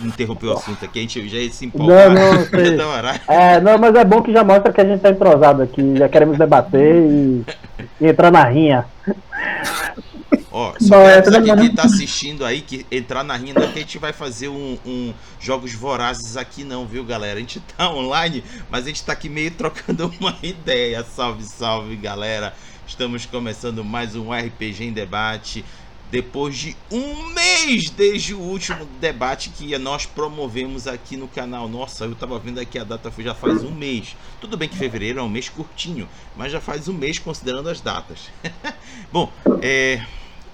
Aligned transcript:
interromper 0.00 0.46
o 0.46 0.52
assunto 0.52 0.84
aqui, 0.84 0.98
a 0.98 1.02
gente 1.02 1.28
já 1.28 1.38
ia 1.38 1.50
se 1.50 1.66
empolgar. 1.66 2.10
Não, 2.10 2.34
não, 2.34 2.44
sei. 2.46 2.78
é, 3.28 3.60
não, 3.60 3.78
mas 3.78 3.94
é 3.94 4.04
bom 4.04 4.22
que 4.22 4.32
já 4.32 4.44
mostra 4.44 4.72
que 4.72 4.80
a 4.80 4.84
gente 4.84 5.00
tá 5.00 5.10
entrosado 5.10 5.62
aqui, 5.62 5.96
já 5.96 6.08
queremos 6.08 6.38
debater 6.38 6.96
e, 6.96 7.44
e 8.00 8.06
entrar 8.06 8.30
na 8.30 8.44
rinha. 8.44 8.86
Ó, 10.58 10.72
só 10.80 11.04
quero 11.04 11.42
dizer 11.42 11.56
quem 11.56 11.74
tá 11.74 11.82
assistindo 11.82 12.42
aí 12.42 12.62
que 12.62 12.86
entrar 12.90 13.22
na 13.22 13.36
rinha 13.36 13.52
não 13.52 13.62
é 13.62 13.66
que 13.66 13.78
a 13.78 13.82
gente 13.82 13.98
vai 13.98 14.14
fazer 14.14 14.48
um, 14.48 14.78
um, 14.86 15.12
jogos 15.38 15.74
vorazes 15.74 16.34
aqui 16.34 16.64
não, 16.64 16.86
viu, 16.86 17.04
galera? 17.04 17.36
A 17.36 17.40
gente 17.40 17.60
tá 17.60 17.92
online, 17.92 18.42
mas 18.70 18.84
a 18.84 18.86
gente 18.88 19.04
tá 19.04 19.12
aqui 19.12 19.28
meio 19.28 19.50
trocando 19.50 20.10
uma 20.18 20.34
ideia. 20.42 21.04
Salve, 21.04 21.44
salve, 21.44 21.94
galera. 21.96 22.54
Estamos 22.86 23.26
começando 23.26 23.84
mais 23.84 24.16
um 24.16 24.32
RPG 24.32 24.84
em 24.84 24.92
debate. 24.92 25.62
Depois 26.16 26.56
de 26.56 26.74
um 26.90 27.26
mês 27.34 27.90
desde 27.90 28.32
o 28.32 28.38
último 28.38 28.86
debate 28.98 29.50
que 29.50 29.76
nós 29.76 30.06
promovemos 30.06 30.86
aqui 30.86 31.14
no 31.14 31.28
canal. 31.28 31.68
Nossa, 31.68 32.06
eu 32.06 32.14
tava 32.14 32.38
vendo 32.38 32.58
aqui 32.58 32.78
a 32.78 32.84
data 32.84 33.12
já 33.18 33.34
faz 33.34 33.62
um 33.62 33.70
mês. 33.70 34.16
Tudo 34.40 34.56
bem 34.56 34.66
que 34.66 34.78
fevereiro 34.78 35.18
é 35.18 35.22
um 35.22 35.28
mês 35.28 35.50
curtinho, 35.50 36.08
mas 36.34 36.50
já 36.50 36.58
faz 36.58 36.88
um 36.88 36.94
mês 36.94 37.18
considerando 37.18 37.68
as 37.68 37.82
datas. 37.82 38.30
Bom, 39.12 39.30
é 39.60 40.00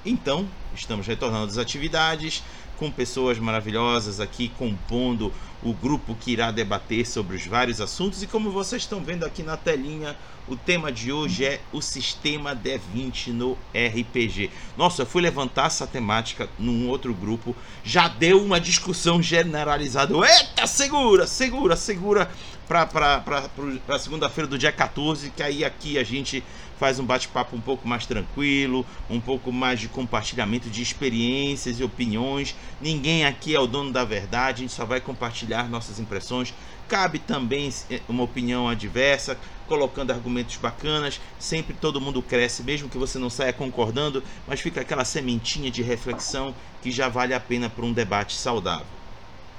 então, 0.04 0.48
estamos 0.74 1.06
retornando 1.06 1.46
às 1.46 1.58
atividades 1.58 2.42
com 2.82 2.90
pessoas 2.90 3.38
maravilhosas 3.38 4.18
aqui 4.18 4.48
compondo 4.58 5.32
o 5.62 5.72
grupo 5.72 6.16
que 6.16 6.32
irá 6.32 6.50
debater 6.50 7.06
sobre 7.06 7.36
os 7.36 7.46
vários 7.46 7.80
assuntos. 7.80 8.24
E 8.24 8.26
como 8.26 8.50
vocês 8.50 8.82
estão 8.82 9.00
vendo 9.00 9.24
aqui 9.24 9.44
na 9.44 9.56
telinha, 9.56 10.16
o 10.48 10.56
tema 10.56 10.90
de 10.90 11.12
hoje 11.12 11.44
é 11.44 11.60
o 11.72 11.80
sistema 11.80 12.56
D20 12.56 13.28
no 13.28 13.56
RPG. 13.72 14.50
Nossa, 14.76 15.02
eu 15.02 15.06
fui 15.06 15.22
levantar 15.22 15.66
essa 15.66 15.86
temática 15.86 16.48
num 16.58 16.88
outro 16.88 17.14
grupo, 17.14 17.54
já 17.84 18.08
deu 18.08 18.42
uma 18.42 18.60
discussão 18.60 19.22
generalizada. 19.22 20.12
Eita, 20.16 20.66
segura, 20.66 21.24
segura, 21.28 21.76
segura 21.76 22.28
para 22.66 23.98
segunda-feira 24.00 24.48
do 24.48 24.58
dia 24.58 24.72
14, 24.72 25.30
que 25.30 25.42
aí 25.44 25.64
aqui 25.64 25.98
a 25.98 26.02
gente 26.02 26.42
faz 26.82 26.98
um 26.98 27.04
bate-papo 27.06 27.54
um 27.54 27.60
pouco 27.60 27.86
mais 27.86 28.06
tranquilo, 28.06 28.84
um 29.08 29.20
pouco 29.20 29.52
mais 29.52 29.78
de 29.78 29.86
compartilhamento 29.86 30.68
de 30.68 30.82
experiências 30.82 31.78
e 31.78 31.84
opiniões. 31.84 32.56
Ninguém 32.80 33.24
aqui 33.24 33.54
é 33.54 33.60
o 33.60 33.68
dono 33.68 33.92
da 33.92 34.04
verdade, 34.04 34.56
a 34.56 34.60
gente 34.62 34.72
só 34.72 34.84
vai 34.84 35.00
compartilhar 35.00 35.70
nossas 35.70 36.00
impressões. 36.00 36.52
Cabe 36.88 37.20
também 37.20 37.72
eh, 37.88 38.00
uma 38.08 38.24
opinião 38.24 38.68
adversa, 38.68 39.38
colocando 39.68 40.10
argumentos 40.10 40.56
bacanas. 40.56 41.20
Sempre 41.38 41.72
todo 41.72 42.00
mundo 42.00 42.20
cresce, 42.20 42.64
mesmo 42.64 42.88
que 42.88 42.98
você 42.98 43.16
não 43.16 43.30
saia 43.30 43.52
concordando, 43.52 44.20
mas 44.44 44.60
fica 44.60 44.80
aquela 44.80 45.04
sementinha 45.04 45.70
de 45.70 45.84
reflexão 45.84 46.52
que 46.82 46.90
já 46.90 47.08
vale 47.08 47.32
a 47.32 47.38
pena 47.38 47.70
para 47.70 47.84
um 47.84 47.92
debate 47.92 48.34
saudável. 48.34 48.86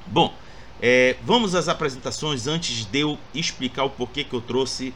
Bom, 0.06 0.34
é, 0.82 1.16
vamos 1.24 1.56
às 1.56 1.70
apresentações 1.70 2.48
antes 2.48 2.84
de 2.84 3.00
eu 3.00 3.18
explicar 3.34 3.86
o 3.86 3.90
porquê 3.90 4.26
que 4.26 4.34
eu 4.34 4.42
trouxe 4.42 4.94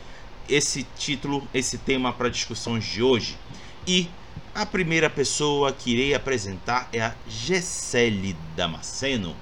esse 0.50 0.86
título, 0.98 1.48
esse 1.54 1.78
tema 1.78 2.14
para 2.14 2.30
discussões 2.30 2.86
de 2.86 3.02
hoje. 3.02 3.38
E 3.86 4.10
a 4.54 4.66
primeira 4.66 5.10
pessoa 5.10 5.72
que 5.72 5.92
irei 5.92 6.14
apresentar 6.14 6.90
é 6.92 7.02
a 7.02 7.14
Gessele 7.28 8.36
Damasceno. 8.56 9.36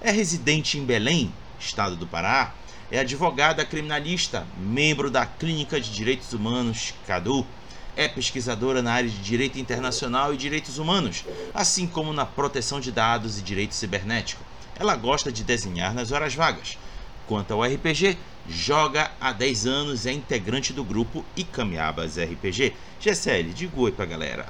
É 0.00 0.10
residente 0.10 0.78
em 0.78 0.84
Belém, 0.84 1.32
estado 1.58 1.96
do 1.96 2.06
Pará. 2.06 2.54
É 2.90 2.98
advogada 2.98 3.64
criminalista, 3.64 4.46
membro 4.58 5.10
da 5.10 5.24
Clínica 5.24 5.80
de 5.80 5.90
Direitos 5.90 6.32
Humanos, 6.32 6.94
CADU. 7.06 7.46
É 7.94 8.08
pesquisadora 8.08 8.80
na 8.82 8.92
área 8.92 9.10
de 9.10 9.18
direito 9.18 9.58
internacional 9.58 10.32
e 10.32 10.38
direitos 10.38 10.78
humanos, 10.78 11.24
assim 11.52 11.86
como 11.86 12.12
na 12.12 12.24
proteção 12.24 12.80
de 12.80 12.90
dados 12.90 13.38
e 13.38 13.42
direito 13.42 13.74
cibernético. 13.74 14.42
Ela 14.74 14.96
gosta 14.96 15.30
de 15.30 15.44
desenhar 15.44 15.92
nas 15.92 16.10
horas 16.10 16.34
vagas. 16.34 16.78
Quanto 17.26 17.52
ao 17.54 17.62
RPG, 17.62 18.16
joga 18.48 19.10
há 19.20 19.32
10 19.32 19.66
anos, 19.66 20.06
é 20.06 20.12
integrante 20.12 20.72
do 20.72 20.84
grupo 20.84 21.24
Icamiabas 21.36 22.18
RPG. 22.18 22.74
GSL, 23.00 23.52
diga 23.54 23.80
oi 23.80 23.92
pra 23.92 24.04
galera. 24.04 24.46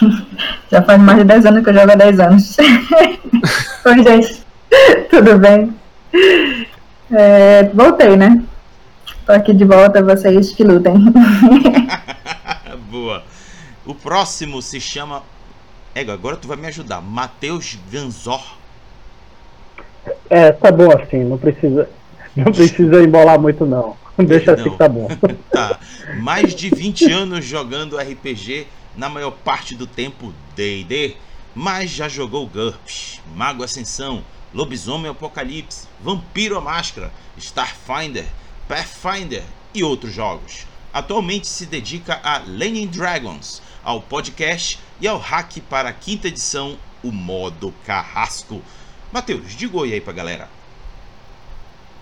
Já 0.70 0.82
faz 0.82 1.00
mais 1.00 1.18
de 1.18 1.24
10 1.24 1.46
anos 1.46 1.64
que 1.64 1.70
eu 1.70 1.74
jogo 1.74 1.92
há 1.92 1.94
10 1.94 2.20
anos. 2.20 2.56
oi, 3.84 4.02
gente. 4.02 4.44
Tudo 5.10 5.38
bem? 5.38 5.74
É, 7.10 7.64
voltei, 7.72 8.16
né? 8.16 8.42
Tô 9.26 9.32
aqui 9.32 9.54
de 9.54 9.64
volta, 9.64 10.02
vocês 10.02 10.52
que 10.52 10.64
lutem. 10.64 10.94
Boa. 12.90 13.24
O 13.86 13.94
próximo 13.94 14.60
se 14.60 14.80
chama. 14.80 15.22
Ego, 15.94 16.10
agora 16.10 16.36
tu 16.36 16.48
vai 16.48 16.56
me 16.56 16.66
ajudar. 16.66 17.00
Matheus 17.00 17.78
Ganzor. 17.90 18.42
É, 20.28 20.52
tá 20.52 20.70
bom 20.70 20.90
assim, 20.90 21.24
não 21.24 21.38
precisa, 21.38 21.88
não 22.36 22.52
precisa 22.52 23.02
embolar 23.02 23.38
muito 23.38 23.64
não. 23.64 23.96
Deixa 24.16 24.52
assim 24.52 24.70
que 24.70 24.78
tá 24.78 24.88
bom. 24.88 25.08
tá. 25.50 25.78
Mais 26.20 26.54
de 26.54 26.70
20 26.70 27.10
anos 27.10 27.44
jogando 27.44 27.96
RPG, 27.96 28.66
na 28.96 29.08
maior 29.08 29.32
parte 29.32 29.74
do 29.74 29.86
tempo 29.86 30.32
D&D, 30.54 31.16
mas 31.54 31.90
já 31.90 32.08
jogou 32.08 32.46
GURPS, 32.46 33.20
Mago 33.34 33.64
Ascensão, 33.64 34.22
Lobisomem 34.52 35.10
Apocalipse, 35.10 35.88
Vampiro 36.00 36.56
a 36.56 36.60
Máscara, 36.60 37.10
Starfinder, 37.36 38.24
Pathfinder 38.68 39.42
e 39.74 39.82
outros 39.82 40.12
jogos. 40.12 40.66
Atualmente 40.92 41.48
se 41.48 41.66
dedica 41.66 42.20
a 42.22 42.38
Lenin 42.38 42.86
Dragons, 42.86 43.60
ao 43.82 44.00
podcast 44.00 44.78
e 45.00 45.08
ao 45.08 45.18
hack 45.18 45.58
para 45.68 45.88
a 45.88 45.92
quinta 45.92 46.28
edição, 46.28 46.78
o 47.02 47.10
modo 47.10 47.74
Carrasco. 47.84 48.62
Matheus, 49.14 49.54
diga 49.54 49.76
oi 49.76 49.92
aí 49.92 50.00
pra 50.00 50.12
galera. 50.12 50.48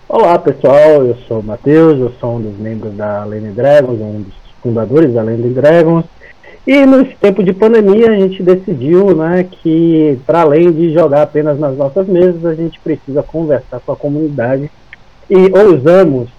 Olá 0.09 0.39
pessoal, 0.39 1.05
eu 1.05 1.15
sou 1.29 1.41
o 1.41 1.43
Matheus, 1.43 2.01
eu 2.01 2.11
sou 2.19 2.37
um 2.37 2.41
dos 2.41 2.59
membros 2.59 2.95
da 2.95 3.23
Lane 3.23 3.53
Dragons, 3.53 4.01
um 4.01 4.23
dos 4.23 4.33
fundadores 4.63 5.13
da 5.13 5.23
Lane 5.23 5.53
Dragons. 5.53 6.07
E 6.67 6.87
nesse 6.87 7.15
tempo 7.17 7.45
de 7.45 7.53
pandemia 7.53 8.13
a 8.13 8.17
gente 8.17 8.43
decidiu 8.43 9.15
né, 9.15 9.45
que 9.45 10.19
para 10.25 10.41
além 10.41 10.73
de 10.73 10.95
jogar 10.95 11.21
apenas 11.21 11.59
nas 11.59 11.77
nossas 11.77 12.07
mesas, 12.09 12.47
a 12.47 12.55
gente 12.55 12.81
precisa 12.81 13.23
conversar 13.23 13.79
com 13.81 13.93
a 13.93 13.97
comunidade 13.97 14.71
e 15.29 15.53
ousamos 15.55 16.31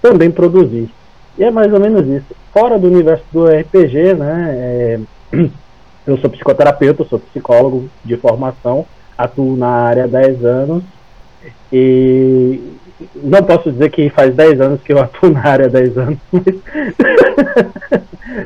também 0.00 0.30
produzir. 0.30 0.88
E 1.36 1.44
é 1.44 1.50
mais 1.50 1.70
ou 1.70 1.78
menos 1.78 2.08
isso. 2.08 2.34
Fora 2.54 2.78
do 2.78 2.86
universo 2.86 3.26
do 3.30 3.44
RPG, 3.44 4.14
né, 4.14 4.54
é, 4.56 5.00
eu 6.06 6.16
sou 6.16 6.30
psicoterapeuta, 6.30 7.04
sou 7.04 7.18
psicólogo 7.18 7.90
de 8.02 8.16
formação 8.16 8.86
atuo 9.16 9.56
na 9.56 9.68
área 9.68 10.04
há 10.04 10.06
10 10.06 10.44
anos 10.44 10.84
e 11.72 12.60
não 13.16 13.42
posso 13.42 13.72
dizer 13.72 13.90
que 13.90 14.08
faz 14.10 14.34
10 14.34 14.60
anos 14.60 14.80
que 14.82 14.92
eu 14.92 15.00
atuo 15.00 15.30
na 15.30 15.44
área 15.44 15.66
há 15.66 15.68
10 15.68 15.98
anos, 15.98 16.18
mas 16.32 16.44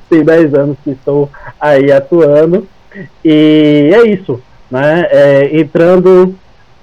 tem 0.09 0.25
10 0.25 0.55
anos 0.55 0.79
que 0.83 0.91
estou 0.91 1.31
aí 1.61 1.93
atuando 1.93 2.67
e 3.25 3.93
é 3.95 4.09
isso, 4.09 4.41
né? 4.71 5.07
É, 5.11 5.59
entrando 5.59 6.35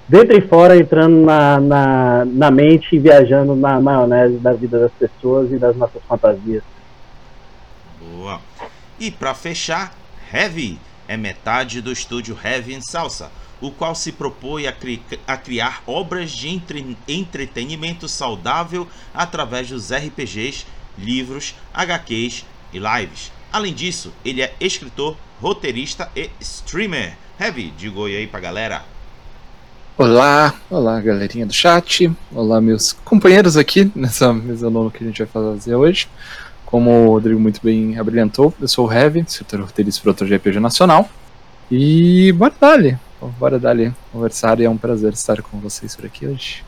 dentro 0.08 0.36
e 0.36 0.40
fora, 0.40 0.76
entrando 0.76 1.24
na, 1.24 1.60
na, 1.60 2.24
na 2.24 2.50
mente 2.50 2.94
e 2.94 2.98
viajando 2.98 3.56
na 3.56 3.80
maionese 3.80 4.38
da 4.38 4.52
vida 4.52 4.78
das 4.78 4.92
pessoas 4.92 5.50
e 5.50 5.58
das 5.58 5.76
nossas 5.76 6.02
fantasias. 6.08 6.62
Boa. 8.00 8.40
E 8.98 9.10
para 9.10 9.34
fechar, 9.34 9.92
Heavy 10.32 10.78
é 11.08 11.16
metade 11.16 11.80
do 11.80 11.90
estúdio 11.90 12.38
Heavy 12.42 12.74
em 12.74 12.80
Salsa 12.80 13.30
o 13.60 13.70
qual 13.70 13.94
se 13.94 14.12
propõe 14.12 14.66
a, 14.66 14.72
cri 14.72 15.02
a 15.26 15.36
criar 15.36 15.82
obras 15.86 16.30
de 16.30 16.48
entre 16.48 16.96
entretenimento 17.08 18.08
saudável 18.08 18.86
através 19.12 19.68
dos 19.68 19.92
RPGs, 19.92 20.66
livros, 20.98 21.54
HQs 21.72 22.44
e 22.72 22.78
lives. 22.78 23.32
Além 23.52 23.72
disso, 23.72 24.12
ele 24.24 24.42
é 24.42 24.54
escritor, 24.60 25.16
roteirista 25.40 26.10
e 26.16 26.30
streamer. 26.40 27.16
Heavy, 27.38 27.72
diga 27.76 27.98
oi 28.00 28.16
aí 28.16 28.26
pra 28.26 28.40
galera. 28.40 28.84
Olá, 29.96 30.52
olá 30.68 31.00
galerinha 31.00 31.46
do 31.46 31.52
chat, 31.52 32.10
olá 32.32 32.60
meus 32.60 32.92
companheiros 32.92 33.56
aqui 33.56 33.92
nessa 33.94 34.32
mesa 34.32 34.68
nova 34.68 34.90
que 34.90 35.04
a 35.04 35.06
gente 35.06 35.22
vai 35.22 35.26
fazer 35.28 35.76
hoje. 35.76 36.08
Como 36.66 36.90
o 36.90 37.10
Rodrigo 37.10 37.38
muito 37.38 37.60
bem 37.62 37.96
abrilhantou, 37.96 38.52
eu 38.60 38.66
sou 38.66 38.88
o 38.88 38.92
Heavy, 38.92 39.20
escritor 39.20 39.60
roteirista 39.60 40.00
e 40.00 40.02
produtor 40.02 40.26
de 40.26 40.34
RPG 40.34 40.58
Nacional. 40.58 41.08
E 41.70 42.32
bora 42.32 42.52
dali, 42.60 42.98
bora 43.28 43.58
dar 43.58 43.70
ali 43.70 43.94
conversar 44.12 44.60
e 44.60 44.64
é 44.64 44.70
um 44.70 44.76
prazer 44.76 45.12
estar 45.12 45.42
com 45.42 45.58
vocês 45.58 45.94
por 45.94 46.06
aqui 46.06 46.26
hoje. 46.26 46.64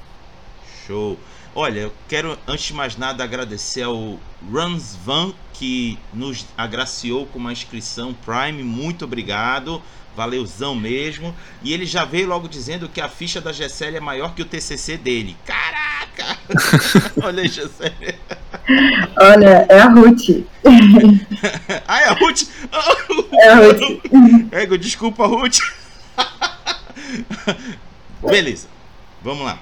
Show! 0.87 1.19
Olha, 1.55 1.81
eu 1.81 1.93
quero 2.07 2.39
antes 2.47 2.67
de 2.67 2.75
mais 2.75 2.97
nada 2.99 3.25
agradecer 3.25 3.83
ao 3.83 4.19
Runs 4.53 4.95
Van 5.05 5.33
que 5.55 5.99
nos 6.13 6.45
agraciou 6.57 7.25
com 7.27 7.39
uma 7.39 7.51
inscrição 7.51 8.13
Prime. 8.13 8.63
Muito 8.63 9.07
obrigado, 9.07 9.81
valeuzão 10.15 10.75
mesmo. 10.75 11.35
E 11.63 11.73
ele 11.73 11.87
já 11.87 12.05
veio 12.05 12.29
logo 12.29 12.47
dizendo 12.47 12.91
que 12.91 13.01
a 13.01 13.09
ficha 13.09 13.41
da 13.41 13.53
GSL 13.53 13.97
é 13.97 14.01
maior 14.01 14.35
que 14.35 14.43
o 14.43 14.45
TCC 14.45 14.99
dele. 14.99 15.35
Caraca! 15.47 16.39
Olha 17.25 17.43
aí, 17.43 17.49
GSL. 17.49 18.15
Olha, 19.19 19.67
é 19.69 19.81
a 19.81 19.89
Ruth. 19.89 20.45
ah, 21.89 22.01
é 22.01 22.09
a 22.09 22.13
Ruth? 22.13 22.43
É 23.33 23.49
a 23.49 23.55
Ruth. 23.55 24.53
Ego, 24.53 24.77
desculpa, 24.77 25.27
Ruth. 25.27 25.59
Beleza, 28.23 28.69
vamos 29.23 29.45
lá. 29.45 29.59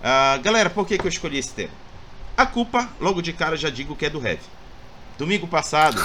Uh, 0.00 0.42
galera, 0.42 0.68
por 0.68 0.86
que, 0.86 0.98
que 0.98 1.04
eu 1.04 1.08
escolhi 1.08 1.38
esse 1.38 1.52
tema? 1.52 1.72
A 2.36 2.44
culpa, 2.44 2.90
logo 3.00 3.22
de 3.22 3.32
cara, 3.32 3.56
já 3.56 3.70
digo 3.70 3.94
que 3.94 4.06
é 4.06 4.10
do 4.10 4.24
Heavy. 4.24 4.42
Domingo 5.16 5.46
passado. 5.46 6.04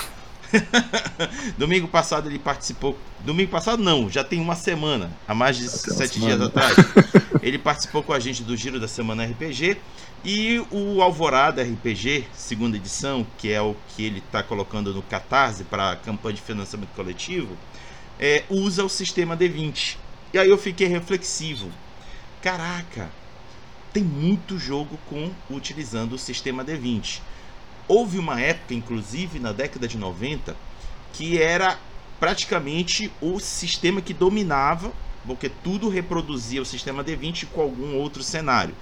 Domingo 1.58 1.88
passado 1.88 2.30
ele 2.30 2.40
participou. 2.40 2.98
Domingo 3.20 3.52
passado 3.52 3.84
não, 3.84 4.10
já 4.10 4.24
tem 4.24 4.40
uma 4.40 4.56
semana, 4.56 5.12
há 5.28 5.34
mais 5.34 5.58
de 5.58 5.68
sete 5.68 6.20
dias 6.20 6.40
atrás. 6.40 6.76
ele 7.42 7.58
participou 7.58 8.04
com 8.04 8.14
a 8.14 8.20
gente 8.20 8.44
do 8.44 8.56
Giro 8.56 8.80
da 8.80 8.88
Semana 8.88 9.26
RPG 9.26 9.78
e 10.24 10.64
o 10.72 11.02
Alvorada 11.02 11.64
RPG, 11.64 12.28
segunda 12.34 12.78
edição, 12.78 13.26
que 13.38 13.52
é 13.52 13.62
o 13.62 13.76
que 13.90 14.04
ele 14.04 14.20
está 14.20 14.44
colocando 14.44 14.94
no 14.94 15.02
Catarse 15.02 15.64
para 15.64 15.92
a 15.92 15.96
campanha 15.96 16.36
de 16.36 16.42
financiamento 16.42 16.90
coletivo, 16.96 17.56
é, 18.20 18.44
usa 18.50 18.84
o 18.84 18.90
sistema 18.90 19.36
D20. 19.38 19.98
E 20.34 20.38
aí 20.38 20.50
eu 20.50 20.58
fiquei 20.58 20.88
reflexivo. 20.88 21.70
Caraca, 22.42 23.10
tem 23.92 24.04
muito 24.04 24.58
jogo 24.58 24.98
com 25.10 25.32
utilizando 25.50 26.14
o 26.14 26.20
sistema 26.20 26.64
D20. 26.64 27.22
Houve 27.88 28.20
uma 28.20 28.40
época, 28.40 28.74
inclusive 28.74 29.40
na 29.40 29.52
década 29.52 29.88
de 29.88 29.98
90, 29.98 30.56
que 31.14 31.42
era 31.42 31.80
praticamente 32.20 33.12
o 33.20 33.40
sistema 33.40 34.02
que 34.02 34.14
dominava, 34.14 34.92
porque 35.26 35.50
tudo 35.50 35.90
reproduzia 35.90 36.62
o 36.62 36.66
sistema 36.66 37.04
D20 37.04 37.48
com 37.48 37.62
algum 37.62 37.96
outro 37.96 38.22
cenário 38.22 38.76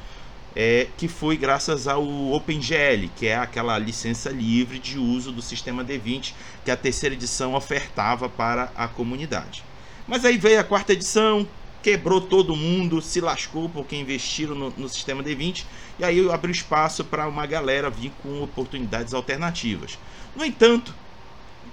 é, 0.59 0.87
que 0.97 1.07
foi 1.07 1.37
graças 1.37 1.87
ao 1.87 2.03
OpenGL, 2.31 3.09
que 3.15 3.27
é 3.27 3.35
aquela 3.35 3.77
licença 3.77 4.31
livre 4.31 4.79
de 4.79 4.97
uso 4.97 5.31
do 5.31 5.39
sistema 5.39 5.85
D20 5.85 6.33
que 6.65 6.71
a 6.71 6.75
terceira 6.75 7.13
edição 7.13 7.53
ofertava 7.53 8.27
para 8.27 8.71
a 8.75 8.87
comunidade. 8.87 9.63
Mas 10.07 10.23
aí 10.23 10.37
veio 10.37 10.59
a 10.59 10.63
quarta 10.63 10.93
edição, 10.93 11.47
quebrou 11.83 12.21
todo 12.21 12.55
mundo, 12.55 13.01
se 13.01 13.19
lascou 13.19 13.69
porque 13.69 13.95
investiram 13.95 14.55
no, 14.55 14.73
no 14.77 14.89
sistema 14.89 15.21
D20 15.23 15.65
e 15.99 16.03
aí 16.03 16.29
abriu 16.29 16.51
espaço 16.51 17.03
para 17.03 17.27
uma 17.27 17.45
galera 17.45 17.89
vir 17.89 18.11
com 18.23 18.41
oportunidades 18.41 19.13
alternativas. 19.13 19.97
No 20.35 20.45
entanto, 20.45 20.93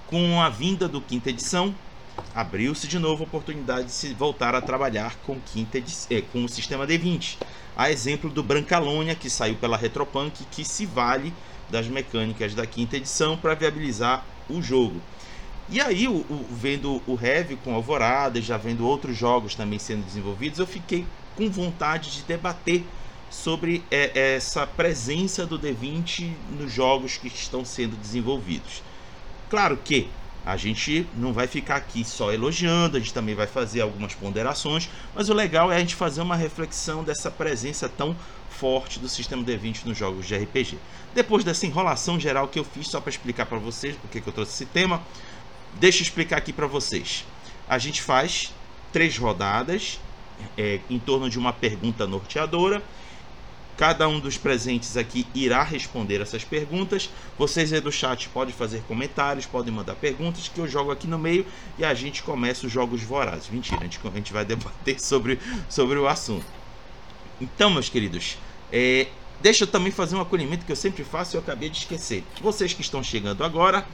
com 0.07 0.41
a 0.43 0.49
vinda 0.49 0.89
do 0.89 1.01
quinta 1.01 1.31
edição, 1.31 1.75
abriu-se 2.35 2.89
de 2.89 2.99
novo 2.99 3.23
a 3.23 3.27
oportunidade 3.27 3.87
de 3.87 3.93
se 3.93 4.13
voltar 4.15 4.55
a 4.55 4.61
trabalhar 4.61 5.17
com, 5.27 5.39
quinta 5.41 5.79
é, 6.11 6.21
com 6.21 6.45
o 6.45 6.49
sistema 6.49 6.87
D20 6.87 7.37
a 7.77 7.91
exemplo 7.91 8.31
do 8.31 8.43
Brancalônia, 8.43 9.15
que 9.15 9.29
saiu 9.29 9.57
pela 9.57 9.77
Retropunk, 9.77 10.45
que 10.51 10.65
se 10.65 10.87
vale 10.87 11.33
das 11.69 11.89
mecânicas 11.89 12.55
da 12.55 12.67
quinta 12.67 12.97
edição 12.97 13.37
para 13.37 13.55
viabilizar 13.55 14.25
o 14.49 14.63
jogo. 14.63 15.01
E 15.71 15.81
aí, 15.81 16.07
o, 16.07 16.13
o, 16.13 16.47
vendo 16.51 17.01
o 17.07 17.19
Heavy 17.21 17.57
com 17.57 17.75
Alvorada, 17.75 18.41
já 18.41 18.57
vendo 18.57 18.87
outros 18.87 19.17
jogos 19.17 19.55
também 19.55 19.79
sendo 19.79 20.05
desenvolvidos, 20.05 20.59
eu 20.59 20.67
fiquei 20.67 21.07
com 21.37 21.51
vontade 21.51 22.11
de 22.11 22.23
debater 22.23 22.85
sobre 23.31 23.83
é, 23.91 24.35
essa 24.37 24.67
presença 24.67 25.47
do 25.47 25.59
D20 25.59 26.31
nos 26.59 26.73
jogos 26.73 27.17
que 27.17 27.29
estão 27.29 27.65
sendo 27.65 27.97
desenvolvidos. 27.97 28.83
Claro 29.49 29.77
que 29.77 30.09
a 30.45 30.57
gente 30.57 31.07
não 31.17 31.33
vai 31.33 31.47
ficar 31.47 31.77
aqui 31.77 32.05
só 32.05 32.31
elogiando, 32.31 32.97
a 32.97 33.01
gente 33.01 33.15
também 33.15 33.35
vai 33.35 33.47
fazer 33.47 33.81
algumas 33.81 34.15
ponderações, 34.15 34.91
mas 35.15 35.31
o 35.31 35.35
legal 35.35 35.73
é 35.73 35.77
a 35.77 35.81
gente 35.81 35.95
fazer 35.95 36.21
uma 36.21 36.37
reflexão 36.37 37.03
dessa 37.03 37.31
presença 37.31 37.89
tão 37.89 38.15
forte 38.51 38.99
do 38.99 39.09
sistema 39.09 39.43
D20 39.43 39.87
nos 39.87 39.97
jogos 39.97 40.27
de 40.27 40.37
RPG. 40.37 40.79
Depois 41.15 41.45
dessa 41.45 41.67
enrolação 41.67 42.21
geral 42.21 42.47
que 42.49 42.59
eu 42.59 42.65
fiz 42.65 42.89
só 42.89 43.01
para 43.01 43.11
explicar 43.11 43.47
para 43.47 43.59
vocês 43.59 43.97
porque 43.97 44.21
que 44.21 44.29
eu 44.29 44.33
trouxe 44.33 44.53
esse 44.53 44.67
tema, 44.67 45.03
deixa 45.79 45.99
eu 45.99 46.03
explicar 46.03 46.39
aqui 46.39 46.53
para 46.53 46.67
vocês. 46.67 47.25
A 47.69 47.79
gente 47.79 48.03
faz 48.03 48.53
três 48.93 49.17
rodadas 49.17 50.01
é, 50.57 50.81
em 50.89 50.99
torno 50.99 51.29
de 51.31 51.39
uma 51.39 51.53
pergunta 51.53 52.07
norteadora 52.07 52.83
Cada 53.77 54.07
um 54.09 54.21
dos 54.21 54.39
presentes 54.39 54.97
aqui 54.97 55.27
irá 55.35 55.63
responder 55.65 56.21
essas 56.21 56.45
perguntas. 56.45 57.11
Vocês 57.37 57.73
aí 57.73 57.81
do 57.81 57.91
chat 57.91 58.29
podem 58.29 58.55
fazer 58.55 58.83
comentários, 58.83 59.47
podem 59.47 59.75
mandar 59.75 59.97
perguntas 59.97 60.47
que 60.47 60.61
eu 60.61 60.69
jogo 60.69 60.93
aqui 60.93 61.09
no 61.09 61.19
meio 61.19 61.45
e 61.77 61.85
a 61.85 61.93
gente 61.93 62.23
começa 62.23 62.67
os 62.67 62.73
jogos 62.73 63.03
vorazes. 63.03 63.49
Mentira, 63.49 63.81
a 63.81 63.85
gente, 63.85 63.99
a 64.05 64.11
gente 64.11 64.33
vai 64.33 64.45
debater 64.45 64.99
sobre, 65.03 65.41
sobre 65.69 65.99
o 65.99 66.07
assunto. 66.07 66.47
Então, 67.41 67.69
meus 67.69 67.89
queridos, 67.89 68.39
é, 68.73 69.09
deixa 69.43 69.65
eu 69.65 69.69
também 69.69 69.91
fazer 69.91 70.15
um 70.15 70.21
acolhimento 70.21 70.65
que 70.65 70.71
eu 70.71 70.77
sempre 70.77 71.03
faço 71.03 71.35
e 71.35 71.37
eu 71.37 71.41
acabei 71.41 71.69
de 71.69 71.79
esquecer. 71.79 72.23
Vocês 72.41 72.73
que 72.73 72.81
estão 72.81 73.03
chegando 73.03 73.43
agora, 73.43 73.85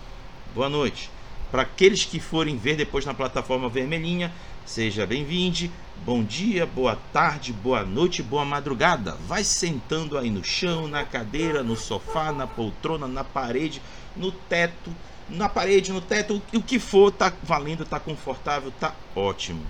boa 0.54 0.68
noite. 0.68 1.08
Para 1.50 1.62
aqueles 1.62 2.04
que 2.04 2.20
forem 2.20 2.56
ver 2.56 2.76
depois 2.76 3.04
na 3.04 3.12
plataforma 3.12 3.68
vermelhinha, 3.68 4.32
seja 4.64 5.04
bem-vindo. 5.04 5.68
Bom 6.06 6.22
dia, 6.22 6.64
boa 6.64 6.96
tarde, 7.12 7.52
boa 7.52 7.82
noite, 7.84 8.22
boa 8.22 8.44
madrugada. 8.44 9.16
Vai 9.26 9.42
sentando 9.42 10.16
aí 10.16 10.30
no 10.30 10.44
chão, 10.44 10.86
na 10.86 11.04
cadeira, 11.04 11.64
no 11.64 11.74
sofá, 11.74 12.30
na 12.30 12.46
poltrona, 12.46 13.08
na 13.08 13.24
parede, 13.24 13.82
no 14.16 14.30
teto, 14.30 14.94
na 15.28 15.48
parede, 15.48 15.92
no 15.92 16.00
teto, 16.00 16.40
o 16.54 16.62
que 16.62 16.78
for, 16.78 17.10
tá 17.10 17.32
valendo, 17.42 17.84
tá 17.84 17.98
confortável, 17.98 18.72
tá 18.78 18.94
ótimo. 19.16 19.66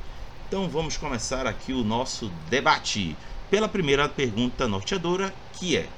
Então 0.46 0.68
vamos 0.68 0.98
começar 0.98 1.46
aqui 1.46 1.72
o 1.72 1.82
nosso 1.82 2.30
debate 2.50 3.16
pela 3.50 3.68
primeira 3.68 4.06
pergunta 4.06 4.68
norteadora, 4.68 5.32
que 5.54 5.78
é: 5.78 5.88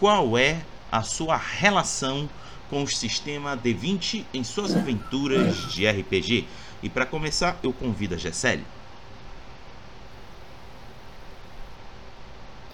qual 0.00 0.38
é 0.38 0.62
a 0.90 1.02
sua 1.02 1.36
relação 1.36 2.26
com 2.68 2.82
o 2.82 2.86
sistema 2.86 3.56
D20 3.56 4.24
em 4.34 4.44
suas 4.44 4.74
aventuras 4.76 5.72
de 5.72 5.88
RPG? 5.88 6.46
E 6.82 6.88
para 6.88 7.06
começar, 7.06 7.58
eu 7.62 7.72
convido 7.72 8.14
a 8.14 8.18
Gessele. 8.18 8.64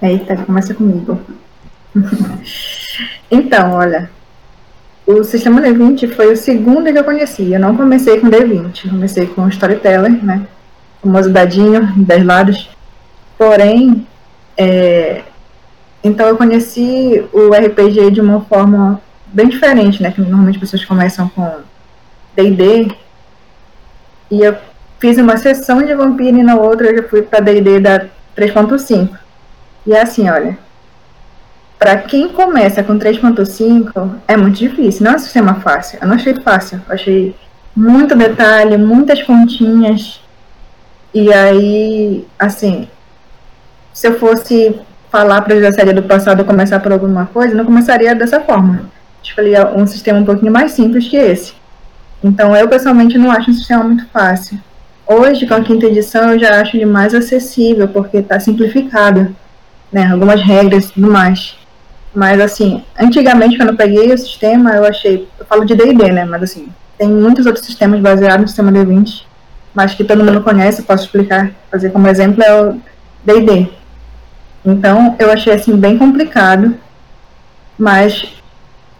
Eita, 0.02 0.36
começa 0.36 0.74
comigo. 0.74 1.20
então, 3.30 3.72
olha, 3.72 4.10
o 5.06 5.22
sistema 5.22 5.60
D20 5.60 6.14
foi 6.14 6.32
o 6.32 6.36
segundo 6.36 6.92
que 6.92 6.98
eu 6.98 7.04
conheci. 7.04 7.52
Eu 7.52 7.60
não 7.60 7.76
comecei 7.76 8.20
com 8.20 8.28
D20, 8.28 8.90
comecei 8.90 9.26
com 9.26 9.48
Storyteller, 9.48 10.24
né? 10.24 10.46
O 11.00 11.06
famoso 11.06 11.30
dadinho, 11.30 11.92
10 11.96 12.24
lados. 12.24 12.70
Porém, 13.38 14.06
é... 14.56 15.22
então 16.02 16.26
eu 16.26 16.36
conheci 16.36 17.24
o 17.32 17.50
RPG 17.50 18.12
de 18.12 18.20
uma 18.20 18.40
forma 18.42 19.00
bem 19.32 19.48
diferente, 19.48 20.02
né? 20.02 20.10
Que 20.10 20.20
normalmente 20.20 20.56
as 20.56 20.60
pessoas 20.60 20.84
começam 20.84 21.28
com 21.28 21.60
D&D 22.36 22.92
e 24.30 24.40
eu 24.40 24.56
fiz 24.98 25.18
uma 25.18 25.36
sessão 25.36 25.84
de 25.84 25.94
Vampiro 25.94 26.38
e 26.38 26.42
na 26.42 26.56
outra 26.56 26.86
eu 26.86 27.02
já 27.02 27.08
fui 27.08 27.22
para 27.22 27.40
D&D 27.40 27.80
da 27.80 28.06
3.5. 28.36 29.10
E 29.86 29.92
é 29.92 30.02
assim, 30.02 30.28
olha, 30.28 30.56
para 31.78 31.98
quem 31.98 32.28
começa 32.28 32.82
com 32.82 32.98
3.5 32.98 34.14
é 34.28 34.36
muito 34.36 34.56
difícil, 34.56 35.04
não 35.04 35.12
é 35.12 35.16
um 35.16 35.18
sistema 35.18 35.54
fácil. 35.54 35.98
Eu 36.00 36.08
não 36.08 36.14
achei 36.14 36.34
fácil, 36.40 36.80
eu 36.86 36.94
achei 36.94 37.36
muito 37.74 38.14
detalhe, 38.14 38.76
muitas 38.78 39.22
continhas. 39.22 40.20
E 41.12 41.32
aí, 41.32 42.26
assim, 42.38 42.88
se 43.92 44.06
eu 44.06 44.18
fosse 44.18 44.80
falar 45.10 45.42
para 45.42 45.68
a 45.68 45.72
série 45.72 45.92
do 45.92 46.02
passado 46.02 46.44
começar 46.44 46.80
por 46.80 46.92
alguma 46.92 47.26
coisa, 47.26 47.54
não 47.54 47.64
começaria 47.64 48.14
dessa 48.14 48.40
forma. 48.40 48.90
Escolheria 49.22 49.68
um 49.76 49.86
sistema 49.86 50.18
um 50.18 50.24
pouquinho 50.24 50.52
mais 50.52 50.72
simples 50.72 51.08
que 51.08 51.16
esse. 51.16 51.54
Então, 52.22 52.54
eu 52.56 52.68
pessoalmente 52.68 53.18
não 53.18 53.30
acho 53.30 53.50
um 53.50 53.54
sistema 53.54 53.84
muito 53.84 54.06
fácil. 54.08 54.58
Hoje, 55.06 55.46
com 55.46 55.54
a 55.54 55.60
quinta 55.60 55.86
edição, 55.86 56.30
eu 56.32 56.38
já 56.38 56.60
acho 56.60 56.76
ele 56.76 56.86
mais 56.86 57.14
acessível, 57.14 57.88
porque 57.88 58.18
está 58.18 58.38
simplificado 58.38 59.34
né, 59.92 60.06
algumas 60.06 60.40
regras 60.40 60.86
e 60.86 60.92
tudo 60.92 61.10
mais. 61.10 61.56
Mas, 62.14 62.40
assim, 62.40 62.82
antigamente, 62.98 63.56
quando 63.56 63.70
eu 63.70 63.76
peguei 63.76 64.12
o 64.12 64.18
sistema, 64.18 64.70
eu 64.72 64.84
achei. 64.84 65.28
Eu 65.38 65.46
falo 65.46 65.64
de 65.64 65.74
DD, 65.74 66.12
né? 66.12 66.24
Mas, 66.24 66.42
assim, 66.42 66.68
tem 66.98 67.08
muitos 67.08 67.46
outros 67.46 67.64
sistemas 67.64 68.00
baseados 68.00 68.42
no 68.42 68.48
sistema 68.48 68.70
D20, 68.70 69.24
mas 69.74 69.94
que 69.94 70.04
todo 70.04 70.24
mundo 70.24 70.42
conhece, 70.42 70.82
posso 70.82 71.04
explicar, 71.04 71.50
fazer 71.70 71.90
como 71.90 72.06
exemplo, 72.06 72.42
é 72.42 72.62
o 72.62 72.80
DD. 73.24 73.68
Então, 74.64 75.16
eu 75.18 75.32
achei, 75.32 75.52
assim, 75.52 75.76
bem 75.76 75.98
complicado, 75.98 76.76
mas, 77.78 78.26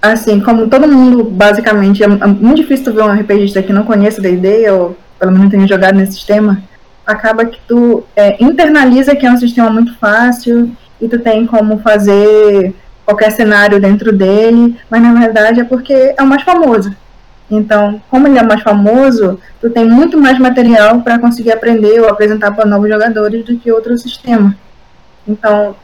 assim, 0.02 0.40
como 0.40 0.68
todo 0.68 0.88
mundo, 0.88 1.22
basicamente, 1.22 2.02
é, 2.02 2.06
é 2.06 2.26
muito 2.26 2.56
difícil 2.56 2.86
tu 2.86 2.92
ver 2.92 3.04
um 3.04 3.12
RPGista 3.12 3.62
que 3.62 3.72
não 3.72 3.84
conheça 3.84 4.20
DD, 4.20 4.68
ou 4.70 4.96
pelo 5.18 5.30
menos 5.30 5.44
não 5.44 5.50
tenha 5.50 5.68
jogado 5.68 5.94
nesse 5.94 6.14
sistema, 6.14 6.60
acaba 7.06 7.44
que 7.44 7.60
tu 7.68 8.04
é, 8.16 8.42
internaliza 8.42 9.14
que 9.14 9.24
é 9.24 9.30
um 9.30 9.36
sistema 9.36 9.70
muito 9.70 9.94
fácil 9.98 10.70
e 11.00 11.08
tu 11.08 11.18
tem 11.18 11.46
como 11.46 11.78
fazer 11.78 12.74
qualquer 13.04 13.30
cenário 13.30 13.80
dentro 13.80 14.12
dele, 14.12 14.76
mas 14.90 15.02
na 15.02 15.12
verdade 15.14 15.60
é 15.60 15.64
porque 15.64 16.14
é 16.16 16.22
o 16.22 16.26
mais 16.26 16.42
famoso. 16.42 16.94
Então, 17.50 18.00
como 18.10 18.26
ele 18.26 18.38
é 18.38 18.42
mais 18.42 18.62
famoso, 18.62 19.38
tu 19.60 19.68
tem 19.68 19.84
muito 19.84 20.18
mais 20.18 20.38
material 20.38 21.02
para 21.02 21.18
conseguir 21.18 21.52
aprender 21.52 22.00
ou 22.00 22.08
apresentar 22.08 22.50
para 22.52 22.64
novos 22.64 22.88
jogadores 22.88 23.44
do 23.44 23.56
que 23.58 23.70
outro 23.70 23.96
sistema. 23.98 24.56
Então, 25.28 25.76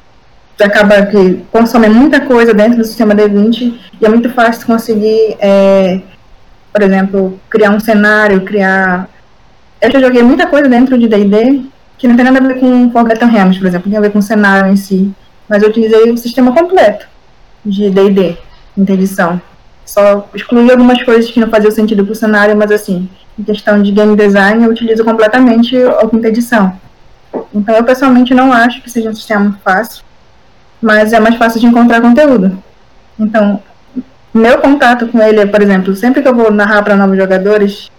acaba 0.65 1.07
que 1.07 1.43
consome 1.53 1.89
muita 1.89 2.21
coisa 2.21 2.53
dentro 2.53 2.79
do 2.79 2.85
sistema 2.85 3.15
D20 3.15 3.75
e 4.01 4.07
é 4.07 4.09
muito 4.09 4.31
fácil 4.31 4.67
conseguir, 4.67 5.37
é, 5.39 6.01
por 6.73 6.83
exemplo, 6.83 7.41
criar 7.49 7.71
um 7.71 7.81
cenário, 7.81 8.41
criar 8.43 9.09
eu 9.81 9.93
já 9.93 10.01
joguei 10.01 10.23
muita 10.23 10.47
coisa 10.47 10.69
dentro 10.69 10.99
de 10.99 11.07
D&D 11.07 11.63
que 11.97 12.09
não 12.09 12.17
tem 12.17 12.25
nada 12.25 12.39
a 12.39 12.43
ver 12.43 12.59
com 12.59 12.91
Forgotten 12.91 13.29
Realms, 13.29 13.59
por 13.59 13.67
exemplo, 13.67 13.89
tem 13.89 13.99
a 13.99 14.01
ver 14.01 14.11
com 14.11 14.19
o 14.19 14.23
cenário 14.23 14.73
em 14.73 14.77
si. 14.77 15.13
Mas 15.49 15.63
eu 15.63 15.69
utilizei 15.69 16.11
o 16.11 16.17
sistema 16.19 16.53
completo 16.53 17.07
de 17.65 17.91
D&D, 17.91 18.37
interdição. 18.77 19.41
Só 19.85 20.29
excluí 20.35 20.71
algumas 20.71 21.03
coisas 21.03 21.31
que 21.31 21.41
não 21.41 21.49
faziam 21.49 21.71
sentido 21.71 22.05
para 22.05 22.13
o 22.13 22.17
cenário, 22.17 22.57
mas 22.57 22.71
assim, 22.71 23.09
em 23.39 23.43
questão 23.43 23.83
de 23.83 23.91
game 23.91 24.15
design, 24.17 24.65
eu 24.65 24.71
utilizo 24.71 25.05
completamente 25.05 25.77
a 25.77 26.07
quinta 26.09 26.29
edição. 26.29 26.79
Então, 27.55 27.75
eu 27.75 27.85
pessoalmente 27.85 28.35
não 28.35 28.53
acho 28.53 28.83
que 28.83 28.91
seja 28.91 29.11
um 29.11 29.15
sistema 29.15 29.59
fácil, 29.65 30.05
mas 30.81 31.13
é 31.13 31.21
mais 31.21 31.37
fácil 31.37 31.61
de 31.61 31.67
encontrar 31.67 32.01
conteúdo. 32.01 32.63
Então, 33.19 33.63
meu 34.33 34.59
contato 34.59 35.09
com 35.09 35.21
ele 35.21 35.47
por 35.47 35.61
exemplo, 35.61 35.95
sempre 35.97 36.23
que 36.23 36.29
eu 36.29 36.35
vou 36.35 36.51
narrar 36.51 36.83
para 36.83 36.97
novos 36.97 37.17
jogadores, 37.17 37.91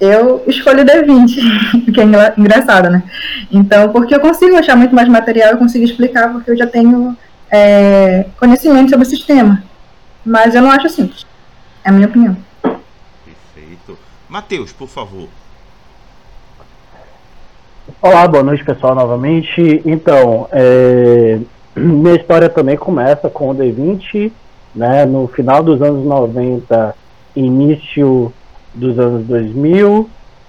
eu 0.00 0.42
escolho 0.46 0.84
D20, 0.84 1.92
que 1.92 2.00
é 2.00 2.04
engraçado, 2.36 2.90
né? 2.90 3.02
Então, 3.52 3.90
porque 3.92 4.14
eu 4.14 4.20
consigo 4.20 4.56
achar 4.56 4.76
muito 4.76 4.94
mais 4.94 5.08
material, 5.08 5.50
eu 5.50 5.58
consigo 5.58 5.84
explicar, 5.84 6.32
porque 6.32 6.50
eu 6.50 6.56
já 6.56 6.66
tenho 6.66 7.16
é, 7.50 8.26
conhecimento 8.38 8.90
sobre 8.90 9.06
o 9.06 9.10
sistema. 9.10 9.62
Mas 10.24 10.54
eu 10.54 10.62
não 10.62 10.70
acho 10.70 10.88
simples. 10.88 11.26
É 11.84 11.90
a 11.90 11.92
minha 11.92 12.06
opinião. 12.06 12.36
Perfeito. 12.62 13.98
Matheus, 14.28 14.72
por 14.72 14.88
favor. 14.88 15.28
Olá, 18.00 18.26
boa 18.28 18.42
noite, 18.42 18.64
pessoal, 18.64 18.94
novamente. 18.94 19.82
Então, 19.84 20.48
é, 20.52 21.38
minha 21.80 22.16
história 22.16 22.48
também 22.48 22.76
começa 22.76 23.28
com 23.28 23.50
o 23.50 23.54
D20, 23.54 24.32
né? 24.74 25.04
No 25.04 25.26
final 25.28 25.62
dos 25.62 25.80
anos 25.82 26.04
90, 26.04 26.94
início 27.34 28.32
dos 28.74 28.98
anos 28.98 29.26
2000, 29.26 30.08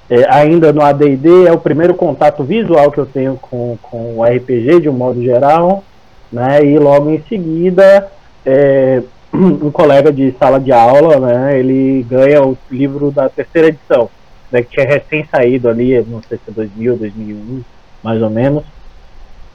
é, 0.09 0.29
ainda 0.29 0.73
no 0.73 0.81
AD&D, 0.81 1.47
é 1.47 1.51
o 1.51 1.57
primeiro 1.57 1.93
contato 1.93 2.43
visual 2.43 2.91
que 2.91 2.97
eu 2.97 3.05
tenho 3.05 3.37
com, 3.37 3.77
com 3.81 4.17
o 4.17 4.23
RPG 4.23 4.81
de 4.81 4.89
um 4.89 4.93
modo 4.93 5.23
geral, 5.23 5.83
né, 6.31 6.63
e 6.65 6.77
logo 6.77 7.09
em 7.09 7.21
seguida, 7.29 8.11
é, 8.45 9.01
um 9.33 9.71
colega 9.71 10.11
de 10.11 10.33
sala 10.37 10.59
de 10.59 10.71
aula, 10.71 11.17
né, 11.19 11.57
ele 11.57 12.05
ganha 12.09 12.43
o 12.43 12.57
livro 12.69 13.09
da 13.09 13.29
terceira 13.29 13.69
edição, 13.69 14.09
né, 14.51 14.61
que 14.61 14.71
tinha 14.71 14.85
recém 14.85 15.25
saído 15.33 15.69
ali, 15.69 15.99
não 16.01 16.21
sei 16.27 16.37
se 16.37 16.49
é 16.49 16.53
2000, 16.53 16.97
2001, 16.97 17.61
mais 18.03 18.21
ou 18.21 18.29
menos, 18.29 18.63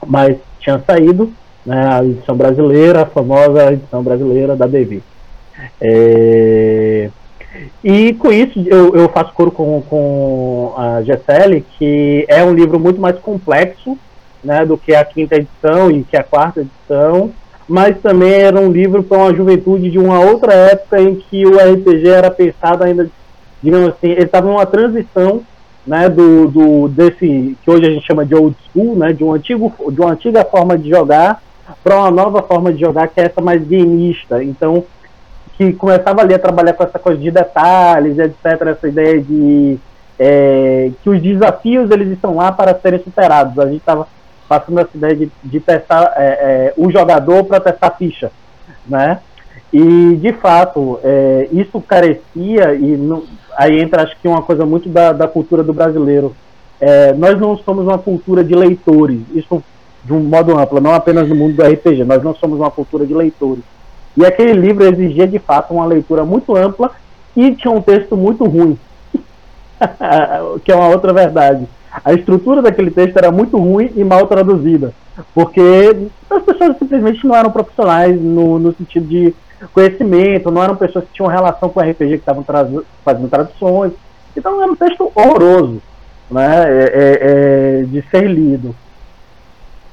mas 0.05 0.37
tinha 0.59 0.81
saído, 0.87 1.31
né, 1.67 1.85
a 1.85 2.03
edição 2.03 2.35
brasileira, 2.35 3.01
a 3.01 3.05
famosa 3.05 3.73
edição 3.73 4.01
brasileira 4.01 4.55
da 4.55 4.65
DV. 4.65 5.03
É, 5.81 7.09
e 7.83 8.13
com 8.13 8.31
isso 8.31 8.63
eu, 8.65 8.95
eu 8.95 9.09
faço 9.09 9.33
coro 9.33 9.51
com, 9.51 9.81
com 9.81 10.73
a 10.77 11.01
Gessele, 11.01 11.65
que 11.77 12.25
é 12.29 12.41
um 12.43 12.53
livro 12.53 12.79
muito 12.79 13.01
mais 13.01 13.19
complexo 13.19 13.97
né, 14.41 14.65
do 14.65 14.77
que 14.77 14.95
a 14.95 15.03
quinta 15.03 15.35
edição 15.35 15.91
e 15.91 16.03
que 16.03 16.15
a 16.15 16.23
quarta 16.23 16.61
edição, 16.61 17.31
mas 17.67 17.99
também 17.99 18.31
era 18.31 18.57
um 18.57 18.71
livro 18.71 19.03
para 19.03 19.17
uma 19.17 19.35
juventude 19.35 19.91
de 19.91 19.99
uma 19.99 20.21
outra 20.21 20.53
época 20.53 21.01
em 21.01 21.15
que 21.15 21.45
o 21.45 21.57
RPG 21.57 22.07
era 22.07 22.31
pensado 22.31 22.85
ainda, 22.85 23.09
digamos 23.61 23.89
assim, 23.89 24.11
ele 24.11 24.23
estava 24.23 24.47
numa 24.47 24.65
transição 24.65 25.41
né, 25.85 26.07
do, 26.07 26.47
do 26.47 26.87
desse 26.87 27.57
que 27.61 27.69
hoje 27.69 27.85
a 27.85 27.89
gente 27.89 28.05
chama 28.05 28.25
de 28.25 28.35
old 28.35 28.55
school, 28.71 28.95
né, 28.95 29.11
de 29.11 29.23
um 29.23 29.33
antigo 29.33 29.73
de 29.91 29.99
uma 29.99 30.11
antiga 30.11 30.45
forma 30.45 30.77
de 30.77 30.89
jogar 30.89 31.41
para 31.83 31.97
uma 31.97 32.11
nova 32.11 32.41
forma 32.41 32.71
de 32.71 32.79
jogar 32.79 33.07
que 33.07 33.19
é 33.19 33.25
essa 33.25 33.41
mais 33.41 33.63
gameista. 33.67 34.43
Então 34.43 34.83
que 35.57 35.73
começava 35.73 36.21
ali 36.21 36.35
a 36.35 36.39
trabalhar 36.39 36.73
com 36.73 36.83
essa 36.83 36.99
coisa 36.99 37.19
de 37.19 37.31
detalhes, 37.31 38.19
etc., 38.19 38.61
essa 38.67 38.87
ideia 38.87 39.19
de 39.19 39.79
é, 40.19 40.91
que 41.01 41.09
os 41.09 41.21
desafios 41.21 41.89
eles 41.89 42.09
estão 42.09 42.35
lá 42.35 42.51
para 42.51 42.75
serem 42.75 42.99
superados. 43.03 43.57
A 43.57 43.65
gente 43.65 43.77
estava 43.77 44.07
passando 44.47 44.79
essa 44.79 44.95
ideia 44.95 45.15
de, 45.15 45.31
de 45.43 45.59
testar 45.59 46.13
é, 46.15 46.25
é, 46.25 46.73
o 46.77 46.91
jogador 46.91 47.43
para 47.45 47.59
testar 47.59 47.87
a 47.87 47.91
ficha, 47.91 48.31
né? 48.87 49.19
E 49.73 50.15
de 50.21 50.31
fato 50.33 50.99
é, 51.03 51.49
isso 51.51 51.81
carecia 51.81 52.73
e 52.75 52.95
não, 52.95 53.23
aí 53.57 53.81
entra 53.81 54.03
acho 54.03 54.15
que 54.21 54.27
uma 54.27 54.41
coisa 54.41 54.65
muito 54.65 54.87
da, 54.87 55.11
da 55.11 55.27
cultura 55.27 55.63
do 55.63 55.73
brasileiro. 55.73 56.35
É, 56.79 57.11
nós 57.13 57.39
não 57.39 57.57
somos 57.57 57.85
uma 57.85 57.97
cultura 57.97 58.43
de 58.43 58.53
leitores, 58.53 59.21
isso 59.33 59.63
de 60.03 60.13
um 60.13 60.19
modo 60.19 60.57
amplo, 60.57 60.79
não 60.79 60.93
apenas 60.93 61.27
no 61.27 61.35
mundo 61.35 61.55
do 61.55 61.63
RPG. 61.63 62.03
Nós 62.03 62.23
não 62.23 62.33
somos 62.35 62.59
uma 62.59 62.71
cultura 62.71 63.05
de 63.05 63.13
leitores 63.13 63.63
e 64.17 64.25
aquele 64.25 64.53
livro 64.53 64.83
exigia 64.83 65.27
de 65.27 65.37
fato 65.37 65.75
uma 65.75 65.85
leitura 65.85 66.25
muito 66.25 66.55
ampla 66.57 66.91
e 67.35 67.53
tinha 67.53 67.71
um 67.71 67.79
texto 67.79 68.17
muito 68.17 68.43
ruim, 68.45 68.77
que 70.65 70.71
é 70.71 70.75
uma 70.75 70.87
outra 70.87 71.13
verdade. 71.13 71.67
A 72.03 72.13
estrutura 72.13 72.63
daquele 72.63 72.89
texto 72.89 73.15
era 73.15 73.31
muito 73.31 73.57
ruim 73.57 73.91
e 73.95 74.03
mal 74.03 74.25
traduzida, 74.25 74.91
porque 75.35 76.09
as 76.31 76.41
pessoas 76.41 76.77
simplesmente 76.79 77.27
não 77.27 77.35
eram 77.35 77.51
profissionais 77.51 78.19
no, 78.19 78.57
no 78.57 78.73
sentido 78.73 79.07
de 79.07 79.35
conhecimento, 79.71 80.49
não 80.49 80.63
eram 80.63 80.75
pessoas 80.75 81.05
que 81.05 81.13
tinham 81.13 81.29
relação 81.29 81.69
com 81.69 81.79
o 81.79 81.83
RPG, 81.83 82.09
que 82.09 82.15
estavam 82.15 82.43
fazendo 83.05 83.29
traduções. 83.29 83.93
Então 84.35 84.61
era 84.61 84.71
um 84.71 84.75
texto 84.75 85.11
horroroso 85.13 85.79
né, 86.29 86.65
é, 86.67 86.83
é, 86.83 87.19
é, 87.21 87.83
de 87.83 88.01
ser 88.09 88.27
lido. 88.27 88.75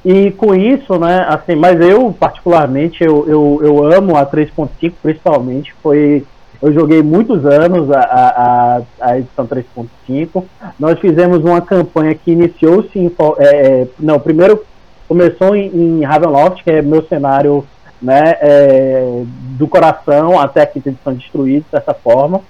E 0.05 0.29
com 0.29 0.53
isso, 0.53 0.99
né, 0.99 1.25
assim, 1.27 1.55
mas 1.55 1.81
eu 1.81 2.13
particularmente, 2.13 3.03
eu, 3.03 3.27
eu, 3.27 3.59
eu 3.63 3.91
amo 3.91 4.15
a 4.15 4.23
3.5 4.23 4.93
principalmente, 5.01 5.73
foi, 5.81 6.23
eu 6.61 6.71
joguei 6.71 7.01
muitos 7.01 7.43
anos 7.43 7.89
a, 7.91 8.01
a, 8.01 8.81
a 9.01 9.17
edição 9.17 9.47
3.5, 9.47 10.43
nós 10.79 10.99
fizemos 10.99 11.43
uma 11.43 11.59
campanha 11.59 12.13
que 12.13 12.31
iniciou-se 12.31 12.99
em, 12.99 13.11
é, 13.39 13.45
é, 13.45 13.87
não, 13.99 14.19
primeiro 14.19 14.63
começou 15.07 15.55
em, 15.55 15.69
em 15.75 16.03
Ravenloft, 16.03 16.63
que 16.63 16.69
é 16.69 16.83
meu 16.83 17.01
cenário, 17.07 17.65
né, 17.99 18.37
é, 18.41 19.23
do 19.57 19.67
coração 19.67 20.39
até 20.39 20.61
a 20.61 20.67
quinta 20.67 20.89
edição 20.89 21.15
destruída, 21.15 21.65
dessa 21.71 21.95
forma, 21.95 22.41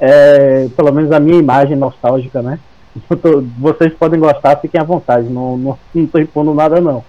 é, 0.00 0.66
pelo 0.74 0.90
menos 0.92 1.12
a 1.12 1.20
minha 1.20 1.38
imagem 1.38 1.76
nostálgica, 1.76 2.40
né, 2.40 2.58
vocês 3.58 3.92
podem 3.94 4.18
gostar, 4.18 4.56
fiquem 4.56 4.80
à 4.80 4.84
vontade, 4.84 5.28
não, 5.28 5.56
não, 5.56 5.78
não 5.94 6.06
tô 6.06 6.18
impondo 6.18 6.54
nada 6.54 6.80
não. 6.80 7.04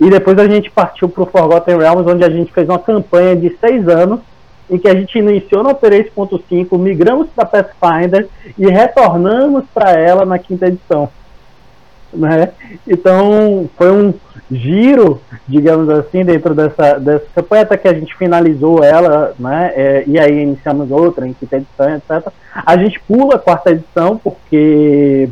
E 0.00 0.10
depois 0.10 0.38
a 0.38 0.48
gente 0.48 0.70
partiu 0.70 1.08
para 1.08 1.22
o 1.22 1.26
Forgotten 1.26 1.78
Realms, 1.78 2.10
onde 2.10 2.24
a 2.24 2.30
gente 2.30 2.52
fez 2.52 2.68
uma 2.68 2.78
campanha 2.78 3.36
de 3.36 3.56
seis 3.60 3.88
anos, 3.88 4.20
em 4.68 4.78
que 4.78 4.88
a 4.88 4.94
gente 4.94 5.18
iniciou 5.18 5.62
no 5.62 5.74
3.5, 5.74 6.78
migramos 6.78 7.28
para 7.34 7.44
Pathfinder 7.44 8.28
e 8.56 8.66
retornamos 8.68 9.64
para 9.74 9.92
ela 9.92 10.24
na 10.24 10.38
quinta 10.38 10.66
edição. 10.66 11.08
Né? 12.12 12.50
Então 12.86 13.68
foi 13.76 13.90
um 13.90 14.14
giro, 14.50 15.20
digamos 15.46 15.88
assim, 15.88 16.24
dentro 16.24 16.54
dessa, 16.54 16.98
dessa 16.98 17.26
campanha 17.34 17.62
até 17.62 17.76
que 17.76 17.88
a 17.88 17.94
gente 17.94 18.16
finalizou 18.16 18.82
ela, 18.82 19.32
né? 19.38 19.72
É, 19.76 20.04
e 20.06 20.18
aí 20.18 20.42
iniciamos 20.42 20.90
outra 20.90 21.26
em 21.26 21.32
quinta 21.32 21.56
edição, 21.56 21.94
etc. 21.94 22.32
A 22.66 22.76
gente 22.76 22.98
pula 23.00 23.36
a 23.36 23.38
quarta 23.38 23.70
edição 23.70 24.18
porque 24.18 25.28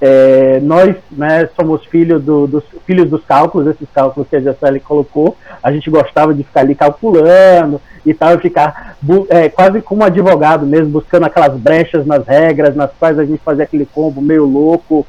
é, 0.00 0.60
nós 0.60 0.94
né, 1.10 1.48
somos 1.54 1.84
filhos, 1.86 2.22
do, 2.22 2.46
dos, 2.46 2.64
filhos 2.86 3.10
dos 3.10 3.24
cálculos, 3.24 3.66
esses 3.68 3.88
cálculos 3.92 4.28
que 4.28 4.36
a 4.36 4.40
Jesseli 4.40 4.80
colocou. 4.80 5.36
A 5.62 5.72
gente 5.72 5.90
gostava 5.90 6.34
de 6.34 6.42
ficar 6.42 6.60
ali 6.60 6.74
calculando 6.74 7.80
e 8.04 8.14
tal, 8.14 8.38
ficar 8.38 8.96
é, 9.28 9.48
quase 9.48 9.80
como 9.82 10.04
advogado 10.04 10.66
mesmo, 10.66 10.90
buscando 10.90 11.26
aquelas 11.26 11.56
brechas 11.56 12.06
nas 12.06 12.26
regras, 12.26 12.74
nas 12.74 12.90
quais 12.98 13.18
a 13.18 13.24
gente 13.24 13.40
fazia 13.44 13.64
aquele 13.64 13.86
combo 13.86 14.20
meio 14.20 14.44
louco 14.44 15.06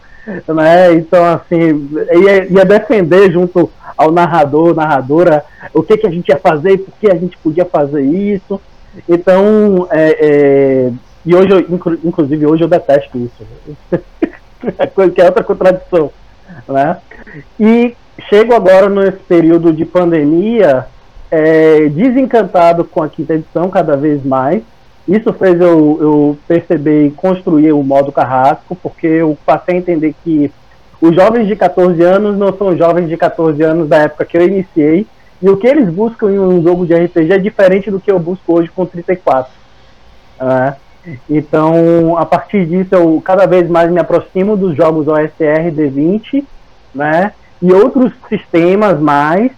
né? 0.47 0.93
Então, 0.93 1.25
assim, 1.25 1.89
ia, 2.23 2.45
ia, 2.45 2.65
defender 2.65 3.31
junto 3.31 3.71
ao 3.97 4.11
narrador, 4.11 4.75
narradora, 4.75 5.43
o 5.73 5.83
que, 5.83 5.97
que 5.97 6.07
a 6.07 6.09
gente 6.09 6.29
ia 6.29 6.37
fazer 6.37 6.73
e 6.73 6.77
por 6.77 6.93
que 6.99 7.11
a 7.11 7.15
gente 7.15 7.37
podia 7.37 7.65
fazer 7.65 8.01
isso. 8.01 8.59
Então, 9.07 9.87
é, 9.91 10.17
é, 10.19 10.91
e 11.25 11.35
hoje, 11.35 11.51
eu, 11.51 11.59
inclusive, 12.03 12.45
hoje 12.45 12.63
eu 12.63 12.67
detesto 12.67 13.17
isso. 13.17 13.47
que 15.13 15.21
é 15.21 15.25
outra 15.25 15.43
contradição, 15.43 16.11
né? 16.67 16.97
E 17.59 17.95
chego 18.29 18.53
agora 18.53 18.89
nesse 18.89 19.19
período 19.19 19.71
de 19.71 19.85
pandemia, 19.85 20.87
é, 21.31 21.87
desencantado 21.89 22.83
com 22.83 23.03
a 23.03 23.09
quinta 23.09 23.35
edição 23.35 23.69
cada 23.69 23.95
vez 23.95 24.23
mais, 24.25 24.63
isso 25.09 25.33
fez 25.33 25.59
eu, 25.59 25.97
eu 25.99 26.37
perceber 26.47 27.07
e 27.07 27.11
construir 27.11 27.71
o 27.71 27.83
modo 27.83 28.11
carrasco, 28.11 28.75
porque 28.75 29.07
eu 29.07 29.37
passei 29.45 29.75
a 29.75 29.77
entender 29.79 30.13
que 30.23 30.51
os 31.01 31.15
jovens 31.15 31.47
de 31.47 31.55
14 31.55 32.01
anos 32.03 32.37
não 32.37 32.55
são 32.55 32.77
jovens 32.77 33.09
de 33.09 33.17
14 33.17 33.61
anos 33.63 33.89
da 33.89 33.97
época 33.97 34.25
que 34.25 34.37
eu 34.37 34.45
iniciei, 34.45 35.07
e 35.41 35.49
o 35.49 35.57
que 35.57 35.67
eles 35.67 35.89
buscam 35.89 36.31
em 36.31 36.39
um 36.39 36.61
jogo 36.61 36.85
de 36.85 36.93
RPG 36.93 37.33
é 37.33 37.37
diferente 37.37 37.89
do 37.89 37.99
que 37.99 38.11
eu 38.11 38.19
busco 38.19 38.53
hoje 38.53 38.69
com 38.69 38.85
34. 38.85 39.51
Né? 40.39 40.75
Então, 41.29 42.17
a 42.17 42.25
partir 42.25 42.65
disso, 42.65 42.89
eu 42.93 43.21
cada 43.23 43.45
vez 43.45 43.69
mais 43.69 43.89
me 43.89 43.99
aproximo 43.99 44.57
dos 44.57 44.75
jogos 44.75 45.07
OSR 45.07 45.71
D20, 45.71 46.43
né? 46.93 47.31
E 47.61 47.71
outros 47.71 48.11
sistemas 48.27 48.99
mais, 48.99 49.51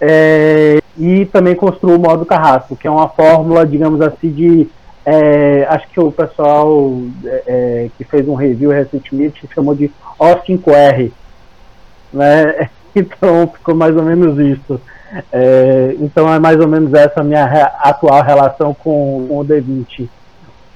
é, 0.00 0.80
e 1.00 1.24
também 1.24 1.54
construo 1.54 1.96
o 1.96 1.98
modo 1.98 2.26
carrasco, 2.26 2.76
que 2.76 2.86
é 2.86 2.90
uma 2.90 3.08
fórmula, 3.08 3.66
digamos 3.66 4.02
assim, 4.02 4.30
de 4.30 4.68
é, 5.04 5.66
acho 5.70 5.88
que 5.88 5.98
o 5.98 6.12
pessoal 6.12 6.92
é, 7.24 7.42
é 7.46 7.90
que 7.96 8.04
fez 8.04 8.28
um 8.28 8.34
review 8.34 8.70
recentemente 8.70 9.48
chamou 9.54 9.74
de 9.74 9.90
O5R. 10.18 11.10
Né? 12.12 12.68
Então 12.92 13.46
ficou 13.46 13.72
mais 13.72 13.96
ou 13.96 14.02
menos 14.02 14.36
isso. 14.36 14.80
É, 15.30 15.94
então 16.00 16.32
é 16.34 16.40
mais 16.40 16.58
ou 16.58 16.66
menos 16.66 16.92
essa 16.92 17.22
minha 17.22 17.46
re 17.46 17.60
atual 17.78 18.20
relação 18.20 18.74
com, 18.74 19.26
com 19.28 19.38
o 19.38 19.44
D20 19.44 20.08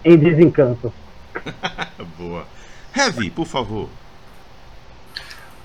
em 0.04 0.16
desencanto. 0.16 0.92
Boa. 2.16 2.44
Heavy, 2.96 3.30
por 3.30 3.46
favor. 3.46 3.88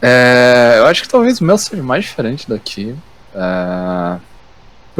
É, 0.02 0.78
eu 0.80 0.88
acho 0.88 1.04
que 1.04 1.08
talvez 1.10 1.40
o 1.40 1.44
meu 1.44 1.56
seja 1.56 1.84
mais 1.84 2.06
diferente 2.06 2.50
daqui. 2.50 2.96
É, 3.36 4.20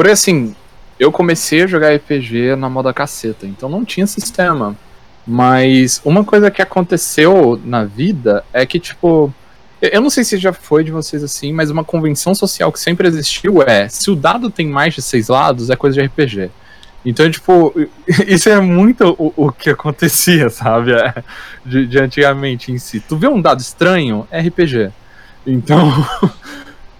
porque 0.00 0.12
assim, 0.12 0.56
eu 0.98 1.12
comecei 1.12 1.62
a 1.62 1.66
jogar 1.66 1.94
RPG 1.94 2.56
na 2.56 2.70
moda 2.70 2.90
caceta, 2.90 3.46
então 3.46 3.68
não 3.68 3.84
tinha 3.84 4.06
sistema. 4.06 4.74
Mas 5.26 6.00
uma 6.02 6.24
coisa 6.24 6.50
que 6.50 6.62
aconteceu 6.62 7.60
na 7.62 7.84
vida 7.84 8.42
é 8.50 8.64
que, 8.64 8.80
tipo, 8.80 9.30
eu 9.82 10.00
não 10.00 10.08
sei 10.08 10.24
se 10.24 10.38
já 10.38 10.54
foi 10.54 10.84
de 10.84 10.90
vocês 10.90 11.22
assim, 11.22 11.52
mas 11.52 11.70
uma 11.70 11.84
convenção 11.84 12.34
social 12.34 12.72
que 12.72 12.80
sempre 12.80 13.06
existiu 13.08 13.60
é: 13.60 13.90
se 13.90 14.10
o 14.10 14.16
dado 14.16 14.48
tem 14.48 14.66
mais 14.66 14.94
de 14.94 15.02
seis 15.02 15.28
lados, 15.28 15.68
é 15.68 15.76
coisa 15.76 16.00
de 16.00 16.06
RPG. 16.06 16.50
Então, 17.04 17.30
tipo, 17.30 17.74
isso 18.26 18.48
é 18.48 18.58
muito 18.58 19.14
o, 19.18 19.34
o 19.36 19.52
que 19.52 19.68
acontecia, 19.68 20.48
sabe? 20.48 20.92
É, 20.92 21.22
de, 21.62 21.86
de, 21.86 21.98
antigamente 21.98 22.72
em 22.72 22.78
si. 22.78 23.00
Tu 23.00 23.18
vê 23.18 23.28
um 23.28 23.42
dado 23.42 23.60
estranho, 23.60 24.26
é 24.30 24.40
RPG. 24.40 24.90
Então. 25.46 25.92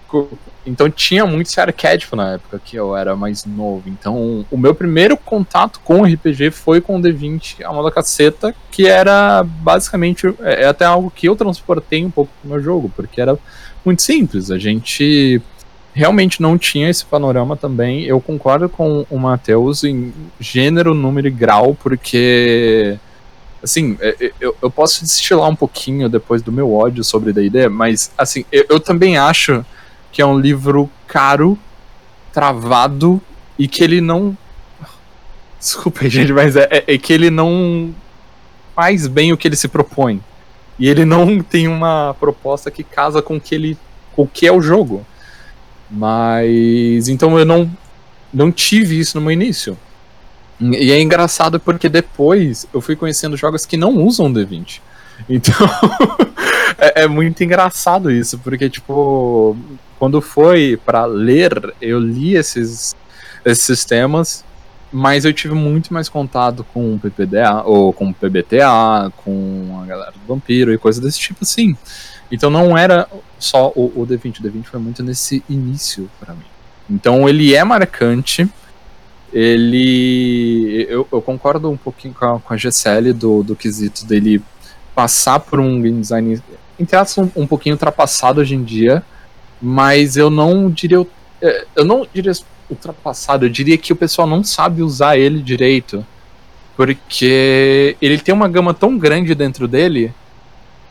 então 0.65 0.89
tinha 0.89 1.25
muito 1.25 1.47
esse 1.47 1.59
arquétipo 1.59 2.15
na 2.15 2.33
época 2.33 2.61
que 2.63 2.75
eu 2.75 2.95
era 2.95 3.15
mais 3.15 3.45
novo. 3.45 3.83
Então, 3.87 4.45
o 4.51 4.57
meu 4.57 4.75
primeiro 4.75 5.17
contato 5.17 5.79
com 5.83 6.03
RPG 6.03 6.51
foi 6.51 6.79
com 6.79 6.97
o 6.97 7.01
D20, 7.01 7.63
a 7.63 7.73
moda 7.73 7.91
caceta, 7.91 8.53
que 8.69 8.87
era 8.87 9.43
basicamente. 9.43 10.27
É, 10.41 10.63
é 10.63 10.65
até 10.67 10.85
algo 10.85 11.11
que 11.11 11.27
eu 11.27 11.35
transportei 11.35 12.05
um 12.05 12.11
pouco 12.11 12.31
pro 12.39 12.49
meu 12.49 12.61
jogo, 12.61 12.91
porque 12.95 13.19
era 13.19 13.37
muito 13.83 14.01
simples. 14.03 14.51
A 14.51 14.59
gente 14.59 15.41
realmente 15.93 16.41
não 16.41 16.57
tinha 16.57 16.89
esse 16.89 17.03
panorama 17.05 17.57
também. 17.57 18.03
Eu 18.03 18.21
concordo 18.21 18.69
com 18.69 19.05
o 19.09 19.17
Matheus 19.17 19.83
em 19.83 20.13
gênero, 20.39 20.93
número 20.93 21.27
e 21.27 21.31
grau, 21.31 21.75
porque. 21.81 22.97
Assim, 23.63 23.95
é, 23.99 24.15
é, 24.19 24.31
eu, 24.39 24.55
eu 24.59 24.71
posso 24.71 25.01
destilar 25.01 25.47
um 25.47 25.55
pouquinho 25.55 26.09
depois 26.09 26.41
do 26.41 26.51
meu 26.51 26.73
ódio 26.73 27.03
sobre 27.03 27.31
D&D, 27.31 27.69
mas, 27.69 28.11
assim, 28.17 28.43
eu, 28.51 28.65
eu 28.67 28.79
também 28.79 29.17
acho 29.19 29.63
que 30.11 30.21
é 30.21 30.25
um 30.25 30.39
livro 30.39 30.89
caro, 31.07 31.57
travado, 32.33 33.21
e 33.57 33.67
que 33.67 33.83
ele 33.83 34.01
não... 34.01 34.37
Desculpa, 35.59 36.09
gente, 36.09 36.33
mas 36.33 36.55
é, 36.55 36.67
é, 36.71 36.95
é 36.95 36.97
que 36.97 37.13
ele 37.13 37.29
não 37.29 37.93
faz 38.75 39.07
bem 39.07 39.31
o 39.31 39.37
que 39.37 39.47
ele 39.47 39.55
se 39.55 39.67
propõe. 39.67 40.21
E 40.79 40.87
ele 40.87 41.05
não 41.05 41.41
tem 41.43 41.67
uma 41.67 42.15
proposta 42.19 42.71
que 42.71 42.83
casa 42.83 43.21
com 43.21 43.37
o 43.37 43.41
que 43.41 43.53
ele 43.53 43.77
com 44.13 44.23
o 44.23 44.27
que 44.27 44.47
é 44.47 44.51
o 44.51 44.61
jogo. 44.61 45.05
Mas 45.89 47.07
então 47.07 47.37
eu 47.37 47.45
não 47.45 47.71
não 48.33 48.51
tive 48.51 48.99
isso 48.99 49.17
no 49.17 49.21
meu 49.21 49.31
início. 49.31 49.77
E 50.59 50.91
é 50.91 51.01
engraçado 51.01 51.59
porque 51.59 51.89
depois 51.89 52.67
eu 52.73 52.81
fui 52.81 52.95
conhecendo 52.95 53.37
jogos 53.37 53.65
que 53.65 53.77
não 53.77 53.95
usam 53.97 54.31
D20. 54.31 54.81
Então 55.29 55.55
é, 56.77 57.03
é, 57.03 57.07
muito 57.07 57.43
engraçado 57.43 58.11
isso, 58.11 58.37
porque 58.39 58.69
tipo, 58.69 59.55
quando 59.97 60.21
foi 60.21 60.79
para 60.85 61.05
ler, 61.05 61.73
eu 61.81 61.99
li 61.99 62.35
esses, 62.35 62.95
esses 63.45 63.63
sistemas, 63.63 64.43
mas 64.91 65.25
eu 65.25 65.33
tive 65.33 65.53
muito 65.53 65.93
mais 65.93 66.09
contato 66.09 66.65
com 66.73 66.95
o 66.95 66.99
PPDA, 66.99 67.63
ou 67.63 67.93
com 67.93 68.09
o 68.09 68.13
PBTA, 68.13 69.11
com 69.23 69.79
a 69.81 69.85
galera 69.85 70.11
do 70.11 70.27
Vampiro 70.27 70.73
e 70.73 70.77
coisa 70.77 71.01
desse 71.01 71.19
tipo 71.19 71.39
assim. 71.43 71.75
Então 72.31 72.49
não 72.49 72.77
era 72.77 73.07
só 73.39 73.71
o, 73.75 73.91
o 73.95 74.07
D20, 74.07 74.39
o 74.39 74.43
D20 74.43 74.63
foi 74.63 74.79
muito 74.79 75.03
nesse 75.03 75.43
início 75.49 76.09
para 76.19 76.33
mim. 76.33 76.45
Então 76.89 77.27
ele 77.27 77.53
é 77.53 77.63
marcante, 77.63 78.49
ele. 79.31 80.85
Eu, 80.89 81.07
eu 81.11 81.21
concordo 81.21 81.69
um 81.69 81.77
pouquinho 81.77 82.13
com 82.13 82.25
a, 82.25 82.39
com 82.39 82.53
a 82.53 83.13
do, 83.13 83.43
do 83.43 83.55
quesito 83.55 84.05
dele 84.05 84.41
passar 84.93 85.39
por 85.39 85.59
um 85.59 85.81
game 85.81 86.01
design, 86.01 86.41
entre 86.79 86.97
um, 87.17 87.31
um 87.35 87.47
pouquinho 87.47 87.75
ultrapassado 87.75 88.41
hoje 88.41 88.55
em 88.55 88.63
dia, 88.63 89.03
mas 89.61 90.17
eu 90.17 90.29
não 90.29 90.69
diria. 90.69 91.05
É, 91.41 91.65
eu 91.75 91.85
não 91.85 92.05
diria 92.13 92.33
ultrapassado, 92.69 93.45
eu 93.45 93.49
diria 93.49 93.77
que 93.77 93.91
o 93.91 93.95
pessoal 93.95 94.27
não 94.27 94.43
sabe 94.43 94.81
usar 94.81 95.17
ele 95.17 95.41
direito. 95.41 96.05
Porque 96.75 97.95
ele 98.01 98.17
tem 98.17 98.33
uma 98.33 98.47
gama 98.47 98.73
tão 98.73 98.97
grande 98.97 99.35
dentro 99.35 99.67
dele 99.67 100.13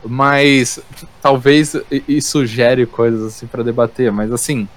mas 0.03 0.79
talvez 1.21 1.75
isso 2.07 2.45
gere 2.45 2.85
coisas 2.85 3.21
assim 3.23 3.47
para 3.47 3.63
debater, 3.63 4.11
mas 4.11 4.31
assim, 4.31 4.67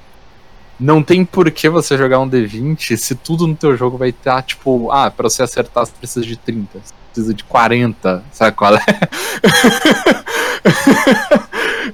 não 0.79 1.03
tem 1.03 1.25
por 1.25 1.51
que 1.51 1.69
você 1.69 1.97
jogar 1.97 2.21
um 2.21 2.29
D20 2.29 2.97
se 2.97 3.15
tudo 3.15 3.47
no 3.47 3.57
teu 3.57 3.77
jogo 3.77 3.97
vai 3.97 4.11
estar 4.11 4.43
tipo, 4.43 4.91
ah, 4.91 5.11
para 5.11 5.29
você 5.29 5.43
acertar 5.43 5.87
você 5.87 5.93
precisa 5.99 6.27
de 6.27 6.37
30, 6.37 6.79
você 6.79 6.93
precisa 7.15 7.33
de 7.33 7.45
40, 7.45 8.25
sabe 8.33 8.57
qual 8.57 8.75
é? 8.75 8.81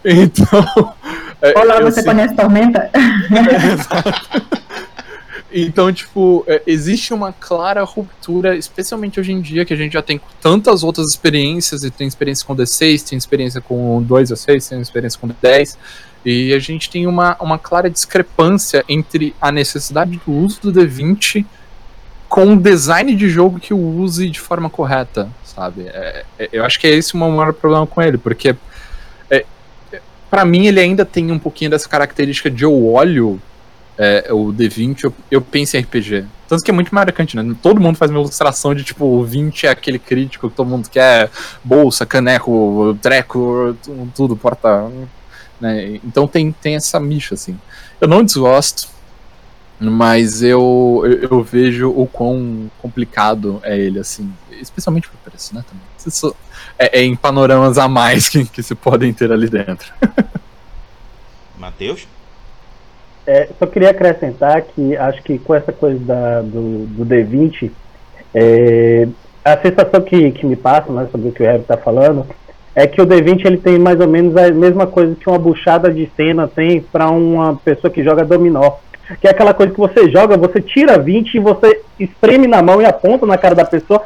então, 0.24 0.94
Olá, 1.54 1.80
você 1.82 2.02
conhece 2.02 2.34
Tormenta? 2.34 2.90
É. 2.94 4.50
Então, 5.52 5.92
tipo, 5.92 6.44
é, 6.46 6.62
existe 6.64 7.12
uma 7.12 7.32
clara 7.32 7.82
ruptura, 7.82 8.56
especialmente 8.56 9.18
hoje 9.18 9.32
em 9.32 9.40
dia, 9.40 9.64
que 9.64 9.74
a 9.74 9.76
gente 9.76 9.94
já 9.94 10.00
tem 10.00 10.20
tantas 10.40 10.84
outras 10.84 11.08
experiências, 11.08 11.82
e 11.82 11.90
tem 11.90 12.06
experiência 12.06 12.46
com 12.46 12.54
D6, 12.54 13.08
tem 13.08 13.18
experiência 13.18 13.60
com 13.60 14.00
2 14.00 14.30
a 14.30 14.36
6, 14.36 14.68
tem 14.68 14.80
experiência 14.80 15.18
com 15.18 15.26
D10, 15.26 15.76
e 16.24 16.54
a 16.54 16.58
gente 16.60 16.88
tem 16.88 17.04
uma, 17.04 17.36
uma 17.40 17.58
clara 17.58 17.90
discrepância 17.90 18.84
entre 18.88 19.34
a 19.40 19.50
necessidade 19.50 20.20
do 20.24 20.32
uso 20.32 20.60
do 20.62 20.72
D20 20.72 21.44
com 22.30 22.52
o 22.52 22.56
design 22.56 23.12
de 23.16 23.28
jogo 23.28 23.58
que 23.58 23.74
o 23.74 23.98
use 23.98 24.30
de 24.30 24.38
forma 24.38 24.70
correta, 24.70 25.28
sabe? 25.44 25.88
É, 25.88 26.24
é, 26.38 26.48
eu 26.52 26.64
acho 26.64 26.78
que 26.78 26.86
é 26.86 26.90
esse 26.90 27.12
o 27.14 27.18
maior 27.18 27.52
problema 27.52 27.84
com 27.88 28.00
ele, 28.00 28.16
porque 28.16 28.54
é, 29.28 29.44
para 30.30 30.44
mim 30.44 30.68
ele 30.68 30.78
ainda 30.78 31.04
tem 31.04 31.32
um 31.32 31.40
pouquinho 31.40 31.72
dessa 31.72 31.88
característica 31.88 32.48
de 32.48 32.62
eu 32.62 32.86
olho 32.86 33.42
é, 33.98 34.32
o 34.32 34.52
D20, 34.52 35.04
eu, 35.04 35.14
eu 35.28 35.42
penso 35.42 35.76
em 35.76 35.80
RPG. 35.80 36.24
Tanto 36.48 36.62
que 36.62 36.70
é 36.70 36.74
muito 36.74 36.94
marcante, 36.94 37.36
né? 37.36 37.56
Todo 37.60 37.80
mundo 37.80 37.96
faz 37.96 38.12
uma 38.12 38.20
ilustração 38.20 38.76
de 38.76 38.84
tipo, 38.84 39.04
o 39.04 39.24
20 39.24 39.66
é 39.66 39.70
aquele 39.70 39.98
crítico 39.98 40.48
que 40.48 40.54
todo 40.54 40.68
mundo 40.68 40.88
quer, 40.88 41.28
bolsa, 41.64 42.06
caneco, 42.06 42.96
treco, 43.02 43.76
tudo, 44.14 44.36
porta. 44.36 44.88
Né? 45.60 46.00
Então 46.04 46.28
tem, 46.28 46.52
tem 46.52 46.76
essa 46.76 47.00
micha, 47.00 47.34
assim. 47.34 47.58
Eu 48.00 48.06
não 48.06 48.24
desgosto, 48.24 48.88
mas 49.80 50.42
eu, 50.42 51.02
eu, 51.30 51.42
vejo 51.42 51.88
o 51.88 52.06
quão 52.06 52.70
complicado 52.82 53.60
é 53.62 53.78
ele, 53.78 53.98
assim. 53.98 54.30
Especialmente 54.60 55.08
por 55.08 55.16
preço, 55.30 55.54
né? 55.54 55.64
Também. 55.66 55.82
Isso 56.06 56.36
é, 56.78 57.00
é 57.00 57.02
em 57.02 57.16
panoramas 57.16 57.78
a 57.78 57.88
mais 57.88 58.28
que, 58.28 58.44
que 58.44 58.62
se 58.62 58.74
podem 58.74 59.12
ter 59.12 59.32
ali 59.32 59.48
dentro. 59.48 59.90
Matheus? 61.58 62.06
É, 63.26 63.48
só 63.58 63.66
queria 63.66 63.90
acrescentar 63.90 64.62
que 64.62 64.96
acho 64.96 65.22
que 65.22 65.38
com 65.38 65.54
essa 65.54 65.72
coisa 65.72 65.98
da, 66.00 66.42
do, 66.42 66.86
do 66.86 67.06
D20, 67.06 67.70
é, 68.34 69.08
a 69.44 69.56
sensação 69.58 70.00
que, 70.00 70.30
que 70.32 70.44
me 70.44 70.56
passa 70.56 70.92
né, 70.92 71.08
sobre 71.10 71.28
o 71.28 71.32
que 71.32 71.42
o 71.42 71.46
Heavy 71.46 71.62
está 71.62 71.76
falando 71.76 72.26
é 72.74 72.86
que 72.86 73.00
o 73.00 73.06
D20 73.06 73.44
ele 73.44 73.58
tem 73.58 73.78
mais 73.78 74.00
ou 74.00 74.08
menos 74.08 74.36
a 74.36 74.50
mesma 74.50 74.86
coisa 74.86 75.14
que 75.14 75.28
uma 75.28 75.38
buchada 75.38 75.92
de 75.92 76.10
cena 76.16 76.46
tem 76.46 76.80
para 76.80 77.10
uma 77.10 77.56
pessoa 77.56 77.90
que 77.90 78.02
joga 78.02 78.24
dominó. 78.24 78.72
Que 79.20 79.26
é 79.26 79.30
aquela 79.30 79.54
coisa 79.54 79.72
que 79.72 79.78
você 79.78 80.10
joga, 80.10 80.36
você 80.36 80.60
tira 80.60 80.98
20 80.98 81.34
e 81.34 81.40
você 81.40 81.80
espreme 81.98 82.46
na 82.46 82.62
mão 82.62 82.80
e 82.80 82.84
aponta 82.84 83.26
na 83.26 83.36
cara 83.36 83.54
da 83.54 83.64
pessoa, 83.64 84.02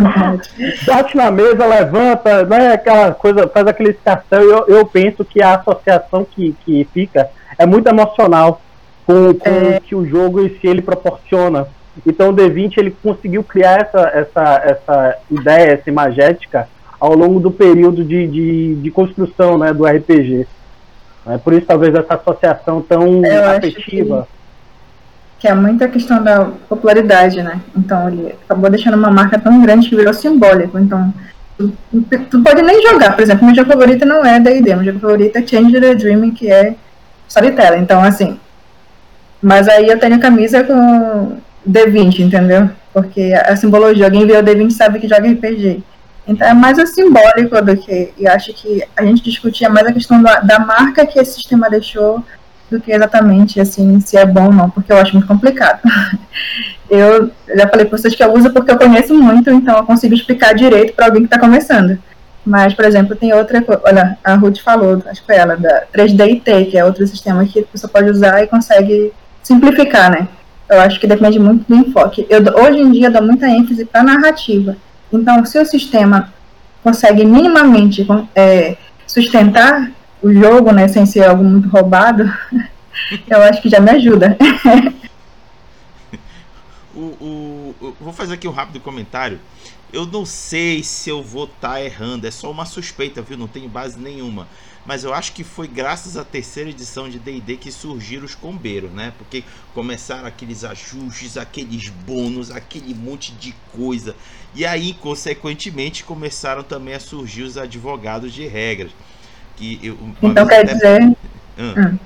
bate 0.86 1.16
na 1.16 1.30
mesa, 1.30 1.66
levanta, 1.66 2.44
né, 2.44 2.72
aquela 2.72 3.12
coisa, 3.12 3.48
faz 3.48 3.66
aquele 3.66 3.90
escarcel. 3.90 4.42
Eu, 4.42 4.66
eu 4.68 4.86
penso 4.86 5.24
que 5.24 5.42
a 5.42 5.54
associação 5.54 6.24
que, 6.24 6.54
que 6.64 6.86
fica 6.92 7.30
é 7.58 7.64
muito 7.64 7.88
emocional 7.88 8.60
com, 9.06 9.32
com 9.34 9.48
é. 9.48 9.78
o 9.78 9.80
que 9.80 9.94
o 9.94 10.06
jogo 10.06 10.42
em 10.42 10.50
si 10.50 10.66
ele 10.66 10.82
proporciona. 10.82 11.66
Então 12.06 12.30
o 12.30 12.34
D20 12.34 12.78
ele 12.78 12.96
conseguiu 13.02 13.42
criar 13.42 13.80
essa, 13.80 14.00
essa, 14.14 14.62
essa 14.64 15.18
ideia, 15.30 15.72
essa 15.72 15.88
imagética 15.88 16.68
ao 17.00 17.14
longo 17.14 17.40
do 17.40 17.50
período 17.50 18.04
de, 18.04 18.26
de, 18.26 18.74
de 18.76 18.90
construção 18.90 19.56
né, 19.56 19.72
do 19.72 19.84
RPG. 19.86 20.46
É 21.28 21.38
por 21.38 21.52
isso 21.52 21.66
talvez 21.66 21.94
essa 21.94 22.14
associação 22.14 22.80
tão 22.80 23.24
Eu 23.24 23.50
afetiva. 23.50 24.28
Que, 25.36 25.40
que, 25.40 25.48
é 25.48 25.54
muita 25.54 25.88
questão 25.88 26.22
da 26.22 26.46
popularidade, 26.68 27.42
né? 27.42 27.60
Então 27.76 28.08
ele 28.08 28.34
acabou 28.44 28.70
deixando 28.70 28.96
uma 28.96 29.10
marca 29.10 29.38
tão 29.38 29.60
grande 29.60 29.88
que 29.88 29.96
virou 29.96 30.14
simbólico. 30.14 30.78
Então 30.78 31.12
tu, 31.56 31.72
tu 32.30 32.42
pode 32.42 32.62
nem 32.62 32.80
jogar, 32.82 33.14
por 33.14 33.22
exemplo, 33.22 33.44
meu 33.44 33.54
jogo 33.54 33.70
favorito 33.70 34.06
não 34.06 34.24
é 34.24 34.38
D&D, 34.38 34.74
meu 34.74 34.84
jogo 34.84 35.00
favorito 35.00 35.36
é 35.36 35.46
Change 35.46 35.80
the 35.80 35.94
Dream, 35.94 36.30
que 36.30 36.50
é 36.50 36.74
Storyteller. 37.28 37.80
Então, 37.80 38.02
assim. 38.02 38.38
Mas 39.40 39.68
aí 39.68 39.86
eu 39.86 39.98
tenho 39.98 40.18
camisa 40.18 40.64
com 40.64 41.38
D20, 41.68 42.20
entendeu? 42.20 42.70
Porque 42.92 43.32
a, 43.34 43.52
a 43.52 43.56
simbologia, 43.56 44.06
alguém 44.06 44.26
vê 44.26 44.36
o 44.36 44.42
D20 44.42 44.70
sabe 44.70 44.98
que 44.98 45.08
joga 45.08 45.30
RPG. 45.30 45.82
Então 46.28 46.46
é 46.46 46.52
mais 46.52 46.78
o 46.78 46.86
simbólico 46.86 47.60
do 47.62 47.76
que. 47.76 48.12
E 48.18 48.28
acho 48.28 48.52
que 48.52 48.84
a 48.94 49.04
gente 49.04 49.22
discutia 49.22 49.70
mais 49.70 49.86
a 49.86 49.92
questão 49.92 50.22
da, 50.22 50.40
da 50.40 50.58
marca 50.58 51.06
que 51.06 51.18
esse 51.18 51.34
sistema 51.34 51.70
deixou 51.70 52.22
do 52.70 52.78
que 52.78 52.92
exatamente 52.92 53.58
assim 53.58 53.98
se 54.00 54.16
é 54.16 54.26
bom 54.26 54.46
ou 54.46 54.52
não, 54.52 54.68
porque 54.68 54.92
eu 54.92 54.98
acho 54.98 55.14
muito 55.14 55.26
complicado. 55.26 55.80
Eu 56.90 57.30
já 57.54 57.68
falei 57.68 57.84
para 57.84 57.98
vocês 57.98 58.14
que 58.14 58.24
eu 58.24 58.32
uso 58.32 58.50
porque 58.50 58.70
eu 58.70 58.78
conheço 58.78 59.12
muito, 59.14 59.50
então 59.50 59.76
eu 59.76 59.84
consigo 59.84 60.14
explicar 60.14 60.54
direito 60.54 60.94
para 60.94 61.04
alguém 61.04 61.20
que 61.20 61.26
está 61.26 61.38
começando. 61.38 61.98
Mas, 62.46 62.72
por 62.72 62.86
exemplo, 62.86 63.14
tem 63.14 63.30
outra 63.34 63.60
coisa, 63.60 63.82
olha, 63.84 64.18
a 64.24 64.34
Ruth 64.36 64.60
falou, 64.60 65.02
acho 65.04 65.20
que 65.20 65.26
foi 65.26 65.36
ela, 65.36 65.54
da 65.54 65.84
3DIT, 65.94 66.70
que 66.70 66.78
é 66.78 66.84
outro 66.86 67.06
sistema 67.06 67.44
que 67.44 67.66
você 67.74 67.86
pode 67.86 68.08
usar 68.08 68.42
e 68.42 68.46
consegue 68.46 69.12
simplificar, 69.42 70.10
né? 70.10 70.28
Eu 70.66 70.80
acho 70.80 70.98
que 70.98 71.06
depende 71.06 71.38
muito 71.38 71.66
do 71.68 71.76
enfoque. 71.76 72.26
Eu, 72.30 72.40
hoje 72.64 72.80
em 72.80 72.90
dia, 72.90 73.10
dou 73.10 73.22
muita 73.22 73.46
ênfase 73.46 73.84
para 73.84 74.02
narrativa. 74.02 74.74
Então, 75.12 75.44
se 75.44 75.58
o 75.58 75.66
sistema 75.66 76.32
consegue 76.82 77.24
minimamente 77.24 78.06
é, 78.34 78.76
sustentar 79.06 79.90
o 80.22 80.32
jogo, 80.32 80.72
né, 80.72 80.88
sem 80.88 81.06
ser 81.06 81.24
algo 81.24 81.44
muito 81.44 81.68
roubado, 81.68 82.32
eu 83.28 83.42
acho 83.42 83.62
que 83.62 83.68
já 83.68 83.80
me 83.80 83.90
ajuda. 83.90 84.36
o, 86.94 87.00
o, 87.00 87.74
vou 88.00 88.12
fazer 88.12 88.34
aqui 88.34 88.48
um 88.48 88.52
rápido 88.52 88.80
comentário. 88.80 89.40
Eu 89.90 90.04
não 90.04 90.26
sei 90.26 90.82
se 90.82 91.08
eu 91.08 91.22
vou 91.22 91.44
estar 91.44 91.70
tá 91.70 91.82
errando, 91.82 92.26
é 92.26 92.30
só 92.30 92.50
uma 92.50 92.66
suspeita, 92.66 93.22
viu? 93.22 93.38
Não 93.38 93.48
tenho 93.48 93.68
base 93.68 93.98
nenhuma. 93.98 94.46
Mas 94.84 95.04
eu 95.04 95.12
acho 95.12 95.32
que 95.32 95.44
foi 95.44 95.68
graças 95.68 96.16
à 96.16 96.24
terceira 96.24 96.70
edição 96.70 97.08
de 97.08 97.18
DD 97.18 97.56
que 97.56 97.70
surgiram 97.70 98.24
os 98.24 98.34
combeiros, 98.34 98.90
né? 98.90 99.12
Porque 99.18 99.44
começaram 99.74 100.26
aqueles 100.26 100.64
ajustes, 100.64 101.36
aqueles 101.36 101.88
bônus, 101.88 102.50
aquele 102.50 102.94
monte 102.94 103.32
de 103.32 103.54
coisa. 103.70 104.16
E 104.58 104.66
aí, 104.66 104.92
consequentemente, 104.92 106.02
começaram 106.02 106.64
também 106.64 106.92
a 106.92 106.98
surgir 106.98 107.44
os 107.44 107.56
advogados 107.56 108.32
de 108.32 108.44
regras. 108.44 108.90
Que 109.54 109.78
eu, 109.80 109.96
então 110.20 110.44
quer 110.48 110.64
até... 110.64 110.74
dizer. 110.74 111.16
Ah. 111.56 111.92
Hum. 111.92 111.98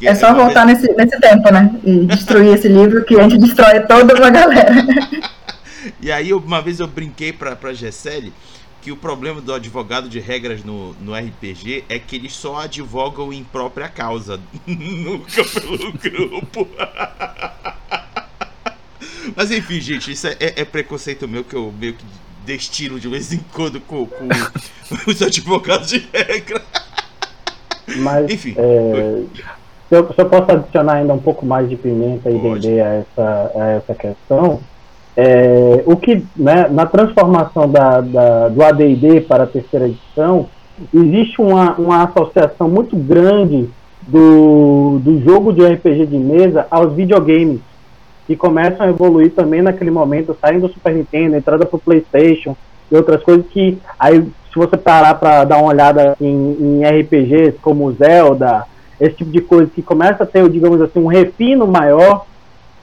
É 0.00 0.14
só 0.14 0.32
voltar 0.32 0.66
vez... 0.66 0.80
nesse, 0.80 0.94
nesse 0.94 1.18
tempo, 1.18 1.52
né? 1.52 1.68
E 1.82 2.06
destruir 2.06 2.54
esse 2.54 2.68
livro 2.68 3.04
que 3.04 3.18
a 3.18 3.24
gente 3.24 3.38
destrói 3.38 3.80
toda 3.80 4.14
uma 4.14 4.30
galera. 4.30 4.72
e 6.00 6.12
aí, 6.12 6.32
uma 6.32 6.62
vez 6.62 6.78
eu 6.78 6.86
brinquei 6.86 7.32
pra, 7.32 7.56
pra 7.56 7.72
Gessele 7.72 8.32
que 8.80 8.92
o 8.92 8.96
problema 8.96 9.40
do 9.40 9.52
advogado 9.52 10.08
de 10.08 10.20
regras 10.20 10.62
no, 10.62 10.94
no 10.94 11.12
RPG 11.12 11.86
é 11.88 11.98
que 11.98 12.14
eles 12.14 12.32
só 12.32 12.60
advogam 12.60 13.32
em 13.32 13.42
própria 13.42 13.88
causa, 13.88 14.38
nunca 14.64 15.42
pelo 15.44 15.92
grupo. 15.92 16.68
Mas 19.36 19.50
enfim, 19.50 19.80
gente, 19.80 20.12
isso 20.12 20.26
é, 20.26 20.36
é, 20.38 20.64
preconceito 20.64 21.26
meu 21.28 21.44
que 21.44 21.54
eu 21.54 21.72
meio 21.78 21.94
que 21.94 22.04
destino 22.44 22.98
de 22.98 23.08
vez 23.08 23.32
em 23.32 23.40
quando 23.52 23.80
com, 23.80 24.06
com 24.06 24.28
os 25.06 25.22
advogados 25.22 25.88
de 25.88 26.08
regra. 26.12 26.62
Mas, 27.98 28.30
enfim. 28.30 28.54
É, 28.56 29.22
se, 29.88 29.96
eu, 29.96 30.12
se 30.12 30.20
eu 30.20 30.26
posso 30.26 30.50
adicionar 30.52 30.94
ainda 30.94 31.12
um 31.12 31.18
pouco 31.18 31.44
mais 31.44 31.68
de 31.68 31.76
pimenta 31.76 32.30
e 32.30 32.38
vender 32.38 32.80
a 32.80 32.94
essa, 32.94 33.52
a 33.54 33.66
essa 33.70 33.94
questão, 33.94 34.60
é, 35.16 35.82
o 35.86 35.96
que 35.96 36.24
né, 36.36 36.68
na 36.68 36.86
transformação 36.86 37.68
da, 37.68 38.00
da 38.00 38.48
do 38.48 38.62
AD&D 38.62 39.22
para 39.22 39.44
a 39.44 39.46
terceira 39.46 39.88
edição 39.88 40.48
existe 40.94 41.40
uma, 41.40 41.74
uma 41.74 42.04
associação 42.04 42.68
muito 42.68 42.96
grande 42.96 43.68
do, 44.02 45.00
do 45.02 45.20
jogo 45.22 45.52
de 45.52 45.66
RPG 45.66 46.06
de 46.06 46.16
mesa 46.16 46.66
aos 46.70 46.94
videogames 46.94 47.60
que 48.30 48.36
começam 48.36 48.86
a 48.86 48.88
evoluir 48.88 49.32
também 49.32 49.60
naquele 49.60 49.90
momento, 49.90 50.36
saindo 50.40 50.68
do 50.68 50.72
Super 50.72 50.94
Nintendo, 50.94 51.34
entrando 51.34 51.66
para 51.66 51.76
o 51.76 51.80
PlayStation 51.80 52.56
e 52.88 52.94
outras 52.94 53.20
coisas 53.24 53.44
que 53.46 53.76
aí 53.98 54.20
se 54.20 54.54
você 54.56 54.76
parar 54.76 55.14
para 55.14 55.42
dar 55.42 55.56
uma 55.58 55.72
olhada 55.72 56.16
em, 56.20 56.56
em 56.60 57.00
RPGs 57.00 57.58
como 57.60 57.90
Zelda, 57.90 58.66
esse 59.00 59.16
tipo 59.16 59.32
de 59.32 59.40
coisa 59.40 59.68
que 59.74 59.82
começa 59.82 60.22
a 60.22 60.26
ter, 60.26 60.48
digamos 60.48 60.80
assim, 60.80 61.00
um 61.00 61.08
refino 61.08 61.66
maior 61.66 62.24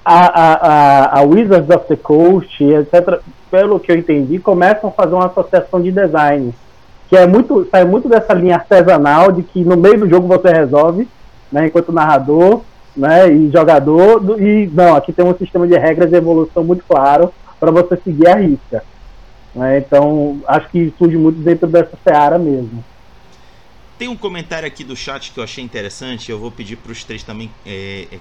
a, 0.03 0.41
a, 0.41 1.19
a, 1.19 1.21
Wizards 1.21 1.69
of 1.73 1.87
the 1.87 1.95
Coast, 1.95 2.61
etc., 2.61 3.21
pelo 3.49 3.79
que 3.79 3.89
eu 3.89 3.95
entendi, 3.95 4.39
começam 4.39 4.89
a 4.89 4.91
fazer 4.91 5.13
uma 5.15 5.27
associação 5.27 5.81
de 5.81 5.93
design, 5.93 6.53
que 7.07 7.15
é 7.15 7.25
muito, 7.25 7.65
sai 7.71 7.85
muito 7.85 8.09
dessa 8.09 8.33
linha 8.33 8.55
artesanal 8.55 9.31
de 9.31 9.43
que 9.43 9.63
no 9.63 9.77
meio 9.77 9.99
do 9.99 10.09
jogo 10.09 10.27
você 10.27 10.49
resolve, 10.49 11.07
né, 11.49 11.67
enquanto 11.67 11.93
narrador 11.93 12.63
né, 12.97 13.31
e 13.31 13.51
jogador, 13.51 14.41
e 14.41 14.67
não, 14.73 14.95
aqui 14.95 15.13
tem 15.13 15.23
um 15.23 15.37
sistema 15.37 15.67
de 15.67 15.77
regras 15.77 16.09
de 16.09 16.17
evolução 16.17 16.63
muito 16.63 16.83
claro 16.83 17.31
para 17.59 17.71
você 17.71 17.95
seguir 18.03 18.27
a 18.27 18.35
risca. 18.35 18.83
Né, 19.53 19.77
então, 19.77 20.41
acho 20.47 20.69
que 20.69 20.93
surge 20.97 21.15
muito 21.15 21.39
dentro 21.39 21.67
dessa 21.67 21.97
seara 22.03 22.39
mesmo. 22.39 22.83
Tem 23.97 24.07
um 24.07 24.17
comentário 24.17 24.67
aqui 24.67 24.83
do 24.83 24.95
chat 24.95 25.31
que 25.31 25.39
eu 25.39 25.43
achei 25.43 25.63
interessante, 25.63 26.31
eu 26.31 26.39
vou 26.39 26.51
pedir 26.51 26.75
para 26.75 26.91
os 26.91 27.03
três 27.03 27.23
também 27.23 27.49
é, 27.65 28.07
é 28.11 28.19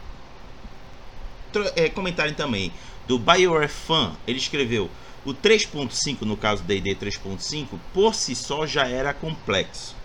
é, 1.74 1.88
comentário 1.88 2.34
também 2.34 2.70
do 3.06 3.18
BioWare 3.18 3.68
Fan, 3.68 4.12
ele 4.26 4.38
escreveu: 4.38 4.90
o 5.24 5.32
3.5, 5.32 6.22
no 6.22 6.36
caso 6.36 6.62
D&D 6.62 6.94
3.5, 6.96 7.78
por 7.94 8.14
si 8.14 8.34
só 8.34 8.66
já 8.66 8.86
era 8.86 9.14
complexo. 9.14 9.96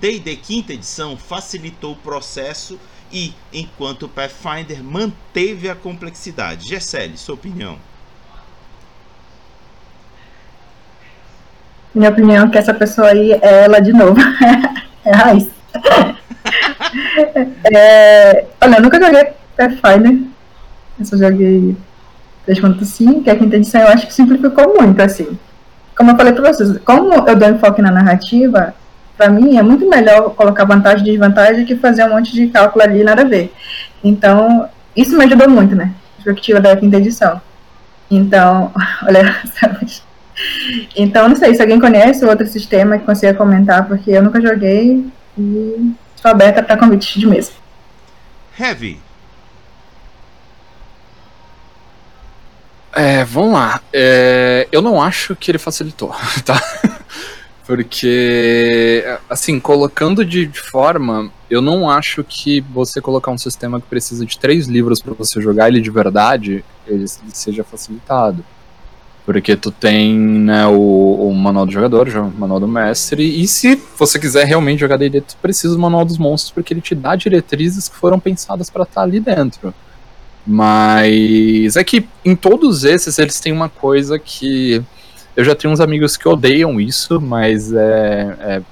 D&D 0.00 0.36
quinta 0.36 0.72
edição 0.72 1.16
facilitou 1.16 1.92
o 1.92 1.96
processo 1.96 2.78
e, 3.12 3.34
enquanto 3.52 4.04
o 4.04 4.08
Pathfinder 4.08 4.82
manteve 4.82 5.68
a 5.68 5.74
complexidade. 5.74 6.68
Gessele, 6.68 7.16
sua 7.16 7.34
opinião? 7.34 7.76
Minha 11.94 12.08
opinião 12.10 12.46
é 12.46 12.50
que 12.50 12.56
essa 12.56 12.72
pessoa 12.72 13.08
aí 13.08 13.32
é 13.32 13.64
ela 13.64 13.78
de 13.80 13.92
novo. 13.92 14.18
é 15.04 15.12
a 15.12 15.16
raiz. 15.16 15.48
é, 17.70 18.46
olha, 18.60 18.76
eu 18.76 18.82
nunca 18.82 18.98
joguei 18.98 19.32
Pathfinder, 19.56 20.22
eu 20.98 21.04
só 21.04 21.16
joguei 21.16 21.76
3.5, 22.48 23.24
que 23.24 23.30
a 23.30 23.36
quinta 23.36 23.56
edição 23.56 23.82
eu 23.82 23.88
acho 23.88 24.06
que 24.06 24.14
simplificou 24.14 24.74
muito, 24.74 25.00
assim. 25.02 25.38
Como 25.96 26.10
eu 26.10 26.16
falei 26.16 26.32
para 26.32 26.52
vocês, 26.52 26.78
como 26.78 27.12
eu 27.12 27.36
dou 27.36 27.48
enfoque 27.50 27.82
na 27.82 27.90
narrativa, 27.90 28.74
para 29.22 29.30
mim 29.30 29.56
é 29.56 29.62
muito 29.62 29.88
melhor 29.88 30.34
colocar 30.34 30.64
vantagem 30.64 31.06
e 31.06 31.10
desvantagem 31.12 31.64
que 31.64 31.76
fazer 31.76 32.02
um 32.04 32.10
monte 32.10 32.32
de 32.32 32.48
cálculo 32.48 32.82
ali 32.82 33.04
nada 33.04 33.22
a 33.22 33.24
ver. 33.24 33.52
Então, 34.02 34.68
isso 34.96 35.16
me 35.16 35.24
ajudou 35.24 35.48
muito, 35.48 35.76
né? 35.76 35.92
Perspectiva 36.16 36.60
da 36.60 36.76
quinta 36.76 36.96
edição. 36.96 37.40
Então, 38.10 38.72
olha, 39.06 39.40
sabe? 39.60 39.86
Então, 40.96 41.28
não 41.28 41.36
sei 41.36 41.54
se 41.54 41.60
alguém 41.60 41.78
conhece 41.78 42.24
outro 42.24 42.46
sistema 42.46 42.98
que 42.98 43.04
consiga 43.04 43.34
comentar, 43.34 43.86
porque 43.86 44.10
eu 44.10 44.22
nunca 44.22 44.40
joguei 44.40 45.06
e 45.38 45.92
estou 46.16 46.30
aberta 46.30 46.62
para 46.62 46.78
convites 46.78 47.20
de 47.20 47.26
mesa. 47.26 47.52
Heavy, 48.58 48.98
É, 52.94 53.24
vamos 53.24 53.52
lá. 53.54 53.80
É, 53.92 54.66
eu 54.72 54.82
não 54.82 55.00
acho 55.00 55.36
que 55.36 55.50
ele 55.50 55.58
facilitou, 55.58 56.14
tá? 56.44 56.60
Porque, 57.66 59.04
assim, 59.30 59.60
colocando 59.60 60.24
de, 60.24 60.48
forma, 60.48 61.30
eu 61.48 61.62
não 61.62 61.88
acho 61.88 62.24
que 62.24 62.60
você 62.60 63.00
colocar 63.00 63.30
um 63.30 63.38
sistema 63.38 63.80
que 63.80 63.86
precisa 63.86 64.26
de 64.26 64.36
três 64.36 64.66
livros 64.66 65.00
para 65.00 65.14
você 65.14 65.40
jogar 65.40 65.68
ele 65.68 65.80
de 65.80 65.90
verdade, 65.90 66.64
ele 66.86 67.06
seja 67.06 67.62
facilitado. 67.62 68.44
Porque 69.24 69.54
tu 69.54 69.70
tem 69.70 70.18
né, 70.18 70.66
o, 70.66 71.28
o, 71.28 71.32
manual 71.32 71.64
do 71.64 71.70
jogador, 71.70 72.08
o 72.08 72.32
manual 72.36 72.58
do 72.58 72.66
mestre, 72.66 73.22
e 73.40 73.46
se 73.46 73.80
você 73.96 74.18
quiser 74.18 74.44
realmente 74.44 74.80
jogar 74.80 74.96
D&D, 74.96 75.20
tu 75.20 75.36
precisa 75.40 75.74
do 75.74 75.80
manual 75.80 76.04
dos 76.04 76.18
monstros, 76.18 76.50
porque 76.50 76.74
ele 76.74 76.80
te 76.80 76.96
dá 76.96 77.14
diretrizes 77.14 77.88
que 77.88 77.94
foram 77.94 78.18
pensadas 78.18 78.68
para 78.68 78.82
estar 78.82 78.94
tá 78.96 79.02
ali 79.02 79.20
dentro. 79.20 79.72
Mas 80.44 81.76
é 81.76 81.84
que 81.84 82.08
em 82.24 82.34
todos 82.34 82.82
esses 82.82 83.16
eles 83.20 83.38
têm 83.38 83.52
uma 83.52 83.68
coisa 83.68 84.18
que 84.18 84.82
eu 85.36 85.44
já 85.44 85.54
tenho 85.54 85.72
uns 85.72 85.80
amigos 85.80 86.16
que 86.16 86.28
odeiam 86.28 86.80
isso, 86.80 87.20
mas 87.20 87.72
é, 87.72 88.36
é, 88.40 88.62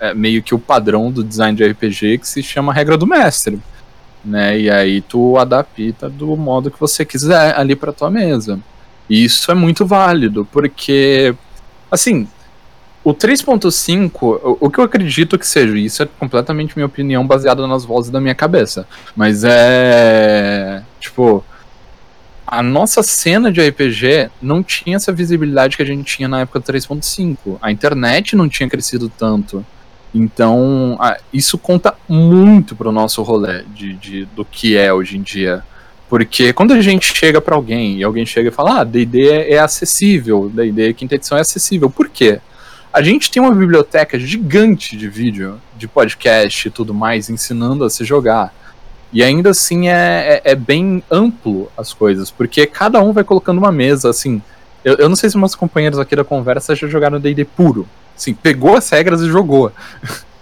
é, 0.00 0.14
meio 0.14 0.42
que 0.42 0.54
o 0.54 0.58
padrão 0.58 1.10
do 1.10 1.24
design 1.24 1.56
de 1.56 1.66
RPG 1.66 2.18
que 2.18 2.28
se 2.28 2.42
chama 2.42 2.72
regra 2.72 2.96
do 2.96 3.06
mestre, 3.06 3.60
né? 4.24 4.58
E 4.58 4.70
aí 4.70 5.00
tu 5.00 5.36
adapta 5.38 6.08
do 6.08 6.36
modo 6.36 6.70
que 6.70 6.78
você 6.78 7.04
quiser 7.04 7.58
ali 7.58 7.74
para 7.74 7.92
tua 7.92 8.10
mesa. 8.10 8.60
E 9.08 9.24
isso 9.24 9.50
é 9.50 9.54
muito 9.54 9.84
válido, 9.84 10.46
porque 10.52 11.34
assim, 11.90 12.28
o 13.02 13.14
3.5, 13.14 14.22
o, 14.22 14.58
o 14.60 14.70
que 14.70 14.78
eu 14.78 14.84
acredito 14.84 15.38
que 15.38 15.46
seja, 15.46 15.76
isso 15.76 16.02
é 16.02 16.08
completamente 16.18 16.76
minha 16.76 16.86
opinião 16.86 17.26
baseada 17.26 17.66
nas 17.66 17.84
vozes 17.84 18.10
da 18.10 18.20
minha 18.20 18.34
cabeça. 18.34 18.86
Mas 19.16 19.42
é. 19.44 20.82
Tipo. 21.00 21.44
A 22.50 22.64
nossa 22.64 23.00
cena 23.00 23.52
de 23.52 23.60
RPG 23.60 24.28
não 24.42 24.60
tinha 24.60 24.96
essa 24.96 25.12
visibilidade 25.12 25.76
que 25.76 25.82
a 25.84 25.86
gente 25.86 26.16
tinha 26.16 26.26
na 26.26 26.40
época 26.40 26.58
do 26.58 26.64
3.5. 26.64 27.56
A 27.62 27.70
internet 27.70 28.34
não 28.34 28.48
tinha 28.48 28.68
crescido 28.68 29.08
tanto. 29.08 29.64
Então, 30.12 30.98
isso 31.32 31.56
conta 31.56 31.94
muito 32.08 32.74
pro 32.74 32.90
nosso 32.90 33.22
rolê 33.22 33.62
de, 33.72 33.92
de, 33.94 34.24
do 34.34 34.44
que 34.44 34.76
é 34.76 34.92
hoje 34.92 35.16
em 35.16 35.22
dia 35.22 35.62
Porque 36.08 36.52
quando 36.52 36.72
a 36.72 36.80
gente 36.80 37.16
chega 37.16 37.40
para 37.40 37.54
alguém 37.54 37.98
e 37.98 38.02
alguém 38.02 38.26
chega 38.26 38.48
e 38.48 38.52
fala, 38.52 38.80
ah, 38.80 38.84
D&D 38.84 39.28
é, 39.28 39.52
é 39.52 39.58
acessível, 39.60 40.50
D&D 40.52 40.92
quinta 40.94 41.14
edição 41.14 41.38
é 41.38 41.42
acessível, 41.42 41.88
por 41.88 42.08
quê? 42.08 42.40
A 42.92 43.00
gente 43.00 43.30
tem 43.30 43.40
uma 43.40 43.54
biblioteca 43.54 44.18
gigante 44.18 44.96
de 44.96 45.08
vídeo, 45.08 45.60
de 45.76 45.86
podcast 45.86 46.66
e 46.66 46.70
tudo 46.72 46.92
mais, 46.92 47.30
ensinando 47.30 47.84
a 47.84 47.90
se 47.90 48.04
jogar. 48.04 48.52
E 49.12 49.22
ainda 49.24 49.50
assim 49.50 49.88
é, 49.88 50.40
é, 50.44 50.52
é, 50.52 50.54
bem 50.54 51.02
amplo 51.10 51.70
as 51.76 51.92
coisas, 51.92 52.30
porque 52.30 52.64
cada 52.66 53.00
um 53.00 53.12
vai 53.12 53.24
colocando 53.24 53.58
uma 53.58 53.72
mesa, 53.72 54.08
assim. 54.08 54.40
Eu, 54.84 54.94
eu 54.94 55.08
não 55.08 55.16
sei 55.16 55.28
se 55.28 55.36
meus 55.36 55.54
companheiros 55.54 55.98
aqui 55.98 56.14
da 56.14 56.24
conversa 56.24 56.76
já 56.76 56.86
jogaram 56.86 57.18
DD 57.18 57.44
puro. 57.44 57.88
Assim, 58.16 58.32
pegou 58.32 58.76
as 58.76 58.88
regras 58.88 59.20
e 59.20 59.28
jogou. 59.28 59.72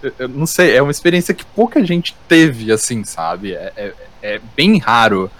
eu 0.19 0.27
não 0.29 0.45
sei, 0.45 0.75
é 0.75 0.81
uma 0.81 0.91
experiência 0.91 1.33
que 1.33 1.43
pouca 1.43 1.83
gente 1.83 2.15
teve, 2.27 2.71
assim, 2.71 3.03
sabe? 3.03 3.53
É, 3.53 3.73
é, 3.75 3.93
é, 4.21 4.41
bem 4.55 4.77
raro. 4.77 5.31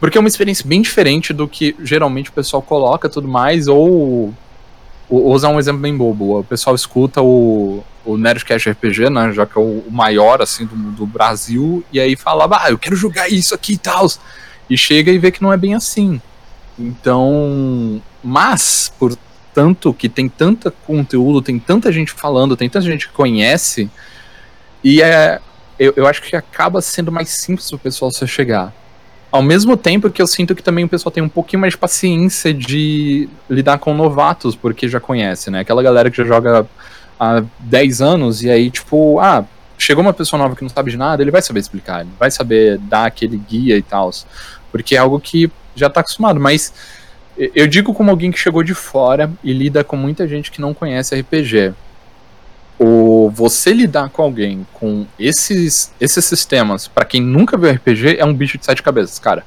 Porque 0.00 0.18
é 0.18 0.20
uma 0.20 0.28
experiência 0.28 0.66
bem 0.66 0.82
diferente 0.82 1.32
do 1.32 1.46
que 1.46 1.76
geralmente 1.80 2.30
o 2.30 2.32
pessoal 2.32 2.60
coloca 2.62 3.08
tudo 3.08 3.28
mais, 3.28 3.68
ou. 3.68 4.34
Vou 5.08 5.32
usar 5.32 5.50
um 5.50 5.58
exemplo 5.58 5.80
bem 5.80 5.96
bobo. 5.96 6.40
O 6.40 6.44
pessoal 6.44 6.74
escuta 6.74 7.22
o, 7.22 7.84
o 8.04 8.16
Nerdcast 8.16 8.70
RPG, 8.70 9.10
né? 9.10 9.32
Já 9.32 9.46
que 9.46 9.58
é 9.58 9.60
o 9.60 9.84
maior, 9.90 10.42
assim, 10.42 10.66
do, 10.66 10.74
do 10.74 11.06
Brasil, 11.06 11.84
e 11.92 12.00
aí 12.00 12.16
fala, 12.16 12.48
ah, 12.60 12.70
eu 12.70 12.78
quero 12.78 12.96
jogar 12.96 13.28
isso 13.28 13.54
aqui 13.54 13.74
e 13.74 13.78
tal. 13.78 14.06
E 14.68 14.76
chega 14.76 15.10
e 15.10 15.18
vê 15.18 15.30
que 15.30 15.42
não 15.42 15.52
é 15.52 15.56
bem 15.56 15.74
assim. 15.74 16.20
Então. 16.78 18.02
Mas, 18.22 18.92
por 18.98 19.16
tanto 19.54 19.92
que 19.92 20.08
tem 20.08 20.28
tanta 20.28 20.70
conteúdo, 20.70 21.42
tem 21.42 21.58
tanta 21.58 21.92
gente 21.92 22.12
falando, 22.12 22.56
tem 22.56 22.68
tanta 22.68 22.86
gente 22.86 23.08
que 23.08 23.12
conhece, 23.12 23.90
e 24.82 25.02
é, 25.02 25.40
eu, 25.78 25.92
eu 25.96 26.06
acho 26.06 26.22
que 26.22 26.34
acaba 26.34 26.80
sendo 26.80 27.12
mais 27.12 27.28
simples 27.28 27.70
o 27.72 27.78
pessoal 27.78 28.10
se 28.10 28.26
chegar. 28.26 28.72
Ao 29.30 29.42
mesmo 29.42 29.76
tempo 29.76 30.10
que 30.10 30.20
eu 30.20 30.26
sinto 30.26 30.54
que 30.54 30.62
também 30.62 30.84
o 30.84 30.88
pessoal 30.88 31.10
tem 31.10 31.22
um 31.22 31.28
pouquinho 31.28 31.60
mais 31.60 31.72
de 31.72 31.78
paciência 31.78 32.52
de 32.52 33.28
lidar 33.48 33.78
com 33.78 33.94
novatos, 33.94 34.54
porque 34.54 34.88
já 34.88 35.00
conhece, 35.00 35.50
né? 35.50 35.60
Aquela 35.60 35.82
galera 35.82 36.10
que 36.10 36.18
já 36.18 36.24
joga 36.24 36.66
há 37.22 37.44
10 37.60 38.02
anos 38.02 38.42
e 38.42 38.50
aí, 38.50 38.68
tipo, 38.68 39.20
ah, 39.20 39.44
chegou 39.78 40.02
uma 40.02 40.12
pessoa 40.12 40.42
nova 40.42 40.56
que 40.56 40.62
não 40.62 40.68
sabe 40.68 40.90
de 40.90 40.96
nada, 40.96 41.22
ele 41.22 41.30
vai 41.30 41.40
saber 41.40 41.60
explicar, 41.60 42.00
ele 42.00 42.10
vai 42.18 42.30
saber 42.30 42.78
dar 42.78 43.06
aquele 43.06 43.36
guia 43.36 43.76
e 43.76 43.82
tal. 43.82 44.10
Porque 44.72 44.96
é 44.96 44.98
algo 44.98 45.20
que 45.20 45.50
já 45.76 45.88
tá 45.88 46.00
acostumado, 46.00 46.40
mas 46.40 46.72
eu 47.36 47.66
digo 47.68 47.94
como 47.94 48.10
alguém 48.10 48.32
que 48.32 48.38
chegou 48.38 48.64
de 48.64 48.74
fora 48.74 49.30
e 49.42 49.52
lida 49.52 49.84
com 49.84 49.96
muita 49.96 50.26
gente 50.26 50.50
que 50.50 50.60
não 50.60 50.74
conhece 50.74 51.14
RPG. 51.14 51.72
O 52.78 53.30
você 53.32 53.72
lidar 53.72 54.10
com 54.10 54.22
alguém 54.22 54.66
com 54.72 55.06
esses, 55.16 55.92
esses 56.00 56.24
sistemas, 56.24 56.88
para 56.88 57.04
quem 57.04 57.20
nunca 57.20 57.56
viu 57.56 57.70
RPG, 57.70 58.16
é 58.18 58.24
um 58.24 58.34
bicho 58.34 58.58
de 58.58 58.64
sete 58.64 58.82
cabeças, 58.82 59.20
cara. 59.20 59.44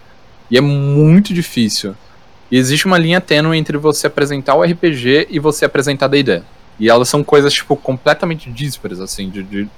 E 0.49 0.57
é 0.57 0.61
muito 0.61 1.33
difícil. 1.33 1.93
E 2.49 2.57
existe 2.57 2.85
uma 2.85 2.97
linha 2.97 3.19
tênue 3.19 3.57
entre 3.57 3.77
você 3.77 4.07
apresentar 4.07 4.55
o 4.55 4.63
RPG 4.63 5.27
e 5.29 5.39
você 5.39 5.65
apresentar 5.65 6.05
a 6.05 6.09
D&D. 6.09 6.41
E 6.79 6.89
elas 6.89 7.07
são 7.09 7.23
coisas, 7.23 7.53
tipo, 7.53 7.75
completamente 7.75 8.51
díspares, 8.51 8.99
assim, 8.99 9.29
de, 9.29 9.43
de, 9.43 9.69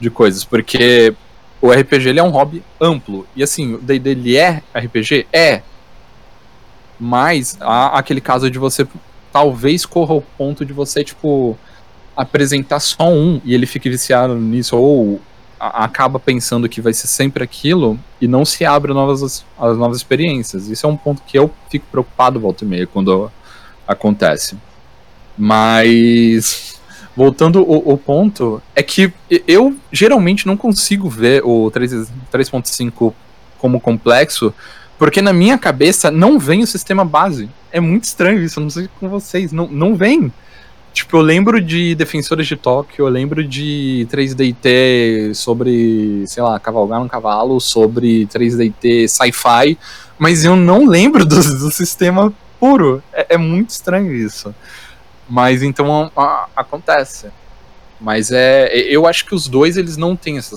de 0.00 0.10
coisas. 0.10 0.44
Porque 0.44 1.14
o 1.60 1.70
RPG, 1.70 2.08
ele 2.08 2.20
é 2.20 2.22
um 2.22 2.30
hobby 2.30 2.62
amplo. 2.80 3.26
E, 3.36 3.42
assim, 3.42 3.74
o 3.74 3.78
D&D, 3.78 4.10
ele 4.10 4.36
é 4.36 4.62
RPG? 4.74 5.26
É. 5.32 5.62
Mas 6.98 7.56
há 7.60 7.98
aquele 7.98 8.20
caso 8.20 8.50
de 8.50 8.58
você 8.58 8.86
talvez 9.32 9.84
corra 9.84 10.14
o 10.14 10.22
ponto 10.22 10.64
de 10.64 10.72
você, 10.72 11.04
tipo, 11.04 11.56
apresentar 12.16 12.80
só 12.80 13.08
um 13.08 13.40
e 13.44 13.54
ele 13.54 13.66
fique 13.66 13.88
viciado 13.88 14.34
nisso, 14.34 14.76
ou 14.76 15.20
acaba 15.60 16.18
pensando 16.18 16.68
que 16.68 16.80
vai 16.80 16.92
ser 16.92 17.08
sempre 17.08 17.42
aquilo 17.42 17.98
e 18.20 18.28
não 18.28 18.44
se 18.44 18.64
abre 18.64 18.92
novas, 18.92 19.44
as 19.58 19.76
novas 19.76 19.96
experiências. 19.98 20.68
Isso 20.68 20.86
é 20.86 20.88
um 20.88 20.96
ponto 20.96 21.22
que 21.26 21.38
eu 21.38 21.50
fico 21.68 21.86
preocupado 21.90 22.38
volta 22.38 22.64
e 22.64 22.68
meia 22.68 22.86
quando 22.86 23.30
acontece. 23.86 24.56
Mas 25.38 26.78
voltando 27.16 27.62
o, 27.62 27.96
ponto, 27.96 28.62
é 28.76 28.82
que 28.82 29.12
eu 29.46 29.76
geralmente 29.90 30.46
não 30.46 30.56
consigo 30.56 31.08
ver 31.08 31.42
o 31.44 31.70
3.5 31.70 33.12
como 33.58 33.80
complexo, 33.80 34.54
porque 34.98 35.20
na 35.20 35.32
minha 35.32 35.58
cabeça 35.58 36.10
não 36.10 36.38
vem 36.38 36.62
o 36.62 36.66
sistema 36.66 37.04
base. 37.04 37.48
É 37.72 37.80
muito 37.80 38.04
estranho 38.04 38.42
isso, 38.42 38.58
eu 38.58 38.62
não 38.62 38.70
sei 38.70 38.88
com 39.00 39.08
vocês, 39.08 39.52
não, 39.52 39.66
não 39.66 39.94
vem. 39.94 40.32
Tipo, 40.92 41.18
eu 41.18 41.20
lembro 41.20 41.60
de 41.60 41.94
Defensores 41.94 42.46
de 42.46 42.56
Tóquio, 42.56 43.04
eu 43.04 43.08
lembro 43.08 43.44
de 43.44 44.06
3DT 44.10 45.34
sobre, 45.34 46.24
sei 46.26 46.42
lá, 46.42 46.58
cavalgar 46.58 47.00
um 47.00 47.08
cavalo, 47.08 47.60
sobre 47.60 48.26
3DT 48.26 49.06
sci-fi, 49.06 49.78
mas 50.18 50.44
eu 50.44 50.56
não 50.56 50.86
lembro 50.86 51.24
do, 51.26 51.36
do 51.36 51.70
sistema 51.70 52.32
puro. 52.58 53.02
É, 53.12 53.34
é, 53.34 53.36
muito 53.36 53.70
estranho 53.70 54.12
isso. 54.12 54.54
Mas 55.28 55.62
então 55.62 56.10
a, 56.16 56.22
a, 56.22 56.48
acontece. 56.56 57.28
Mas 58.00 58.30
é, 58.30 58.68
eu 58.74 59.06
acho 59.06 59.26
que 59.26 59.34
os 59.34 59.48
dois 59.48 59.76
eles 59.76 59.96
não 59.96 60.14
têm 60.14 60.38
essa 60.38 60.56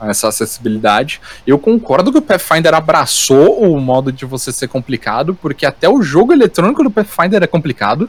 essa 0.00 0.28
acessibilidade. 0.28 1.20
Eu 1.46 1.58
concordo 1.58 2.12
que 2.12 2.18
o 2.18 2.22
Pathfinder 2.22 2.74
abraçou 2.74 3.62
o 3.62 3.80
modo 3.80 4.12
de 4.12 4.26
você 4.26 4.52
ser 4.52 4.68
complicado, 4.68 5.34
porque 5.34 5.64
até 5.64 5.88
o 5.88 6.02
jogo 6.02 6.32
eletrônico 6.32 6.82
do 6.82 6.90
Pathfinder 6.90 7.42
é 7.42 7.46
complicado. 7.46 8.08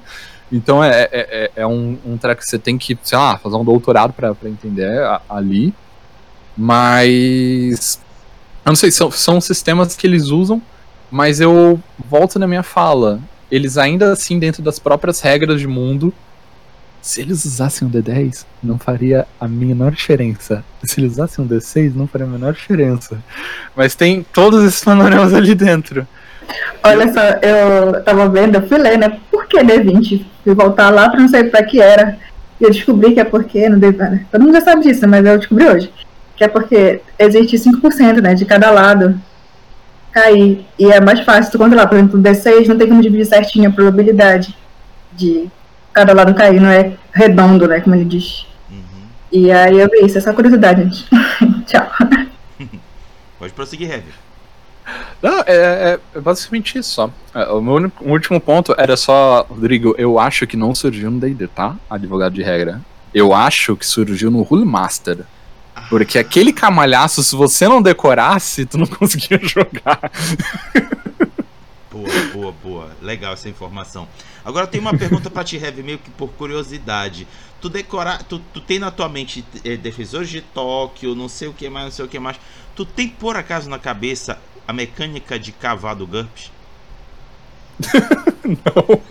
Então 0.52 0.84
é, 0.84 1.04
é, 1.04 1.10
é, 1.12 1.52
é 1.58 1.67
um, 1.67 1.98
um 2.06 2.17
que 2.17 2.46
você 2.46 2.58
tem 2.58 2.78
que, 2.78 2.98
sei 3.04 3.17
lá, 3.17 3.38
fazer 3.38 3.56
um 3.56 3.63
doutorado 3.63 4.13
para 4.13 4.36
entender 4.46 5.02
a, 5.04 5.22
ali. 5.30 5.74
Mas. 6.58 8.00
Eu 8.65 8.72
não 8.72 8.76
sei, 8.76 8.91
são, 8.91 9.10
são 9.12 9.39
sistemas 9.39 9.96
que 9.96 10.06
eles 10.06 10.28
usam, 10.28 10.62
mas 11.10 11.39
eu 11.39 11.80
volto 12.10 12.38
na 12.38 12.48
minha 12.48 12.63
fala. 12.63 13.20
Eles 13.52 13.78
ainda 13.78 14.12
assim, 14.12 14.40
dentro 14.40 14.62
das 14.62 14.80
próprias 14.80 15.22
regras 15.22 15.60
de 15.60 15.68
mundo, 15.68 16.14
se 17.02 17.22
eles 17.22 17.46
usassem 17.46 17.88
um 17.88 17.92
D10, 17.92 18.46
não 18.62 18.78
faria 18.78 19.26
a 19.40 19.48
menor 19.48 19.92
diferença. 19.92 20.64
Se 20.84 21.00
eles 21.00 21.14
usassem 21.14 21.44
um 21.44 21.48
D6, 21.48 21.94
não 21.96 22.08
faria 22.08 22.28
a 22.28 22.30
menor 22.30 22.54
diferença. 22.54 23.18
Mas 23.76 23.96
tem 23.96 24.26
todos 24.34 24.64
esses 24.64 24.84
panoramas 24.84 25.34
ali 25.34 25.56
dentro. 25.56 26.06
Olha 26.84 27.12
só, 27.14 27.22
eu 27.42 28.04
tava 28.04 28.28
vendo, 28.30 28.56
eu 28.56 28.68
fui 28.68 28.78
ler, 28.78 28.98
né? 28.98 29.20
Por 29.32 29.48
que 29.48 29.58
D20? 29.58 30.26
Fui 30.44 30.54
voltar 30.54 30.90
lá 30.90 31.10
pra 31.10 31.20
não 31.20 31.28
saber 31.28 31.50
pra 31.50 31.64
que 31.64 31.82
era. 31.82 32.18
E 32.60 32.64
eu 32.64 32.72
descobri 32.72 33.14
que 33.14 33.20
é 33.20 33.24
porque, 33.24 33.70
não 33.70 33.80
deve, 33.80 33.98
né? 33.98 34.26
todo 34.32 34.42
mundo 34.42 34.54
já 34.54 34.62
sabe 34.62 34.84
disso, 34.84 35.08
mas 35.08 35.26
eu 35.26 35.38
descobri 35.38 35.66
hoje. 35.66 35.92
Que 36.36 36.44
é 36.44 36.48
porque 36.48 37.02
existe 37.18 37.58
5% 37.58 38.22
né, 38.22 38.34
de 38.34 38.46
cada 38.46 38.70
lado 38.72 39.20
cair. 40.18 40.66
E 40.80 40.92
é 40.92 41.00
mais 41.00 41.20
fácil 41.22 41.52
tu 41.52 41.58
controlar. 41.58 41.88
Por 41.88 41.98
exemplo, 41.98 42.20
o 42.20 42.24
D6 42.24 42.68
não 42.68 42.78
tem 42.78 42.88
como 42.88 43.02
dividir 43.02 43.26
certinho 43.26 43.70
a 43.70 43.74
probabilidade 43.74 44.56
de 45.14 45.48
cada 45.94 46.14
lado 46.14 46.34
cair, 46.34 46.60
não 46.60 46.70
é 46.70 46.94
redondo, 47.14 47.68
né? 47.68 47.80
Como 47.80 47.96
ele 47.96 48.06
diz. 48.06 48.46
Uhum. 48.70 49.08
E 49.32 49.52
aí 49.52 49.80
eu 49.80 49.88
vi 49.90 50.06
isso, 50.06 50.18
essa 50.18 50.34
curiosidade, 50.34 50.84
gente. 50.84 51.08
Tchau. 51.66 51.88
Pode 53.40 53.54
prosseguir, 53.54 53.92
Heavy. 53.92 54.28
Não, 55.22 55.42
é, 55.46 56.00
é, 56.16 56.20
basicamente 56.20 56.78
isso 56.78 56.92
só. 56.92 57.10
É, 57.34 57.46
o 57.50 57.62
meu 57.62 57.74
único, 57.76 58.04
o 58.04 58.12
último 58.12 58.40
ponto 58.40 58.74
era 58.78 58.96
só, 58.96 59.46
Rodrigo, 59.50 59.94
eu 59.98 60.18
acho 60.18 60.48
que 60.48 60.56
não 60.56 60.74
surgiu 60.74 61.12
no 61.12 61.20
D&D, 61.20 61.48
tá? 61.48 61.76
Advogado 61.90 62.34
de 62.34 62.42
regra. 62.42 62.82
Eu 63.14 63.34
acho 63.34 63.76
que 63.76 63.86
surgiu 63.86 64.32
no 64.32 64.42
Rule 64.42 64.66
Master. 64.66 65.26
Porque 65.89 66.17
aquele 66.17 66.52
camalhaço, 66.52 67.23
se 67.23 67.36
você 67.36 67.67
não 67.67 67.82
decorasse, 67.82 68.65
tu 68.65 68.78
não 68.78 68.88
conseguia 68.88 69.39
jogar. 69.41 70.12
Boa, 71.91 72.23
boa, 72.34 72.52
boa. 72.52 72.97
Legal 73.02 73.34
essa 73.34 73.50
informação. 73.50 74.08
Agora 74.43 74.67
tem 74.67 74.80
uma 74.80 74.97
pergunta 74.97 75.30
para 75.30 75.43
ti, 75.43 75.58
Heavy, 75.58 75.84
meio 75.84 75.97
que 75.97 76.10
por 76.12 76.30
curiosidade. 76.30 77.28
Tu 77.60 77.69
decora, 77.69 78.19
tu, 78.19 78.39
tu 78.54 78.62
tem 78.62 78.80
na 78.80 78.91
tua 78.91 79.10
mente 79.10 79.43
é, 79.63 79.76
defensores 79.76 80.30
de 80.30 80.41
Tóquio, 80.41 81.15
não 81.15 81.28
sei 81.28 81.47
o 81.47 81.54
que 81.54 81.69
mais, 81.69 81.86
não 81.86 81.91
sei 81.91 82.06
o 82.06 82.08
que 82.08 82.19
mais. 82.19 82.39
Tu 82.76 82.86
tem 82.86 83.10
por 83.10 83.36
acaso 83.36 83.69
na 83.69 83.80
cabeça 83.80 84.38
a 84.67 84.73
mecânica 84.73 85.39
de 85.39 85.52
cavar 85.52 85.95
do 85.95 86.06
GURPS? 86.06 86.52
não. 88.47 89.02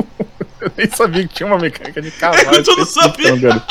Eu 0.61 0.73
nem 0.77 0.91
sabia 0.91 1.27
que 1.29 1.35
tinha 1.35 1.47
uma 1.47 1.59
mecânica 1.59 2.01
de 2.01 2.11
cavar. 2.13 2.55
Eu 2.55 2.77
não 2.77 2.87
sabia. 2.87 3.63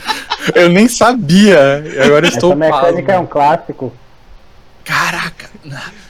Eu 0.54 0.68
nem 0.68 0.88
sabia. 0.88 1.84
Agora 2.04 2.26
estou 2.26 2.52
Essa 2.52 2.58
mecânica 2.58 3.12
é 3.12 3.18
um 3.18 3.26
clássico. 3.26 3.92
Caraca. 4.84 5.50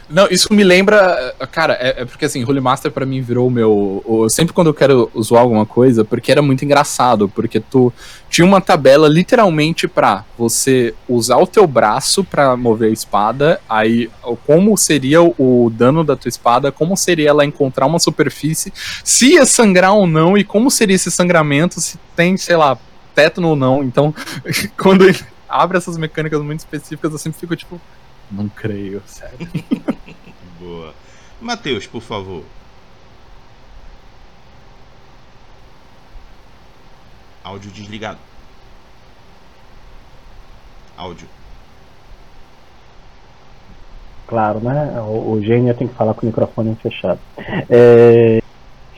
Não, 0.08 0.28
isso 0.30 0.52
me 0.52 0.62
lembra. 0.62 1.34
Cara, 1.50 1.76
é, 1.80 2.02
é 2.02 2.04
porque 2.04 2.26
assim, 2.26 2.44
Holy 2.44 2.60
Master 2.60 2.92
pra 2.92 3.04
mim 3.04 3.20
virou 3.20 3.48
o 3.48 3.50
meu. 3.50 4.02
O, 4.04 4.28
sempre 4.28 4.52
quando 4.52 4.68
eu 4.68 4.74
quero 4.74 5.10
usar 5.14 5.40
alguma 5.40 5.66
coisa, 5.66 6.04
porque 6.04 6.30
era 6.30 6.40
muito 6.40 6.64
engraçado, 6.64 7.28
porque 7.28 7.58
tu 7.58 7.92
tinha 8.30 8.44
uma 8.44 8.60
tabela 8.60 9.08
literalmente 9.08 9.88
pra 9.88 10.24
você 10.38 10.94
usar 11.08 11.38
o 11.38 11.46
teu 11.46 11.66
braço 11.66 12.22
pra 12.22 12.56
mover 12.56 12.90
a 12.90 12.92
espada, 12.92 13.60
aí 13.68 14.08
como 14.46 14.76
seria 14.76 15.22
o 15.22 15.72
dano 15.74 16.04
da 16.04 16.14
tua 16.14 16.28
espada, 16.28 16.70
como 16.70 16.96
seria 16.96 17.30
ela 17.30 17.44
encontrar 17.44 17.86
uma 17.86 17.98
superfície, 17.98 18.72
se 19.02 19.32
ia 19.34 19.44
sangrar 19.44 19.94
ou 19.94 20.06
não, 20.06 20.38
e 20.38 20.44
como 20.44 20.70
seria 20.70 20.94
esse 20.94 21.10
sangramento, 21.10 21.80
se 21.80 21.98
tem, 22.14 22.36
sei 22.36 22.56
lá, 22.56 22.78
tétano 23.16 23.48
ou 23.48 23.56
não. 23.56 23.82
Então, 23.82 24.14
quando 24.78 25.08
ele 25.08 25.18
abre 25.48 25.78
essas 25.78 25.96
mecânicas 25.96 26.40
muito 26.42 26.60
específicas, 26.60 27.10
eu 27.10 27.18
sempre 27.18 27.40
fico 27.40 27.56
tipo 27.56 27.80
não 28.30 28.48
creio, 28.48 29.02
sério. 29.06 29.38
Boa. 30.60 30.94
Matheus, 31.40 31.86
por 31.86 32.02
favor. 32.02 32.44
Áudio 37.44 37.70
desligado. 37.70 38.18
Áudio. 40.96 41.28
Claro, 44.26 44.58
né? 44.58 45.00
O, 45.02 45.32
o 45.32 45.42
gênio 45.42 45.72
tem 45.74 45.86
que 45.86 45.94
falar 45.94 46.14
com 46.14 46.22
o 46.22 46.26
microfone 46.26 46.76
fechado. 46.82 47.20
É, 47.70 48.42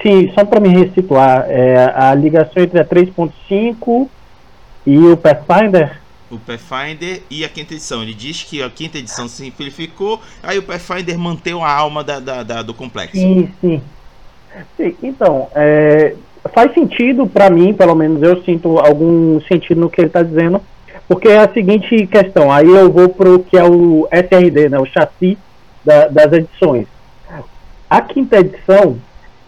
sim, 0.03 0.33
só 0.35 0.45
para 0.45 0.61
me 0.61 0.69
resituar, 0.69 1.47
é, 1.49 1.93
a 1.95 2.15
ligação 2.15 2.63
entre 2.63 2.79
a 2.79 2.85
3.5 2.85 4.09
e 4.87 4.99
o 4.99 5.17
Pathfinder 5.17 5.99
o 6.31 6.39
Pathfinder 6.39 7.23
e 7.31 7.45
a 7.45 7.49
quinta 7.49 7.75
edição. 7.75 8.03
Ele 8.03 8.15
diz 8.15 8.43
que 8.43 8.63
a 8.63 8.71
quinta 8.71 8.99
edição 8.99 9.29
se 9.29 9.45
simplificou, 9.45 10.21
aí 10.43 10.59
o 10.59 10.63
Pathfinder 10.63 11.19
manteve 11.19 11.61
a 11.61 11.73
alma 11.73 12.05
da, 12.05 12.21
da, 12.21 12.43
da, 12.43 12.63
do 12.63 12.75
complexo. 12.75 13.17
Sim, 13.17 13.51
sim. 13.61 13.83
sim 14.77 14.97
então, 15.03 15.49
é, 15.55 16.15
faz 16.55 16.73
sentido 16.75 17.27
para 17.27 17.51
mim, 17.51 17.73
pelo 17.73 17.95
menos 17.95 18.23
eu 18.23 18.43
sinto 18.43 18.79
algum 18.79 19.41
sentido 19.43 19.81
no 19.81 19.91
que 19.91 20.01
ele 20.01 20.09
está 20.09 20.23
dizendo, 20.23 20.61
porque 21.07 21.29
é 21.29 21.39
a 21.39 21.53
seguinte 21.53 22.07
questão, 22.07 22.53
aí 22.53 22.69
eu 22.69 22.91
vou 22.93 23.09
para 23.09 23.31
o 23.31 23.39
que 23.39 23.57
é 23.57 23.65
o 23.65 24.07
SRD, 24.13 24.69
né, 24.69 24.79
o 24.79 24.87
chassi 24.87 25.39
da, 25.85 26.09
das 26.09 26.33
edições. 26.33 26.87
A 27.89 28.03
quinta 28.03 28.39
edição, 28.39 28.99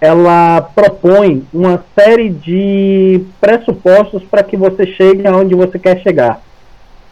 ela 0.01 0.63
propõe 0.63 1.47
uma 1.53 1.85
série 1.95 2.31
de 2.31 3.23
pressupostos 3.41 4.23
para 4.25 4.43
que 4.43 4.57
você 4.57 4.87
chegue 4.87 5.27
aonde 5.27 5.55
você 5.55 5.79
quer 5.79 6.01
chegar. 6.01 6.41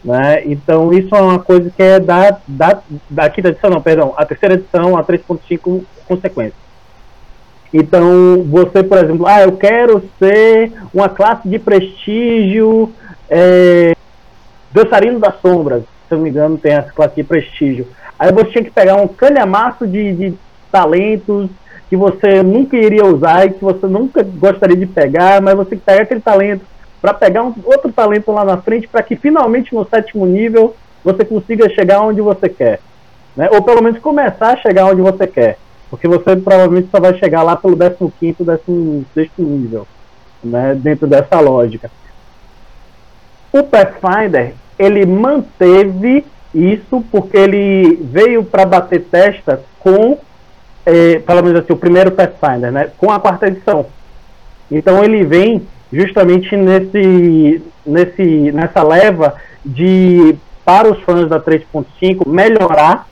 Né? 0.03 0.43
Então, 0.45 0.91
isso 0.91 1.13
é 1.13 1.21
uma 1.21 1.39
coisa 1.39 1.69
que 1.69 1.83
é 1.83 1.99
da, 1.99 2.37
da, 2.47 2.81
da 3.09 3.29
quinta 3.29 3.49
edição, 3.49 3.69
não, 3.69 3.81
perdão, 3.81 4.13
a 4.17 4.25
terceira 4.25 4.55
edição, 4.55 4.97
a 4.97 5.03
3.5 5.03 5.83
consequência. 6.07 6.57
Então, 7.71 8.43
você, 8.49 8.81
por 8.81 8.97
exemplo, 8.97 9.27
ah, 9.27 9.41
eu 9.41 9.51
quero 9.51 10.03
ser 10.17 10.71
uma 10.91 11.07
classe 11.09 11.47
de 11.47 11.59
prestígio 11.59 12.91
é, 13.29 13.95
dançarino 14.71 15.19
das 15.19 15.39
sombras, 15.41 15.83
se 16.07 16.15
não 16.15 16.21
me 16.21 16.29
engano, 16.29 16.57
tem 16.57 16.73
essa 16.73 16.91
classe 16.91 17.15
de 17.15 17.23
prestígio. 17.23 17.87
Aí 18.17 18.31
você 18.31 18.45
tinha 18.45 18.63
que 18.63 18.71
pegar 18.71 18.95
um 18.95 19.07
calhamaço 19.07 19.85
de, 19.85 20.13
de 20.13 20.33
talentos 20.71 21.49
que 21.89 21.97
você 21.97 22.43
nunca 22.43 22.77
iria 22.77 23.03
usar 23.03 23.45
e 23.45 23.53
que 23.53 23.63
você 23.63 23.87
nunca 23.87 24.23
gostaria 24.23 24.77
de 24.77 24.85
pegar, 24.85 25.41
mas 25.41 25.55
você 25.55 25.75
pega 25.75 26.03
aquele 26.03 26.21
talento 26.21 26.63
para 27.01 27.13
pegar 27.13 27.43
um, 27.43 27.53
outro 27.65 27.91
talento 27.91 28.31
lá 28.31 28.45
na 28.45 28.57
frente 28.57 28.87
para 28.87 29.01
que 29.01 29.15
finalmente 29.15 29.73
no 29.73 29.87
sétimo 29.87 30.25
nível 30.25 30.75
você 31.03 31.25
consiga 31.25 31.69
chegar 31.69 32.01
onde 32.01 32.21
você 32.21 32.47
quer. 32.47 32.79
Né? 33.35 33.49
Ou 33.51 33.61
pelo 33.63 33.81
menos 33.81 33.99
começar 33.99 34.53
a 34.53 34.57
chegar 34.57 34.85
onde 34.85 35.01
você 35.01 35.25
quer. 35.25 35.57
Porque 35.89 36.07
você 36.07 36.35
provavelmente 36.35 36.89
só 36.91 36.99
vai 36.99 37.17
chegar 37.17 37.41
lá 37.41 37.55
pelo 37.55 37.75
15 38.19 38.43
16 38.43 39.05
nível. 39.37 39.87
Né? 40.43 40.75
Dentro 40.75 41.07
dessa 41.07 41.39
lógica. 41.39 41.89
O 43.51 43.63
Pathfinder, 43.63 44.53
ele 44.77 45.05
manteve 45.05 46.23
isso 46.53 47.03
porque 47.11 47.37
ele 47.37 47.95
veio 47.95 48.43
para 48.43 48.65
bater 48.65 49.03
testa 49.05 49.63
com, 49.79 50.17
eh, 50.89 51.19
pelo 51.19 51.43
menos 51.43 51.59
assim, 51.59 51.73
o 51.73 51.77
primeiro 51.77 52.11
Pathfinder, 52.11 52.71
né? 52.71 52.89
com 52.97 53.11
a 53.11 53.19
quarta 53.19 53.47
edição. 53.47 53.85
Então 54.71 55.03
ele 55.03 55.23
vem 55.23 55.61
justamente 55.91 56.55
nesse, 56.55 57.61
nesse, 57.85 58.51
nessa 58.51 58.83
leva 58.83 59.35
de, 59.65 60.35
para 60.63 60.91
os 60.91 60.99
fãs 61.01 61.27
da 61.29 61.39
3.5, 61.39 62.27
melhorar 62.27 63.07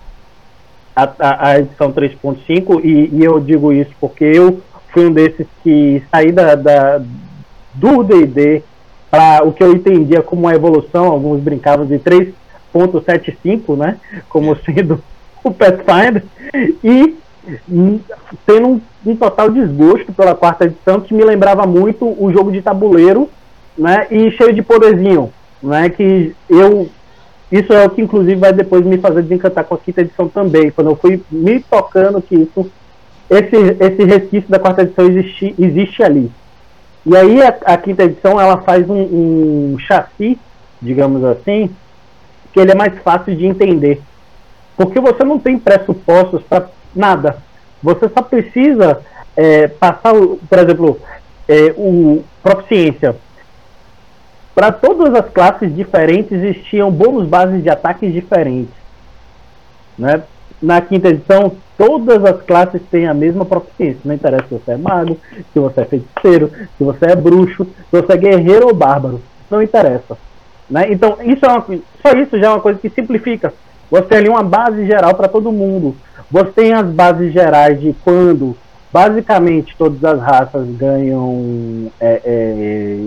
a, 0.96 1.04
a, 1.20 1.48
a 1.50 1.60
edição 1.60 1.92
3.5, 1.92 2.82
e, 2.84 3.16
e, 3.16 3.24
eu 3.24 3.40
digo 3.40 3.72
isso 3.72 3.92
porque 4.00 4.24
eu 4.24 4.62
fui 4.90 5.06
um 5.06 5.12
desses 5.12 5.46
que 5.64 6.04
saí 6.12 6.32
da, 6.32 6.56
da 6.56 7.02
do 7.74 8.04
D&D 8.04 8.64
para 9.10 9.44
o 9.44 9.54
que 9.54 9.64
eu 9.64 9.72
entendia 9.72 10.22
como 10.22 10.44
uma 10.44 10.56
evolução, 10.56 11.06
alguns 11.06 11.40
brincavam 11.40 11.86
de 11.86 12.00
3.75, 12.00 13.78
né, 13.78 13.98
como 14.28 14.56
sendo 14.58 15.02
o 15.44 15.52
Pathfinder, 15.52 16.24
e 16.84 17.16
tendo 18.46 18.68
um, 18.68 18.82
um, 19.06 19.16
total 19.16 19.50
desgosto 19.50 20.12
pela 20.14 20.36
quarta 20.36 20.66
edição 20.66 21.02
que 21.02 21.14
me 21.14 21.24
lembrava 21.24 21.66
muito 21.66 22.06
o 22.06 22.32
jogo 22.32 22.52
de 22.52 22.62
tabuleiro, 22.62 23.30
né? 23.78 24.08
E 24.12 24.32
cheio 24.32 24.54
de 24.54 24.62
poderzinho, 24.62 25.32
né? 25.62 25.90
Que 25.90 26.36
eu 26.50 26.90
isso 27.52 27.72
é 27.72 27.86
o 27.86 27.90
que 27.90 28.02
inclusive 28.02 28.36
vai 28.36 28.52
depois 28.52 28.86
me 28.86 28.98
fazer 28.98 29.22
desencantar 29.22 29.64
com 29.64 29.76
a 29.76 29.78
quinta 29.78 30.02
edição 30.02 30.28
também, 30.28 30.70
quando 30.70 30.90
eu 30.90 30.96
fui 30.96 31.22
me 31.32 31.62
tocando 31.62 32.22
que 32.22 32.36
isso 32.36 32.70
esse 33.30 33.56
esse 33.80 34.04
resquício 34.04 34.50
da 34.50 34.60
quarta 34.60 34.82
edição 34.82 35.06
existe, 35.06 35.56
existe 35.58 36.04
ali. 36.04 36.32
E 37.06 37.16
aí 37.16 37.42
a, 37.42 37.56
a 37.66 37.78
quinta 37.78 38.04
edição 38.04 38.40
ela 38.40 38.58
faz 38.58 38.90
um, 38.90 39.74
um 39.74 39.80
chassi, 39.80 40.38
digamos 40.82 41.24
assim, 41.24 41.70
que 42.52 42.60
ele 42.60 42.72
é 42.72 42.76
mais 42.76 42.98
fácil 43.00 43.36
de 43.36 43.46
entender. 43.46 44.02
Porque 44.76 45.00
você 45.00 45.24
não 45.24 45.40
tem 45.40 45.58
pressupostos 45.58 46.44
para 46.44 46.68
nada. 46.98 47.38
Você 47.82 48.10
só 48.10 48.22
precisa 48.22 49.02
é, 49.36 49.68
passar, 49.68 50.14
por 50.14 50.60
exemplo, 50.60 51.00
é, 51.48 51.74
o 51.78 52.24
proficiência. 52.42 53.16
Para 54.56 54.72
todas 54.72 55.14
as 55.14 55.30
classes 55.32 55.74
diferentes 55.76 56.32
existiam 56.32 56.92
bônus 56.92 57.28
bases 57.28 57.62
de 57.62 57.70
ataques 57.70 58.12
diferentes. 58.12 58.74
Né? 59.98 60.24
Na 60.60 60.82
quinta 60.82 61.10
edição, 61.10 61.52
todas 61.78 62.26
as 62.26 62.42
classes 62.42 62.82
têm 62.90 63.08
a 63.08 63.14
mesma 63.14 63.46
proficiência. 63.46 64.00
Não 64.04 64.16
interessa 64.16 64.48
se 64.48 64.56
você 64.56 64.72
é 64.72 64.78
mago, 64.78 65.20
se 65.54 65.60
você 65.60 65.82
é 65.82 65.86
feiticeiro, 65.86 66.52
se 66.76 66.84
você 66.84 67.06
é 67.12 67.16
bruxo, 67.16 67.66
se 67.66 68.02
você 68.02 68.14
é 68.14 68.18
guerreiro 68.18 68.68
ou 68.68 68.74
bárbaro. 68.74 69.22
Não 69.50 69.62
interessa. 69.62 70.18
Né? 70.68 70.92
Então, 70.92 71.18
isso 71.22 71.46
é 71.46 71.50
uma, 71.50 71.66
só 72.02 72.12
isso 72.14 72.40
já 72.40 72.48
é 72.48 72.50
uma 72.50 72.60
coisa 72.60 72.80
que 72.80 72.90
simplifica. 72.90 73.54
Você 73.92 74.04
tem 74.04 74.18
ali 74.18 74.30
uma 74.30 74.44
base 74.44 74.86
geral 74.86 75.14
para 75.14 75.28
todo 75.28 75.52
mundo. 75.52 75.96
Você 76.30 76.52
tem 76.52 76.74
as 76.74 76.86
bases 76.86 77.32
gerais 77.32 77.80
de 77.80 77.96
quando 78.04 78.56
basicamente 78.92 79.76
todas 79.78 80.04
as 80.04 80.20
raças 80.20 80.68
ganham 80.70 81.92
é, 82.00 82.22
é, 82.24 83.06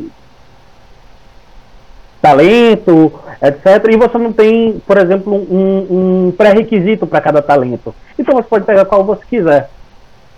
talento, 2.20 3.12
etc. 3.42 3.92
E 3.92 3.96
você 3.96 4.18
não 4.18 4.32
tem, 4.32 4.80
por 4.86 4.96
exemplo, 4.96 5.34
um, 5.34 6.26
um 6.28 6.32
pré-requisito 6.32 7.06
para 7.06 7.20
cada 7.20 7.42
talento. 7.42 7.94
Então 8.18 8.34
você 8.34 8.48
pode 8.48 8.64
pegar 8.64 8.84
qual 8.84 9.04
você 9.04 9.22
quiser. 9.28 9.70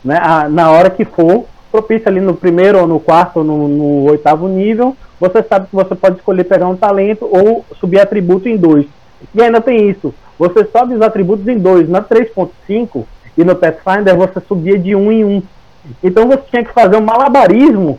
Né? 0.04 0.18
A, 0.20 0.48
na 0.48 0.70
hora 0.70 0.90
que 0.90 1.04
for, 1.04 1.46
propício 1.70 2.08
ali 2.08 2.20
no 2.20 2.34
primeiro, 2.34 2.80
ou 2.80 2.86
no 2.86 3.00
quarto, 3.00 3.38
ou 3.38 3.44
no, 3.44 3.68
no 3.68 4.10
oitavo 4.10 4.48
nível, 4.48 4.96
você 5.20 5.42
sabe 5.42 5.68
que 5.68 5.74
você 5.74 5.94
pode 5.94 6.16
escolher 6.16 6.44
pegar 6.44 6.68
um 6.68 6.76
talento 6.76 7.28
ou 7.30 7.64
subir 7.78 8.00
atributo 8.00 8.48
em 8.48 8.56
dois. 8.56 8.86
E 9.34 9.42
ainda 9.42 9.60
tem 9.60 9.88
isso 9.88 10.12
você 10.42 10.64
sobe 10.64 10.94
os 10.94 11.00
atributos 11.00 11.46
em 11.46 11.56
dois. 11.56 11.88
Na 11.88 12.02
3.5 12.02 13.04
e 13.38 13.44
no 13.44 13.54
Pathfinder 13.54 14.16
você 14.16 14.40
subia 14.40 14.76
de 14.76 14.92
um 14.96 15.12
em 15.12 15.24
um. 15.24 15.42
Então 16.02 16.26
você 16.26 16.42
tinha 16.50 16.64
que 16.64 16.72
fazer 16.72 16.96
um 16.96 17.00
malabarismo 17.00 17.96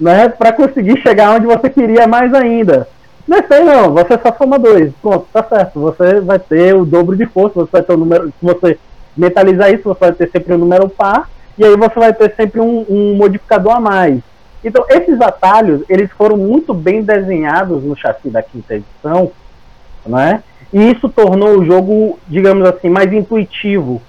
né, 0.00 0.30
para 0.30 0.54
conseguir 0.54 0.98
chegar 1.02 1.34
onde 1.36 1.44
você 1.44 1.68
queria 1.68 2.06
mais 2.06 2.32
ainda. 2.32 2.88
Não 3.28 3.36
é 3.36 3.42
sei 3.42 3.62
não, 3.62 3.92
você 3.92 4.18
só 4.18 4.32
soma 4.32 4.58
dois. 4.58 4.90
Pronto, 5.02 5.26
tá 5.30 5.42
certo. 5.42 5.80
Você 5.80 6.18
vai 6.22 6.38
ter 6.38 6.74
o 6.74 6.86
dobro 6.86 7.14
de 7.14 7.26
força, 7.26 7.60
você 7.60 7.70
vai 7.70 7.82
ter 7.82 7.92
o 7.92 7.98
número. 7.98 8.28
Se 8.28 8.32
você 8.40 8.78
mentalizar 9.14 9.70
isso, 9.70 9.84
você 9.84 10.00
vai 10.00 10.12
ter 10.12 10.30
sempre 10.30 10.54
um 10.54 10.58
número 10.58 10.88
par, 10.88 11.28
e 11.58 11.64
aí 11.64 11.76
você 11.76 12.00
vai 12.00 12.14
ter 12.14 12.34
sempre 12.34 12.58
um, 12.58 12.86
um 12.88 13.14
modificador 13.16 13.76
a 13.76 13.80
mais. 13.80 14.20
Então, 14.64 14.86
esses 14.88 15.20
atalhos, 15.20 15.82
eles 15.90 16.10
foram 16.12 16.38
muito 16.38 16.72
bem 16.72 17.02
desenhados 17.02 17.84
no 17.84 17.94
chassi 17.94 18.30
da 18.30 18.42
quinta 18.42 18.76
edição, 18.76 19.30
né? 20.06 20.42
E 20.72 20.90
isso 20.90 21.08
tornou 21.08 21.58
o 21.58 21.64
jogo, 21.64 22.18
digamos 22.26 22.66
assim, 22.66 22.88
mais 22.88 23.12
intuitivo. 23.12 24.00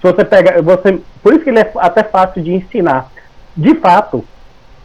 Se 0.00 0.12
você 0.12 0.24
pega, 0.24 0.60
você, 0.60 0.98
por 1.22 1.32
isso 1.32 1.44
que 1.44 1.50
ele 1.50 1.60
é 1.60 1.72
até 1.76 2.02
fácil 2.02 2.42
de 2.42 2.52
ensinar. 2.52 3.10
De 3.56 3.74
fato, 3.76 4.24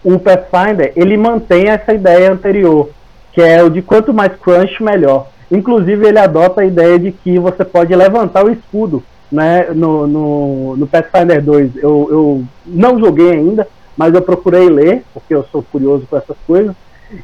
o 0.04 0.18
Pathfinder 0.20 0.94
ele 0.96 1.18
mantém 1.18 1.68
essa 1.68 1.94
ideia 1.94 2.32
anterior, 2.32 2.90
que 3.34 3.42
é 3.42 3.62
o 3.62 3.70
de 3.70 3.82
quanto 3.82 4.14
mais 4.14 4.34
crunch 4.38 4.82
melhor. 4.82 5.28
Inclusive 5.52 6.08
ele 6.08 6.20
adota 6.20 6.62
a 6.62 6.66
ideia 6.66 7.00
de 7.00 7.12
que 7.12 7.40
você 7.40 7.66
pode 7.66 7.94
levantar 7.96 8.46
o 8.46 8.52
escudo, 8.52 9.04
né? 9.32 9.68
No, 9.74 10.08
no, 10.08 10.78
no 10.78 10.88
Pathfinder 10.88 11.42
2 11.42 11.78
eu, 11.78 12.08
eu 12.10 12.44
não 12.66 13.00
joguei 13.00 13.32
ainda, 13.32 13.68
mas 13.98 14.14
eu 14.14 14.22
procurei 14.22 14.70
ler 14.70 15.04
porque 15.14 15.34
eu 15.34 15.44
sou 15.52 15.64
curioso 15.64 16.06
com 16.10 16.18
essas 16.18 16.38
coisas. 16.46 16.76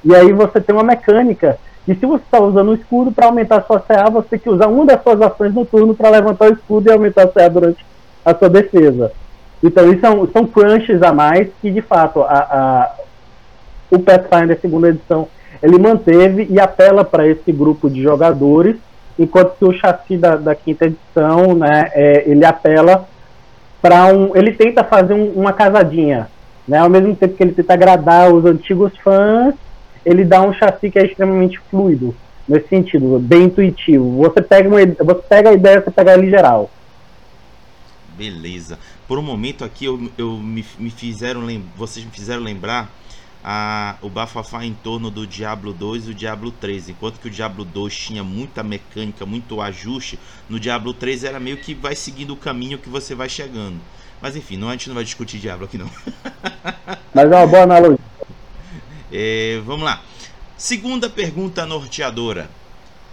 E 0.04 0.16
aí 0.16 0.32
você 0.34 0.60
tem 0.60 0.74
uma 0.74 0.84
mecânica 0.84 1.58
e 1.88 1.96
se 1.96 2.06
você 2.06 2.24
está 2.24 2.40
usando 2.40 2.70
o 2.70 2.76
escudo 2.76 3.12
para 3.12 3.28
aumentar 3.28 3.58
a 3.58 3.64
sua 3.64 3.80
CA, 3.80 4.10
você 4.10 4.30
tem 4.30 4.40
que 4.40 4.50
usar 4.50 4.68
uma 4.68 4.86
das 4.86 5.02
suas 5.04 5.22
ações 5.22 5.54
no 5.54 5.66
turno 5.66 5.94
para 5.94 6.10
levantar 6.10 6.50
o 6.50 6.54
escudo 6.54 6.90
e 6.90 6.94
aumentar 6.94 7.24
a 7.24 7.28
CA 7.28 7.50
durante 7.50 7.86
a 8.24 8.34
sua 8.34 8.50
defesa. 8.50 9.12
Então, 9.62 9.92
isso 9.92 10.02
são, 10.02 10.28
são 10.32 10.46
crunches 10.46 11.02
a 11.02 11.14
mais 11.14 11.50
que, 11.62 11.70
de 11.70 11.82
fato, 11.82 12.22
a, 12.22 12.34
a, 12.34 12.96
o 13.92 14.00
Pathfinder 14.00 14.60
segunda 14.60 14.90
edição 14.90 15.28
ele 15.64 15.80
manteve 15.80 16.46
e 16.50 16.60
apela 16.60 17.06
para 17.06 17.26
esse 17.26 17.50
grupo 17.54 17.90
de 17.90 18.04
jogadores, 18.04 18.76
enquanto 19.18 19.56
que 19.58 19.64
o 19.64 19.72
chassi 19.72 20.18
da, 20.18 20.36
da 20.36 20.54
quinta 20.54 20.88
edição, 20.88 21.56
né, 21.56 21.90
é, 21.94 22.30
ele 22.30 22.44
apela 22.44 23.08
para 23.82 24.08
um. 24.08 24.36
Ele 24.36 24.52
tenta 24.52 24.84
fazer 24.84 25.14
um, 25.14 25.32
uma 25.32 25.54
casadinha. 25.54 26.28
Né? 26.68 26.78
Ao 26.78 26.90
mesmo 26.90 27.16
tempo 27.16 27.36
que 27.36 27.44
ele 27.44 27.54
tenta 27.54 27.74
agradar 27.74 28.30
os 28.34 28.46
antigos 28.46 28.92
fãs, 28.98 29.56
ele 30.06 30.24
dá 30.24 30.42
um 30.42 30.54
chassi 30.54 30.90
que 30.90 31.00
é 31.00 31.06
extremamente 31.06 31.60
fluido. 31.70 32.16
Nesse 32.48 32.68
sentido, 32.68 33.20
bem 33.20 33.44
intuitivo. 33.44 34.18
Você 34.18 34.42
pega, 34.42 34.68
uma, 34.68 34.80
você 34.80 35.22
pega 35.30 35.50
a 35.50 35.54
ideia, 35.54 35.82
você 35.82 35.92
pega 35.92 36.14
ali 36.14 36.30
geral. 36.30 36.70
Beleza. 38.18 38.78
Por 39.08 39.18
um 39.18 39.22
momento 39.22 39.64
aqui 39.64 39.86
eu, 39.86 40.10
eu 40.18 40.38
me, 40.38 40.66
me 40.78 40.90
fizeram 40.90 41.42
vocês 41.76 42.06
me 42.06 42.12
fizeram 42.12 42.44
lembrar 42.44 42.92
a, 43.44 43.96
o 44.02 44.10
bafafá 44.10 44.64
em 44.64 44.74
torno 44.74 45.12
do 45.12 45.28
Diablo 45.28 45.74
2 45.74 46.08
e 46.08 46.12
o 46.12 46.14
Diablo 46.14 46.52
3. 46.52 46.90
Enquanto 46.90 47.20
que 47.20 47.28
o 47.28 47.32
Diablo 47.32 47.66
2 47.66 47.96
tinha 47.96 48.24
muita 48.24 48.64
mecânica, 48.64 49.26
muito 49.26 49.60
ajuste, 49.60 50.18
no 50.48 50.60
Diablo 50.60 50.94
3 50.94 51.26
era 51.26 51.40
meio 51.40 51.58
que 51.58 51.74
vai 51.74 51.96
seguindo 51.96 52.34
o 52.34 52.38
caminho 52.38 52.78
que 52.78 52.90
você 52.90 53.14
vai 53.14 53.28
chegando. 53.28 53.80
Mas 54.22 54.36
enfim, 54.38 54.56
não, 54.56 54.70
a 54.70 54.72
gente 54.72 54.88
não 54.88 54.96
vai 54.96 55.04
discutir 55.04 55.38
Diablo 55.40 55.66
aqui 55.66 55.78
não. 55.78 55.90
Mas 57.14 57.32
é 57.32 57.36
uma 57.36 57.48
boa 57.48 57.64
analogia. 57.64 58.13
É, 59.14 59.62
vamos 59.64 59.84
lá. 59.86 60.02
Segunda 60.58 61.08
pergunta 61.08 61.66
norteadora. 61.68 62.50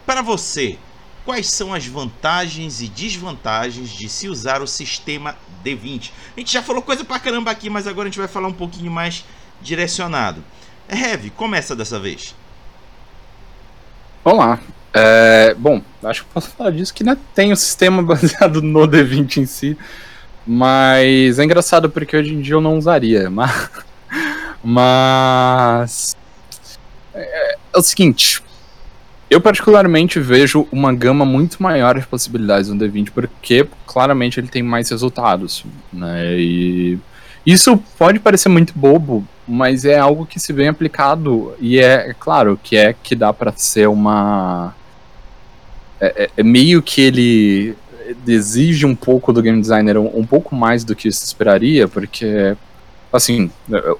Para 0.06 0.22
você, 0.22 0.78
quais 1.26 1.50
são 1.50 1.74
as 1.74 1.86
vantagens 1.86 2.80
e 2.80 2.88
desvantagens 2.88 3.90
de 3.90 4.08
se 4.08 4.28
usar 4.28 4.62
o 4.62 4.66
sistema 4.66 5.36
D20? 5.62 6.10
A 6.36 6.40
gente 6.40 6.52
já 6.52 6.62
falou 6.62 6.80
coisa 6.80 7.04
pra 7.04 7.18
caramba 7.18 7.50
aqui, 7.50 7.68
mas 7.68 7.86
agora 7.86 8.08
a 8.08 8.10
gente 8.10 8.18
vai 8.18 8.28
falar 8.28 8.48
um 8.48 8.52
pouquinho 8.52 8.90
mais 8.90 9.24
direcionado. 9.60 10.42
Heavy, 10.88 11.30
começa 11.30 11.76
dessa 11.76 12.00
vez. 12.00 12.34
Vamos 14.24 14.40
lá. 14.40 14.58
É, 14.92 15.54
bom, 15.54 15.82
acho 16.02 16.24
que 16.24 16.30
posso 16.32 16.50
falar 16.50 16.70
disso 16.70 16.92
que 16.92 17.04
não 17.04 17.14
tem 17.14 17.50
o 17.50 17.52
um 17.52 17.56
sistema 17.56 18.02
baseado 18.02 18.60
no 18.60 18.80
D20 18.88 19.36
em 19.36 19.46
si, 19.46 19.78
mas 20.46 21.38
é 21.38 21.44
engraçado 21.44 21.88
porque 21.88 22.16
hoje 22.16 22.34
em 22.34 22.40
dia 22.40 22.54
eu 22.54 22.60
não 22.60 22.76
usaria. 22.76 23.30
Mas, 23.30 23.70
mas 24.62 26.16
é, 27.14 27.56
é 27.72 27.78
o 27.78 27.82
seguinte, 27.82 28.42
eu 29.28 29.40
particularmente 29.40 30.18
vejo 30.18 30.66
uma 30.72 30.92
gama 30.92 31.24
muito 31.24 31.62
maior 31.62 31.98
de 31.98 32.06
possibilidades 32.06 32.68
no 32.68 32.76
D20 32.76 33.10
porque 33.10 33.66
claramente 33.86 34.40
ele 34.40 34.48
tem 34.48 34.62
mais 34.62 34.90
resultados, 34.90 35.64
né? 35.92 36.36
E 36.38 36.98
isso 37.46 37.76
pode 37.96 38.18
parecer 38.18 38.48
muito 38.48 38.72
bobo, 38.76 39.26
mas 39.46 39.84
é 39.84 39.98
algo 39.98 40.26
que 40.26 40.38
se 40.38 40.52
vem 40.52 40.68
aplicado 40.68 41.54
e 41.60 41.78
é, 41.78 42.10
é 42.10 42.14
claro 42.18 42.58
que 42.62 42.76
é 42.76 42.92
que 42.92 43.14
dá 43.14 43.32
para 43.32 43.52
ser 43.52 43.88
uma 43.88 44.74
é, 46.00 46.24
é, 46.24 46.30
é, 46.38 46.42
meio 46.42 46.82
que 46.82 47.00
ele 47.00 47.76
exige 48.26 48.86
um 48.86 48.94
pouco 48.94 49.32
do 49.32 49.42
game 49.42 49.60
designer 49.60 49.98
um, 49.98 50.18
um, 50.18 50.26
pouco 50.26 50.56
mais 50.56 50.82
do 50.82 50.96
que 50.96 51.12
se 51.12 51.24
esperaria, 51.24 51.86
porque 51.86 52.56
assim, 53.12 53.50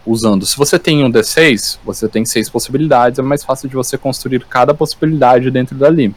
usando, 0.07 0.47
se 0.47 0.57
você 0.57 0.79
tem 0.79 1.05
um 1.05 1.11
D6, 1.11 1.79
você 1.85 2.09
tem 2.09 2.25
seis 2.25 2.49
possibilidades, 2.49 3.19
é 3.19 3.23
mais 3.23 3.43
fácil 3.45 3.69
de 3.69 3.75
você 3.75 3.99
construir 3.99 4.45
cada 4.47 4.73
possibilidade 4.73 5.51
dentro 5.51 5.77
dali 5.77 6.15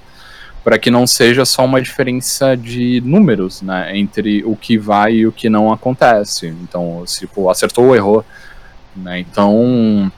para 0.64 0.80
que 0.80 0.90
não 0.90 1.06
seja 1.06 1.44
só 1.44 1.66
uma 1.66 1.82
diferença 1.82 2.56
de 2.56 3.02
números, 3.02 3.62
né, 3.62 3.98
entre 3.98 4.44
o 4.46 4.56
que 4.56 4.78
vai 4.78 5.14
e 5.14 5.28
o 5.28 5.32
que 5.32 5.50
não 5.50 5.74
acontece. 5.74 6.48
Então, 6.48 7.04
se 7.06 7.22
tipo, 7.22 7.50
acertou 7.50 7.88
ou 7.88 7.96
errou, 7.96 8.26
né? 8.96 9.20
Então, 9.20 10.12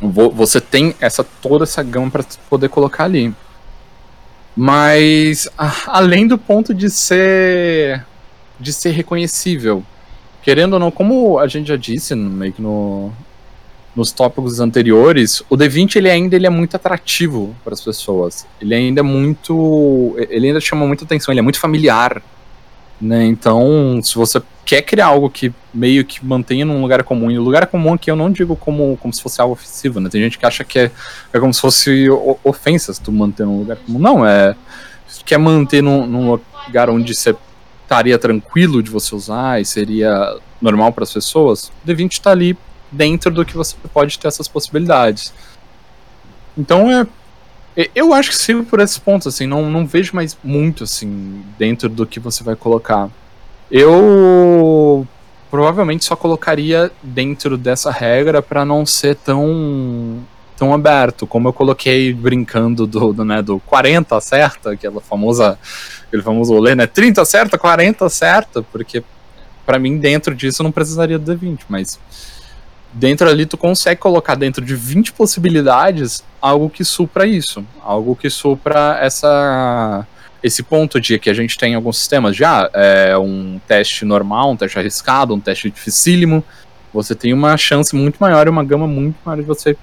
você 0.00 0.60
tem 0.60 0.94
essa 1.00 1.24
toda 1.24 1.64
essa 1.64 1.82
gama 1.82 2.10
para 2.10 2.24
poder 2.48 2.68
colocar 2.68 3.04
ali. 3.04 3.34
Mas 4.56 5.48
além 5.86 6.26
do 6.26 6.36
ponto 6.36 6.74
de 6.74 6.90
ser 6.90 8.04
de 8.58 8.72
ser 8.74 8.90
reconhecível, 8.90 9.82
querendo 10.50 10.72
ou 10.72 10.80
não, 10.80 10.90
como 10.90 11.38
a 11.38 11.46
gente 11.46 11.68
já 11.68 11.76
disse 11.76 12.12
meio 12.12 12.52
que 12.52 12.60
no, 12.60 13.12
nos 13.94 14.10
tópicos 14.10 14.58
anteriores, 14.58 15.44
o 15.48 15.56
D20 15.56 15.94
ele 15.94 16.10
ainda 16.10 16.34
ele 16.34 16.44
é 16.44 16.50
muito 16.50 16.74
atrativo 16.74 17.54
para 17.62 17.72
as 17.72 17.80
pessoas. 17.80 18.44
Ele 18.60 18.74
ainda 18.74 18.98
é 18.98 19.02
muito, 19.02 20.16
ele 20.28 20.48
ainda 20.48 20.60
chama 20.60 20.84
muita 20.88 21.04
atenção, 21.04 21.32
ele 21.32 21.38
é 21.38 21.42
muito 21.42 21.60
familiar, 21.60 22.20
né? 23.00 23.26
Então, 23.26 24.00
se 24.02 24.16
você 24.16 24.42
quer 24.64 24.82
criar 24.82 25.06
algo 25.06 25.30
que 25.30 25.54
meio 25.72 26.04
que 26.04 26.26
mantenha 26.26 26.64
num 26.64 26.82
lugar 26.82 27.04
comum, 27.04 27.30
e 27.30 27.38
o 27.38 27.42
lugar 27.42 27.68
comum 27.68 27.94
aqui 27.94 28.10
eu 28.10 28.16
não 28.16 28.28
digo 28.28 28.56
como, 28.56 28.96
como 28.96 29.14
se 29.14 29.22
fosse 29.22 29.40
algo 29.40 29.52
ofensivo, 29.52 30.00
né? 30.00 30.10
Tem 30.10 30.20
gente 30.20 30.36
que 30.36 30.44
acha 30.44 30.64
que 30.64 30.80
é, 30.80 30.90
é 31.32 31.38
como 31.38 31.54
se 31.54 31.60
fosse 31.60 32.08
ofensas 32.42 32.98
tu 32.98 33.12
manter 33.12 33.46
num 33.46 33.60
lugar 33.60 33.76
comum. 33.76 34.00
Não, 34.00 34.26
é 34.26 34.56
quer 35.24 35.38
manter 35.38 35.80
num, 35.80 36.06
num 36.08 36.40
lugar 36.66 36.90
onde 36.90 37.14
você 37.14 37.36
estaria 37.90 38.16
tranquilo 38.16 38.80
de 38.80 38.88
você 38.88 39.16
usar 39.16 39.60
e 39.60 39.64
seria 39.64 40.36
normal 40.62 40.92
para 40.92 41.02
as 41.02 41.12
pessoas, 41.12 41.72
o 41.84 41.88
D20 41.88 42.12
está 42.12 42.30
ali 42.30 42.56
dentro 42.92 43.32
do 43.32 43.44
que 43.44 43.56
você 43.56 43.74
pode 43.92 44.16
ter 44.16 44.28
essas 44.28 44.46
possibilidades. 44.46 45.34
Então 46.56 46.88
é. 46.88 47.06
Eu 47.94 48.12
acho 48.12 48.30
que 48.30 48.36
sigo 48.36 48.64
por 48.64 48.78
esses 48.80 48.98
pontos, 48.98 49.26
assim, 49.26 49.46
não, 49.46 49.70
não 49.70 49.86
vejo 49.86 50.14
mais 50.14 50.36
muito, 50.44 50.84
assim, 50.84 51.42
dentro 51.56 51.88
do 51.88 52.04
que 52.04 52.20
você 52.20 52.44
vai 52.44 52.54
colocar. 52.54 53.08
Eu 53.70 55.06
provavelmente 55.50 56.04
só 56.04 56.14
colocaria 56.14 56.92
dentro 57.02 57.56
dessa 57.56 57.90
regra 57.90 58.42
para 58.42 58.64
não 58.64 58.84
ser 58.84 59.16
tão 59.16 60.18
tão 60.60 60.74
aberto, 60.74 61.26
como 61.26 61.48
eu 61.48 61.54
coloquei 61.54 62.12
brincando 62.12 62.86
do, 62.86 63.14
do, 63.14 63.24
né, 63.24 63.40
do 63.40 63.58
40 63.60 64.20
certa, 64.20 64.72
aquela 64.72 65.00
famosa, 65.00 65.58
aquele 66.06 66.22
famoso 66.22 66.52
rolê, 66.52 66.74
né, 66.74 66.86
30 66.86 67.24
certa, 67.24 67.56
40 67.56 68.06
certa, 68.10 68.62
porque 68.62 69.02
para 69.64 69.78
mim 69.78 69.96
dentro 69.96 70.34
disso 70.34 70.60
eu 70.60 70.64
não 70.64 70.70
precisaria 70.70 71.18
do 71.18 71.34
D20, 71.34 71.60
mas 71.66 71.98
dentro 72.92 73.26
ali 73.26 73.46
tu 73.46 73.56
consegue 73.56 73.98
colocar 74.02 74.34
dentro 74.34 74.62
de 74.62 74.76
20 74.76 75.14
possibilidades 75.14 76.22
algo 76.42 76.68
que 76.68 76.84
supra 76.84 77.26
isso, 77.26 77.64
algo 77.82 78.14
que 78.14 78.28
supra 78.28 78.98
essa 79.00 80.06
esse 80.42 80.62
ponto 80.62 81.00
de 81.00 81.18
que 81.18 81.30
a 81.30 81.34
gente 81.34 81.56
tem 81.56 81.74
alguns 81.74 81.98
sistemas. 81.98 82.34
Já 82.34 82.68
é 82.72 83.16
um 83.16 83.60
teste 83.68 84.06
normal, 84.06 84.50
um 84.50 84.56
teste 84.56 84.78
arriscado, 84.78 85.34
um 85.34 85.40
teste 85.40 85.70
dificílimo, 85.70 86.42
você 86.92 87.14
tem 87.14 87.32
uma 87.32 87.56
chance 87.58 87.94
muito 87.94 88.18
maior 88.18 88.46
e 88.46 88.50
uma 88.50 88.64
gama 88.64 88.86
muito 88.86 89.16
maior 89.24 89.36
de 89.36 89.42
você 89.42 89.76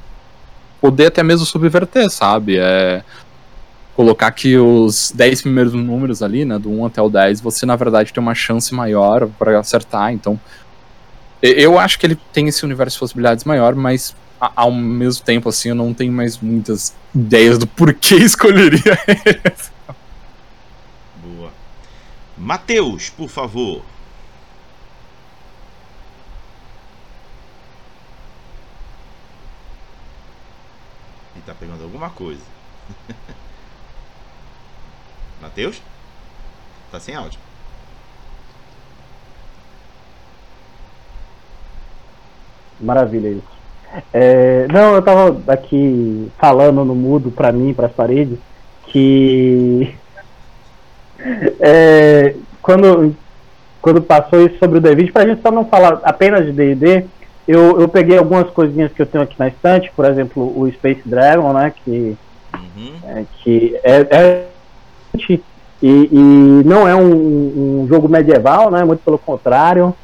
poder 0.81 1.07
até 1.07 1.23
mesmo 1.23 1.45
subverter, 1.45 2.09
sabe? 2.09 2.57
É 2.57 3.03
colocar 3.95 4.29
que 4.29 4.55
os 4.55 5.11
10 5.15 5.41
primeiros 5.41 5.73
números 5.73 6.21
ali, 6.21 6.45
né, 6.45 6.59
do 6.59 6.69
1 6.69 6.85
até 6.85 7.01
o 7.01 7.09
10, 7.09 7.41
você 7.41 7.65
na 7.65 7.75
verdade 7.75 8.13
tem 8.13 8.21
uma 8.21 8.35
chance 8.35 8.71
maior 8.71 9.27
para 9.39 9.59
acertar, 9.59 10.13
então 10.13 10.39
eu 11.41 11.79
acho 11.79 11.97
que 11.97 12.05
ele 12.05 12.15
tem 12.31 12.47
esse 12.47 12.63
universo 12.63 12.95
de 12.95 12.99
possibilidades 12.99 13.43
maior, 13.43 13.73
mas 13.73 14.15
ao 14.39 14.71
mesmo 14.71 15.23
tempo, 15.23 15.49
assim, 15.49 15.69
eu 15.69 15.75
não 15.75 15.93
tenho 15.93 16.11
mais 16.11 16.37
muitas 16.37 16.95
ideias 17.13 17.57
do 17.57 17.65
porquê 17.65 18.15
escolheria 18.21 18.99
esse. 19.25 19.71
Boa. 21.23 21.51
Matheus, 22.37 23.09
por 23.09 23.29
favor. 23.29 23.81
Tá 31.47 31.55
pegando 31.57 31.83
alguma 31.83 32.09
coisa. 32.09 32.41
Matheus? 35.41 35.81
Tá 36.91 36.99
sem 36.99 37.15
áudio. 37.15 37.39
Maravilha 42.81 43.29
isso. 43.29 43.57
É, 44.13 44.67
não, 44.67 44.95
eu 44.95 45.01
tava 45.01 45.41
aqui 45.51 46.29
falando 46.37 46.83
no 46.83 46.93
mudo 46.93 47.31
para 47.31 47.53
mim, 47.53 47.73
para 47.73 47.87
as 47.87 47.93
paredes, 47.93 48.37
que 48.87 49.95
é, 51.61 52.35
quando, 52.61 53.15
quando 53.81 54.01
passou 54.01 54.45
isso 54.45 54.59
sobre 54.59 54.79
o 54.79 54.81
D20, 54.81 55.13
pra 55.13 55.25
gente 55.25 55.41
só 55.41 55.49
não 55.49 55.65
falar 55.65 56.01
apenas 56.03 56.45
de 56.45 56.51
D&D, 56.51 57.05
eu, 57.47 57.79
eu 57.79 57.87
peguei 57.87 58.17
algumas 58.17 58.49
coisinhas 58.49 58.91
que 58.91 59.01
eu 59.01 59.05
tenho 59.05 59.23
aqui 59.23 59.35
na 59.39 59.47
estante, 59.47 59.91
por 59.95 60.05
exemplo, 60.05 60.53
o 60.59 60.69
Space 60.73 61.01
Dragon, 61.05 61.53
né, 61.53 61.73
que, 61.83 62.17
uhum. 62.53 62.93
é, 63.05 63.25
que 63.37 63.79
é, 63.83 64.07
é 64.11 64.47
e, 65.81 66.09
e, 66.11 66.63
não 66.65 66.87
é 66.87 66.95
um, 66.95 67.81
um, 67.83 67.87
jogo 67.87 68.09
medieval, 68.09 68.69
né, 68.69 68.83
muito 68.83 69.03
pelo 69.03 69.17
contrário, 69.17 69.95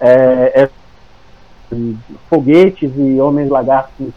é, 0.00 0.62
é 0.62 0.68
foguetes 2.28 2.92
e 2.96 3.18
homens 3.18 3.48
lagartos 3.48 4.08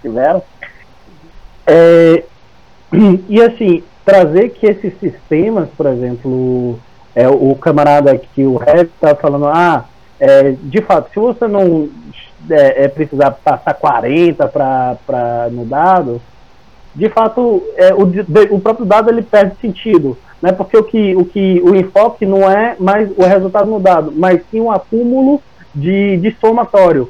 tiveram. 0.00 0.42
É, 1.66 2.24
e 3.28 3.42
assim, 3.42 3.84
trazer 4.04 4.50
que 4.50 4.66
esses 4.66 4.98
sistemas, 4.98 5.68
por 5.76 5.86
exemplo, 5.86 6.78
é, 7.14 7.28
o 7.28 7.54
camarada 7.54 8.10
aqui, 8.10 8.44
o 8.44 8.56
Red, 8.56 8.84
está 8.84 9.14
falando, 9.14 9.46
ah, 9.46 9.84
é, 10.20 10.54
de 10.60 10.80
fato, 10.82 11.10
se 11.12 11.18
você 11.18 11.46
não 11.46 11.88
é, 12.50 12.84
é 12.84 12.88
precisar 12.88 13.32
passar 13.32 13.74
40 13.74 14.48
para 14.48 15.48
no 15.50 15.64
dado, 15.64 16.20
de 16.94 17.08
fato, 17.08 17.62
é, 17.76 17.94
o, 17.94 18.02
o 18.56 18.60
próprio 18.60 18.84
dado 18.84 19.10
ele 19.10 19.22
perde 19.22 19.54
sentido, 19.60 20.16
né? 20.42 20.52
Porque 20.52 20.76
o 20.76 20.82
que, 20.82 21.14
o 21.14 21.24
que 21.24 21.60
o 21.62 21.74
enfoque 21.74 22.26
não 22.26 22.50
é 22.50 22.74
mais 22.78 23.10
o 23.16 23.22
resultado 23.22 23.70
no 23.70 23.78
dado, 23.78 24.12
mas 24.14 24.42
sim 24.50 24.60
um 24.60 24.70
acúmulo 24.70 25.40
de, 25.74 26.16
de 26.16 26.34
somatório, 26.40 27.08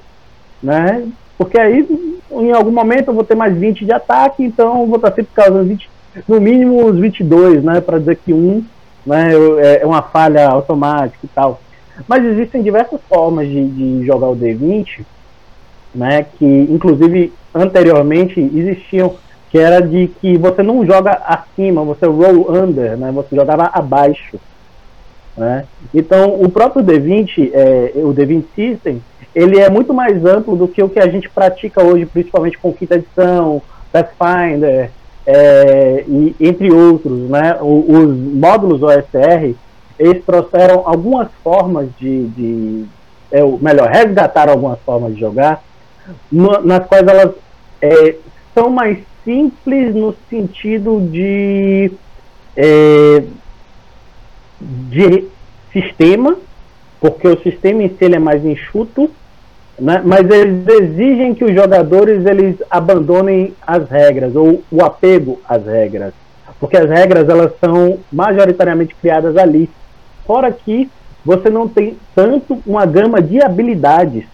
né? 0.63 1.07
Porque 1.39 1.59
aí, 1.59 1.87
em 2.33 2.53
algum 2.53 2.73
momento, 2.73 3.09
eu 3.09 3.15
vou 3.15 3.25
ter 3.25 3.37
mais 3.37 3.57
20 3.57 3.85
de 3.85 3.93
ataque, 3.93 4.43
então 4.43 4.87
vou 4.87 4.97
estar 4.97 5.13
sempre 5.13 5.33
causando 5.33 5.65
20, 5.65 5.89
no 6.27 6.41
mínimo 6.41 6.85
os 6.85 6.99
22, 6.99 7.63
né? 7.63 7.81
Para 7.81 7.99
dizer 7.99 8.17
que 8.17 8.35
um 8.35 8.63
né, 9.07 9.31
é, 9.61 9.83
é 9.83 9.87
uma 9.87 10.03
falha 10.03 10.49
automática 10.49 11.25
e 11.25 11.29
tal. 11.29 11.61
Mas 12.07 12.25
existem 12.25 12.63
diversas 12.63 13.01
formas 13.09 13.49
de, 13.49 13.67
de 13.69 14.07
jogar 14.07 14.29
o 14.29 14.37
D20, 14.37 15.01
né? 15.95 16.27
Que, 16.39 16.45
inclusive, 16.45 17.33
anteriormente 17.55 18.41
existiam 18.41 19.15
que 19.51 19.59
era 19.59 19.81
de 19.81 20.09
que 20.21 20.37
você 20.37 20.63
não 20.63 20.85
joga 20.85 21.13
acima, 21.25 21.83
você 21.83 22.07
roll 22.07 22.53
under, 22.53 22.97
né? 22.97 23.11
Você 23.13 23.35
jogava 23.35 23.71
abaixo, 23.73 24.39
né? 25.37 25.65
Então, 25.95 26.41
o 26.41 26.49
próprio 26.51 26.85
D20, 26.85 27.51
é, 27.53 27.93
o 27.97 28.13
D20 28.13 28.45
System, 28.55 29.03
ele 29.35 29.59
é 29.59 29.71
muito 29.71 29.95
mais 29.95 30.25
amplo 30.25 30.57
do 30.57 30.69
que 30.69 30.83
o 30.83 30.89
que 30.89 30.99
a 30.99 31.09
gente 31.09 31.29
pratica 31.31 31.83
hoje, 31.83 32.07
principalmente 32.07 32.59
com 32.59 32.73
quinta 32.73 32.97
edição, 32.97 33.63
Pathfinder, 33.91 34.91
é, 35.27 36.05
e 36.07 36.35
entre 36.41 36.73
outros, 36.73 37.29
né? 37.29 37.57
os 37.61 38.17
módulos 38.17 38.83
OSR, 38.83 39.55
eles 39.99 40.25
trouxeram 40.25 40.83
algumas 40.87 41.29
formas 41.43 41.89
de, 41.99 42.29
de 42.29 42.85
é, 43.31 43.43
melhor, 43.61 43.89
resgataram 43.89 44.53
algumas 44.53 44.79
formas 44.81 45.15
de 45.15 45.21
jogar, 45.21 45.63
no, 46.31 46.63
nas 46.63 46.87
quais 46.87 47.07
elas 47.07 47.35
é, 47.83 48.17
são 48.55 48.71
mais 48.71 48.99
simples 49.25 49.95
no 49.95 50.15
sentido 50.31 51.01
de, 51.11 51.91
é, 52.57 53.23
de 54.61 55.25
sistema, 55.73 56.37
porque 57.01 57.29
o 57.29 57.41
sistema 57.43 57.83
em 57.83 57.89
si 57.89 58.05
é 58.05 58.19
mais 58.19 58.45
enxuto, 58.45 59.11
né? 59.79 60.03
mas 60.05 60.29
eles 60.31 60.67
exigem 60.67 61.35
que 61.35 61.45
os 61.45 61.55
jogadores 61.55 62.25
eles 62.27 62.57
abandonem 62.71 63.55
as 63.67 63.89
regras 63.89 64.35
ou 64.35 64.63
o 64.71 64.83
apego 64.83 65.41
às 65.49 65.65
regras, 65.65 66.13
porque 66.59 66.77
as 66.77 66.89
regras 66.89 67.29
elas 67.29 67.53
são 67.61 67.99
majoritariamente 68.11 68.95
criadas 68.95 69.37
ali. 69.37 69.71
Fora 70.29 70.53
que 70.53 70.91
você 71.25 71.49
não 71.49 71.67
tem 71.67 71.97
tanto 72.15 72.63
uma 72.67 72.85
gama 72.85 73.23
de 73.23 73.43
habilidades 73.43 74.27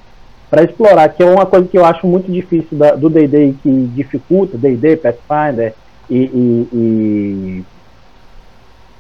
para 0.51 0.65
explorar, 0.65 1.09
que 1.09 1.23
é 1.23 1.27
uma 1.27 1.47
coisa 1.47 1.69
que 1.69 1.79
eu 1.79 1.85
acho 1.85 2.05
muito 2.05 2.31
difícil 2.31 2.77
da, 2.77 2.97
do 2.97 3.09
D&D 3.09 3.55
que 3.63 3.71
dificulta, 3.95 4.59
D&D, 4.59 4.97
Pathfinder 4.97 5.73
e, 6.11 6.17
e, 6.17 6.69
e, 6.73 7.65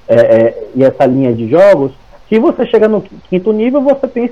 é, 0.06 0.14
é, 0.14 0.64
e, 0.76 0.84
essa 0.84 1.04
linha 1.04 1.32
de 1.32 1.48
jogos, 1.48 1.90
que 2.28 2.38
você 2.38 2.64
chega 2.64 2.86
no 2.86 3.02
quinto 3.28 3.52
nível, 3.52 3.80
você 3.80 4.06
tem 4.06 4.30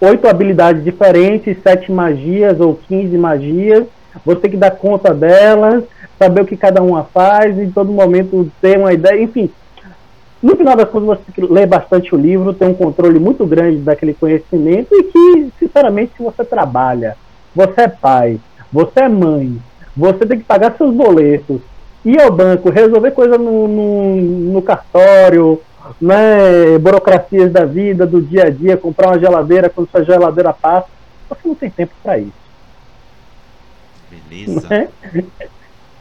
oito 0.00 0.26
habilidades 0.26 0.82
diferentes, 0.82 1.56
sete 1.62 1.92
magias 1.92 2.58
ou 2.58 2.74
quinze 2.88 3.16
magias, 3.16 3.86
você 4.26 4.40
tem 4.40 4.50
que 4.50 4.56
dar 4.56 4.72
conta 4.72 5.14
delas, 5.14 5.84
saber 6.18 6.42
o 6.42 6.46
que 6.46 6.56
cada 6.56 6.82
uma 6.82 7.04
faz, 7.04 7.56
em 7.56 7.70
todo 7.70 7.92
momento 7.92 8.50
ter 8.60 8.78
uma 8.78 8.92
ideia, 8.92 9.22
enfim, 9.22 9.48
no 10.42 10.56
final 10.56 10.74
das 10.74 10.88
contas, 10.88 11.18
você 11.18 11.32
tem 11.32 11.46
que 11.46 11.52
ler 11.52 11.66
bastante 11.66 12.14
o 12.14 12.18
livro, 12.18 12.52
ter 12.52 12.64
um 12.64 12.74
controle 12.74 13.18
muito 13.18 13.46
grande 13.46 13.78
daquele 13.78 14.12
conhecimento 14.12 14.88
e 14.92 15.04
que, 15.04 15.52
sinceramente, 15.58 16.12
se 16.16 16.22
você 16.22 16.44
trabalha, 16.44 17.16
você 17.54 17.82
é 17.82 17.88
pai, 17.88 18.40
você 18.72 19.00
é 19.00 19.08
mãe, 19.08 19.56
você 19.96 20.26
tem 20.26 20.38
que 20.38 20.44
pagar 20.44 20.76
seus 20.76 20.92
boletos, 20.92 21.60
ir 22.04 22.20
ao 22.20 22.32
banco, 22.32 22.70
resolver 22.70 23.12
coisa 23.12 23.38
no, 23.38 23.68
no, 23.68 24.16
no 24.52 24.62
cartório, 24.62 25.60
né, 26.00 26.76
burocracias 26.80 27.52
da 27.52 27.64
vida, 27.64 28.04
do 28.04 28.20
dia 28.20 28.46
a 28.46 28.50
dia, 28.50 28.76
comprar 28.76 29.08
uma 29.08 29.20
geladeira 29.20 29.68
quando 29.68 29.90
sua 29.90 30.04
geladeira 30.04 30.52
passa, 30.52 30.88
você 31.28 31.40
não 31.46 31.54
tem 31.54 31.70
tempo 31.70 31.92
para 32.02 32.18
isso. 32.18 32.42
Beleza. 34.10 34.68
Né? 34.68 34.88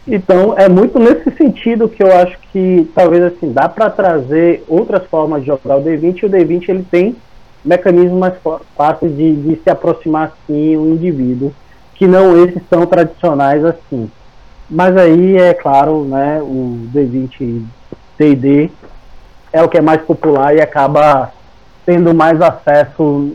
Então, 0.07 0.57
é 0.57 0.67
muito 0.67 0.97
nesse 0.97 1.29
sentido 1.37 1.87
que 1.87 2.01
eu 2.01 2.11
acho 2.15 2.37
que 2.51 2.89
talvez 2.95 3.23
assim 3.23 3.51
dá 3.51 3.69
para 3.69 3.89
trazer 3.89 4.63
outras 4.67 5.05
formas 5.05 5.41
de 5.41 5.47
jogar 5.47 5.77
o 5.77 5.83
D20 5.83 6.23
e 6.23 6.25
o 6.25 6.29
D20 6.29 6.69
ele 6.69 6.85
tem 6.89 7.15
mecanismos 7.63 8.19
mais 8.19 8.33
fáceis 8.75 9.15
de, 9.15 9.35
de 9.35 9.61
se 9.61 9.69
aproximar 9.69 10.33
assim 10.33 10.75
o 10.75 10.89
indivíduo, 10.89 11.53
que 11.93 12.07
não 12.07 12.43
esses 12.43 12.61
são 12.67 12.85
tradicionais 12.87 13.63
assim. 13.63 14.09
Mas 14.67 14.97
aí 14.97 15.37
é 15.37 15.53
claro, 15.53 16.03
né, 16.05 16.41
o 16.41 16.87
D20 16.93 17.63
D&D 18.17 18.71
é 19.53 19.61
o 19.61 19.69
que 19.69 19.77
é 19.77 19.81
mais 19.81 20.01
popular 20.01 20.55
e 20.55 20.61
acaba 20.61 21.31
tendo 21.85 22.13
mais 22.13 22.41
acesso, 22.41 23.33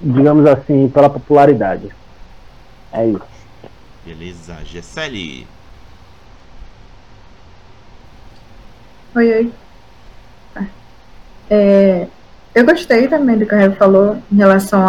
digamos 0.00 0.46
assim, 0.46 0.88
pela 0.92 1.08
popularidade. 1.08 1.88
É 2.92 3.06
isso. 3.06 3.29
Beleza, 4.04 4.56
Gessele. 4.64 5.46
Oi, 9.14 9.32
oi. 9.32 9.52
É, 11.50 12.06
eu 12.54 12.64
gostei 12.64 13.08
também 13.08 13.36
do 13.36 13.44
que 13.44 13.54
o 13.54 13.58
Harry 13.58 13.74
falou 13.74 14.16
em 14.32 14.36
relação 14.36 14.86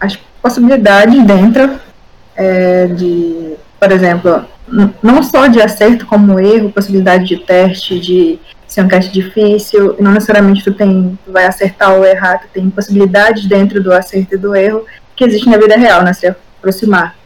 às 0.00 0.16
possibilidades 0.42 1.24
dentro 1.24 1.78
é, 2.34 2.86
de, 2.86 3.54
por 3.78 3.92
exemplo, 3.92 4.44
não 5.02 5.22
só 5.22 5.46
de 5.46 5.62
acerto 5.62 6.06
como 6.06 6.40
erro, 6.40 6.72
possibilidade 6.72 7.24
de 7.26 7.38
teste, 7.38 8.00
de 8.00 8.38
ser 8.66 8.82
um 8.82 8.88
teste 8.88 9.12
difícil, 9.12 9.96
não 10.00 10.12
necessariamente 10.12 10.64
tu, 10.64 10.72
tem, 10.72 11.18
tu 11.24 11.32
vai 11.32 11.46
acertar 11.46 11.92
ou 11.94 12.04
errar, 12.04 12.38
tu 12.38 12.48
tem 12.52 12.68
possibilidades 12.70 13.46
dentro 13.46 13.82
do 13.82 13.92
acerto 13.92 14.34
e 14.34 14.38
do 14.38 14.56
erro 14.56 14.84
que 15.14 15.24
existe 15.24 15.48
na 15.48 15.58
vida 15.58 15.76
real, 15.76 16.02
né? 16.02 16.12
Se 16.12 16.26
aproximar. 16.26 17.21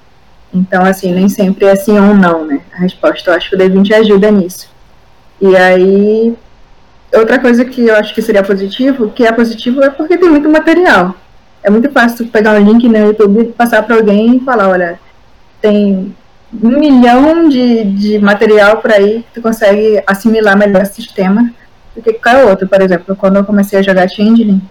Então, 0.56 0.84
assim, 0.84 1.12
nem 1.12 1.28
sempre 1.28 1.66
é 1.66 1.76
sim 1.76 1.98
ou 1.98 2.14
não, 2.14 2.46
né? 2.46 2.60
A 2.72 2.78
resposta. 2.78 3.30
Eu 3.30 3.34
acho 3.34 3.50
que 3.50 3.56
o 3.56 3.58
D20 3.58 3.92
ajuda 3.92 4.30
nisso. 4.30 4.68
E 5.40 5.54
aí, 5.54 6.34
outra 7.14 7.38
coisa 7.38 7.64
que 7.64 7.86
eu 7.86 7.94
acho 7.94 8.14
que 8.14 8.22
seria 8.22 8.42
positivo, 8.42 9.10
que 9.10 9.24
é 9.24 9.32
positivo 9.32 9.82
é 9.82 9.90
porque 9.90 10.16
tem 10.16 10.30
muito 10.30 10.48
material. 10.48 11.14
É 11.62 11.70
muito 11.70 11.90
fácil 11.90 12.26
pegar 12.28 12.58
um 12.58 12.64
link 12.64 12.88
no 12.88 12.96
YouTube, 12.96 13.52
passar 13.56 13.82
para 13.82 13.96
alguém 13.96 14.36
e 14.36 14.40
falar, 14.40 14.68
olha, 14.68 14.98
tem 15.60 16.14
um 16.62 16.78
milhão 16.78 17.48
de, 17.48 17.84
de 17.84 18.18
material 18.18 18.78
por 18.78 18.92
aí 18.92 19.24
que 19.24 19.34
tu 19.34 19.42
consegue 19.42 20.02
assimilar 20.06 20.56
melhor 20.56 20.82
o 20.82 20.86
sistema 20.86 21.52
do 21.94 22.00
que 22.00 22.14
qualquer 22.14 22.44
outro. 22.44 22.68
Por 22.68 22.80
exemplo, 22.80 23.16
quando 23.16 23.36
eu 23.36 23.44
comecei 23.44 23.78
a 23.78 23.82
jogar 23.82 24.08
Changeling, 24.08 24.62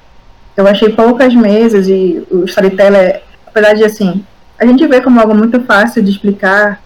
eu 0.55 0.67
achei 0.67 0.89
poucas 0.89 1.35
mesas 1.35 1.87
e 1.87 2.25
o 2.31 2.45
Storyteller, 2.45 3.21
apesar 3.45 3.73
de 3.73 3.83
assim, 3.83 4.25
a 4.59 4.65
gente 4.65 4.85
vê 4.87 5.01
como 5.01 5.19
algo 5.19 5.35
muito 5.35 5.61
fácil 5.61 6.01
de 6.03 6.11
explicar. 6.11 6.81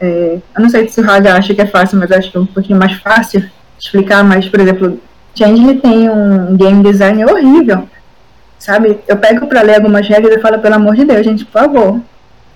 É, 0.00 0.38
eu 0.56 0.62
não 0.62 0.68
sei 0.68 0.88
se 0.88 1.00
o 1.00 1.04
Raga 1.04 1.34
acha 1.34 1.54
que 1.54 1.60
é 1.60 1.66
fácil, 1.66 1.98
mas 1.98 2.10
acho 2.10 2.30
que 2.30 2.36
é 2.36 2.40
um 2.40 2.46
pouquinho 2.46 2.78
mais 2.78 2.92
fácil 2.94 3.40
de 3.40 3.50
explicar. 3.78 4.24
Mas, 4.24 4.48
por 4.48 4.60
exemplo, 4.60 5.00
Change 5.34 5.74
tem 5.76 6.08
um 6.08 6.56
game 6.56 6.82
design 6.82 7.24
horrível, 7.24 7.88
sabe? 8.58 8.98
Eu 9.08 9.16
pego 9.16 9.46
para 9.46 9.62
ler 9.62 9.76
algumas 9.76 10.06
regras 10.06 10.36
e 10.36 10.40
falo, 10.40 10.58
pelo 10.58 10.74
amor 10.74 10.94
de 10.94 11.04
Deus, 11.04 11.24
gente, 11.24 11.44
por 11.44 11.60
favor, 11.60 12.00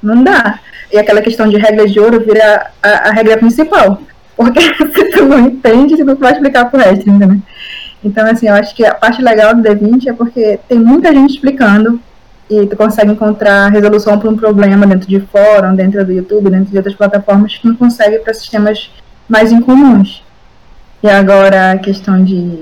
não 0.03 0.23
dá. 0.23 0.61
E 0.93 0.99
aquela 0.99 1.23
questão 1.23 1.49
de 1.49 1.57
regras 1.57 1.93
de 1.93 1.99
ouro 1.99 2.21
vira 2.21 2.71
a, 2.83 3.09
a 3.09 3.11
regra 3.11 3.37
principal. 3.39 4.01
Porque 4.37 4.61
se 4.95 5.11
tu 5.11 5.25
não 5.25 5.41
entende, 5.41 5.97
tu 5.97 6.05
não 6.05 6.15
vai 6.15 6.33
explicar 6.33 6.67
pro 6.67 6.81
resto, 6.81 7.09
entendeu? 7.09 7.41
Então, 8.05 8.27
assim, 8.27 8.47
eu 8.49 8.55
acho 8.55 8.75
que 8.75 8.85
a 8.85 8.95
parte 8.95 9.21
legal 9.21 9.55
do 9.55 9.63
D20 9.63 10.09
é 10.09 10.13
porque 10.13 10.61
tem 10.69 10.79
muita 10.79 11.13
gente 11.13 11.35
explicando 11.35 12.01
e 12.49 12.67
tu 12.67 12.77
consegue 12.77 13.13
encontrar 13.13 13.69
resolução 13.69 14.19
para 14.19 14.31
um 14.31 14.37
problema 14.37 14.87
dentro 14.87 15.09
de 15.09 15.21
fórum, 15.21 15.75
dentro 15.75 16.05
do 16.05 16.13
YouTube, 16.13 16.51
dentro 16.51 16.71
de 16.71 16.77
outras 16.77 16.95
plataformas 16.95 17.57
que 17.57 17.67
não 17.67 17.75
consegue 17.75 18.19
para 18.21 18.33
sistemas 18.33 18.91
mais 19.29 19.51
incomuns. 19.51 20.23
E 21.03 21.09
agora 21.09 21.73
a 21.73 21.79
questão 21.79 22.23
de. 22.23 22.57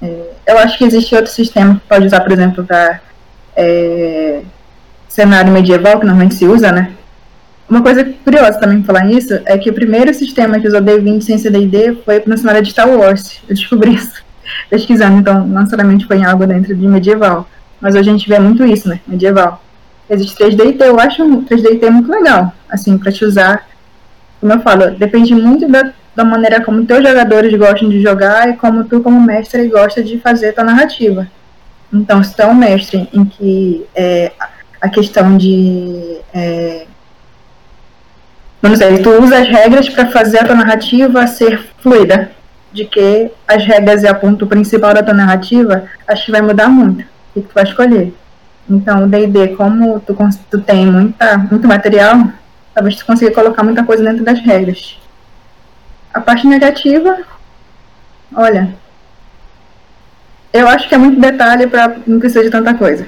É, 0.00 0.30
eu 0.46 0.58
acho 0.58 0.78
que 0.78 0.84
existe 0.84 1.14
outro 1.14 1.30
sistema 1.30 1.74
que 1.74 1.88
pode 1.88 2.06
usar, 2.06 2.20
por 2.20 2.32
exemplo, 2.32 2.64
para 2.64 3.00
é, 3.56 4.42
cenário 5.08 5.52
medieval, 5.52 5.98
que 5.98 6.06
normalmente 6.06 6.34
se 6.34 6.46
usa, 6.46 6.70
né? 6.70 6.92
Uma 7.68 7.82
coisa 7.82 8.04
curiosa 8.24 8.58
também 8.58 8.82
falar 8.82 9.04
nisso 9.04 9.40
é 9.44 9.58
que 9.58 9.68
o 9.68 9.74
primeiro 9.74 10.12
sistema 10.14 10.58
que 10.58 10.68
usou 10.68 10.80
D20 10.80 11.20
sem 11.20 11.36
CDD 11.36 11.98
foi 12.04 12.22
no 12.26 12.38
cenário 12.38 12.62
de 12.62 12.70
Star 12.70 12.88
Wars. 12.88 13.40
Eu 13.48 13.54
descobri 13.54 13.92
isso 13.96 14.22
pesquisando, 14.70 15.18
então 15.18 15.46
não 15.46 15.60
necessariamente 15.60 16.06
foi 16.06 16.18
em 16.18 16.24
algo 16.24 16.46
dentro 16.46 16.74
de 16.74 16.88
medieval. 16.88 17.46
Mas 17.80 17.94
hoje 17.94 18.08
a 18.08 18.12
gente 18.12 18.28
vê 18.28 18.38
muito 18.38 18.64
isso, 18.64 18.88
né? 18.88 19.00
Medieval. 19.06 19.62
Existe 20.10 20.36
3D 20.42 20.80
eu 20.80 20.98
acho 20.98 21.22
3D 21.42 21.90
muito 21.90 22.10
legal, 22.10 22.52
assim, 22.68 22.96
para 22.96 23.12
te 23.12 23.24
usar. 23.24 23.68
Como 24.40 24.52
eu 24.52 24.60
falo, 24.60 24.90
depende 24.92 25.34
muito 25.34 25.68
da, 25.68 25.92
da 26.14 26.24
maneira 26.24 26.64
como 26.64 26.84
teus 26.86 27.06
jogadores 27.06 27.54
gostam 27.58 27.88
de 27.88 28.00
jogar 28.00 28.48
e 28.48 28.56
como 28.56 28.84
tu, 28.84 29.00
como 29.00 29.20
mestre, 29.20 29.68
gosta 29.68 30.02
de 30.02 30.18
fazer 30.18 30.52
tua 30.52 30.64
narrativa. 30.64 31.28
Então, 31.92 32.22
se 32.22 32.34
tu 32.34 32.42
é 32.42 32.46
um 32.46 32.54
mestre 32.54 33.08
em 33.12 33.24
que 33.24 33.84
é, 33.94 34.32
a 34.80 34.88
questão 34.88 35.36
de 35.36 36.18
é, 36.32 36.86
não 38.60 38.74
sei, 38.74 38.98
tu 38.98 39.10
usa 39.22 39.38
as 39.38 39.48
regras 39.48 39.88
para 39.88 40.06
fazer 40.06 40.40
a 40.40 40.44
tua 40.44 40.56
narrativa 40.56 41.26
ser 41.26 41.60
fluida. 41.80 42.32
De 42.70 42.84
que 42.84 43.30
as 43.46 43.64
regras 43.64 44.04
é 44.04 44.10
o 44.10 44.14
ponto 44.14 44.46
principal 44.46 44.92
da 44.92 45.02
tua 45.02 45.14
narrativa, 45.14 45.84
acho 46.06 46.26
que 46.26 46.32
vai 46.32 46.42
mudar 46.42 46.68
muito. 46.68 47.02
Que 47.42 47.48
tu 47.48 47.54
vai 47.54 47.64
escolher. 47.64 48.14
Então, 48.68 49.04
o 49.04 49.08
D&D, 49.08 49.48
como 49.56 50.00
tu, 50.00 50.16
tu 50.50 50.60
tem 50.60 50.86
muita, 50.86 51.38
muito 51.38 51.66
material, 51.66 52.28
talvez 52.74 52.96
tu 52.96 53.06
consiga 53.06 53.30
colocar 53.30 53.62
muita 53.62 53.82
coisa 53.82 54.04
dentro 54.04 54.24
das 54.24 54.40
regras. 54.40 54.98
A 56.12 56.20
parte 56.20 56.46
negativa, 56.46 57.18
olha, 58.34 58.74
eu 60.52 60.68
acho 60.68 60.88
que 60.88 60.94
é 60.94 60.98
muito 60.98 61.20
detalhe 61.20 61.66
para 61.66 61.96
não 62.06 62.18
precisa 62.18 62.44
de 62.44 62.50
tanta 62.50 62.74
coisa, 62.74 63.06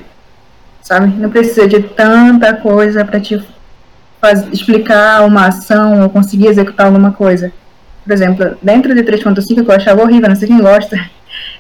sabe? 0.83 1.09
Não 1.19 1.31
precisa 1.31 1.67
de 1.67 1.83
tanta 1.83 2.55
coisa 2.55 3.05
para 3.05 3.21
te 3.21 3.43
faz, 4.21 4.47
explicar 4.53 5.27
uma 5.27 5.47
ação 5.49 6.03
ou 6.03 6.11
conseguir 6.11 6.47
executar 6.47 6.87
alguma 6.87 7.13
coisa. 7.13 7.53
Por 8.05 8.13
exemplo, 8.13 8.57
dentro 8.63 8.95
de 8.95 9.03
3.5 9.03 9.65
que 9.65 9.71
eu 9.71 9.75
achava 9.75 10.03
horrível, 10.03 10.29
não 10.29 10.37
sei 10.37 10.49
quem 10.49 10.61
gosta, 10.61 10.99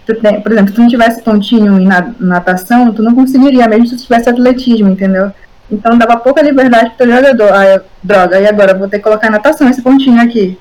tem, 0.06 0.40
por 0.40 0.52
exemplo, 0.52 0.68
se 0.68 0.74
tu 0.74 0.80
não 0.80 0.88
tivesse 0.88 1.22
pontinho 1.22 1.80
em 1.80 1.88
natação, 2.18 2.92
tu 2.92 3.02
não 3.02 3.14
conseguiria, 3.14 3.68
mesmo 3.68 3.86
se 3.86 3.96
tu 3.96 4.02
tivesse 4.02 4.28
atletismo, 4.28 4.88
entendeu? 4.88 5.32
Então 5.70 5.96
dava 5.96 6.16
pouca 6.16 6.42
liberdade 6.42 6.90
pro 6.90 7.06
teu 7.06 7.16
jogador. 7.16 7.52
Ah, 7.52 7.80
droga, 8.02 8.40
e 8.40 8.46
agora? 8.46 8.74
Vou 8.74 8.88
ter 8.88 8.98
que 8.98 9.04
colocar 9.04 9.30
natação 9.30 9.68
esse 9.68 9.82
pontinho 9.82 10.20
aqui. 10.20 10.58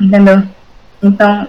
Entendeu? 0.00 0.42
Então, 1.02 1.46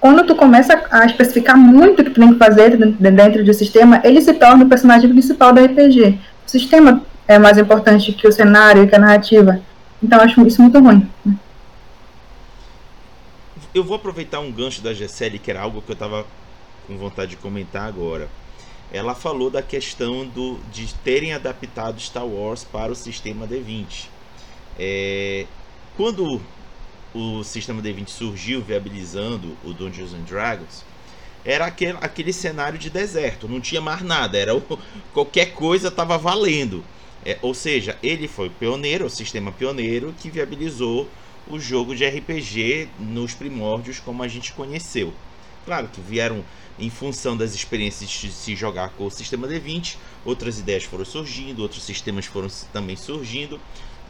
quando 0.00 0.24
tu 0.24 0.34
começa 0.34 0.82
a 0.90 1.06
especificar 1.06 1.56
muito 1.56 2.02
o 2.02 2.04
que 2.04 2.10
tu 2.10 2.20
tem 2.20 2.32
que 2.32 2.38
fazer 2.38 2.76
dentro 2.76 3.44
do 3.44 3.54
sistema, 3.54 4.00
ele 4.04 4.20
se 4.20 4.34
torna 4.34 4.64
o 4.64 4.68
personagem 4.68 5.08
principal 5.08 5.52
do 5.52 5.64
RPG. 5.64 6.18
O 6.46 6.50
sistema 6.50 7.00
é 7.26 7.38
mais 7.38 7.56
importante 7.58 8.12
que 8.12 8.26
o 8.26 8.32
cenário 8.32 8.82
e 8.82 8.86
que 8.86 8.94
a 8.94 8.98
narrativa. 8.98 9.60
Então 10.02 10.18
eu 10.18 10.24
acho 10.24 10.46
isso 10.46 10.60
muito 10.60 10.78
ruim. 10.78 11.08
Eu 13.74 13.82
vou 13.82 13.96
aproveitar 13.96 14.38
um 14.38 14.52
gancho 14.52 14.80
da 14.80 14.94
Gisele, 14.94 15.36
que 15.36 15.50
era 15.50 15.60
algo 15.60 15.82
que 15.82 15.90
eu 15.90 15.94
estava 15.94 16.24
com 16.86 16.96
vontade 16.96 17.32
de 17.32 17.36
comentar 17.38 17.88
agora. 17.88 18.28
Ela 18.92 19.16
falou 19.16 19.50
da 19.50 19.62
questão 19.62 20.24
do, 20.24 20.60
de 20.72 20.94
terem 21.02 21.32
adaptado 21.32 22.00
Star 22.00 22.24
Wars 22.24 22.62
para 22.62 22.92
o 22.92 22.94
sistema 22.94 23.48
D20. 23.48 24.06
É, 24.78 25.46
quando 25.96 26.40
o 27.12 27.42
sistema 27.42 27.82
D20 27.82 28.06
surgiu 28.06 28.62
viabilizando 28.62 29.56
o 29.64 29.72
Dungeons 29.72 30.14
and 30.14 30.22
Dragons, 30.22 30.84
era 31.44 31.66
aquele, 31.66 31.98
aquele 32.00 32.32
cenário 32.32 32.78
de 32.78 32.88
deserto, 32.88 33.48
não 33.48 33.60
tinha 33.60 33.80
mais 33.80 34.02
nada, 34.02 34.38
era 34.38 34.54
o, 34.54 34.62
qualquer 35.12 35.52
coisa 35.52 35.88
estava 35.88 36.16
valendo. 36.16 36.84
É, 37.26 37.38
ou 37.42 37.54
seja, 37.54 37.98
ele 38.04 38.28
foi 38.28 38.48
pioneiro, 38.48 39.06
o 39.06 39.10
sistema 39.10 39.50
pioneiro 39.50 40.14
que 40.20 40.30
viabilizou 40.30 41.08
o 41.46 41.58
jogo 41.58 41.94
de 41.94 42.06
RPG 42.06 42.88
nos 42.98 43.34
primórdios 43.34 44.00
como 44.00 44.22
a 44.22 44.28
gente 44.28 44.52
conheceu. 44.52 45.12
Claro 45.64 45.88
que 45.88 46.00
vieram 46.00 46.44
em 46.78 46.90
função 46.90 47.36
das 47.36 47.54
experiências 47.54 48.10
de 48.10 48.32
se 48.32 48.56
jogar 48.56 48.90
com 48.90 49.06
o 49.06 49.10
sistema 49.10 49.46
D20, 49.46 49.96
outras 50.24 50.58
ideias 50.58 50.84
foram 50.84 51.04
surgindo, 51.04 51.62
outros 51.62 51.84
sistemas 51.84 52.26
foram 52.26 52.48
também 52.72 52.96
surgindo, 52.96 53.60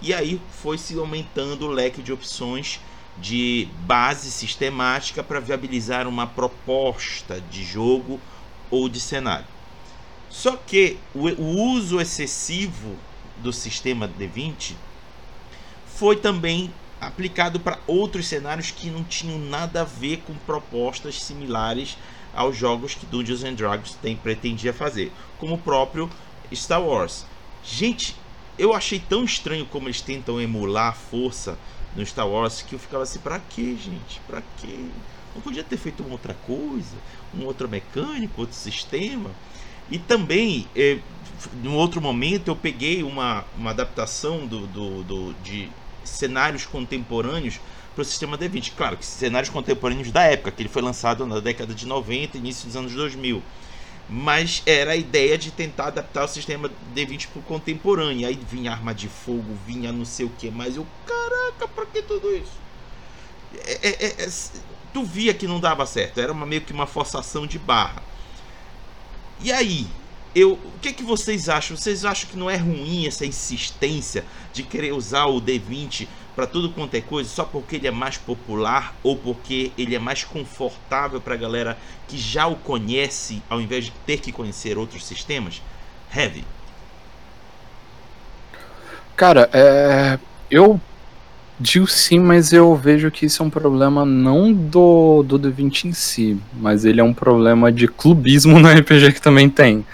e 0.00 0.12
aí 0.12 0.40
foi 0.62 0.78
se 0.78 0.98
aumentando 0.98 1.66
o 1.66 1.70
leque 1.70 2.02
de 2.02 2.12
opções 2.12 2.80
de 3.18 3.68
base 3.80 4.30
sistemática 4.30 5.22
para 5.22 5.40
viabilizar 5.40 6.08
uma 6.08 6.26
proposta 6.26 7.40
de 7.40 7.64
jogo 7.64 8.20
ou 8.70 8.88
de 8.88 8.98
cenário. 8.98 9.46
Só 10.28 10.56
que 10.56 10.98
o, 11.14 11.28
uso 11.72 12.00
excessivo 12.00 12.96
do 13.38 13.52
sistema 13.52 14.08
D20 14.08 14.72
foi 15.86 16.16
também 16.16 16.72
aplicado 17.06 17.60
para 17.60 17.78
outros 17.86 18.26
cenários 18.26 18.70
que 18.70 18.90
não 18.90 19.04
tinham 19.04 19.38
nada 19.38 19.82
a 19.82 19.84
ver 19.84 20.18
com 20.26 20.34
propostas 20.34 21.22
similares 21.22 21.96
aos 22.34 22.56
jogos 22.56 22.94
que 22.94 23.06
Dungeons 23.06 23.44
and 23.44 23.54
Dragons 23.54 23.96
tem, 24.02 24.16
pretendia 24.16 24.72
fazer, 24.72 25.12
como 25.38 25.54
o 25.54 25.58
próprio 25.58 26.10
Star 26.52 26.82
Wars. 26.82 27.24
Gente, 27.62 28.16
eu 28.58 28.74
achei 28.74 28.98
tão 28.98 29.24
estranho 29.24 29.66
como 29.66 29.86
eles 29.86 30.00
tentam 30.00 30.40
emular 30.40 30.88
a 30.88 30.92
força 30.92 31.58
no 31.96 32.04
Star 32.04 32.28
Wars 32.28 32.62
que 32.62 32.74
eu 32.74 32.78
ficava 32.78 33.02
assim, 33.02 33.18
pra 33.20 33.38
que, 33.38 33.76
gente? 33.76 34.20
Pra 34.26 34.42
que? 34.58 34.90
Não 35.34 35.42
podia 35.42 35.64
ter 35.64 35.76
feito 35.76 36.02
uma 36.02 36.12
outra 36.12 36.34
coisa, 36.34 36.96
um 37.34 37.44
outro 37.44 37.68
mecânico, 37.68 38.40
outro 38.40 38.56
sistema? 38.56 39.30
E 39.90 39.98
também, 39.98 40.66
eh, 40.74 40.98
em 41.62 41.68
outro 41.68 42.00
momento, 42.00 42.48
eu 42.48 42.56
peguei 42.56 43.02
uma, 43.02 43.44
uma 43.56 43.70
adaptação 43.70 44.46
do, 44.46 44.66
do, 44.66 45.02
do 45.02 45.34
de 45.42 45.68
cenários 46.08 46.66
contemporâneos 46.66 47.60
para 47.94 48.02
o 48.02 48.04
sistema 48.04 48.36
D20. 48.36 48.72
Claro 48.76 48.96
que 48.96 49.04
cenários 49.04 49.50
contemporâneos 49.50 50.10
da 50.10 50.22
época, 50.22 50.50
que 50.50 50.62
ele 50.62 50.68
foi 50.68 50.82
lançado 50.82 51.26
na 51.26 51.40
década 51.40 51.74
de 51.74 51.86
90, 51.86 52.38
início 52.38 52.66
dos 52.66 52.76
anos 52.76 52.92
2000. 52.92 53.42
Mas 54.08 54.62
era 54.66 54.92
a 54.92 54.96
ideia 54.96 55.38
de 55.38 55.50
tentar 55.50 55.86
adaptar 55.86 56.24
o 56.24 56.28
sistema 56.28 56.70
D20 56.94 57.28
para 57.28 57.40
o 57.40 57.42
contemporâneo. 57.42 58.28
Aí 58.28 58.38
vinha 58.50 58.72
arma 58.72 58.94
de 58.94 59.08
fogo, 59.08 59.56
vinha 59.66 59.92
não 59.92 60.04
sei 60.04 60.26
o 60.26 60.30
que 60.30 60.50
mais. 60.50 60.76
Eu, 60.76 60.86
caraca, 61.06 61.68
para 61.68 61.86
que 61.86 62.02
tudo 62.02 62.30
isso? 62.34 62.52
É, 63.66 63.88
é, 63.88 64.06
é, 64.06 64.24
é, 64.24 64.28
tu 64.92 65.04
via 65.04 65.32
que 65.32 65.46
não 65.46 65.58
dava 65.58 65.86
certo, 65.86 66.20
era 66.20 66.32
uma, 66.32 66.44
meio 66.44 66.60
que 66.60 66.72
uma 66.72 66.86
forçação 66.86 67.46
de 67.46 67.58
barra. 67.58 68.02
E 69.40 69.52
aí, 69.52 69.86
eu, 70.34 70.52
o 70.52 70.78
que, 70.80 70.92
que 70.92 71.02
vocês 71.02 71.48
acham? 71.48 71.76
Vocês 71.76 72.04
acham 72.04 72.28
que 72.28 72.36
não 72.36 72.50
é 72.50 72.56
ruim 72.56 73.06
essa 73.06 73.24
insistência 73.24 74.24
de 74.52 74.62
querer 74.62 74.92
usar 74.92 75.26
o 75.26 75.40
D20 75.40 76.08
para 76.34 76.46
tudo 76.46 76.70
quanto 76.70 76.94
é 76.94 77.00
coisa 77.00 77.28
só 77.28 77.44
porque 77.44 77.76
ele 77.76 77.86
é 77.86 77.90
mais 77.90 78.16
popular 78.16 78.94
ou 79.02 79.16
porque 79.16 79.70
ele 79.78 79.94
é 79.94 79.98
mais 79.98 80.24
confortável 80.24 81.20
para 81.20 81.34
a 81.34 81.36
galera 81.36 81.78
que 82.08 82.18
já 82.18 82.46
o 82.46 82.56
conhece 82.56 83.40
ao 83.48 83.60
invés 83.60 83.84
de 83.84 83.92
ter 84.04 84.18
que 84.18 84.32
conhecer 84.32 84.76
outros 84.76 85.06
sistemas? 85.06 85.62
Heavy. 86.14 86.44
Cara, 89.16 89.48
é... 89.52 90.18
eu 90.50 90.80
digo 91.58 91.86
sim, 91.86 92.18
mas 92.18 92.52
eu 92.52 92.74
vejo 92.74 93.10
que 93.12 93.26
isso 93.26 93.42
é 93.42 93.46
um 93.46 93.50
problema 93.50 94.04
não 94.04 94.52
do, 94.52 95.22
do 95.22 95.38
D20 95.38 95.84
em 95.84 95.92
si, 95.92 96.36
mas 96.52 96.84
ele 96.84 97.00
é 97.00 97.04
um 97.04 97.14
problema 97.14 97.70
de 97.70 97.86
clubismo 97.86 98.58
no 98.58 98.66
RPG 98.68 99.12
que 99.12 99.22
também 99.22 99.48
tem, 99.48 99.86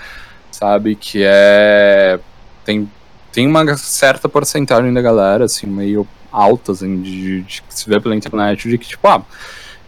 sabe? 0.60 0.94
Que 0.94 1.22
é. 1.24 2.20
Tem, 2.64 2.88
tem 3.32 3.46
uma 3.46 3.76
certa 3.76 4.28
porcentagem 4.28 4.92
da 4.92 5.00
galera, 5.00 5.46
assim, 5.46 5.66
meio 5.66 6.06
altas 6.30 6.82
assim, 6.82 7.00
de, 7.00 7.40
de, 7.42 7.62
que 7.62 7.74
se 7.74 7.88
vê 7.88 7.98
pela 7.98 8.14
internet, 8.14 8.68
de 8.68 8.78
que, 8.78 8.86
tipo, 8.86 9.08
ah, 9.08 9.22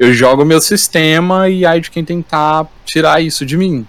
eu 0.00 0.12
jogo 0.12 0.44
meu 0.44 0.60
sistema 0.60 1.48
e 1.48 1.64
aí 1.64 1.80
de 1.80 1.90
quem 1.90 2.04
tentar 2.04 2.66
tirar 2.84 3.22
isso 3.22 3.44
de 3.46 3.56
mim, 3.56 3.86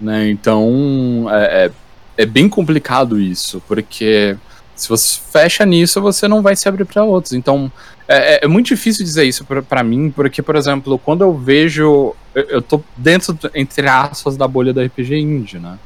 né? 0.00 0.28
Então, 0.30 1.26
é, 1.30 1.66
é, 1.66 2.22
é 2.22 2.26
bem 2.26 2.48
complicado 2.48 3.20
isso, 3.20 3.62
porque 3.68 4.36
se 4.74 4.88
você 4.88 5.20
fecha 5.30 5.64
nisso, 5.64 6.00
você 6.00 6.26
não 6.26 6.42
vai 6.42 6.56
se 6.56 6.68
abrir 6.68 6.86
para 6.86 7.04
outros. 7.04 7.34
Então, 7.34 7.70
é, 8.08 8.34
é, 8.34 8.44
é, 8.44 8.48
muito 8.48 8.66
difícil 8.66 9.04
dizer 9.04 9.24
isso 9.24 9.44
para 9.44 9.84
mim, 9.84 10.10
porque, 10.10 10.42
por 10.42 10.56
exemplo, 10.56 10.98
quando 10.98 11.22
eu 11.22 11.36
vejo. 11.36 12.14
Eu, 12.34 12.42
eu 12.48 12.62
tô 12.62 12.82
dentro, 12.96 13.38
entre 13.54 13.86
aspas, 13.86 14.36
da 14.36 14.48
bolha 14.48 14.72
da 14.72 14.82
RPG 14.82 15.18
indie, 15.18 15.58
né? 15.58 15.78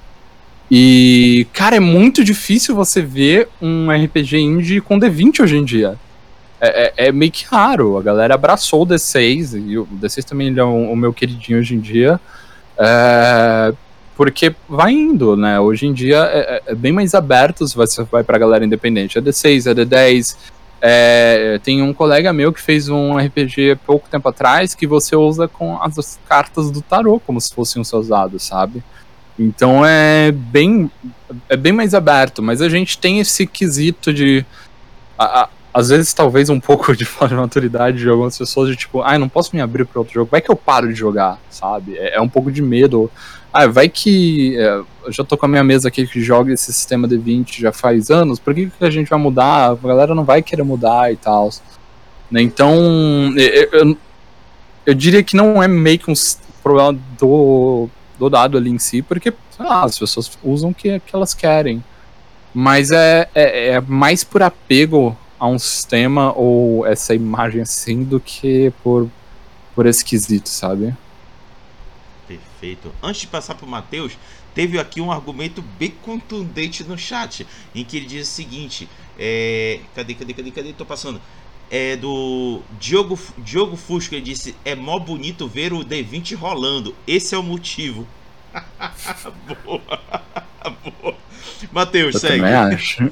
E, 0.71 1.47
cara, 1.53 1.77
é 1.77 1.81
muito 1.81 2.25
difícil 2.25 2.75
você 2.75 3.01
ver 3.01 3.49
um 3.63 3.89
RPG 3.91 4.37
indie 4.39 4.81
com 4.81 4.99
D20 4.99 5.41
hoje 5.41 5.57
em 5.57 5.65
dia 5.65 5.97
é, 6.61 6.87
é, 6.87 7.09
é, 7.09 7.13
meio 7.13 7.31
que 7.31 7.45
raro. 7.45 7.99
A 7.99 8.03
galera 8.03 8.35
abraçou 8.35 8.83
o 8.83 8.87
D6, 8.87 9.63
e 9.67 9.79
o 9.79 9.87
D6 9.87 10.25
também 10.25 10.57
é 10.57 10.65
o, 10.65 10.93
o 10.93 10.97
meu 10.97 11.13
queridinho 11.13 11.59
hoje 11.59 11.75
em 11.75 11.81
dia. 11.81 12.21
É, 12.79 13.73
porque 14.17 14.55
vai 14.69 14.93
indo, 14.93 15.37
né? 15.37 15.61
Hoje 15.61 15.87
em 15.87 15.93
dia 15.93 16.19
é, 16.25 16.39
é, 16.57 16.63
é 16.73 16.75
bem 16.75 16.93
mais 16.93 17.15
aberto 17.15 17.67
se 17.67 17.77
você 17.77 18.03
vai 18.05 18.25
pra 18.25 18.39
galera 18.39 18.65
independente. 18.65 19.19
É 19.19 19.21
D6, 19.21 19.71
é 19.71 19.75
D10. 19.75 20.37
É, 20.81 21.59
tem 21.63 21.83
um 21.83 21.93
colega 21.93 22.33
meu 22.33 22.53
que 22.53 22.61
fez 22.61 22.89
um 22.89 23.17
RPG 23.17 23.79
pouco 23.87 24.09
tempo 24.11 24.29
atrás 24.29 24.75
que 24.75 24.87
você 24.87 25.17
usa 25.17 25.49
com 25.49 25.83
as 25.83 26.19
cartas 26.29 26.71
do 26.71 26.83
tarô 26.83 27.19
como 27.19 27.41
se 27.41 27.53
fossem 27.53 27.81
os 27.81 27.89
seus 27.89 28.09
dados, 28.09 28.43
sabe? 28.43 28.85
Então 29.39 29.85
é 29.85 30.33
bem, 30.33 30.91
é 31.49 31.57
bem 31.57 31.73
mais 31.73 31.95
aberto, 31.95 32.43
mas 32.43 32.63
a 32.63 32.69
gente 32.69 32.99
tem 32.99 33.21
esse 33.21 33.47
quesito 33.47 34.13
de. 34.13 34.45
A, 35.19 35.49
às 35.73 35.91
vezes, 35.91 36.15
talvez 36.15 36.49
um 36.49 36.59
pouco 36.61 36.97
de 36.97 37.05
falta 37.05 37.35
de 37.35 37.41
maturidade 37.41 37.99
de 37.99 38.09
algumas 38.09 38.37
pessoas, 38.37 38.71
de 38.71 38.77
tipo, 38.77 39.03
ah, 39.03 39.19
não 39.19 39.29
posso 39.29 39.55
me 39.55 39.61
abrir 39.61 39.85
para 39.85 40.01
outro 40.01 40.15
jogo, 40.15 40.31
vai 40.31 40.41
que 40.41 40.51
eu 40.51 40.57
paro 40.57 40.89
de 40.89 40.95
jogar, 40.95 41.39
sabe? 41.51 41.97
É, 41.99 42.17
é 42.17 42.21
um 42.21 42.29
pouco 42.29 42.51
de 42.51 42.63
medo. 42.63 43.11
Ah, 43.53 43.67
vai 43.67 43.89
que. 43.89 44.57
É, 44.59 44.83
eu 45.05 45.13
já 45.13 45.23
tô 45.23 45.37
com 45.37 45.47
a 45.47 45.49
minha 45.49 45.65
mesa 45.65 45.89
aqui 45.89 46.07
que 46.07 46.21
joga 46.21 46.53
esse 46.53 46.73
sistema 46.73 47.07
de 47.07 47.19
20 47.19 47.61
já 47.61 47.73
faz 47.73 48.11
anos, 48.11 48.39
por 48.39 48.55
que, 48.55 48.71
que 48.71 48.85
a 48.85 48.91
gente 48.91 49.09
vai 49.09 49.19
mudar? 49.19 49.73
A 49.73 49.75
galera 49.75 50.15
não 50.15 50.25
vai 50.25 50.43
querer 50.43 50.63
mudar 50.63 51.13
e 51.13 51.17
tal. 51.17 51.51
Né? 52.31 52.41
Então, 52.43 52.75
eu, 53.37 53.69
eu, 53.73 53.97
eu, 54.87 54.95
diria 54.95 55.23
que 55.23 55.37
não 55.37 55.63
é 55.63 55.69
meio 55.69 55.99
que 55.99 56.11
um 56.11 56.15
problema 56.63 56.99
do, 57.19 57.89
do 58.19 58.31
dado 58.31 58.57
ali 58.57 58.71
em 58.71 58.79
si, 58.79 59.03
porque 59.03 59.33
lá, 59.59 59.85
as 59.85 59.99
pessoas 59.99 60.39
usam 60.43 60.71
o 60.71 60.75
que, 60.75 60.99
que 61.01 61.15
elas 61.15 61.35
querem. 61.35 61.83
Mas 62.55 62.91
é, 62.91 63.29
é, 63.35 63.69
é 63.69 63.81
mais 63.81 64.25
por 64.25 64.43
apego 64.43 65.17
a 65.39 65.47
um 65.47 65.59
sistema 65.59 66.33
ou 66.33 66.87
essa 66.87 67.15
imagem 67.15 67.61
assim 67.61 68.03
do 68.03 68.19
que 68.19 68.73
por, 68.83 69.11
por 69.75 69.87
esquisito, 69.87 70.49
sabe? 70.49 70.95
Perfeito. 72.27 72.93
Antes 73.03 73.23
de 73.23 73.27
passar 73.27 73.55
para 73.55 73.67
o 73.67 73.69
Matheus, 73.69 74.17
teve 74.55 74.79
aqui 74.79 75.01
um 75.01 75.13
argumento 75.13 75.63
bem 75.79 75.91
contundente 76.03 76.83
no 76.85 76.97
chat, 76.97 77.47
em 77.75 77.85
que 77.85 77.99
ele 77.99 78.07
diz 78.07 78.27
o 78.27 78.33
seguinte: 78.33 78.89
é, 79.19 79.81
cadê, 79.95 80.15
cadê, 80.15 80.33
cadê, 80.33 80.51
cadê? 80.51 80.73
Tô 80.73 80.87
passando. 80.87 81.21
É 81.71 81.97
do 81.97 82.61
Diogo, 82.79 83.19
Diogo 83.39 83.77
Fusco, 83.77 84.15
ele 84.15 84.23
disse: 84.23 84.55
É 84.65 84.75
mó 84.75 84.99
bonito 84.99 85.49
ver 85.49 85.73
o 85.73 85.81
D20 85.85 86.37
rolando. 86.37 86.95
Esse 87.07 87.35
é 87.35 87.39
o 87.39 87.43
motivo. 87.43 88.07
boa, 89.65 89.81
boa. 91.03 91.15
Matheus, 91.73 92.15
Eu 92.15 92.21
segue. 92.21 92.37
também 92.39 92.55
acho. 92.55 93.11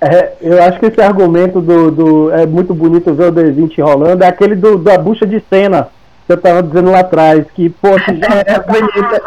É, 0.00 0.32
eu 0.40 0.62
acho 0.62 0.78
que 0.78 0.86
esse 0.86 1.00
argumento 1.00 1.60
do, 1.60 1.90
do 1.90 2.30
é 2.30 2.46
muito 2.46 2.72
bonito 2.74 3.12
ver 3.14 3.28
o 3.28 3.32
D20 3.32 3.82
rolando 3.82 4.22
é 4.22 4.28
aquele 4.28 4.54
do, 4.54 4.78
da 4.78 4.96
bucha 4.96 5.26
de 5.26 5.42
cena 5.50 5.88
que 6.26 6.32
eu 6.32 6.36
tava 6.36 6.62
dizendo 6.62 6.90
lá 6.90 7.00
atrás, 7.00 7.44
que, 7.54 7.68
pô, 7.70 7.88
que 7.96 8.10
É 8.46 8.60
bonita. 8.60 9.22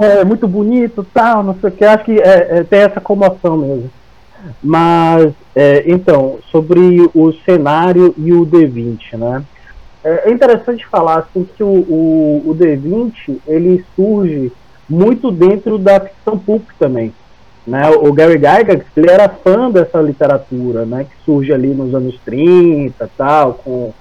é 0.00 0.24
muito 0.24 0.46
bonito, 0.48 1.06
tal, 1.14 1.42
não 1.42 1.54
sei 1.60 1.70
o 1.70 1.72
que, 1.72 1.84
acho 1.84 2.04
que 2.04 2.18
é, 2.20 2.58
é, 2.58 2.64
tem 2.64 2.80
essa 2.80 3.00
comoção 3.00 3.56
mesmo. 3.56 3.90
Mas, 4.62 5.32
é, 5.54 5.84
então, 5.86 6.38
sobre 6.50 7.10
o 7.14 7.32
cenário 7.44 8.14
e 8.16 8.32
o 8.32 8.46
D20, 8.46 9.16
né? 9.16 9.44
É 10.04 10.28
é 10.28 10.30
interessante 10.30 10.86
falar 10.86 11.18
assim, 11.18 11.46
que 11.56 11.62
o, 11.62 11.66
o, 11.66 12.42
o 12.46 12.54
D20 12.54 13.38
ele 13.46 13.84
surge 13.96 14.52
muito 14.88 15.30
dentro 15.30 15.76
da 15.76 16.00
ficção 16.00 16.38
pulp 16.38 16.64
também. 16.78 17.12
Né? 17.66 17.90
O 17.90 18.12
Gary 18.12 18.38
Gygax 18.38 18.86
ele 18.96 19.10
era 19.10 19.28
fã 19.28 19.70
dessa 19.70 20.00
literatura, 20.00 20.86
né? 20.86 21.04
que 21.04 21.24
surge 21.24 21.52
ali 21.52 21.68
nos 21.68 21.94
anos 21.94 22.18
30 22.24 23.10
tal, 23.18 23.54
com, 23.54 23.92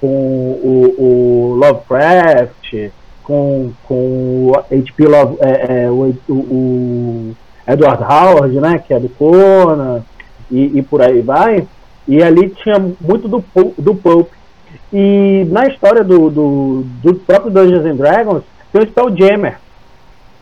com 0.00 0.06
o, 0.06 0.94
o 0.96 1.54
Lovecraft, 1.56 2.92
com, 3.24 3.72
com 3.82 4.52
H.P. 4.70 5.08
Love, 5.08 5.36
é, 5.40 5.84
é, 5.84 5.90
o, 5.90 6.14
o 6.28 7.36
Edward 7.66 8.02
Howard, 8.02 8.60
né? 8.60 8.78
que 8.86 8.94
é 8.94 9.00
do 9.00 9.08
Conan, 9.08 10.02
e, 10.50 10.78
e 10.78 10.82
por 10.82 11.02
aí 11.02 11.20
vai. 11.20 11.66
E 12.06 12.22
ali 12.22 12.50
tinha 12.50 12.78
muito 13.00 13.26
do, 13.28 13.44
do 13.76 13.94
Pulp. 13.94 14.28
E 14.92 15.46
na 15.50 15.66
história 15.66 16.04
do, 16.04 16.30
do, 16.30 16.84
do 17.02 17.14
próprio 17.14 17.50
Dungeons 17.50 17.84
and 17.84 17.96
Dragons, 17.96 18.42
tem 18.72 18.82
o 18.82 18.86
Spelljammer, 18.86 19.58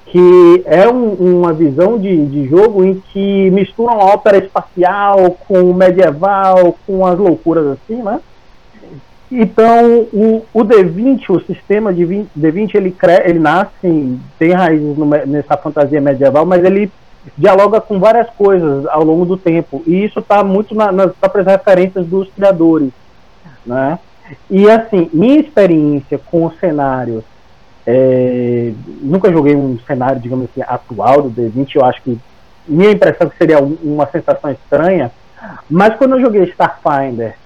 que 0.07 0.63
é 0.67 0.87
um- 0.89 1.39
uma 1.41 1.53
visão 1.53 1.99
de, 1.99 2.27
de 2.27 2.47
jogo 2.49 2.85
em 2.85 3.03
que 3.13 3.51
misturam 3.51 3.95
a 3.95 4.05
ópera 4.05 4.37
espacial 4.39 5.37
com 5.49 5.63
o 5.63 5.75
medieval, 5.75 6.77
com 6.87 7.07
as 7.07 7.19
loucuras 7.19 7.67
assim, 7.79 8.03
né? 8.03 8.21
Então, 9.33 10.07
o, 10.13 10.45
o 10.53 10.61
D20, 10.65 11.31
o 11.31 11.41
sistema 11.41 11.93
de 11.93 12.05
20 12.05 12.29
D20, 12.39 12.75
ele, 12.75 12.91
cre, 12.91 13.23
ele 13.25 13.39
nasce, 13.39 14.19
tem 14.39 14.53
raízes 14.53 14.97
no 14.97 15.07
nessa 15.07 15.57
fantasia 15.57 16.01
medieval, 16.01 16.45
mas 16.45 16.63
ele 16.63 16.91
dialoga 17.37 17.81
com 17.81 17.99
várias 17.99 18.29
coisas 18.31 18.87
ao 18.87 19.03
longo 19.05 19.25
do 19.25 19.37
tempo. 19.37 19.83
E 19.87 20.05
isso 20.05 20.19
está 20.21 20.43
muito 20.45 20.75
na- 20.75 20.93
nas 20.93 21.13
próprias 21.13 21.47
referências 21.47 22.07
dos 22.07 22.29
criadores, 22.31 22.91
né? 23.65 23.99
E 24.51 24.71
assim, 24.71 25.09
minha 25.13 25.41
experiência 25.41 26.19
com 26.19 26.47
o 26.47 26.53
cenário, 26.59 27.23
é, 27.87 28.73
nunca 29.03 29.31
joguei 29.31 29.55
um 29.55 29.79
cenário, 29.87 30.21
digamos 30.21 30.47
assim, 30.51 30.63
atual 30.67 31.23
do 31.23 31.31
D20, 31.31 31.77
eu 31.77 31.85
acho 31.85 32.03
que 32.03 32.19
minha 32.67 32.91
impressão 32.93 33.27
é 33.27 33.31
que 33.31 33.37
seria 33.37 33.63
um- 33.63 33.77
uma 33.83 34.07
sensação 34.07 34.51
estranha, 34.51 35.11
mas 35.69 35.95
quando 35.97 36.15
eu 36.17 36.21
joguei 36.23 36.45
Starfinder 36.45 37.37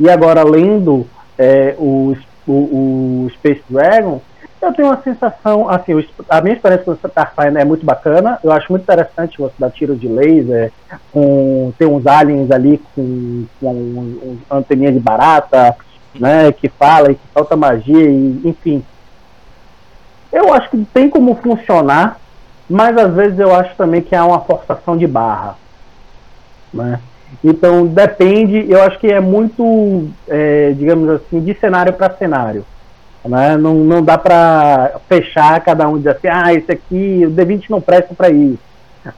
e 0.00 0.08
agora 0.08 0.42
lendo 0.42 1.06
é, 1.36 1.74
o, 1.78 2.16
o, 2.46 2.52
o 2.52 3.30
Space 3.34 3.60
Dragon, 3.68 4.20
eu 4.64 4.72
tenho 4.72 4.88
uma 4.88 5.02
sensação, 5.02 5.68
assim, 5.68 5.92
a 6.28 6.40
minha 6.40 6.54
experiência 6.54 6.84
com 6.84 6.94
Starfinder 6.94 7.62
é 7.62 7.64
muito 7.64 7.84
bacana, 7.84 8.38
eu 8.42 8.52
acho 8.52 8.70
muito 8.70 8.82
interessante 8.82 9.38
você 9.38 9.54
dar 9.58 9.70
tiro 9.70 9.96
de 9.96 10.08
laser, 10.08 10.72
com, 11.12 11.72
tem 11.78 11.86
uns 11.86 12.06
aliens 12.06 12.50
ali 12.50 12.80
com, 12.94 13.46
com 13.60 14.36
anteninha 14.50 14.92
de 14.92 15.00
barata, 15.00 15.76
né, 16.14 16.52
que 16.52 16.68
fala 16.68 17.12
e 17.12 17.14
que 17.14 17.22
solta 17.32 17.56
magia, 17.56 18.10
e, 18.10 18.40
enfim. 18.44 18.84
Eu 20.32 20.52
acho 20.52 20.70
que 20.70 20.84
tem 20.92 21.08
como 21.08 21.34
funcionar, 21.36 22.18
mas 22.68 22.96
às 22.96 23.14
vezes 23.14 23.38
eu 23.38 23.54
acho 23.54 23.74
também 23.76 24.02
que 24.02 24.14
há 24.14 24.24
uma 24.24 24.40
forçação 24.40 24.96
de 24.96 25.06
barra. 25.06 25.56
Né? 26.72 26.98
Então 27.42 27.86
depende, 27.86 28.66
eu 28.68 28.82
acho 28.82 28.98
que 28.98 29.06
é 29.06 29.20
muito, 29.20 30.08
é, 30.28 30.72
digamos 30.72 31.08
assim, 31.08 31.40
de 31.40 31.54
cenário 31.54 31.92
para 31.92 32.14
cenário. 32.16 32.64
Né? 33.24 33.56
Não, 33.56 33.74
não 33.74 34.02
dá 34.02 34.18
para 34.18 35.00
fechar 35.08 35.60
cada 35.60 35.88
um 35.88 35.96
e 35.96 35.98
dizer 35.98 36.10
assim, 36.10 36.28
ah, 36.28 36.52
esse 36.52 36.70
aqui, 36.70 37.22
o 37.26 37.30
D20 37.30 37.64
não 37.70 37.80
presta 37.80 38.14
para 38.14 38.30
isso. 38.30 38.58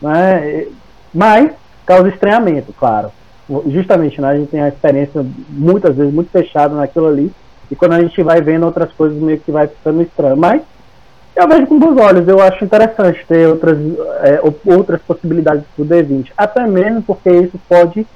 Né? 0.00 0.66
Mas 1.12 1.52
causa 1.84 2.08
estranhamento, 2.08 2.72
claro. 2.72 3.10
Justamente, 3.66 4.20
né? 4.20 4.28
a 4.28 4.36
gente 4.36 4.50
tem 4.50 4.60
a 4.60 4.68
experiência 4.68 5.24
muitas 5.48 5.96
vezes 5.96 6.12
muito 6.12 6.30
fechada 6.30 6.74
naquilo 6.74 7.06
ali, 7.06 7.32
e 7.70 7.76
quando 7.76 7.92
a 7.92 8.00
gente 8.00 8.22
vai 8.22 8.40
vendo 8.40 8.66
outras 8.66 8.92
coisas 8.92 9.18
meio 9.20 9.38
que 9.38 9.50
vai 9.50 9.66
ficando 9.66 10.02
estranho. 10.02 10.36
Mas 10.36 10.62
eu 11.34 11.46
vejo 11.46 11.66
com 11.66 11.78
bons 11.78 12.00
olhos, 12.00 12.26
eu 12.26 12.40
acho 12.40 12.64
interessante 12.64 13.24
ter 13.26 13.46
outras, 13.46 13.78
é, 14.22 14.40
outras 14.74 15.00
possibilidades 15.02 15.64
do 15.76 15.84
D20, 15.84 16.32
até 16.36 16.66
mesmo 16.66 17.02
porque 17.02 17.30
isso 17.30 17.60
pode 17.68 18.06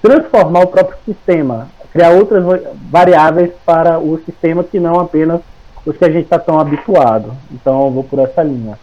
transformar 0.00 0.60
o 0.60 0.68
próprio 0.68 0.96
sistema, 1.04 1.68
criar 1.92 2.10
outras 2.10 2.44
variáveis 2.90 3.52
para 3.64 3.98
o 3.98 4.20
sistema 4.24 4.62
que 4.64 4.78
não 4.78 5.00
apenas 5.00 5.40
os 5.84 5.96
que 5.96 6.04
a 6.04 6.10
gente 6.10 6.24
está 6.24 6.38
tão 6.38 6.58
habituado. 6.58 7.36
Então 7.50 7.86
eu 7.86 7.90
vou 7.90 8.04
por 8.04 8.18
essa 8.18 8.42
linha. 8.42 8.78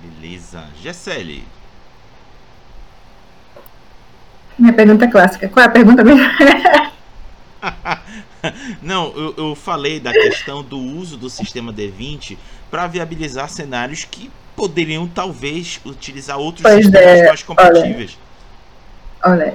Beleza. 0.00 0.64
Gessele. 0.80 1.44
Minha 4.58 4.72
pergunta 4.72 5.04
é 5.04 5.08
clássica. 5.08 5.48
Qual 5.48 5.62
é 5.62 5.66
a 5.66 5.70
pergunta 5.70 6.02
mesmo? 6.02 6.24
Não, 8.82 9.12
eu, 9.16 9.34
eu 9.36 9.54
falei 9.54 10.00
da 10.00 10.12
questão 10.12 10.62
do 10.62 10.78
uso 10.78 11.16
do 11.16 11.28
sistema 11.28 11.72
D20 11.72 12.36
para 12.70 12.86
viabilizar 12.86 13.48
cenários 13.48 14.04
que 14.04 14.30
poderiam 14.56 15.06
talvez 15.06 15.80
utilizar 15.84 16.38
outros 16.38 16.62
Pois 16.62 16.84
sistemas 16.84 17.20
é, 17.20 17.26
mais 17.28 17.42
compatíveis. 17.42 18.18
Olha, 18.18 18.27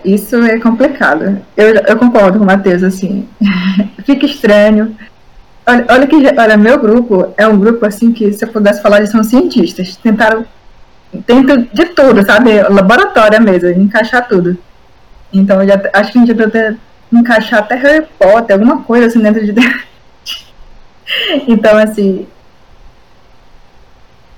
isso 0.03 0.36
é 0.43 0.59
complicado. 0.59 1.41
Eu, 1.55 1.74
eu 1.76 1.97
concordo 1.97 2.38
com 2.38 2.43
o 2.43 2.47
Matheus, 2.47 2.84
assim. 2.84 3.28
Fica 4.05 4.26
estranho. 4.26 4.95
Olha, 5.66 5.86
olha 5.89 6.07
que 6.07 6.16
olha, 6.38 6.57
meu 6.57 6.78
grupo 6.78 7.34
é 7.38 7.47
um 7.47 7.57
grupo 7.57 7.86
assim 7.86 8.11
que 8.11 8.34
se 8.34 8.43
eu 8.43 8.49
pudesse 8.49 8.82
falar 8.82 8.97
eles 8.97 9.11
são 9.11 9.24
cientistas. 9.24 9.95
Tentaram 9.95 10.45
tentam 11.26 11.68
de 11.72 11.86
tudo, 11.86 12.26
sabe? 12.26 12.61
Laboratório 12.64 13.41
mesmo, 13.41 13.70
encaixar 13.70 14.28
tudo. 14.28 14.57
Então 15.32 15.61
eu 15.61 15.68
já, 15.68 15.82
acho 15.93 16.11
que 16.11 16.18
a 16.18 16.22
gente 16.22 16.34
deve 16.34 16.78
encaixar 17.11 17.59
até 17.59 17.76
Harry 17.76 18.05
Potter, 18.20 18.55
alguma 18.55 18.84
coisa 18.84 19.07
assim 19.07 19.20
dentro 19.20 19.45
de 19.45 19.53
Então, 21.47 21.78
assim, 21.78 22.26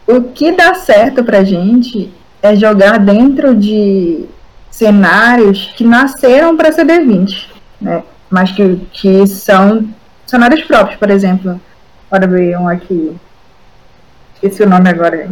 o 0.07 0.21
que 0.21 0.51
dá 0.51 0.73
certo 0.73 1.23
pra 1.23 1.43
gente 1.43 2.11
é 2.41 2.55
jogar 2.55 2.99
dentro 2.99 3.55
de 3.55 4.26
cenários 4.76 5.71
que 5.78 5.86
nasceram 5.86 6.57
para 6.57 6.69
ser 6.69 6.86
D20, 6.86 7.47
né? 7.80 8.03
Mas 8.30 8.51
que, 8.51 8.76
que 8.91 9.26
são 9.26 9.88
cenários 10.26 10.61
próprios, 10.63 10.99
por 10.99 11.09
exemplo. 11.09 11.61
Bora 12.11 12.28
ver 12.28 12.57
um 12.57 12.67
aqui. 12.67 13.15
Esqueci 14.34 14.63
o 14.63 14.69
nome 14.69 14.89
agora. 14.89 15.30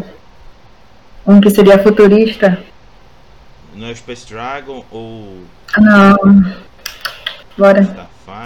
Um 1.28 1.42
que 1.42 1.50
seria 1.50 1.78
futurista. 1.84 2.58
Não 3.76 3.88
é 3.88 3.96
Space 3.96 4.26
Dragon 4.28 4.86
ou 4.90 5.40
Não. 5.78 6.16
Bora. 7.58 7.82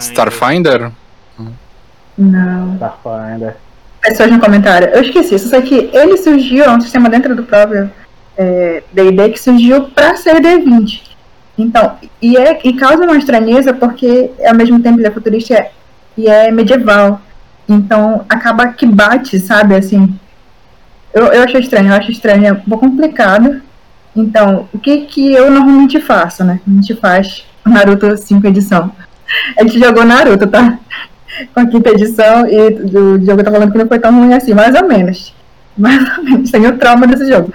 Starfinder? 0.00 0.92
Não. 2.16 2.74
Starfinder. 2.74 3.56
Pessoas 4.00 4.32
no 4.32 4.40
comentário. 4.40 4.88
Eu 4.88 5.02
esqueci. 5.02 5.36
Isso 5.36 5.54
aqui, 5.54 5.90
ele 5.92 6.16
surgiu, 6.16 6.64
é 6.64 6.70
um 6.70 6.80
sistema 6.80 7.08
dentro 7.08 7.36
do 7.36 7.44
próprio 7.44 7.88
D&D 8.92 9.20
é, 9.20 9.28
que 9.28 9.40
surgiu 9.40 9.84
para 9.86 10.16
ser 10.16 10.36
D20. 10.40 11.02
Então, 11.58 11.96
e, 12.22 12.36
é, 12.36 12.60
e 12.62 12.72
causa 12.74 13.02
uma 13.04 13.16
estranheza 13.16 13.74
porque 13.74 14.30
ao 14.46 14.54
mesmo 14.54 14.80
tempo 14.80 14.98
ele 14.98 15.08
é 15.08 15.10
futurista 15.10 15.66
e 16.16 16.28
é 16.28 16.50
medieval. 16.50 17.20
Então, 17.68 18.24
acaba 18.28 18.68
que 18.68 18.86
bate, 18.86 19.38
sabe, 19.40 19.74
assim. 19.74 20.14
Eu, 21.12 21.26
eu 21.26 21.42
acho 21.42 21.58
estranho, 21.58 21.88
eu 21.88 21.96
acho 21.96 22.10
estranho, 22.10 22.46
é 22.46 22.52
um 22.52 22.60
pouco 22.60 22.88
complicado. 22.88 23.60
Então, 24.14 24.68
o 24.72 24.78
que 24.78 25.02
que 25.02 25.32
eu 25.32 25.50
normalmente 25.50 26.00
faço, 26.00 26.44
né? 26.44 26.60
A 26.66 26.70
gente 26.70 26.94
faz 26.94 27.44
Naruto 27.64 28.16
5 28.16 28.46
edição. 28.46 28.90
A 29.58 29.62
gente 29.62 29.78
jogou 29.78 30.04
Naruto, 30.04 30.46
tá? 30.46 30.78
Com 31.54 31.60
a 31.60 31.66
quinta 31.66 31.90
edição 31.90 32.46
e 32.46 32.58
o 32.96 33.24
jogo 33.24 33.44
tá 33.44 33.50
falando 33.50 33.70
que 33.70 33.78
não 33.78 33.86
foi 33.86 33.98
tão 33.98 34.18
ruim 34.18 34.32
assim, 34.32 34.54
mais 34.54 34.74
ou 34.74 34.88
menos. 34.88 35.34
Mais 35.78 36.18
ou 36.18 36.24
menos, 36.24 36.50
tenho 36.50 36.76
trauma 36.76 37.06
desse 37.06 37.28
jogo. 37.28 37.52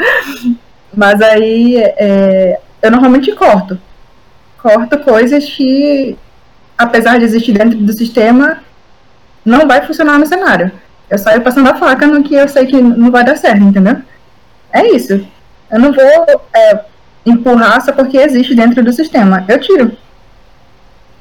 Mas 0.96 1.22
aí, 1.22 1.78
é, 1.78 2.60
eu 2.82 2.92
normalmente 2.92 3.32
corto. 3.34 3.80
corto 4.62 5.00
coisas 5.00 5.46
que, 5.46 6.18
apesar 6.78 7.18
de 7.18 7.26
existir 7.26 7.54
dentro 7.54 7.78
do 7.78 7.94
sistema, 7.94 8.60
não 9.44 9.68
vai 9.68 9.86
funcionar 9.86 10.20
no 10.20 10.26
cenário. 10.26 10.72
Eu 11.10 11.18
saio 11.18 11.42
passando 11.42 11.70
a 11.70 11.76
faca 11.76 12.08
no 12.08 12.24
que 12.24 12.34
eu 12.34 12.48
sei 12.48 12.66
que 12.66 12.82
não 12.82 13.12
vai 13.12 13.24
dar 13.24 13.38
certo, 13.38 13.64
entendeu? 13.64 13.98
É 14.72 14.88
isso. 14.96 15.26
Eu 15.72 15.80
não 15.80 15.92
vou 15.92 16.42
é, 16.56 16.86
empurrar 17.26 17.82
só 17.82 17.92
porque 17.92 18.18
existe 18.18 18.56
dentro 18.56 18.84
do 18.84 18.94
sistema. 18.94 19.46
Eu 19.48 19.60
tiro. 19.60 19.98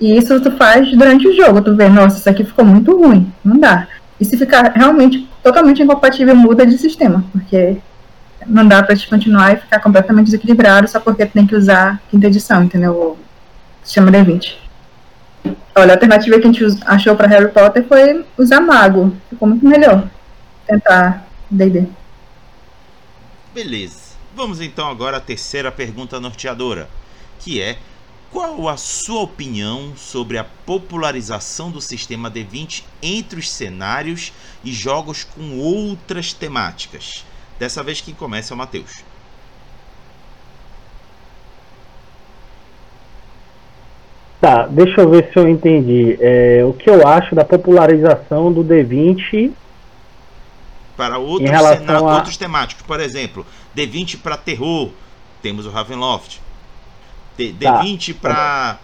E 0.00 0.16
isso 0.16 0.40
tu 0.40 0.50
faz 0.52 0.90
durante 0.96 1.28
o 1.28 1.34
jogo. 1.34 1.60
Tu 1.60 1.74
vê, 1.76 1.88
nossa, 1.88 2.18
isso 2.18 2.28
aqui 2.28 2.44
ficou 2.44 2.64
muito 2.64 2.96
ruim. 2.96 3.32
Não 3.44 3.58
dá. 3.58 3.86
E 4.18 4.24
se 4.24 4.36
ficar 4.36 4.72
realmente 4.74 5.28
totalmente 5.42 5.82
incompatível, 5.82 6.34
muda 6.34 6.66
de 6.66 6.76
sistema. 6.78 7.24
Porque 7.32 7.76
não 8.46 8.66
dá 8.66 8.82
pra 8.82 8.96
te 8.96 9.08
continuar 9.08 9.52
e 9.52 9.60
ficar 9.60 9.80
completamente 9.80 10.26
desequilibrado 10.26 10.88
só 10.88 11.00
porque 11.00 11.26
tem 11.26 11.46
que 11.46 11.54
usar 11.54 12.00
quinta 12.10 12.26
edição, 12.26 12.64
entendeu? 12.64 12.92
O 12.92 13.18
sistema 13.82 14.10
D20. 14.10 14.56
Olha, 15.74 15.92
a 15.92 15.94
alternativa 15.94 16.38
que 16.38 16.46
a 16.46 16.52
gente 16.52 16.64
achou 16.86 17.16
para 17.16 17.28
Harry 17.28 17.48
Potter 17.50 17.86
foi 17.86 18.24
usar 18.36 18.60
mago. 18.60 19.16
Ficou 19.30 19.48
muito 19.48 19.66
melhor. 19.66 20.08
Tentar 20.66 21.26
D&D. 21.50 21.86
Beleza. 23.54 24.12
Vamos 24.34 24.60
então 24.60 24.88
agora 24.88 25.18
à 25.18 25.20
terceira 25.20 25.70
pergunta 25.70 26.18
norteadora, 26.18 26.88
que 27.38 27.60
é 27.60 27.76
qual 28.30 28.66
a 28.66 28.78
sua 28.78 29.20
opinião 29.20 29.92
sobre 29.94 30.38
a 30.38 30.44
popularização 30.44 31.70
do 31.70 31.82
sistema 31.82 32.30
D20 32.30 32.82
entre 33.02 33.38
os 33.38 33.50
cenários 33.50 34.32
e 34.64 34.72
jogos 34.72 35.22
com 35.22 35.58
outras 35.58 36.32
temáticas? 36.32 37.26
Dessa 37.62 37.80
vez 37.80 38.00
quem 38.00 38.12
começa 38.12 38.52
é 38.52 38.54
o 38.56 38.58
Matheus. 38.58 39.04
Tá, 44.40 44.66
deixa 44.66 45.00
eu 45.00 45.08
ver 45.08 45.30
se 45.32 45.38
eu 45.38 45.48
entendi. 45.48 46.18
É, 46.20 46.64
o 46.64 46.72
que 46.72 46.90
eu 46.90 47.06
acho 47.06 47.36
da 47.36 47.44
popularização 47.44 48.52
do 48.52 48.64
D20 48.64 49.52
para 50.96 51.18
outros, 51.18 51.48
cenários, 51.48 51.88
a... 51.88 52.00
outros 52.00 52.36
temáticos. 52.36 52.84
Por 52.84 52.98
exemplo, 52.98 53.46
D20 53.76 54.20
para 54.20 54.36
terror, 54.36 54.90
temos 55.40 55.64
o 55.64 55.70
Ravenloft. 55.70 56.40
D, 57.38 57.52
D20 57.52 58.16
para 58.20 58.80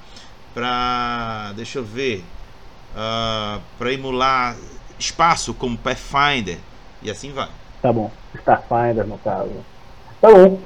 para 0.55 1.53
deixa 1.57 1.81
eu 1.81 1.85
ver, 1.85 2.22
uh, 2.95 3.61
para 3.76 3.93
emular 3.93 4.57
espaço 5.01 5.53
como 5.53 5.76
Pathfinder 5.76 6.59
e 7.03 7.11
assim 7.11 7.33
vai. 7.33 7.49
Tá 7.81 7.93
bom, 7.93 8.11
Starfinder 8.35 9.07
no 9.07 9.18
caso. 9.18 9.51
Tá 10.20 10.31
bom. 10.31 10.59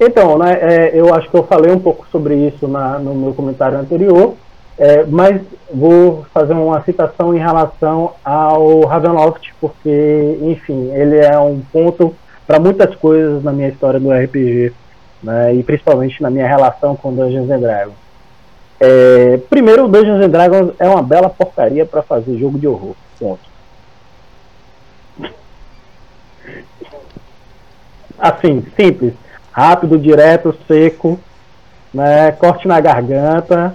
Então, 0.00 0.38
né, 0.38 0.58
é, 0.60 0.90
eu 0.94 1.14
acho 1.14 1.30
que 1.30 1.36
eu 1.36 1.44
falei 1.44 1.72
um 1.72 1.78
pouco 1.78 2.06
sobre 2.10 2.34
isso 2.34 2.66
na, 2.66 2.98
no 2.98 3.14
meu 3.14 3.32
comentário 3.34 3.78
anterior, 3.78 4.34
é, 4.78 5.04
mas 5.04 5.40
vou 5.72 6.24
fazer 6.32 6.54
uma 6.54 6.82
citação 6.82 7.34
em 7.34 7.38
relação 7.38 8.12
ao 8.24 8.80
Ravenloft, 8.80 9.52
porque, 9.60 10.38
enfim, 10.42 10.90
ele 10.92 11.18
é 11.18 11.38
um 11.38 11.60
ponto 11.72 12.14
para 12.46 12.58
muitas 12.58 12.94
coisas 12.96 13.42
na 13.44 13.52
minha 13.52 13.68
história 13.68 14.00
do 14.00 14.10
RPG, 14.10 14.72
né, 15.22 15.54
e 15.54 15.62
principalmente 15.62 16.20
na 16.20 16.30
minha 16.30 16.48
relação 16.48 16.96
com 16.96 17.14
Dungeons 17.14 17.50
and 17.50 17.60
Dragons. 17.60 18.02
É, 18.80 19.38
primeiro, 19.48 19.86
Dungeons 19.86 20.24
and 20.24 20.30
Dragons 20.30 20.72
é 20.80 20.88
uma 20.88 21.02
bela 21.02 21.30
porcaria 21.30 21.86
para 21.86 22.02
fazer 22.02 22.36
jogo 22.36 22.58
de 22.58 22.66
horror. 22.66 22.96
Ponto. 23.20 23.51
Assim, 28.22 28.64
simples. 28.76 29.14
Rápido, 29.50 29.98
direto, 29.98 30.56
seco, 30.68 31.18
né, 31.92 32.30
corte 32.30 32.68
na 32.68 32.80
garganta, 32.80 33.74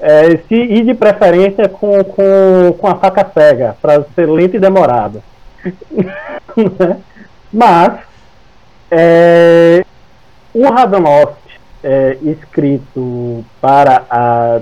é, 0.00 0.36
se, 0.48 0.54
e 0.54 0.82
de 0.84 0.94
preferência 0.94 1.68
com, 1.68 2.04
com, 2.04 2.72
com 2.78 2.86
a 2.86 2.94
faca 2.94 3.28
cega, 3.34 3.76
para 3.82 4.04
ser 4.14 4.26
lento 4.26 4.56
e 4.56 4.60
demorado. 4.60 5.20
Mas, 7.52 7.98
é, 8.90 9.84
o 10.54 10.70
Ravenloft 10.70 11.36
é, 11.82 12.16
escrito 12.22 13.44
para 13.60 14.04
a 14.08 14.60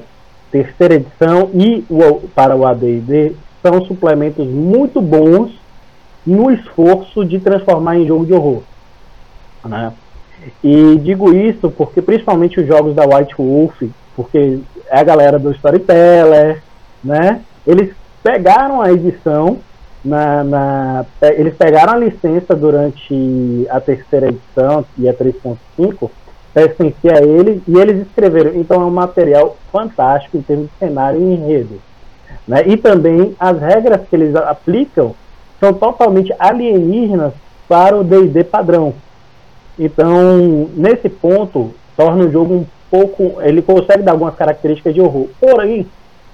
terceira 0.51 0.95
edição 0.95 1.51
e 1.53 1.85
o, 1.91 2.29
para 2.35 2.57
o 2.57 2.67
AD&D 2.67 3.37
são 3.63 3.85
suplementos 3.85 4.47
muito 4.49 5.03
bons 5.03 5.60
no 6.27 6.51
esforço 6.51 7.25
de 7.25 7.39
transformar 7.39 7.97
em 7.97 8.07
jogo 8.07 8.27
de 8.27 8.33
horror. 8.33 8.63
Né? 9.65 9.93
E 10.63 10.97
digo 10.99 11.33
isso 11.33 11.71
porque 11.71 12.01
principalmente 12.01 12.61
os 12.61 12.67
jogos 12.67 12.95
da 12.95 13.05
White 13.05 13.35
Wolf, 13.37 13.83
porque 14.17 14.61
é 14.89 14.99
a 14.99 15.05
galera 15.05 15.39
do 15.39 15.51
Storyteller, 15.53 16.63
né? 17.03 17.41
Eles 17.67 17.95
pegaram 18.23 18.81
a 18.81 18.93
edição 18.93 19.59
na, 20.05 20.43
na, 20.43 21.07
eles 21.23 21.55
pegaram 21.57 21.93
a 21.93 21.97
licença 21.97 22.55
durante 22.55 23.67
a 23.69 23.81
terceira 23.81 24.29
edição 24.29 24.85
e 24.97 25.09
a 25.09 25.15
3.5 25.15 26.11
pertencia 26.55 27.19
a 27.19 27.23
eles 27.23 27.63
e 27.69 27.79
eles 27.79 28.07
escreveram 28.07 28.55
então 28.55 28.81
é 28.81 28.85
um 28.85 28.91
material 28.91 29.57
fantástico 29.71 30.39
em 30.39 30.43
termos 30.43 30.69
de 30.69 30.79
cenário 30.79 31.21
e 31.21 31.35
enredo 31.35 31.81
né? 32.49 32.63
e 32.67 32.79
também 32.79 33.37
as 33.39 33.61
regras 33.61 34.01
que 34.09 34.17
eles 34.17 34.35
aplicam 34.35 35.15
são 35.61 35.73
totalmente 35.75 36.35
alienígenas 36.39 37.33
para 37.69 37.97
o 37.97 38.03
D&D 38.03 38.43
padrão 38.45 38.95
então, 39.83 40.69
nesse 40.75 41.09
ponto, 41.09 41.73
torna 41.97 42.27
o 42.27 42.31
jogo 42.31 42.55
um 42.55 42.67
pouco. 42.91 43.41
Ele 43.41 43.63
consegue 43.63 44.03
dar 44.03 44.13
algumas 44.13 44.35
características 44.35 44.93
de 44.93 45.01
horror. 45.01 45.29
Porém, 45.41 45.87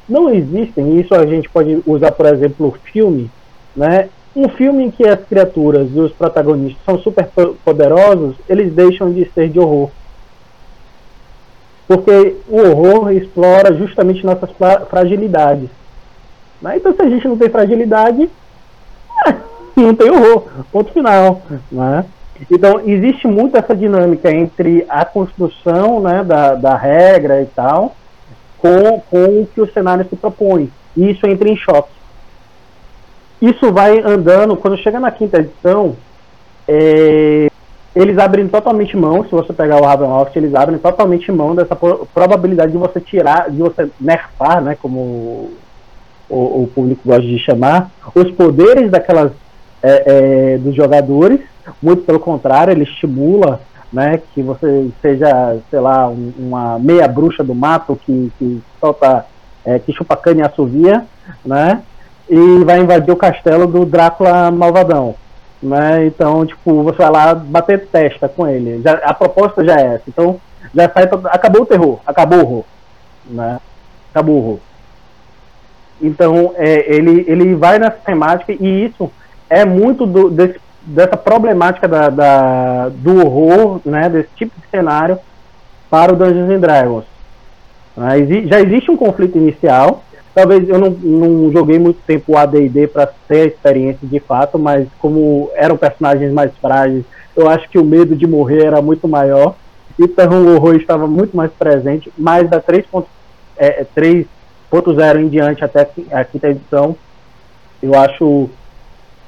não 0.09 0.29
existem, 0.29 0.99
isso 0.99 1.14
a 1.14 1.24
gente 1.24 1.49
pode 1.49 1.81
usar, 1.87 2.11
por 2.11 2.27
exemplo, 2.27 2.66
o 2.66 2.72
filme, 2.72 3.31
né? 3.77 4.09
Um 4.35 4.49
filme 4.49 4.85
em 4.85 4.91
que 4.91 5.07
as 5.07 5.20
criaturas 5.24 5.89
e 5.95 6.01
os 6.01 6.12
protagonistas 6.12 6.85
são 6.85 6.99
super 6.99 7.29
poderosos, 7.64 8.35
eles 8.49 8.72
deixam 8.72 9.12
de 9.12 9.31
ser 9.31 9.49
de 9.49 9.61
horror. 9.61 9.91
Porque 11.87 12.37
o 12.49 12.59
horror 12.59 13.12
explora 13.12 13.72
justamente 13.74 14.27
nossas 14.27 14.51
fragilidades. 14.91 15.70
Né? 16.61 16.77
Então, 16.77 16.93
se 16.93 17.01
a 17.01 17.09
gente 17.09 17.27
não 17.29 17.39
tem 17.39 17.49
fragilidade, 17.49 18.29
não 19.76 19.94
tem 19.94 20.10
horror. 20.10 20.44
Ponto 20.72 20.92
final. 20.92 21.42
Né? 21.70 22.04
Então, 22.50 22.80
existe 22.84 23.26
muito 23.26 23.56
essa 23.56 23.74
dinâmica 23.74 24.30
entre 24.30 24.84
a 24.88 25.04
construção 25.04 26.00
né, 26.00 26.22
da, 26.22 26.54
da 26.54 26.76
regra 26.76 27.40
e 27.40 27.46
tal, 27.46 27.96
com, 28.58 29.00
com 29.10 29.42
o 29.42 29.48
que 29.52 29.60
o 29.60 29.72
cenário 29.72 30.06
se 30.08 30.16
propõe. 30.16 30.70
E 30.96 31.10
isso 31.10 31.26
entra 31.26 31.48
em 31.48 31.56
choque. 31.56 31.96
Isso 33.40 33.72
vai 33.72 34.00
andando, 34.00 34.56
quando 34.56 34.78
chega 34.78 34.98
na 34.98 35.10
quinta 35.10 35.38
edição, 35.38 35.94
é, 36.66 37.48
eles 37.94 38.18
abrem 38.18 38.48
totalmente 38.48 38.96
mão, 38.96 39.24
se 39.24 39.30
você 39.30 39.52
pegar 39.52 39.80
o 39.80 39.84
Ravenloft, 39.84 40.36
eles 40.36 40.54
abrem 40.54 40.78
totalmente 40.78 41.30
mão 41.32 41.54
dessa 41.54 41.76
probabilidade 41.76 42.72
de 42.72 42.78
você 42.78 43.00
tirar, 43.00 43.50
de 43.50 43.58
você 43.58 43.90
nerfar, 44.00 44.60
né, 44.62 44.76
como 44.80 45.50
o, 46.29 46.62
o 46.62 46.70
público 46.74 47.03
gosta 47.05 47.22
de 47.22 47.39
chamar, 47.39 47.91
os 48.14 48.31
poderes 48.33 48.91
daquelas 48.91 49.33
é, 49.83 50.55
é, 50.55 50.59
dos 50.59 50.74
jogadores 50.74 51.41
muito 51.83 52.03
pelo 52.03 52.20
contrário, 52.20 52.72
ele 52.72 52.85
estimula 52.85 53.61
né, 53.93 54.20
que 54.35 54.43
você 54.43 54.89
seja, 55.01 55.59
sei 55.70 55.81
lá, 55.81 56.09
um, 56.09 56.33
uma 56.39 56.79
meia 56.79 57.07
bruxa 57.09 57.43
do 57.43 57.55
mato 57.55 57.99
que, 58.05 58.33
que 58.39 58.62
solta, 58.81 59.27
é, 59.64 59.79
que 59.79 59.93
chupa 59.93 60.16
cana 60.16 60.41
e 60.41 60.43
assovia, 60.43 61.05
né, 61.45 61.83
e 62.29 62.64
vai 62.64 62.81
invadir 62.81 63.12
o 63.12 63.16
castelo 63.16 63.66
do 63.66 63.85
Drácula 63.85 64.51
malvadão. 64.51 65.14
Né, 65.62 66.07
então, 66.07 66.45
tipo, 66.45 66.83
você 66.83 66.99
vai 66.99 67.11
lá 67.11 67.35
bater 67.35 67.87
testa 67.87 68.29
com 68.29 68.47
ele. 68.47 68.83
Já, 68.83 68.93
a 69.05 69.14
proposta 69.14 69.64
já 69.64 69.81
é 69.81 69.95
essa. 69.95 70.03
Então, 70.07 70.39
já 70.74 70.91
sai, 70.91 71.05
acabou 71.05 71.62
o 71.62 71.66
terror, 71.66 71.99
acabou 72.07 72.39
o 72.39 72.43
horror. 72.43 72.64
Né, 73.27 73.59
acabou 74.11 74.35
o 74.35 74.39
horror. 74.39 74.59
Então, 76.01 76.53
é, 76.57 76.94
ele, 76.94 77.24
ele 77.26 77.55
vai 77.55 77.78
nessa 77.78 77.99
temática 78.05 78.53
e 78.53 78.84
isso 78.84 79.11
é 79.49 79.64
muito 79.64 80.05
do, 80.05 80.30
desse 80.30 80.61
dessa 80.86 81.16
problemática 81.16 81.88
da, 81.88 82.09
da, 82.09 82.88
do 82.90 83.26
horror, 83.26 83.80
né, 83.84 84.09
desse 84.09 84.28
tipo 84.36 84.59
de 84.59 84.66
cenário 84.68 85.18
para 85.90 86.12
o 86.12 86.16
Dungeons 86.16 86.49
and 86.49 86.61
Dragons. 86.61 87.05
Né, 87.97 88.47
já 88.47 88.61
existe 88.61 88.90
um 88.90 88.97
conflito 88.97 89.36
inicial, 89.36 90.05
talvez 90.32 90.68
eu 90.68 90.78
não, 90.78 90.90
não 90.90 91.51
joguei 91.51 91.78
muito 91.78 91.99
tempo 92.07 92.32
o 92.32 92.38
AD&D 92.38 92.86
para 92.86 93.09
ter 93.26 93.40
a 93.40 93.47
experiência 93.47 94.07
de 94.07 94.20
fato, 94.20 94.59
mas 94.59 94.86
como 95.01 95.51
eram 95.57 95.76
personagens 95.76 96.32
mais 96.32 96.53
frágeis, 96.59 97.05
eu 97.34 97.51
acho 97.51 97.68
que 97.68 97.78
o 97.78 97.84
medo 97.84 98.14
de 98.14 98.26
morrer 98.26 98.66
era 98.66 98.80
muito 98.80 99.09
maior, 99.09 99.57
então 99.99 100.30
o 100.30 100.55
horror 100.55 100.76
estava 100.76 101.09
muito 101.09 101.36
mais 101.36 101.51
presente, 101.51 102.12
mas 102.16 102.49
da 102.49 102.61
3.0 102.61 104.26
é, 104.72 105.16
é 105.16 105.20
em 105.20 105.28
diante 105.28 105.64
até 105.64 105.88
a 106.12 106.24
quinta 106.24 106.48
edição, 106.48 106.96
eu 107.82 107.94
acho 107.94 108.48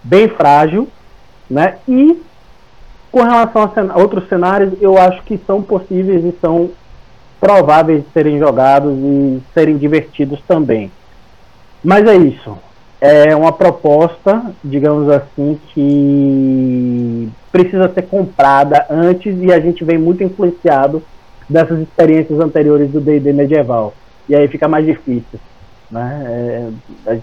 bem 0.03 0.28
frágil, 0.28 0.89
né? 1.49 1.76
E 1.89 2.20
com 3.11 3.22
relação 3.22 3.62
a, 3.62 3.99
outros 3.99 4.28
cenários, 4.28 4.74
eu 4.80 4.99
acho 4.99 5.22
que 5.22 5.39
são 5.47 5.62
possíveis 5.62 6.24
e 6.24 6.34
são 6.41 6.70
prováveis 7.41 8.03
de 8.03 8.11
serem 8.11 8.39
jogados 8.39 8.93
e 8.99 9.41
serem 9.55 9.76
divertidos 9.76 10.41
também. 10.47 10.91
Mas 11.82 12.07
é 12.07 12.16
isso. 12.16 12.59
É 13.01 13.34
uma 13.34 13.53
proposta, 13.53 14.43
digamos 14.62 15.09
assim, 15.09 15.59
que 15.72 17.28
precisa 17.53 17.89
ser 17.89 18.03
comprada 18.03 18.84
antes 18.91 19.36
e 19.41 19.53
a 19.53 19.61
gente 19.61 19.84
vem 19.84 19.97
muito 19.97 20.24
influenciado 20.24 21.03
dessas 21.49 21.78
experiências 21.78 22.41
anteriores 22.41 22.91
do 22.91 23.01
D&D 23.01 23.32
medieval. 23.32 23.95
E 24.29 24.35
aí 24.35 24.47
fica 24.49 24.68
mais 24.68 24.85
difícil. 24.85 25.39
Né? 25.91 26.72
É, 27.07 27.20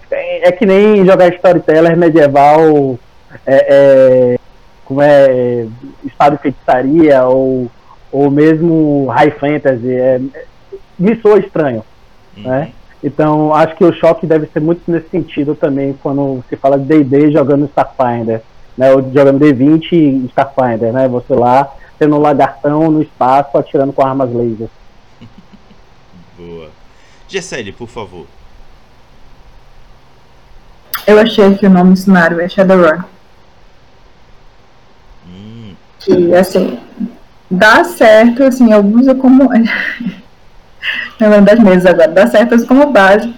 é 0.47 0.51
que 0.51 0.65
nem 0.65 1.05
jogar 1.05 1.33
Storyteller 1.33 1.95
medieval 1.95 2.97
é, 3.45 3.65
é, 3.69 4.39
como 4.83 5.01
é 5.01 5.67
estado 6.03 6.37
de 6.37 6.41
feitiçaria 6.41 7.23
ou, 7.25 7.69
ou 8.11 8.31
mesmo 8.31 9.07
high 9.07 9.31
fantasy. 9.31 9.93
É, 9.93 10.19
me 10.97 11.15
soa 11.21 11.39
estranho. 11.39 11.83
Uhum. 12.37 12.43
Né? 12.43 12.71
Então 13.03 13.53
acho 13.53 13.75
que 13.75 13.85
o 13.85 13.93
choque 13.93 14.25
deve 14.25 14.47
ser 14.47 14.59
muito 14.59 14.81
nesse 14.89 15.09
sentido 15.09 15.53
também 15.53 15.95
quando 16.01 16.43
se 16.49 16.55
fala 16.55 16.79
de 16.79 16.85
D&D 16.85 17.31
jogando 17.31 17.65
Starfinder. 17.65 18.41
Né, 18.77 18.93
ou 18.93 19.01
jogando 19.01 19.39
D20 19.39 19.93
e 19.93 20.25
Starfinder, 20.25 20.91
né? 20.91 21.07
Você 21.07 21.33
lá 21.33 21.73
sendo 21.97 22.17
um 22.17 22.19
lagartão 22.19 22.91
no 22.91 23.01
espaço 23.01 23.57
atirando 23.57 23.93
com 23.93 24.05
armas 24.05 24.33
laser. 24.33 24.67
Boa. 26.37 26.74
Gessele, 27.27 27.71
por 27.71 27.87
favor. 27.87 28.25
Eu 31.07 31.19
achei 31.19 31.55
que 31.55 31.65
o 31.65 31.69
nome 31.69 31.93
do 31.93 31.99
cenário 31.99 32.39
é 32.39 32.47
Shadowrun. 32.47 33.03
Hum. 35.27 35.75
Que, 35.99 36.33
assim, 36.33 36.79
dá 37.49 37.83
certo, 37.83 38.43
assim, 38.43 38.71
eu 38.71 38.83
uso 38.85 39.15
como. 39.15 39.49
Não 41.19 41.43
das 41.43 41.59
mesas 41.59 41.85
agora, 41.85 42.09
dá 42.09 42.27
certo 42.27 42.51
eu 42.51 42.57
uso 42.57 42.67
como 42.67 42.91
base. 42.91 43.33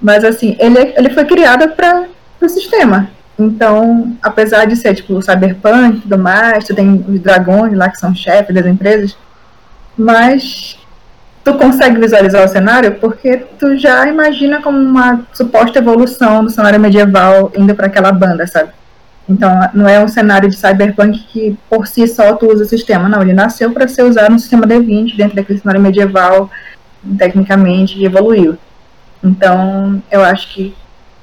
Mas, 0.00 0.24
assim, 0.24 0.56
ele, 0.58 0.92
ele 0.96 1.10
foi 1.10 1.24
criado 1.24 1.68
para 1.76 2.08
o 2.40 2.48
sistema. 2.48 3.10
Então, 3.38 4.16
apesar 4.22 4.66
de 4.66 4.76
ser, 4.76 4.94
tipo, 4.94 5.20
cyberpunk 5.22 5.96
e 5.96 6.00
tudo 6.00 6.18
mais, 6.18 6.64
tu 6.64 6.74
tem 6.74 7.04
os 7.08 7.20
dragões 7.20 7.72
lá 7.74 7.88
que 7.88 7.98
são 7.98 8.14
chefes 8.14 8.54
das 8.54 8.66
empresas, 8.66 9.16
mas 9.96 10.78
tu 11.44 11.54
consegue 11.54 11.98
visualizar 11.98 12.44
o 12.44 12.48
cenário 12.48 12.96
porque 12.96 13.44
tu 13.58 13.76
já 13.76 14.06
imagina 14.06 14.62
como 14.62 14.78
uma 14.78 15.26
suposta 15.32 15.78
evolução 15.78 16.44
do 16.44 16.50
cenário 16.50 16.78
medieval 16.78 17.50
indo 17.56 17.74
para 17.74 17.86
aquela 17.86 18.12
banda, 18.12 18.46
sabe? 18.46 18.70
Então, 19.28 19.50
não 19.72 19.88
é 19.88 20.02
um 20.02 20.08
cenário 20.08 20.48
de 20.48 20.56
cyberpunk 20.56 21.18
que 21.32 21.56
por 21.70 21.86
si 21.86 22.06
só 22.06 22.34
tu 22.34 22.52
usa 22.52 22.64
o 22.64 22.68
sistema, 22.68 23.08
não. 23.08 23.22
Ele 23.22 23.32
nasceu 23.32 23.70
para 23.70 23.86
ser 23.88 24.02
usado 24.02 24.32
no 24.32 24.38
sistema 24.38 24.66
D20, 24.66 25.16
dentro 25.16 25.36
daquele 25.36 25.58
cenário 25.58 25.80
medieval, 25.80 26.50
tecnicamente, 27.16 27.98
e 27.98 28.04
evoluiu. 28.04 28.58
Então, 29.22 30.02
eu 30.10 30.22
acho 30.22 30.52
que 30.52 30.74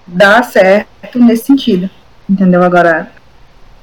dá 0.07 0.41
certo 0.41 1.19
nesse 1.19 1.45
sentido, 1.45 1.89
entendeu? 2.29 2.63
Agora, 2.63 3.11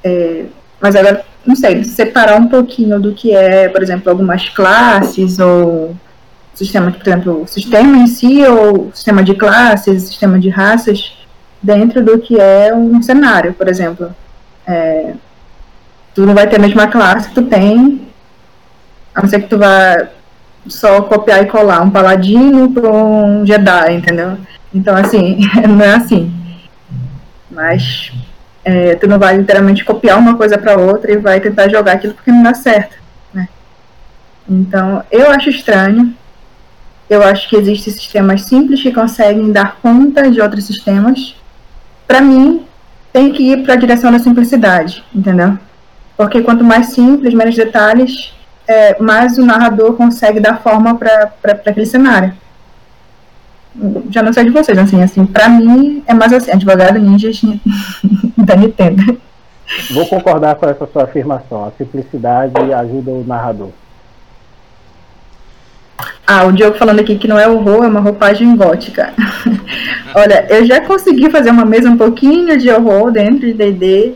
é, 0.03 0.45
mas 0.81 0.95
agora, 0.95 1.23
não 1.45 1.55
sei, 1.55 1.83
separar 1.83 2.39
um 2.39 2.47
pouquinho 2.47 2.99
do 2.99 3.13
que 3.13 3.35
é, 3.35 3.69
por 3.69 3.83
exemplo, 3.83 4.09
algumas 4.09 4.49
classes 4.49 5.39
ou 5.39 5.95
sistema, 6.57 6.91
por 6.91 7.07
exemplo, 7.07 7.43
o 7.43 7.47
sistema 7.47 7.97
em 7.97 8.07
si 8.07 8.43
ou 8.45 8.91
sistema 8.93 9.23
de 9.23 9.35
classes, 9.35 10.03
sistema 10.03 10.39
de 10.39 10.49
raças, 10.49 11.15
dentro 11.61 12.03
do 12.03 12.17
que 12.19 12.39
é 12.39 12.73
um 12.73 13.01
cenário, 13.01 13.53
por 13.53 13.67
exemplo. 13.67 14.13
É, 14.65 15.13
tu 16.15 16.25
não 16.25 16.33
vai 16.33 16.47
ter 16.47 16.55
a 16.55 16.59
mesma 16.59 16.87
classe 16.87 17.29
que 17.29 17.35
tu 17.35 17.43
tem, 17.43 18.07
a 19.13 19.21
não 19.21 19.29
ser 19.29 19.41
que 19.41 19.47
tu 19.47 19.57
vá 19.57 20.07
só 20.67 21.01
copiar 21.01 21.43
e 21.43 21.45
colar 21.45 21.81
um 21.81 21.91
paladino 21.91 22.71
para 22.71 22.89
um 22.89 23.45
Jedi, 23.45 23.93
entendeu? 23.93 24.37
Então, 24.73 24.95
assim, 24.95 25.39
não 25.67 25.85
é 25.85 25.95
assim. 25.95 26.33
Mas 27.49 28.11
é, 28.65 28.95
tu 28.95 29.07
não 29.07 29.19
vai 29.19 29.37
literalmente 29.37 29.85
copiar 29.85 30.17
uma 30.17 30.35
coisa 30.35 30.57
para 30.57 30.77
outra 30.77 31.11
e 31.11 31.17
vai 31.17 31.39
tentar 31.39 31.69
jogar 31.69 31.93
aquilo 31.93 32.13
porque 32.13 32.31
não 32.31 32.43
dá 32.43 32.53
certo. 32.53 32.97
Né? 33.33 33.47
Então, 34.49 35.03
eu 35.11 35.29
acho 35.31 35.49
estranho, 35.49 36.13
eu 37.09 37.23
acho 37.23 37.47
que 37.49 37.55
existem 37.55 37.93
sistemas 37.93 38.41
simples 38.43 38.81
que 38.81 38.91
conseguem 38.91 39.51
dar 39.51 39.77
conta 39.81 40.29
de 40.29 40.41
outros 40.41 40.65
sistemas. 40.65 41.35
Para 42.05 42.21
mim, 42.21 42.65
tem 43.13 43.31
que 43.31 43.43
ir 43.43 43.63
para 43.63 43.73
a 43.73 43.77
direção 43.77 44.11
da 44.11 44.19
simplicidade, 44.19 45.03
entendeu? 45.13 45.57
Porque 46.17 46.41
quanto 46.41 46.63
mais 46.63 46.87
simples, 46.87 47.33
menos 47.33 47.55
detalhes, 47.55 48.33
é, 48.67 49.01
mais 49.01 49.37
o 49.37 49.45
narrador 49.45 49.93
consegue 49.93 50.39
dar 50.39 50.61
forma 50.61 50.95
para 50.95 51.31
aquele 51.43 51.85
cenário. 51.85 52.33
Já 54.09 54.23
não 54.23 54.33
sei 54.33 54.43
de 54.43 54.49
vocês, 54.49 54.77
assim, 54.77 55.01
assim, 55.01 55.25
para 55.25 55.47
mim 55.47 56.03
é 56.07 56.13
mais 56.13 56.33
assim, 56.33 56.51
advogado 56.51 56.99
ninja 56.99 57.29
da 58.37 58.55
Nintendo. 58.55 59.19
Vou 59.91 60.05
concordar 60.07 60.55
com 60.55 60.65
essa 60.67 60.87
sua 60.87 61.03
afirmação. 61.03 61.65
A 61.65 61.71
simplicidade 61.71 62.73
ajuda 62.73 63.11
o 63.11 63.23
narrador. 63.25 63.69
Ah, 66.29 66.45
o 66.45 66.51
Diogo 66.51 66.77
falando 66.77 66.99
aqui 66.99 67.17
que 67.17 67.27
não 67.27 67.39
é 67.39 67.47
horror, 67.47 67.85
é 67.85 67.87
uma 67.87 68.01
roupagem 68.01 68.53
gótica. 68.57 69.13
Olha, 70.13 70.45
eu 70.49 70.65
já 70.65 70.81
consegui 70.81 71.29
fazer 71.29 71.51
uma 71.51 71.63
mesa 71.63 71.89
um 71.89 71.95
pouquinho 71.95 72.57
de 72.57 72.69
horror 72.69 73.11
dentro 73.11 73.47
de 73.47 73.53
D&D. 73.53 74.13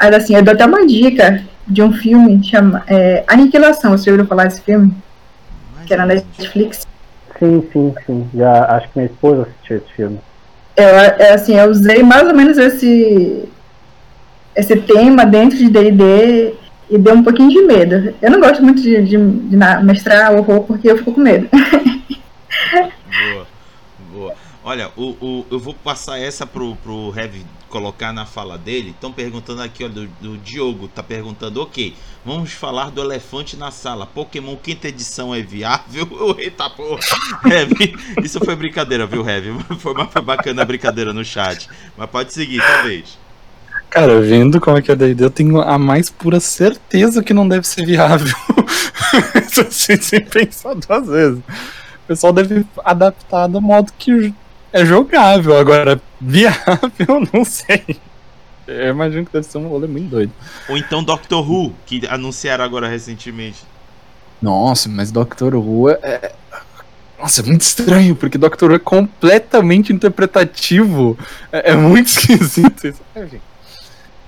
Mas 0.00 0.14
assim, 0.14 0.34
eu 0.34 0.42
dou 0.42 0.54
até 0.54 0.64
uma 0.64 0.86
dica 0.86 1.44
de 1.66 1.82
um 1.82 1.92
filme 1.92 2.42
chama 2.42 2.82
é, 2.86 3.22
Aniquilação. 3.28 3.90
Você 3.90 4.10
ouviu 4.10 4.24
falar 4.24 4.44
desse 4.44 4.62
filme? 4.62 4.94
Que 5.84 5.92
era 5.92 6.06
na 6.06 6.14
Netflix. 6.14 6.86
Sim, 7.38 7.68
sim, 7.70 7.94
sim. 8.06 8.26
Já, 8.34 8.76
acho 8.76 8.88
que 8.88 8.98
minha 8.98 9.10
esposa 9.10 9.42
assistiu 9.42 9.76
esse 9.76 9.92
filme. 9.92 10.18
Eu, 10.74 10.84
é, 10.86 11.34
assim, 11.34 11.54
eu 11.54 11.68
usei 11.68 12.02
mais 12.02 12.26
ou 12.26 12.34
menos 12.34 12.56
esse, 12.56 13.46
esse 14.56 14.74
tema 14.76 15.26
dentro 15.26 15.58
de 15.58 15.68
D&D 15.68 16.54
e 16.90 16.98
deu 16.98 17.14
um 17.14 17.22
pouquinho 17.22 17.48
de 17.48 17.62
medo. 17.62 18.14
Eu 18.20 18.30
não 18.30 18.40
gosto 18.40 18.62
muito 18.62 18.82
de, 18.82 19.02
de, 19.02 19.16
de 19.16 19.56
mestrar 19.84 20.34
horror 20.34 20.64
porque 20.64 20.90
eu 20.90 20.98
fico 20.98 21.12
com 21.12 21.20
medo. 21.20 21.48
boa, 23.32 23.46
boa. 24.12 24.34
Olha, 24.62 24.90
o, 24.96 25.16
o, 25.20 25.46
eu 25.50 25.58
vou 25.58 25.72
passar 25.72 26.18
essa 26.18 26.46
pro, 26.46 26.76
pro 26.76 27.14
Heavy 27.16 27.44
colocar 27.70 28.12
na 28.12 28.26
fala 28.26 28.58
dele. 28.58 28.90
Estão 28.90 29.10
perguntando 29.10 29.62
aqui, 29.62 29.84
olha, 29.84 29.92
do, 29.92 30.06
do, 30.20 30.36
Diogo, 30.38 30.88
tá 30.88 31.02
perguntando, 31.02 31.62
ok, 31.62 31.94
vamos 32.24 32.52
falar 32.52 32.90
do 32.90 33.00
elefante 33.00 33.56
na 33.56 33.70
sala. 33.70 34.06
Pokémon 34.06 34.56
quinta 34.56 34.88
edição 34.88 35.34
é 35.34 35.40
viável? 35.40 36.36
Eita 36.36 36.68
porra! 36.68 37.00
Heavy, 37.50 37.96
isso 38.22 38.40
foi 38.44 38.54
brincadeira, 38.56 39.06
viu, 39.06 39.26
Heavy? 39.26 39.50
Foi, 39.78 39.94
foi 40.06 40.22
bacana 40.22 40.62
a 40.62 40.64
brincadeira 40.64 41.12
no 41.12 41.24
chat. 41.24 41.68
Mas 41.96 42.10
pode 42.10 42.32
seguir, 42.34 42.60
talvez. 42.60 43.16
Cara, 43.90 44.20
vendo 44.20 44.60
como 44.60 44.78
é 44.78 44.82
que 44.82 44.92
é 44.92 44.94
D&D, 44.94 45.24
eu 45.24 45.30
tenho 45.30 45.60
a 45.60 45.76
mais 45.76 46.08
pura 46.08 46.38
certeza 46.38 47.24
que 47.24 47.34
não 47.34 47.46
deve 47.46 47.66
ser 47.66 47.84
viável. 47.84 48.34
assim, 49.60 50.00
sem 50.00 50.20
pensar 50.20 50.74
duas 50.74 51.08
vezes. 51.08 51.38
O 51.38 52.06
pessoal 52.06 52.32
deve 52.32 52.64
adaptar 52.84 53.48
do 53.48 53.60
modo 53.60 53.92
que 53.98 54.32
é 54.72 54.84
jogável. 54.84 55.58
Agora, 55.58 56.00
viável, 56.20 57.26
não 57.34 57.44
sei. 57.44 57.98
Eu 58.66 58.90
imagino 58.90 59.26
que 59.26 59.32
deve 59.32 59.46
ser 59.46 59.58
um 59.58 59.66
rolê 59.66 59.88
muito 59.88 60.08
doido. 60.08 60.32
Ou 60.68 60.76
então 60.76 61.02
Doctor 61.02 61.48
Who, 61.50 61.74
que 61.84 62.06
anunciaram 62.08 62.64
agora 62.64 62.86
recentemente. 62.86 63.64
Nossa, 64.40 64.88
mas 64.88 65.10
Doctor 65.10 65.56
Who 65.56 65.90
é. 65.90 66.32
Nossa, 67.18 67.42
é 67.42 67.44
muito 67.44 67.62
estranho, 67.62 68.14
porque 68.14 68.38
Doctor 68.38 68.70
Who 68.70 68.76
é 68.76 68.78
completamente 68.78 69.92
interpretativo. 69.92 71.18
É, 71.50 71.72
é 71.72 71.74
muito 71.74 72.06
esquisito 72.16 72.86
isso. 72.86 73.00
Enfim. 73.16 73.40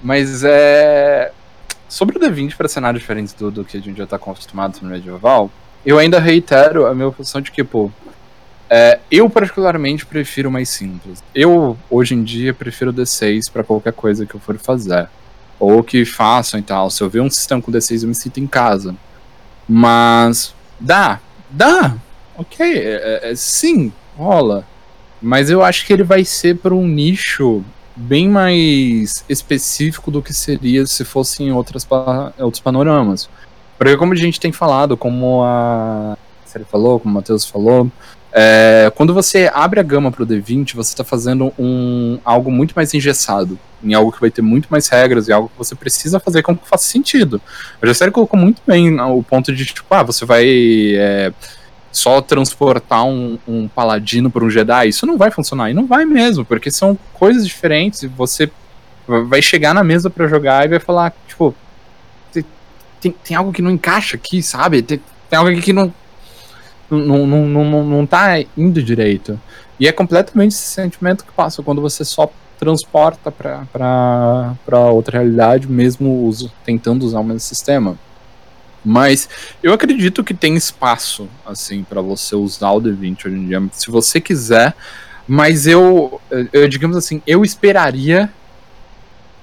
Mas 0.03 0.43
é. 0.45 1.33
Sobre 1.89 2.17
o 2.17 2.21
D20 2.21 2.57
para 2.57 2.69
cenários 2.69 3.03
diferentes 3.03 3.35
do, 3.35 3.51
do 3.51 3.65
que 3.65 3.77
a 3.77 3.81
gente 3.81 3.99
já 3.99 4.05
está 4.05 4.17
acostumado 4.17 4.79
no 4.81 4.89
medieval, 4.89 5.51
eu 5.85 5.99
ainda 5.99 6.19
reitero 6.19 6.87
a 6.87 6.95
minha 6.95 7.11
posição 7.11 7.41
de 7.41 7.51
que, 7.51 7.63
pô, 7.63 7.91
é, 8.75 8.99
eu 9.11 9.29
particularmente 9.29 10.07
prefiro 10.07 10.51
mais 10.51 10.71
simples. 10.71 11.23
Eu, 11.35 11.77
hoje 11.91 12.15
em 12.15 12.25
dia, 12.25 12.55
prefiro 12.55 12.91
D6 12.91 13.53
para 13.53 13.63
qualquer 13.63 13.93
coisa 13.93 14.25
que 14.25 14.35
eu 14.35 14.41
for 14.41 14.57
fazer. 14.57 15.09
Ou 15.61 15.85
que 15.85 16.07
façam 16.07 16.59
e 16.59 16.63
tal. 16.63 16.89
Se 16.91 17.03
eu 17.03 17.11
ver 17.11 17.21
um 17.21 17.29
sistema 17.29 17.61
com 17.61 17.71
D6, 17.71 18.03
eu 18.03 18.09
me 18.09 18.15
sinto 18.15 18.41
em 18.41 18.47
casa. 18.47 18.97
Mas 19.69 20.55
dá, 20.81 21.21
dá. 21.51 21.95
Ok, 22.35 22.67
é, 22.67 23.31
é, 23.31 23.35
sim, 23.35 23.93
rola. 24.17 24.67
Mas 25.21 25.51
eu 25.51 25.63
acho 25.63 25.85
que 25.85 25.93
ele 25.93 26.03
vai 26.03 26.25
ser 26.25 26.57
para 26.57 26.75
um 26.75 26.89
nicho 26.89 27.63
bem 27.95 28.29
mais 28.29 29.25
específico 29.29 30.11
do 30.11 30.23
que 30.23 30.33
seria 30.33 30.87
se 30.87 31.05
fosse 31.05 31.43
em 31.43 31.53
outras 31.53 31.87
outros 32.39 32.61
panoramas. 32.61 33.29
Porque 33.79 33.97
como 33.97 34.13
a 34.13 34.17
gente 34.17 34.39
tem 34.41 34.53
falado, 34.53 34.97
como 34.97 35.43
a 35.45 36.17
Série 36.47 36.65
falou, 36.65 37.01
como 37.01 37.13
o 37.13 37.15
Matheus 37.17 37.45
falou, 37.45 37.91
É, 38.35 38.91
quando 38.95 39.13
você 39.13 39.51
abre 39.53 39.79
a 39.79 39.83
gama 39.83 40.11
para 40.11 40.23
o 40.23 40.27
D20, 40.27 40.75
você 40.75 40.93
está 40.95 41.05
fazendo 41.05 41.53
um, 41.59 42.19
algo 42.25 42.51
muito 42.51 42.73
mais 42.73 42.95
engessado, 42.95 43.59
em 43.85 43.93
algo 43.93 44.11
que 44.11 44.21
vai 44.21 44.31
ter 44.31 44.41
muito 44.41 44.69
mais 44.71 44.89
regras, 44.89 45.29
e 45.29 45.33
algo 45.33 45.51
que 45.51 45.59
você 45.59 45.75
precisa 45.75 46.19
fazer 46.19 46.43
com 46.43 46.57
que 46.57 46.67
faça 46.67 46.85
sentido. 46.85 47.43
A 47.81 47.87
Gessérie 47.87 48.11
colocou 48.11 48.41
muito 48.41 48.63
bem 48.67 48.99
o 48.99 49.23
ponto 49.23 49.53
de, 49.53 49.67
tipo, 49.67 49.95
ah, 49.95 50.03
você 50.03 50.25
vai 50.25 50.47
é, 50.97 51.31
só 51.93 52.21
transportar 52.21 53.05
um, 53.05 53.39
um 53.47 53.69
paladino 53.69 54.31
para 54.31 54.45
um 54.45 54.51
Jedi, 54.51 54.89
isso 54.89 55.07
não 55.07 55.19
vai 55.19 55.31
funcionar, 55.31 55.71
e 55.71 55.75
não 55.75 55.87
vai 55.87 56.05
mesmo, 56.05 56.45
porque 56.45 56.71
são 56.71 56.99
coisas 57.13 57.47
diferentes, 57.47 58.03
você 58.17 58.51
vai 59.07 59.43
chegar 59.43 59.75
na 59.75 59.85
mesa 59.85 60.09
para 60.09 60.27
jogar 60.27 60.65
e 60.65 60.69
vai 60.69 60.81
falar, 60.81 61.13
tipo, 61.29 61.55
tem, 63.01 63.13
tem 63.25 63.37
algo 63.37 63.53
que 63.53 63.61
não 63.61 63.71
encaixa 63.71 64.17
aqui, 64.17 64.43
sabe? 64.43 64.81
Tem, 64.81 65.01
tem 65.29 65.39
algo 65.39 65.51
aqui 65.51 65.61
que 65.61 65.73
não, 65.73 65.93
não, 66.89 67.27
não, 67.27 67.47
não, 67.47 67.85
não 67.85 68.07
tá 68.07 68.39
indo 68.57 68.83
direito. 68.83 69.39
E 69.79 69.89
é 69.89 69.93
completamente 69.93 70.53
esse 70.53 70.63
sentimento 70.63 71.25
que 71.25 71.33
passa 71.33 71.63
quando 71.63 71.83
você 71.83 72.05
só 72.05 72.31
transporta 72.59 73.33
para 73.33 74.55
outra 74.93 75.19
realidade, 75.19 75.67
mesmo 75.67 76.25
uso, 76.25 76.53
tentando 76.65 77.05
usar 77.05 77.19
o 77.19 77.25
mesmo 77.25 77.41
sistema. 77.41 77.99
Mas 78.85 79.29
eu 79.63 79.73
acredito 79.73 80.25
que 80.25 80.35
tem 80.35 80.57
espaço, 80.57 81.29
assim, 81.47 81.85
para 81.85 82.01
você 82.01 82.35
usar 82.35 82.71
o 82.73 82.81
D20 82.81 83.27
hoje 83.27 83.37
em 83.37 83.47
dia, 83.47 83.63
se 83.73 83.91
você 83.91 84.21
quiser. 84.21 84.75
Mas 85.27 85.67
eu, 85.67 86.21
eu, 86.53 86.69
digamos 86.69 86.97
assim, 86.97 87.23
eu 87.27 87.45
esperaria 87.45 88.29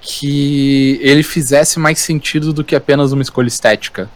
que 0.02 1.00
ele 1.02 1.24
fizesse 1.24 1.80
mais 1.80 2.00
sentido 2.00 2.52
do 2.52 2.64
que 2.64 2.76
apenas 2.76 3.12
uma 3.12 3.22
escolha 3.22 3.48
estética 3.48 4.10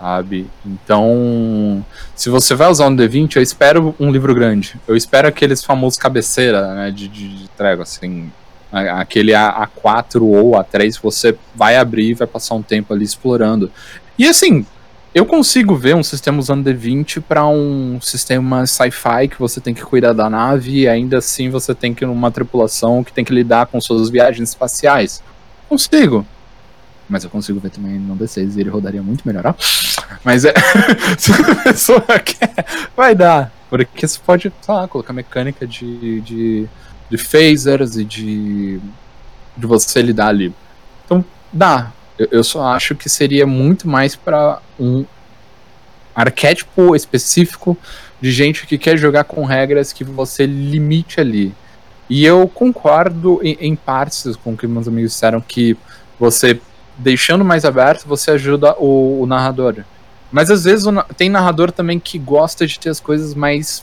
sabe? 0.00 0.48
Então, 0.64 1.84
se 2.16 2.30
você 2.30 2.54
vai 2.54 2.68
usar 2.68 2.86
um 2.86 2.96
D20, 2.96 3.36
eu 3.36 3.42
espero 3.42 3.94
um 4.00 4.10
livro 4.10 4.34
grande. 4.34 4.74
Eu 4.88 4.96
espero 4.96 5.28
aqueles 5.28 5.62
famosos 5.62 5.98
cabeceira, 5.98 6.74
né, 6.74 6.90
de, 6.90 7.06
de, 7.06 7.42
de 7.42 7.48
trégua, 7.50 7.82
assim, 7.82 8.32
aquele 8.72 9.34
A, 9.34 9.68
A4 9.68 10.22
ou 10.22 10.52
A3, 10.52 10.98
você 11.02 11.36
vai 11.54 11.76
abrir 11.76 12.10
e 12.10 12.14
vai 12.14 12.26
passar 12.26 12.54
um 12.54 12.62
tempo 12.62 12.94
ali 12.94 13.04
explorando. 13.04 13.70
E 14.20 14.28
assim, 14.28 14.66
eu 15.14 15.24
consigo 15.24 15.74
ver 15.74 15.96
um 15.96 16.02
sistema 16.02 16.38
usando 16.38 16.70
D20 16.70 17.22
para 17.22 17.46
um 17.46 17.98
sistema 18.02 18.66
sci-fi 18.66 19.28
que 19.30 19.38
você 19.38 19.62
tem 19.62 19.72
que 19.72 19.80
cuidar 19.80 20.12
da 20.12 20.28
nave 20.28 20.80
e 20.80 20.86
ainda 20.86 21.16
assim 21.16 21.48
você 21.48 21.74
tem 21.74 21.94
que 21.94 22.04
ir 22.04 22.06
numa 22.06 22.30
tripulação 22.30 23.02
que 23.02 23.14
tem 23.14 23.24
que 23.24 23.32
lidar 23.32 23.64
com 23.68 23.80
suas 23.80 24.10
viagens 24.10 24.50
espaciais. 24.50 25.22
Consigo 25.70 26.26
mas 27.08 27.24
eu 27.24 27.30
consigo 27.30 27.58
ver 27.58 27.70
também 27.70 27.98
no 27.98 28.14
D6 28.14 28.56
e 28.56 28.60
ele 28.60 28.68
rodaria 28.68 29.02
muito 29.02 29.26
melhor, 29.26 29.46
ó. 29.46 29.54
Mas 30.22 30.44
é. 30.44 30.52
se 31.18 31.32
a 31.32 31.54
pessoa 31.56 32.02
quer, 32.20 32.64
vai 32.94 33.16
dar. 33.16 33.50
Porque 33.70 34.06
você 34.06 34.18
pode, 34.24 34.52
sei 34.60 34.74
lá, 34.74 34.86
colocar 34.86 35.12
mecânica 35.12 35.66
de, 35.66 36.20
de, 36.20 36.68
de 37.10 37.18
phasers 37.18 37.96
e 37.96 38.04
de, 38.04 38.78
de 39.56 39.66
você 39.66 40.00
lidar 40.02 40.28
ali. 40.28 40.54
Então, 41.04 41.24
dá. 41.52 41.90
Eu, 42.20 42.28
eu 42.30 42.44
só 42.44 42.66
acho 42.66 42.94
que 42.94 43.08
seria 43.08 43.46
muito 43.46 43.88
mais 43.88 44.14
para 44.14 44.60
um 44.78 45.06
arquétipo 46.14 46.94
específico 46.94 47.74
de 48.20 48.30
gente 48.30 48.66
que 48.66 48.76
quer 48.76 48.98
jogar 48.98 49.24
com 49.24 49.46
regras 49.46 49.90
que 49.90 50.04
você 50.04 50.44
limite 50.44 51.18
ali. 51.18 51.54
E 52.10 52.26
eu 52.26 52.46
concordo 52.46 53.40
em, 53.42 53.56
em 53.58 53.74
partes 53.74 54.36
com 54.36 54.52
o 54.52 54.56
que 54.56 54.66
meus 54.66 54.86
amigos 54.86 55.12
disseram 55.12 55.40
que 55.40 55.74
você 56.18 56.60
deixando 56.98 57.42
mais 57.42 57.64
aberto, 57.64 58.06
você 58.06 58.32
ajuda 58.32 58.74
o, 58.78 59.22
o 59.22 59.26
narrador. 59.26 59.76
Mas 60.30 60.50
às 60.50 60.64
vezes 60.64 60.84
o, 60.84 60.92
tem 61.16 61.30
narrador 61.30 61.72
também 61.72 61.98
que 61.98 62.18
gosta 62.18 62.66
de 62.66 62.78
ter 62.78 62.90
as 62.90 63.00
coisas 63.00 63.34
mais, 63.34 63.82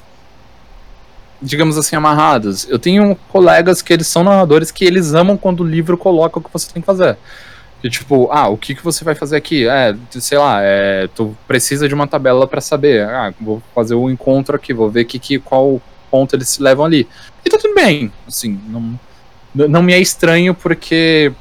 digamos 1.42 1.76
assim, 1.76 1.96
amarradas. 1.96 2.68
Eu 2.70 2.78
tenho 2.78 3.16
colegas 3.30 3.82
que 3.82 3.92
eles 3.92 4.06
são 4.06 4.24
narradores 4.24 4.70
que 4.70 4.86
eles 4.86 5.16
amam 5.16 5.36
quando 5.36 5.62
o 5.62 5.68
livro 5.68 5.98
coloca 5.98 6.38
o 6.38 6.42
que 6.44 6.54
você 6.54 6.72
tem 6.72 6.84
que 6.84 6.86
fazer. 6.86 7.18
Que 7.82 7.90
tipo, 7.90 8.30
ah, 8.32 8.48
o 8.48 8.58
que, 8.58 8.74
que 8.74 8.84
você 8.84 9.04
vai 9.04 9.14
fazer 9.14 9.38
aqui? 9.38 9.68
É, 9.68 9.96
sei 10.12 10.38
lá, 10.38 10.62
é, 10.62 11.08
tu 11.16 11.38
precisa 11.48 11.88
de 11.88 11.94
uma 11.94 12.08
tabela 12.08 12.48
para 12.48 12.60
saber. 12.60 13.08
Ah, 13.08 13.34
vou 13.40 13.62
fazer 13.76 13.96
um 13.96 14.10
encontro 14.10 14.56
aqui, 14.56 14.74
vou 14.74 14.90
ver 14.90 15.06
que, 15.06 15.20
que, 15.20 15.38
qual 15.38 15.82
ponto 16.10 16.36
eles 16.36 16.50
se 16.50 16.62
levam 16.62 16.86
ali. 16.86 17.08
E 17.46 17.50
tá 17.50 17.58
tudo 17.58 17.76
bem, 17.76 18.12
assim, 18.28 18.60
não, 18.68 19.00
não 19.68 19.84
me 19.84 19.94
é 19.94 20.00
estranho 20.00 20.54
porque 20.56 21.32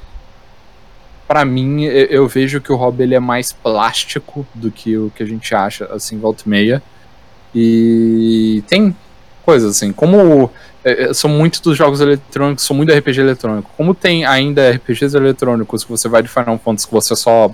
para 1.27 1.45
mim, 1.45 1.83
eu 1.83 2.29
vejo 2.29 2.61
que 2.61 2.73
o 2.73 2.77
Rob 2.77 3.03
ele 3.03 3.15
é 3.15 3.21
mais 3.21 3.53
plástico 3.53 4.47
do 4.55 4.71
que 4.71 4.97
o 4.97 5.11
que 5.11 5.23
a 5.23 5.27
gente 5.27 5.53
acha, 5.55 5.87
assim, 5.87 6.19
volta 6.19 6.45
e 6.47 6.49
meia. 6.49 6.83
E 7.53 8.63
tem 8.69 8.95
coisas 9.45 9.77
assim, 9.77 9.93
como 9.93 10.51
são 11.13 11.29
muitos 11.29 11.61
dos 11.61 11.77
jogos 11.77 12.01
eletrônicos, 12.01 12.65
são 12.65 12.77
muito 12.77 12.93
RPG 12.93 13.21
eletrônico. 13.21 13.71
Como 13.77 13.95
tem 13.95 14.25
ainda 14.25 14.71
RPGs 14.71 15.17
eletrônicos 15.17 15.85
que 15.85 15.91
você 15.91 16.09
vai 16.09 16.23
de 16.23 16.29
Final 16.29 16.59
Fantasy 16.59 16.87
que 16.87 16.93
você 16.93 17.17
só 17.17 17.51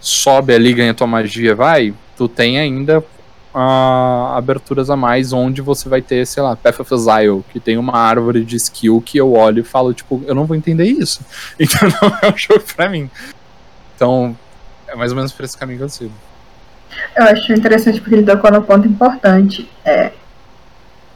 sobe 0.00 0.54
ali, 0.54 0.74
ganha 0.74 0.94
tua 0.94 1.06
magia, 1.06 1.54
vai, 1.54 1.94
tu 2.16 2.28
tem 2.28 2.58
ainda 2.58 3.02
uh, 3.54 4.36
aberturas 4.36 4.90
a 4.90 4.96
mais 4.96 5.32
onde 5.32 5.62
você 5.62 5.88
vai 5.88 6.02
ter, 6.02 6.26
sei 6.26 6.42
lá, 6.42 6.56
Path 6.56 6.80
of 6.80 6.92
Exile, 6.92 7.44
que 7.52 7.60
tem 7.60 7.78
uma 7.78 7.96
árvore 7.96 8.44
de 8.44 8.56
skill 8.56 9.00
que 9.00 9.16
eu 9.16 9.32
olho 9.32 9.60
e 9.60 9.64
falo, 9.64 9.94
tipo, 9.94 10.22
eu 10.26 10.34
não 10.34 10.44
vou 10.44 10.56
entender 10.56 10.84
isso. 10.84 11.20
Então 11.58 11.88
não 12.02 12.18
é 12.22 12.32
um 12.32 12.36
jogo 12.36 12.64
pra 12.74 12.88
mim. 12.88 13.08
Então, 13.94 14.36
é 14.88 14.96
mais 14.96 15.12
ou 15.12 15.16
menos 15.16 15.32
por 15.32 15.44
esse 15.44 15.56
caminho 15.56 15.78
que 15.78 15.84
eu 15.84 15.88
sigo. 15.88 16.12
Eu 17.16 17.24
acho 17.24 17.52
interessante 17.52 18.00
porque 18.00 18.16
ele 18.16 18.26
tocou 18.26 18.50
no 18.50 18.62
ponto 18.62 18.86
importante. 18.86 19.70
É, 19.84 20.12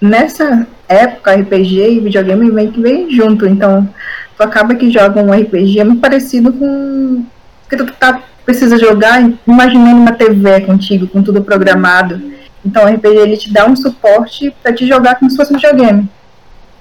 nessa 0.00 0.66
época, 0.88 1.34
RPG 1.34 1.92
e 1.92 2.00
videogame 2.00 2.50
vem 2.50 2.70
que 2.70 2.80
vem 2.80 3.10
junto. 3.10 3.46
Então, 3.46 3.88
tu 4.36 4.42
acaba 4.42 4.74
que 4.74 4.90
joga 4.90 5.22
um 5.22 5.32
RPG 5.32 5.84
muito 5.84 6.00
parecido 6.00 6.52
com. 6.52 7.24
que 7.68 7.76
tu 7.76 7.86
tá 7.92 8.22
precisa 8.48 8.78
jogar 8.78 9.30
imaginando 9.46 10.00
uma 10.00 10.12
TV 10.12 10.62
contigo, 10.62 11.06
com 11.06 11.22
tudo 11.22 11.44
programado. 11.44 12.18
Então 12.64 12.84
o 12.84 12.86
RPG 12.86 13.16
ele 13.18 13.36
te 13.36 13.52
dá 13.52 13.66
um 13.66 13.76
suporte 13.76 14.50
para 14.62 14.72
te 14.72 14.86
jogar 14.86 15.16
como 15.16 15.30
se 15.30 15.36
fosse 15.36 15.52
um 15.52 15.56
videogame. 15.56 16.08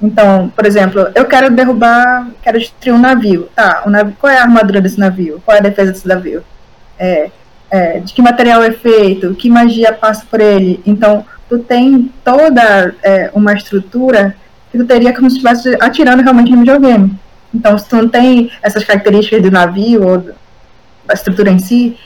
Então, 0.02 0.50
por 0.56 0.66
exemplo, 0.66 1.10
eu 1.14 1.26
quero 1.26 1.50
derrubar, 1.50 2.30
quero 2.42 2.58
destruir 2.58 2.94
um 2.94 2.98
navio. 2.98 3.50
Tá, 3.54 3.84
o 3.86 3.90
navio, 3.90 4.16
qual 4.18 4.32
é 4.32 4.38
a 4.38 4.44
armadura 4.44 4.80
desse 4.80 4.98
navio? 4.98 5.42
Qual 5.44 5.56
é 5.56 5.60
a 5.60 5.64
defesa 5.64 5.92
desse 5.92 6.08
navio? 6.08 6.42
É, 6.98 7.30
é, 7.70 8.00
de 8.00 8.14
que 8.14 8.22
material 8.22 8.64
é 8.64 8.72
feito? 8.72 9.36
Que 9.36 9.50
magia 9.50 9.92
passa 9.92 10.26
por 10.30 10.40
ele? 10.40 10.82
Então, 10.86 11.26
tu 11.50 11.60
tem 11.60 12.12
toda 12.24 12.96
é, 13.04 13.32
uma 13.34 13.54
estrutura 13.54 14.36
que 14.72 14.78
tu 14.78 14.86
teria 14.86 15.14
como 15.14 15.30
se 15.30 15.38
estivesse 15.38 15.78
atirando 15.80 16.22
realmente 16.22 16.52
no 16.52 16.60
videogame. 16.60 17.18
Então, 17.54 17.78
se 17.78 17.88
tu 17.88 17.96
não 17.96 18.10
tem 18.10 18.52
essas 18.62 18.84
características 18.84 19.42
do 19.42 19.52
navio 19.52 20.06
ou 20.06 20.36
a 21.08 21.14
estrutura 21.14 21.50
em 21.50 21.60
si, 21.60 21.98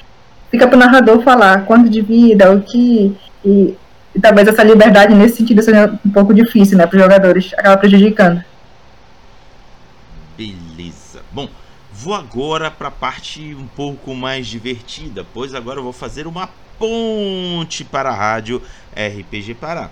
fica 0.49 0.67
para 0.67 0.75
o 0.75 0.79
narrador 0.79 1.21
falar 1.23 1.65
quanto 1.65 1.89
de 1.89 2.01
vida, 2.01 2.51
o 2.51 2.61
que. 2.61 3.15
E, 3.43 3.75
e, 4.15 4.19
talvez 4.21 4.47
essa 4.47 4.63
liberdade 4.63 5.15
nesse 5.15 5.37
sentido 5.37 5.63
seja 5.63 5.99
um 6.05 6.09
pouco 6.11 6.33
difícil, 6.33 6.77
né, 6.77 6.85
para 6.85 6.97
os 6.97 7.01
jogadores, 7.01 7.53
acaba 7.53 7.77
prejudicando. 7.77 8.43
Beleza. 10.37 11.21
Bom, 11.31 11.49
vou 11.91 12.13
agora 12.13 12.69
para 12.69 12.89
a 12.89 12.91
parte 12.91 13.55
um 13.55 13.67
pouco 13.67 14.13
mais 14.13 14.47
divertida, 14.47 15.25
pois 15.33 15.55
agora 15.55 15.79
eu 15.79 15.83
vou 15.83 15.93
fazer 15.93 16.27
uma 16.27 16.49
ponte 16.81 17.83
para 17.83 18.09
a 18.09 18.15
rádio 18.15 18.59
RPG 18.95 19.53
Pará, 19.53 19.91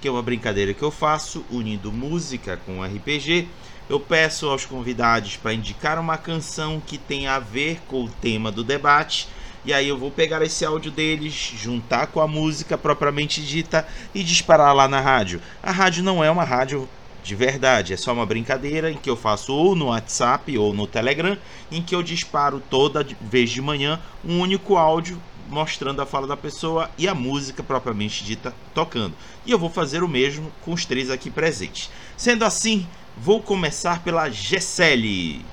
que 0.00 0.08
é 0.08 0.10
uma 0.10 0.22
brincadeira 0.22 0.72
que 0.72 0.82
eu 0.82 0.90
faço 0.90 1.44
unindo 1.50 1.92
música 1.92 2.58
com 2.64 2.82
RPG 2.82 3.46
eu 3.90 3.98
peço 3.98 4.48
aos 4.48 4.64
convidados 4.64 5.36
para 5.36 5.52
indicar 5.52 5.98
uma 5.98 6.16
canção 6.16 6.80
que 6.80 6.96
tenha 6.96 7.34
a 7.34 7.40
ver 7.40 7.80
com 7.88 8.04
o 8.04 8.08
tema 8.08 8.52
do 8.52 8.62
debate. 8.62 9.26
E 9.64 9.72
aí 9.72 9.88
eu 9.88 9.98
vou 9.98 10.12
pegar 10.12 10.40
esse 10.42 10.64
áudio 10.64 10.92
deles, 10.92 11.34
juntar 11.34 12.06
com 12.06 12.20
a 12.20 12.28
música 12.28 12.78
propriamente 12.78 13.42
dita 13.42 13.84
e 14.14 14.22
disparar 14.22 14.72
lá 14.76 14.86
na 14.86 15.00
rádio. 15.00 15.42
A 15.60 15.72
rádio 15.72 16.04
não 16.04 16.22
é 16.22 16.30
uma 16.30 16.44
rádio 16.44 16.88
de 17.24 17.34
verdade, 17.34 17.92
é 17.92 17.96
só 17.96 18.12
uma 18.12 18.24
brincadeira 18.24 18.92
em 18.92 18.96
que 18.96 19.10
eu 19.10 19.16
faço 19.16 19.52
ou 19.52 19.74
no 19.74 19.86
WhatsApp 19.86 20.56
ou 20.56 20.72
no 20.72 20.86
Telegram, 20.86 21.36
em 21.70 21.82
que 21.82 21.94
eu 21.94 22.02
disparo 22.02 22.62
toda 22.70 23.04
vez 23.20 23.50
de 23.50 23.60
manhã 23.60 24.00
um 24.24 24.40
único 24.40 24.76
áudio 24.76 25.20
mostrando 25.50 26.00
a 26.00 26.06
fala 26.06 26.26
da 26.26 26.36
pessoa 26.36 26.88
e 26.96 27.08
a 27.08 27.14
música 27.14 27.62
propriamente 27.62 28.24
dita 28.24 28.54
tocando. 28.72 29.14
E 29.44 29.50
eu 29.50 29.58
vou 29.58 29.68
fazer 29.68 30.02
o 30.02 30.08
mesmo 30.08 30.50
com 30.64 30.72
os 30.72 30.84
três 30.84 31.10
aqui 31.10 31.30
presentes. 31.30 31.90
Sendo 32.16 32.44
assim, 32.44 32.86
Vou 33.22 33.40
começar 33.40 34.02
pela 34.02 34.30
Gessele. 34.30 35.44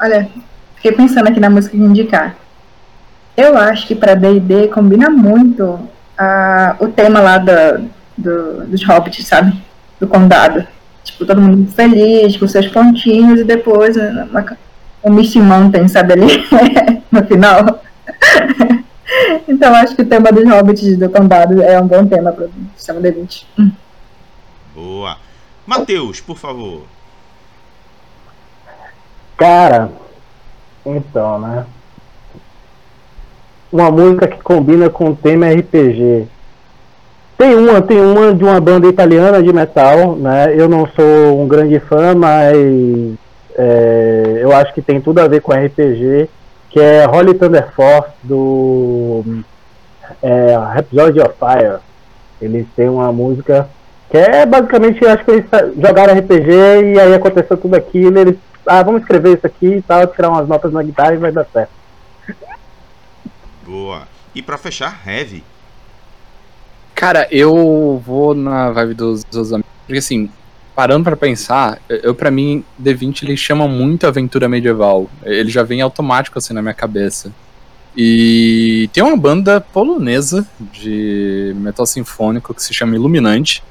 Olha, 0.00 0.28
fiquei 0.74 0.90
pensando 0.92 1.28
aqui 1.28 1.38
na 1.38 1.48
música 1.48 1.76
que 1.76 1.82
indicar. 1.82 2.36
Eu 3.36 3.56
acho 3.56 3.86
que 3.86 3.94
para 3.94 4.14
D&D 4.14 4.68
combina 4.68 5.08
muito 5.08 5.62
uh, 5.62 6.84
o 6.84 6.88
tema 6.88 7.20
lá 7.20 7.38
do, 7.38 7.88
do, 8.18 8.66
dos 8.66 8.82
hobbits, 8.82 9.26
sabe? 9.26 9.56
Do 10.00 10.08
condado. 10.08 10.66
Tipo, 11.04 11.24
todo 11.24 11.40
mundo 11.40 11.70
feliz, 11.70 12.36
com 12.36 12.48
seus 12.48 12.66
pontinhos, 12.66 13.40
e 13.40 13.44
depois 13.44 13.96
uma, 13.96 14.58
um 15.04 15.12
Misty 15.12 15.38
Mountain, 15.38 15.86
sabe 15.86 16.14
ali? 16.14 16.26
no 17.20 17.26
final. 17.26 17.80
então 19.48 19.74
acho 19.74 19.96
que 19.96 20.02
o 20.02 20.06
tema 20.06 20.30
dos 20.30 20.44
hobbits 20.44 20.96
do 20.96 21.08
Cambado 21.08 21.62
é 21.62 21.80
um 21.80 21.86
bom 21.86 22.06
tema 22.06 22.32
para 22.32 22.46
o 22.46 22.50
sistema 22.76 23.00
D20. 23.00 23.44
Boa. 24.74 25.16
Matheus, 25.66 26.20
por 26.20 26.38
favor. 26.38 26.82
Cara, 29.36 29.90
então, 30.84 31.38
né? 31.40 31.66
Uma 33.72 33.90
música 33.90 34.28
que 34.28 34.42
combina 34.42 34.88
com 34.88 35.10
o 35.10 35.16
tema 35.16 35.50
RPG. 35.50 36.28
Tem 37.36 37.54
uma, 37.54 37.82
tem 37.82 38.00
uma 38.00 38.32
de 38.32 38.44
uma 38.44 38.60
banda 38.60 38.86
italiana 38.86 39.42
de 39.42 39.52
metal, 39.52 40.16
né? 40.16 40.54
Eu 40.56 40.68
não 40.68 40.86
sou 40.86 41.42
um 41.42 41.46
grande 41.46 41.78
fã, 41.80 42.14
mas 42.14 42.56
é, 43.58 44.38
eu 44.40 44.52
acho 44.52 44.72
que 44.72 44.80
tem 44.80 45.00
tudo 45.00 45.18
a 45.18 45.28
ver 45.28 45.40
com 45.40 45.52
RPG, 45.52 46.30
que 46.76 46.80
é 46.80 47.08
Holy 47.08 47.32
Thunder 47.32 47.72
Force 47.72 48.12
do 48.22 49.24
é, 50.22 50.54
Rhapsody 50.74 51.20
of 51.20 51.34
Fire. 51.38 51.78
Eles 52.38 52.66
têm 52.76 52.86
uma 52.86 53.10
música 53.10 53.66
que 54.10 54.18
é 54.18 54.44
basicamente, 54.44 55.02
eu 55.02 55.10
acho 55.10 55.24
que 55.24 55.30
eles 55.30 55.46
jogaram 55.82 56.12
RPG 56.18 56.52
e 56.94 57.00
aí 57.00 57.14
aconteceu 57.14 57.56
tudo 57.56 57.76
aquilo, 57.76 58.18
eles, 58.18 58.36
ah, 58.66 58.82
vamos 58.82 59.00
escrever 59.00 59.38
isso 59.38 59.46
aqui 59.46 59.76
e 59.76 59.80
tal, 59.80 60.06
tirar 60.08 60.28
umas 60.28 60.46
notas 60.46 60.70
na 60.70 60.82
guitarra 60.82 61.14
e 61.14 61.16
vai 61.16 61.32
dar 61.32 61.46
certo. 61.46 61.70
Boa. 63.64 64.02
E 64.34 64.42
para 64.42 64.58
fechar, 64.58 65.00
Heavy. 65.08 65.42
Cara, 66.94 67.26
eu 67.30 68.02
vou 68.04 68.34
na 68.34 68.70
vibe 68.70 68.92
dos, 68.92 69.24
dos 69.24 69.50
amigos. 69.50 69.72
Porque 69.86 69.98
assim, 70.00 70.30
parando 70.76 71.04
para 71.04 71.16
pensar, 71.16 71.80
eu 71.88 72.14
para 72.14 72.30
mim, 72.30 72.62
D20 72.80 73.22
ele 73.22 73.36
chama 73.36 73.66
muito 73.66 74.06
aventura 74.06 74.46
medieval. 74.46 75.10
Ele 75.24 75.50
já 75.50 75.62
vem 75.62 75.80
automático 75.80 76.38
assim 76.38 76.52
na 76.52 76.60
minha 76.60 76.74
cabeça. 76.74 77.32
E 77.96 78.90
tem 78.92 79.02
uma 79.02 79.16
banda 79.16 79.58
polonesa 79.58 80.46
de 80.74 81.54
metal 81.56 81.86
sinfônico 81.86 82.52
que 82.52 82.62
se 82.62 82.74
chama 82.74 82.94
Iluminante. 82.94 83.64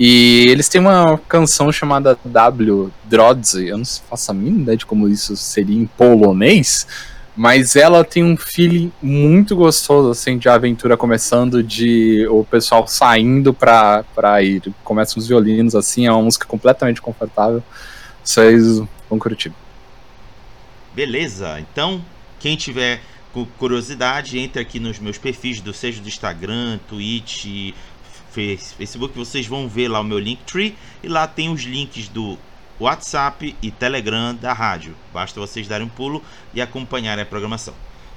E 0.00 0.46
eles 0.48 0.70
têm 0.70 0.80
uma 0.80 1.20
canção 1.28 1.70
chamada 1.70 2.18
W 2.24 2.90
Drodzy. 3.04 3.68
Eu 3.68 3.76
não 3.76 3.84
faço 3.84 4.30
a 4.30 4.34
mínima 4.34 4.62
ideia 4.62 4.78
de 4.78 4.86
como 4.86 5.06
isso 5.06 5.36
seria 5.36 5.76
em 5.76 5.84
polonês 5.84 6.86
mas 7.34 7.76
ela 7.76 8.04
tem 8.04 8.22
um 8.22 8.36
feeling 8.36 8.92
muito 9.02 9.56
gostoso, 9.56 10.10
assim, 10.10 10.36
de 10.36 10.48
aventura 10.48 10.96
começando, 10.96 11.62
de 11.62 12.26
o 12.28 12.44
pessoal 12.44 12.86
saindo 12.86 13.54
pra, 13.54 14.04
pra 14.14 14.42
ir. 14.42 14.62
Começam 14.84 15.18
os 15.18 15.26
violinos, 15.26 15.74
assim, 15.74 16.06
é 16.06 16.12
uma 16.12 16.22
música 16.22 16.46
completamente 16.46 17.00
confortável. 17.00 17.62
Vocês 18.22 18.78
vão 19.08 19.18
curtir. 19.18 19.52
Beleza, 20.94 21.58
então, 21.58 22.04
quem 22.38 22.54
tiver 22.54 23.00
curiosidade, 23.58 24.38
entre 24.38 24.60
aqui 24.60 24.78
nos 24.78 24.98
meus 24.98 25.16
perfis, 25.16 25.58
do 25.60 25.72
seja 25.72 26.02
do 26.02 26.08
Instagram, 26.08 26.78
Twitch, 26.86 27.72
Facebook, 28.30 29.16
vocês 29.16 29.46
vão 29.46 29.66
ver 29.66 29.88
lá 29.88 30.00
o 30.00 30.04
meu 30.04 30.18
Linktree, 30.18 30.76
e 31.02 31.08
lá 31.08 31.26
tem 31.26 31.50
os 31.50 31.62
links 31.62 32.08
do 32.08 32.38
WhatsApp 32.80 33.56
e 33.62 33.70
Telegram 33.70 34.34
da 34.34 34.52
rádio. 34.52 34.94
Basta 35.12 35.38
vocês 35.38 35.68
darem 35.68 35.86
um 35.86 35.90
pulo 35.90 36.22
e 36.54 36.60
acompanharem 36.60 37.22
a 37.22 37.26
programação. 37.26 37.74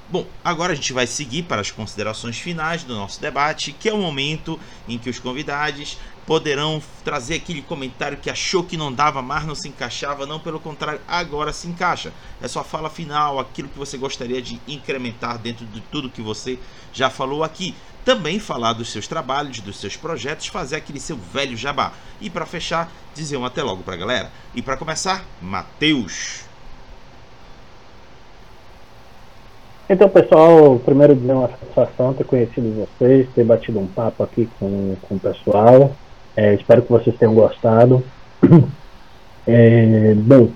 Bom, 0.08 0.24
agora 0.44 0.72
a 0.72 0.76
gente 0.76 0.92
vai 0.92 1.06
seguir 1.06 1.42
para 1.42 1.60
as 1.60 1.72
considerações 1.72 2.38
finais 2.38 2.84
do 2.84 2.94
nosso 2.94 3.20
debate, 3.20 3.72
que 3.72 3.88
é 3.88 3.92
o 3.92 3.98
momento 3.98 4.58
em 4.86 4.98
que 4.98 5.10
os 5.10 5.18
convidados 5.18 5.98
poderão 6.24 6.80
trazer 7.04 7.36
aquele 7.36 7.60
comentário 7.60 8.18
que 8.18 8.30
achou 8.30 8.62
que 8.62 8.76
não 8.76 8.92
dava, 8.92 9.20
mas 9.20 9.44
não 9.44 9.54
se 9.54 9.68
encaixava, 9.68 10.24
não, 10.24 10.38
pelo 10.38 10.60
contrário, 10.60 11.00
agora 11.08 11.52
se 11.52 11.66
encaixa. 11.66 12.12
É 12.40 12.46
sua 12.46 12.62
fala 12.62 12.88
final, 12.88 13.40
aquilo 13.40 13.68
que 13.68 13.78
você 13.78 13.96
gostaria 13.96 14.40
de 14.40 14.60
incrementar 14.68 15.38
dentro 15.38 15.66
de 15.66 15.80
tudo 15.80 16.10
que 16.10 16.22
você 16.22 16.58
já 16.92 17.10
falou 17.10 17.42
aqui 17.42 17.74
também 18.06 18.38
falar 18.38 18.72
dos 18.72 18.92
seus 18.92 19.08
trabalhos, 19.08 19.58
dos 19.58 19.80
seus 19.80 19.96
projetos, 19.96 20.46
fazer 20.46 20.76
aquele 20.76 21.00
seu 21.00 21.16
velho 21.16 21.56
jabá. 21.56 21.92
E 22.20 22.30
para 22.30 22.46
fechar, 22.46 22.88
dizer 23.12 23.36
um 23.36 23.44
até 23.44 23.64
logo 23.64 23.82
para 23.82 23.94
a 23.94 23.96
galera. 23.96 24.30
E 24.54 24.62
para 24.62 24.76
começar, 24.76 25.24
Matheus. 25.42 26.44
Então, 29.90 30.08
pessoal, 30.08 30.78
primeiro 30.78 31.16
dizer 31.16 31.32
uma 31.32 31.48
satisfação 31.48 32.14
ter 32.14 32.24
conhecido 32.24 32.86
vocês, 32.86 33.28
ter 33.34 33.44
batido 33.44 33.80
um 33.80 33.88
papo 33.88 34.22
aqui 34.22 34.48
com, 34.60 34.96
com 35.02 35.16
o 35.16 35.20
pessoal. 35.20 35.96
É, 36.36 36.54
espero 36.54 36.82
que 36.82 36.92
vocês 36.92 37.16
tenham 37.18 37.34
gostado. 37.34 38.02
É, 39.48 40.12
bom, 40.16 40.50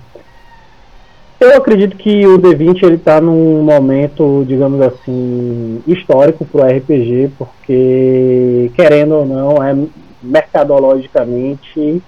eu 1.40 1.56
acredito 1.56 1.96
que 1.96 2.26
o 2.26 2.38
D20 2.38 2.82
ele 2.82 2.96
está 2.96 3.20
num 3.20 3.62
momento, 3.62 4.44
digamos 4.46 4.80
assim, 4.82 5.82
histórico 5.86 6.44
para 6.44 6.60
o 6.60 6.76
RPG, 6.76 7.30
porque 7.38 8.70
querendo 8.74 9.14
ou 9.14 9.26
não, 9.26 9.62
é 9.62 9.74
mercadologicamente 10.22 12.02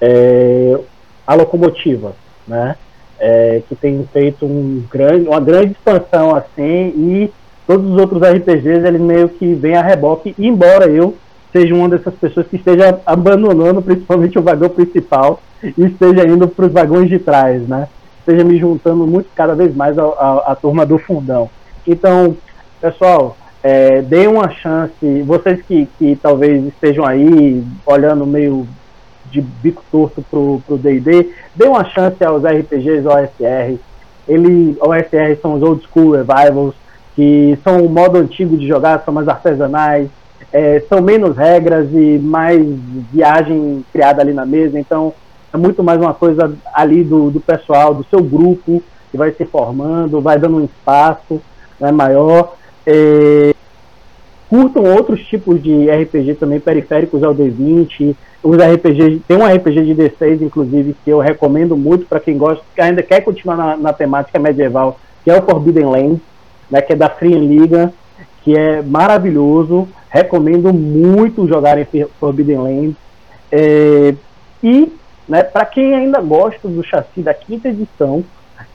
é, 0.00 0.78
a 1.26 1.34
locomotiva, 1.34 2.14
né? 2.46 2.76
É, 3.20 3.62
que 3.68 3.74
tem 3.74 4.08
feito 4.12 4.46
um 4.46 4.84
grande, 4.88 5.28
uma 5.28 5.40
grande 5.40 5.72
expansão 5.72 6.36
assim 6.36 6.92
e 6.96 7.32
todos 7.66 7.90
os 7.90 8.00
outros 8.00 8.22
RPGs 8.22 8.86
ele 8.86 8.98
meio 8.98 9.28
que 9.28 9.54
vem 9.54 9.74
a 9.74 9.82
reboque, 9.82 10.36
embora 10.38 10.86
eu 10.86 11.16
seja 11.52 11.74
uma 11.74 11.88
dessas 11.88 12.14
pessoas 12.14 12.46
que 12.46 12.54
esteja 12.54 13.00
abandonando 13.04 13.82
principalmente 13.82 14.38
o 14.38 14.42
vagão 14.42 14.68
principal 14.68 15.42
e 15.62 15.86
esteja 15.86 16.28
indo 16.28 16.46
para 16.46 16.66
os 16.66 16.72
vagões 16.72 17.08
de 17.08 17.18
trás, 17.18 17.66
né? 17.66 17.88
Esteja 18.28 18.44
me 18.44 18.58
juntando 18.58 19.06
muito 19.06 19.30
cada 19.34 19.54
vez 19.54 19.74
mais 19.74 19.96
à 19.98 20.56
turma 20.60 20.84
do 20.84 20.98
fundão. 20.98 21.48
Então, 21.86 22.36
pessoal, 22.78 23.36
é, 23.62 24.02
dê 24.02 24.26
uma 24.26 24.50
chance, 24.50 25.22
vocês 25.22 25.62
que, 25.62 25.88
que 25.98 26.14
talvez 26.16 26.64
estejam 26.66 27.06
aí 27.06 27.64
olhando 27.86 28.26
meio 28.26 28.68
de 29.30 29.40
bico 29.40 29.82
torto 29.90 30.22
pro, 30.30 30.62
pro 30.66 30.76
D&D, 30.76 31.32
dê 31.54 31.66
uma 31.66 31.84
chance 31.84 32.22
aos 32.22 32.44
RPGs 32.44 33.06
OSR. 33.06 33.78
Ele, 34.28 34.76
OSR 34.80 35.40
são 35.40 35.54
os 35.54 35.62
Old 35.62 35.86
School 35.90 36.12
Revivals, 36.12 36.74
que 37.16 37.58
são 37.64 37.78
o 37.78 37.88
modo 37.88 38.18
antigo 38.18 38.58
de 38.58 38.68
jogar, 38.68 39.02
são 39.04 39.12
mais 39.12 39.26
artesanais, 39.26 40.08
é, 40.52 40.82
são 40.88 41.00
menos 41.00 41.36
regras 41.36 41.88
e 41.92 42.18
mais 42.18 42.62
viagem 43.10 43.84
criada 43.92 44.20
ali 44.20 44.32
na 44.32 44.46
mesa, 44.46 44.78
então 44.78 45.14
é 45.52 45.56
muito 45.56 45.82
mais 45.82 46.00
uma 46.00 46.12
coisa 46.12 46.52
ali 46.74 47.02
do, 47.02 47.30
do 47.30 47.40
pessoal, 47.40 47.94
do 47.94 48.04
seu 48.04 48.22
grupo, 48.22 48.82
que 49.10 49.16
vai 49.16 49.32
se 49.32 49.44
formando, 49.46 50.20
vai 50.20 50.38
dando 50.38 50.58
um 50.58 50.64
espaço 50.64 51.40
né, 51.80 51.90
maior. 51.90 52.54
É, 52.86 53.54
curtam 54.48 54.82
outros 54.84 55.24
tipos 55.26 55.62
de 55.62 55.90
RPG 55.90 56.34
também 56.34 56.60
periféricos 56.60 57.22
ao 57.22 57.34
D20. 57.34 58.14
Os 58.42 58.56
RPG, 58.56 59.22
tem 59.26 59.36
um 59.36 59.46
RPG 59.46 59.84
de 59.84 59.94
D6, 59.94 60.42
inclusive, 60.42 60.94
que 61.04 61.10
eu 61.10 61.18
recomendo 61.18 61.76
muito 61.76 62.06
para 62.06 62.20
quem 62.20 62.36
gosta, 62.36 62.62
que 62.74 62.80
ainda 62.80 63.02
quer 63.02 63.22
continuar 63.22 63.56
na, 63.56 63.76
na, 63.76 63.92
temática 63.92 64.38
medieval, 64.38 64.98
que 65.24 65.30
é 65.30 65.38
o 65.38 65.42
Forbidden 65.42 65.86
Lands, 65.86 66.20
né, 66.70 66.80
que 66.80 66.92
é 66.92 66.96
da 66.96 67.08
Free 67.08 67.34
Liga, 67.34 67.92
que 68.44 68.56
é 68.56 68.82
maravilhoso. 68.82 69.88
Recomendo 70.10 70.72
muito 70.72 71.48
jogar 71.48 71.78
em 71.78 71.86
Forbidden 72.20 72.58
Lands. 72.58 72.96
É, 73.50 74.14
e 74.62 74.92
né? 75.28 75.42
Para 75.42 75.64
quem 75.66 75.94
ainda 75.94 76.20
gosta 76.20 76.66
do 76.66 76.82
chassi 76.82 77.20
da 77.20 77.34
quinta 77.34 77.68
edição, 77.68 78.24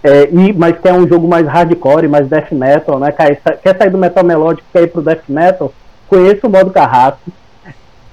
é, 0.03 0.29
e, 0.31 0.53
mas 0.53 0.77
quer 0.79 0.93
um 0.93 1.07
jogo 1.07 1.27
mais 1.27 1.47
hardcore, 1.47 2.07
mais 2.07 2.27
death 2.27 2.51
metal, 2.51 2.99
né? 2.99 3.11
Quer, 3.11 3.41
quer 3.57 3.77
sair 3.77 3.89
do 3.89 3.97
metal 3.97 4.23
melódico 4.23 4.67
quer 4.71 4.83
ir 4.83 4.87
pro 4.87 5.01
death 5.01 5.23
metal, 5.27 5.73
conheça 6.07 6.45
o 6.45 6.49
modo 6.49 6.71
carrasco. 6.71 7.31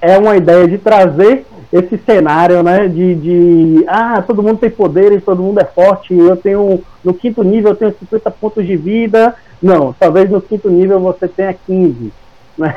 É 0.01 0.17
uma 0.17 0.35
ideia 0.35 0.67
de 0.67 0.77
trazer 0.77 1.45
esse 1.71 1.97
cenário, 1.99 2.63
né? 2.63 2.87
De, 2.87 3.15
de 3.15 3.85
ah, 3.87 4.23
todo 4.25 4.41
mundo 4.41 4.57
tem 4.57 4.69
poderes, 4.69 5.23
todo 5.23 5.43
mundo 5.43 5.59
é 5.59 5.65
forte, 5.65 6.13
eu 6.13 6.35
tenho 6.35 6.81
no 7.03 7.13
quinto 7.13 7.43
nível 7.43 7.71
eu 7.71 7.75
tenho 7.75 7.95
50 7.99 8.31
pontos 8.31 8.65
de 8.65 8.75
vida. 8.75 9.35
Não, 9.61 9.93
talvez 9.93 10.29
no 10.29 10.41
quinto 10.41 10.69
nível 10.69 10.99
você 10.99 11.27
tenha 11.27 11.53
15, 11.53 12.11
né? 12.57 12.75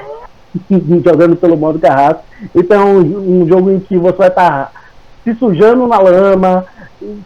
Jogando 1.05 1.37
pelo 1.37 1.57
modo 1.57 1.79
carrasco. 1.79 2.23
Então, 2.55 2.99
um 2.99 3.47
jogo 3.49 3.71
em 3.71 3.81
que 3.81 3.97
você 3.97 4.17
vai 4.17 4.29
estar 4.29 4.67
tá 4.73 4.84
se 5.25 5.35
sujando 5.35 5.87
na 5.87 5.99
lama, 5.99 6.67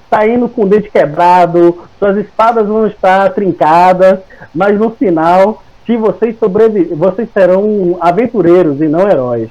saindo 0.09 0.49
com 0.49 0.63
o 0.63 0.69
dente 0.69 0.89
quebrado, 0.89 1.79
suas 1.99 2.17
espadas 2.17 2.67
vão 2.67 2.87
estar 2.87 3.35
trincadas, 3.35 4.21
mas 4.55 4.79
no 4.79 4.91
final, 4.91 5.63
se 5.85 5.97
vocês 5.97 6.39
sobreviverem, 6.39 6.97
vocês 6.97 7.29
serão 7.33 7.99
aventureiros 8.01 8.81
e 8.81 8.89
não 8.89 9.09
heróis. 9.09 9.51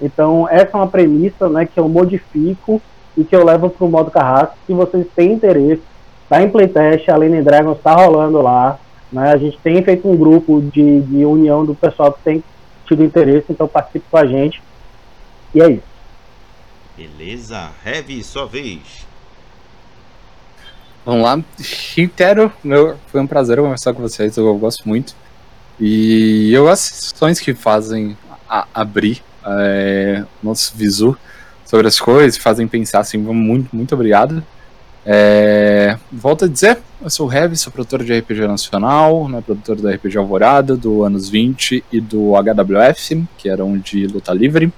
Então, 0.00 0.48
essa 0.50 0.70
é 0.72 0.76
uma 0.76 0.88
premissa 0.88 1.48
né, 1.48 1.66
que 1.66 1.78
eu 1.78 1.88
modifico 1.88 2.80
e 3.16 3.22
que 3.22 3.36
eu 3.36 3.44
levo 3.44 3.70
para 3.70 3.86
o 3.86 3.90
modo 3.90 4.10
carrasco. 4.10 4.56
Se 4.66 4.72
vocês 4.72 5.06
têm 5.14 5.32
interesse, 5.32 5.82
está 6.24 6.42
em 6.42 6.48
playtest, 6.48 7.08
a 7.08 7.16
Lane 7.16 7.42
Dragons 7.42 7.76
está 7.76 7.94
rolando 7.94 8.40
lá. 8.40 8.78
Né, 9.12 9.30
a 9.30 9.36
gente 9.36 9.58
tem 9.58 9.82
feito 9.82 10.08
um 10.08 10.16
grupo 10.16 10.60
de, 10.60 11.00
de 11.02 11.24
união 11.24 11.64
do 11.64 11.74
pessoal 11.74 12.12
que 12.12 12.22
tem 12.22 12.42
tido 12.86 13.04
interesse, 13.04 13.46
então 13.50 13.68
participe 13.68 14.06
com 14.10 14.16
a 14.16 14.26
gente. 14.26 14.62
E 15.54 15.60
é 15.60 15.70
isso. 15.70 15.91
Beleza, 16.96 17.70
Heavy, 17.84 18.22
sua 18.22 18.46
vez. 18.46 19.06
Vamos 21.04 21.22
lá. 21.22 21.42
Reitero, 21.94 22.52
meu, 22.62 22.96
foi 23.08 23.20
um 23.20 23.26
prazer 23.26 23.58
conversar 23.58 23.92
com 23.92 24.02
vocês, 24.02 24.36
eu 24.36 24.56
gosto 24.58 24.88
muito. 24.88 25.14
E 25.80 26.52
eu 26.52 26.68
as 26.68 26.80
sessões 26.80 27.40
que 27.40 27.54
fazem 27.54 28.16
a, 28.48 28.66
abrir 28.74 29.22
é, 29.44 30.24
nosso 30.42 30.76
visu 30.76 31.16
sobre 31.64 31.88
as 31.88 31.98
coisas, 31.98 32.36
fazem 32.36 32.68
pensar 32.68 33.00
assim, 33.00 33.18
muito, 33.18 33.74
muito 33.74 33.94
obrigado. 33.94 34.44
É, 35.04 35.98
volto 36.12 36.44
a 36.44 36.48
dizer, 36.48 36.78
eu 37.00 37.10
sou 37.10 37.26
o 37.26 37.32
Heavy, 37.32 37.56
sou 37.56 37.72
produtor 37.72 38.04
de 38.04 38.16
RPG 38.16 38.46
nacional, 38.46 39.28
né, 39.28 39.40
produtor 39.40 39.80
da 39.80 39.90
RPG 39.90 40.18
Alvorada, 40.18 40.76
do 40.76 41.02
Anos 41.02 41.28
20 41.28 41.82
e 41.90 42.00
do 42.00 42.34
HWF, 42.36 43.24
que 43.36 43.48
eram 43.48 43.76
de 43.78 44.06
luta 44.06 44.32
livre. 44.32 44.72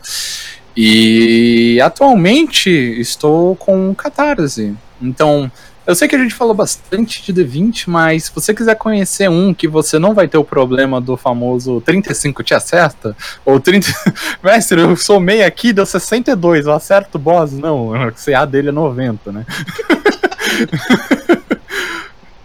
E 0.77 1.81
atualmente 1.81 2.71
estou 2.71 3.55
com 3.57 3.95
Catarse. 3.95 4.75
Então, 5.01 5.51
eu 5.87 5.95
sei 5.95 6.09
que 6.09 6.17
a 6.17 6.19
gente 6.19 6.35
falou 6.35 6.55
bastante 6.55 7.23
de 7.23 7.45
D20, 7.45 7.85
mas 7.89 8.25
se 8.25 8.33
você 8.35 8.55
quiser 8.55 8.75
conhecer 8.77 9.29
um 9.29 9.53
que 9.53 9.69
você 9.69 9.99
não 9.99 10.15
vai 10.15 10.27
ter 10.27 10.39
o 10.39 10.45
problema 10.45 11.01
do 11.01 11.17
famoso 11.17 11.81
35 11.83 12.43
te 12.43 12.55
acerta, 12.55 13.15
ou 13.45 13.61
30. 13.61 13.89
Mestre, 14.43 14.81
eu 14.81 14.97
somei 14.97 15.45
aqui, 15.45 15.73
deu 15.75 15.85
62, 15.85 16.67
eu 16.67 16.73
acerto 16.73 17.19
o 17.19 17.21
boss? 17.21 17.53
Não, 17.53 17.89
o 17.89 18.13
CA 18.13 18.47
dele 18.47 18.71
é 18.71 18.73
90, 18.73 19.31
né? 19.31 19.45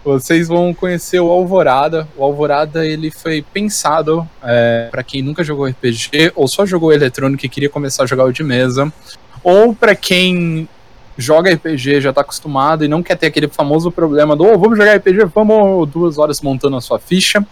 Vocês 0.02 0.48
vão 0.48 0.72
conhecer 0.72 1.20
o 1.20 1.30
Alvorada. 1.30 2.08
O 2.16 2.24
Alvorada 2.24 2.86
ele 2.86 3.10
foi 3.10 3.42
pensado 3.42 4.26
é, 4.42 4.88
para 4.90 5.02
quem 5.02 5.22
nunca 5.22 5.44
jogou 5.44 5.66
RPG 5.66 6.32
ou 6.34 6.48
só 6.48 6.64
jogou 6.64 6.92
eletrônico 6.92 7.44
e 7.44 7.48
queria 7.48 7.68
começar 7.68 8.04
a 8.04 8.06
jogar 8.06 8.24
o 8.24 8.32
de 8.32 8.42
mesa, 8.42 8.90
ou 9.44 9.74
para 9.74 9.94
quem 9.94 10.68
joga 11.18 11.52
RPG, 11.52 12.00
já 12.00 12.12
tá 12.12 12.22
acostumado 12.22 12.82
e 12.82 12.88
não 12.88 13.02
quer 13.02 13.16
ter 13.16 13.26
aquele 13.26 13.48
famoso 13.48 13.90
problema 13.90 14.34
do 14.34 14.44
oh, 14.44 14.58
vamos 14.58 14.78
jogar 14.78 14.96
RPG, 14.96 15.26
vamos 15.34 15.88
duas 15.90 16.16
horas 16.16 16.40
montando 16.40 16.76
a 16.76 16.80
sua 16.80 16.98
ficha. 16.98 17.46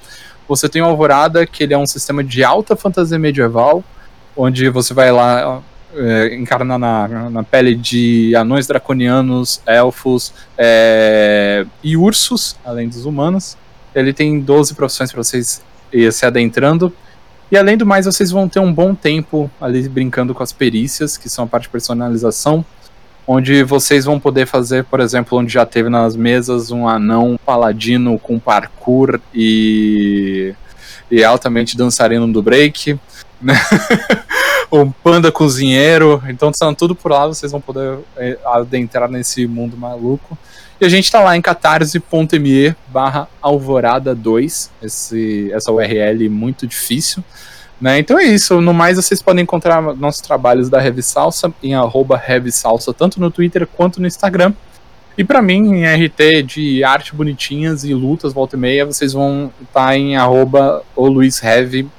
Você 0.48 0.68
tem 0.68 0.80
o 0.80 0.86
Alvorada, 0.86 1.46
que 1.46 1.62
ele 1.62 1.74
é 1.74 1.78
um 1.78 1.86
sistema 1.86 2.24
de 2.24 2.42
alta 2.42 2.74
fantasia 2.74 3.18
medieval, 3.18 3.84
onde 4.34 4.70
você 4.70 4.94
vai 4.94 5.12
lá 5.12 5.62
é, 5.94 6.34
encarnar 6.34 6.78
na, 6.78 7.30
na 7.30 7.42
pele 7.42 7.74
de 7.74 8.34
anões 8.34 8.66
draconianos, 8.66 9.60
elfos 9.66 10.32
é, 10.56 11.64
e 11.82 11.96
ursos, 11.96 12.56
além 12.64 12.88
dos 12.88 13.04
humanos. 13.04 13.56
Ele 13.94 14.12
tem 14.12 14.40
12 14.40 14.74
profissões 14.74 15.10
para 15.10 15.22
vocês 15.22 15.62
ir 15.92 16.12
se 16.12 16.26
adentrando. 16.26 16.92
E 17.50 17.56
além 17.56 17.76
do 17.76 17.86
mais, 17.86 18.06
vocês 18.06 18.30
vão 18.30 18.48
ter 18.48 18.60
um 18.60 18.72
bom 18.72 18.94
tempo 18.94 19.50
ali 19.60 19.88
brincando 19.88 20.34
com 20.34 20.42
as 20.42 20.52
perícias, 20.52 21.16
que 21.16 21.28
são 21.28 21.44
a 21.44 21.48
parte 21.48 21.64
de 21.64 21.70
personalização 21.70 22.64
onde 23.28 23.62
vocês 23.62 24.06
vão 24.06 24.18
poder 24.18 24.46
fazer, 24.46 24.84
por 24.84 25.00
exemplo, 25.00 25.36
onde 25.36 25.52
já 25.52 25.66
teve 25.66 25.90
nas 25.90 26.16
mesas 26.16 26.70
um 26.70 26.88
anão 26.88 27.38
paladino 27.44 28.18
com 28.18 28.38
parkour 28.38 29.20
e, 29.34 30.54
e 31.10 31.22
altamente 31.22 31.76
dançarino 31.76 32.26
do 32.32 32.42
break, 32.42 32.98
né? 33.40 33.54
um 34.70 34.90
panda 34.90 35.32
cozinheiro, 35.32 36.22
então 36.28 36.52
são 36.54 36.74
tudo 36.74 36.94
por 36.94 37.10
lá, 37.10 37.26
vocês 37.26 37.52
vão 37.52 37.60
poder 37.60 37.98
é, 38.16 38.38
adentrar 38.44 39.08
nesse 39.10 39.46
mundo 39.46 39.76
maluco. 39.76 40.36
E 40.80 40.84
a 40.84 40.88
gente 40.88 41.10
tá 41.10 41.20
lá 41.20 41.36
em 41.36 41.42
catarse.me 41.42 42.74
barra 42.88 43.28
alvorada 43.42 44.14
2, 44.14 44.70
esse, 44.82 45.50
essa 45.52 45.72
URL 45.72 46.28
muito 46.28 46.66
difícil. 46.66 47.24
Né? 47.80 47.98
Então 47.98 48.18
é 48.18 48.24
isso. 48.24 48.60
No 48.60 48.72
mais, 48.72 48.96
vocês 48.96 49.20
podem 49.20 49.42
encontrar 49.42 49.80
nossos 49.96 50.20
trabalhos 50.20 50.68
da 50.68 50.84
Heavy 50.84 51.02
Salsa 51.02 51.52
em 51.62 51.74
arroba 51.74 52.22
Heavy 52.28 52.52
Salsa, 52.52 52.92
tanto 52.92 53.20
no 53.20 53.30
Twitter 53.30 53.66
quanto 53.66 54.00
no 54.00 54.06
Instagram. 54.06 54.52
E 55.16 55.24
para 55.24 55.42
mim, 55.42 55.74
em 55.74 55.84
RT 55.84 56.44
de 56.44 56.84
arte 56.84 57.12
bonitinhas 57.12 57.82
e 57.82 57.92
lutas, 57.92 58.32
volta 58.32 58.54
e 58.54 58.58
meia, 58.58 58.86
vocês 58.86 59.12
vão 59.12 59.52
estar 59.60 59.86
tá 59.86 59.96
em 59.96 60.16
arroba 60.16 60.84
Luiz 60.96 61.42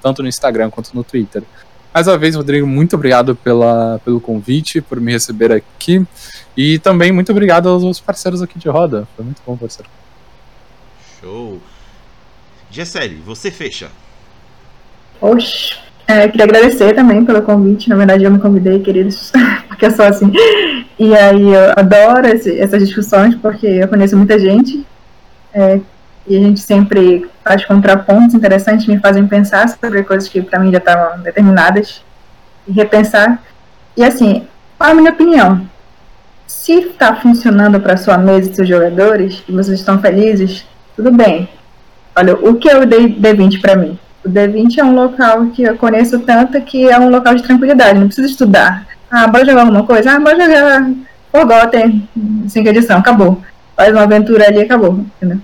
tanto 0.01 0.21
no 0.21 0.29
Instagram 0.29 0.69
quanto 0.69 0.91
no 0.93 1.03
Twitter. 1.03 1.43
Mais 1.94 2.07
uma 2.07 2.18
vez, 2.18 2.36
Rodrigo, 2.36 2.68
muito 2.68 2.95
obrigado 2.95 3.36
pela, 3.36 3.99
pelo 4.06 4.22
convite, 4.22 4.80
por 4.80 4.99
me 4.99 5.11
receber 5.11 5.52
aqui. 5.52 6.06
E 6.56 6.78
também 6.80 7.11
muito 7.11 7.32
obrigado 7.32 7.68
aos 7.68 7.99
parceiros 7.99 8.41
aqui 8.41 8.60
de 8.60 8.70
roda. 8.70 9.07
Foi 9.16 9.26
muito 9.26 9.41
bom, 9.45 9.57
parceiro. 9.57 9.90
Show. 11.20 11.60
Gessele, 12.70 13.22
você 13.26 13.49
fecha. 13.49 13.90
Oxe, 15.20 15.76
é, 16.07 16.28
queria 16.28 16.45
agradecer 16.45 16.94
também 16.94 17.26
pelo 17.26 17.41
convite. 17.41 17.90
Na 17.90 17.95
verdade, 17.95 18.24
eu 18.24 18.32
me 18.32 18.40
convidei, 18.40 18.80
queridos, 18.80 19.32
porque 19.68 19.86
eu 19.86 19.91
sou 19.91 20.06
assim. 20.06 20.32
E 20.98 21.16
aí 21.16 21.53
eu 21.53 21.72
adoro 21.76 22.28
esse, 22.28 22.60
essas 22.60 22.86
discussões, 22.86 23.36
porque 23.36 23.66
eu 23.66 23.88
conheço 23.88 24.16
muita 24.16 24.38
gente. 24.38 24.86
É, 25.53 25.80
e 26.30 26.38
a 26.38 26.39
gente 26.39 26.60
sempre 26.60 27.27
faz 27.43 27.65
contrapontos 27.65 28.35
interessantes, 28.35 28.85
me 28.85 28.99
fazem 28.99 29.26
pensar 29.26 29.68
sobre 29.68 30.03
coisas 30.03 30.30
que 30.30 30.41
para 30.41 30.60
mim 30.60 30.72
já 30.72 30.77
estavam 30.77 31.19
determinadas 31.22 32.03
e 32.68 32.72
repensar. 32.72 33.41
E 33.97 34.03
assim, 34.03 34.45
qual 34.77 34.91
a 34.91 34.93
minha 34.93 35.11
opinião? 35.11 35.68
Se 36.45 36.73
está 36.73 37.15
funcionando 37.15 37.80
para 37.80 37.97
sua 37.97 38.18
mesa 38.18 38.51
e 38.51 38.56
seus 38.56 38.68
jogadores 38.68 39.43
e 39.49 39.51
vocês 39.51 39.80
estão 39.80 39.99
felizes, 39.99 40.68
tudo 40.95 41.11
bem. 41.11 41.49
Olha, 42.15 42.35
o 42.35 42.56
que 42.56 42.69
é 42.69 42.77
o 42.77 42.84
D20 42.84 43.60
para 43.60 43.76
mim? 43.76 43.97
O 44.23 44.30
D20 44.30 44.77
é 44.77 44.84
um 44.84 44.93
local 44.93 45.47
que 45.47 45.64
eu 45.64 45.76
conheço 45.77 46.19
tanto 46.19 46.61
que 46.61 46.88
é 46.88 46.99
um 46.99 47.10
local 47.10 47.34
de 47.34 47.41
tranquilidade, 47.41 47.97
não 47.97 48.07
precisa 48.07 48.27
estudar. 48.27 48.85
Ah, 49.10 49.27
bora 49.27 49.45
jogar 49.45 49.61
alguma 49.61 49.84
coisa? 49.84 50.11
Ah, 50.11 50.19
bora 50.19 50.39
jogar 50.39 50.91
Forgotten, 51.31 52.07
5 52.47 52.68
edição, 52.69 52.99
acabou. 52.99 53.41
Faz 53.76 53.91
uma 53.91 54.03
aventura 54.03 54.47
ali, 54.47 54.61
acabou. 54.61 55.06
Entendeu? 55.18 55.39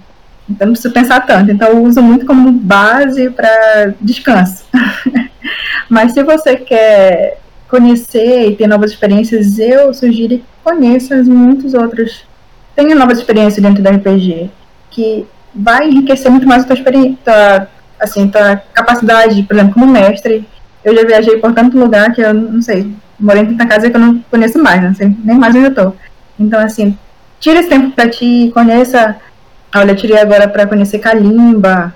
Então 0.50 0.68
não 0.68 0.74
precisa 0.74 0.94
pensar 0.94 1.22
tanto. 1.22 1.52
Então 1.52 1.70
eu 1.70 1.84
uso 1.84 2.02
muito 2.02 2.26
como 2.26 2.52
base 2.52 3.30
para 3.30 3.94
descanso. 4.00 4.66
Mas 5.90 6.14
se 6.14 6.24
você 6.24 6.56
quer 6.56 7.40
conhecer 7.70 8.50
e 8.50 8.56
ter 8.56 8.68
novas 8.68 8.92
experiências, 8.92 9.58
eu 9.60 9.94
sugiro 9.94 10.38
que 10.38 10.46
conheça 10.64 11.22
muitos 11.24 11.74
outros. 11.74 12.24
Tenha 12.76 12.96
novas 12.96 13.20
experiências 13.20 13.62
dentro 13.62 13.82
do 13.82 13.90
RPG, 13.90 14.50
que 14.92 15.26
vai 15.54 15.88
enriquecer 15.88 16.30
muito 16.30 16.48
mais 16.48 16.64
a 16.64 16.68
tua 16.68 16.76
experiência, 16.76 17.68
assim, 18.00 18.28
tua 18.28 18.58
capacidade, 18.74 19.42
por 19.44 19.56
exemplo, 19.56 19.74
como 19.74 19.88
mestre. 19.88 20.48
Eu 20.84 20.96
já 20.96 21.04
viajei 21.06 21.38
por 21.38 21.54
tanto 21.54 21.80
lugar 21.80 22.14
que 22.14 22.22
eu 22.22 22.34
não 22.34 22.62
sei, 22.62 22.92
morei 23.20 23.44
em 23.44 23.48
tanta 23.48 23.66
casa 23.66 23.90
que 23.90 23.96
eu 23.96 24.02
não 24.02 24.20
conheço 24.30 24.62
mais, 24.62 24.84
não 24.84 24.94
sei 24.94 25.16
nem 25.24 25.38
mais 25.38 25.56
onde 25.56 25.66
eu 25.66 25.74
tô. 25.76 25.94
Então, 26.40 26.60
assim, 26.60 26.98
tira 27.40 27.60
esse 27.60 27.70
tempo 27.70 27.92
para 27.92 28.10
ti, 28.10 28.52
conheça. 28.54 29.16
Olha, 29.76 29.92
eu 29.92 29.96
tirei 29.96 30.18
agora 30.18 30.48
para 30.48 30.66
conhecer 30.66 31.00
Kalimba. 31.00 31.94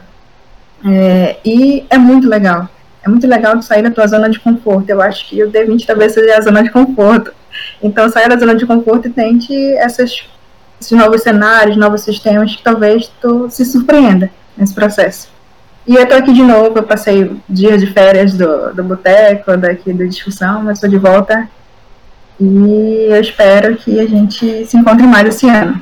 É, 0.85 1.37
e 1.45 1.85
é 1.89 1.97
muito 1.97 2.27
legal. 2.27 2.67
É 3.01 3.07
muito 3.07 3.25
legal 3.25 3.55
de 3.55 3.63
sair 3.63 3.81
da 3.81 3.89
tua 3.89 4.05
zona 4.05 4.29
de 4.29 4.37
conforto. 4.37 4.89
Eu 4.89 5.01
acho 5.01 5.25
que 5.29 5.41
o 5.41 5.49
D20 5.49 5.85
talvez 5.85 6.13
seja 6.13 6.37
a 6.37 6.41
zona 6.41 6.61
de 6.61 6.71
conforto. 6.71 7.31
Então, 7.81 8.09
saia 8.09 8.27
da 8.27 8.37
zona 8.37 8.53
de 8.53 8.65
conforto 8.65 9.07
e 9.07 9.11
tente 9.11 9.53
essas, 9.77 10.25
esses 10.79 10.91
novos 10.91 11.21
cenários, 11.21 11.77
novos 11.77 12.01
sistemas 12.01 12.53
que 12.53 12.61
talvez 12.61 13.09
tu 13.21 13.49
se 13.49 13.63
surpreenda 13.63 14.29
nesse 14.57 14.73
processo. 14.73 15.29
E 15.87 15.95
eu 15.95 16.05
tô 16.05 16.15
aqui 16.15 16.33
de 16.33 16.43
novo, 16.43 16.77
eu 16.77 16.83
passei 16.83 17.31
dias 17.47 17.79
de 17.79 17.87
férias 17.87 18.33
do, 18.33 18.73
do 18.73 18.83
boteco, 18.83 19.55
daqui 19.55 19.93
da 19.93 20.03
discussão, 20.03 20.63
mas 20.63 20.77
estou 20.77 20.89
de 20.89 20.97
volta. 20.97 21.47
E 22.39 23.07
eu 23.09 23.21
espero 23.21 23.77
que 23.77 23.99
a 24.01 24.05
gente 24.05 24.65
se 24.65 24.77
encontre 24.77 25.07
mais 25.07 25.29
esse 25.29 25.47
ano. 25.49 25.81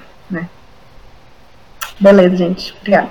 Beleza, 1.99 2.35
gente. 2.35 2.73
Obrigada. 2.79 3.09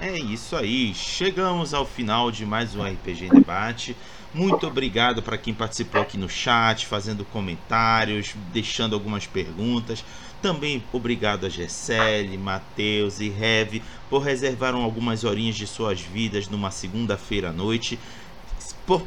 É 0.00 0.18
isso 0.18 0.56
aí. 0.56 0.94
Chegamos 0.94 1.74
ao 1.74 1.84
final 1.84 2.30
de 2.30 2.46
mais 2.46 2.74
um 2.74 2.82
RPG 2.82 3.28
Debate. 3.28 3.96
Muito 4.34 4.66
obrigado 4.66 5.22
para 5.22 5.36
quem 5.36 5.52
participou 5.52 6.00
aqui 6.00 6.16
no 6.16 6.28
chat, 6.28 6.86
fazendo 6.86 7.24
comentários, 7.24 8.34
deixando 8.52 8.94
algumas 8.94 9.26
perguntas. 9.26 10.04
Também 10.40 10.82
obrigado 10.92 11.44
a 11.44 11.48
Gessele, 11.48 12.38
Matheus 12.38 13.20
e 13.20 13.28
Rev 13.28 13.80
por 14.08 14.22
reservaram 14.22 14.82
algumas 14.82 15.22
horinhas 15.22 15.54
de 15.54 15.66
suas 15.66 16.00
vidas 16.00 16.48
numa 16.48 16.70
segunda-feira 16.70 17.50
à 17.50 17.52
noite. 17.52 17.98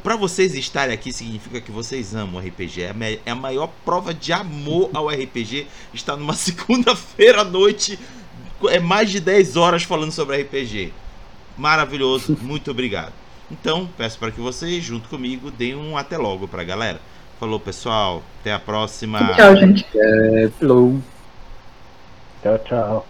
Para 0.02 0.16
vocês 0.16 0.54
estarem 0.54 0.94
aqui 0.94 1.12
significa 1.12 1.60
que 1.60 1.70
vocês 1.70 2.14
amam 2.14 2.40
o 2.40 2.46
RPG. 2.46 2.82
É, 2.82 3.20
é 3.26 3.30
a 3.30 3.34
maior 3.34 3.68
prova 3.84 4.14
de 4.14 4.32
amor 4.32 4.90
ao 4.94 5.08
RPG 5.08 5.66
estar 5.92 6.16
numa 6.16 6.32
segunda-feira 6.34 7.42
à 7.42 7.44
noite. 7.44 7.98
É 8.68 8.78
mais 8.78 9.10
de 9.10 9.20
10 9.20 9.56
horas 9.56 9.82
falando 9.82 10.12
sobre 10.12 10.42
RPG. 10.42 10.92
Maravilhoso, 11.56 12.36
muito 12.42 12.70
obrigado. 12.70 13.12
Então, 13.50 13.88
peço 13.96 14.18
para 14.18 14.30
que 14.30 14.40
vocês, 14.40 14.82
junto 14.82 15.08
comigo, 15.08 15.50
deem 15.50 15.76
um 15.76 15.96
até 15.96 16.16
logo 16.16 16.48
para 16.48 16.62
a 16.62 16.64
galera. 16.64 17.00
Falou, 17.38 17.60
pessoal. 17.60 18.22
Até 18.40 18.52
a 18.52 18.58
próxima. 18.58 19.34
Tchau, 19.34 19.56
gente. 19.56 19.86
É. 19.94 20.50
Tchau, 22.42 22.58
tchau. 22.58 23.06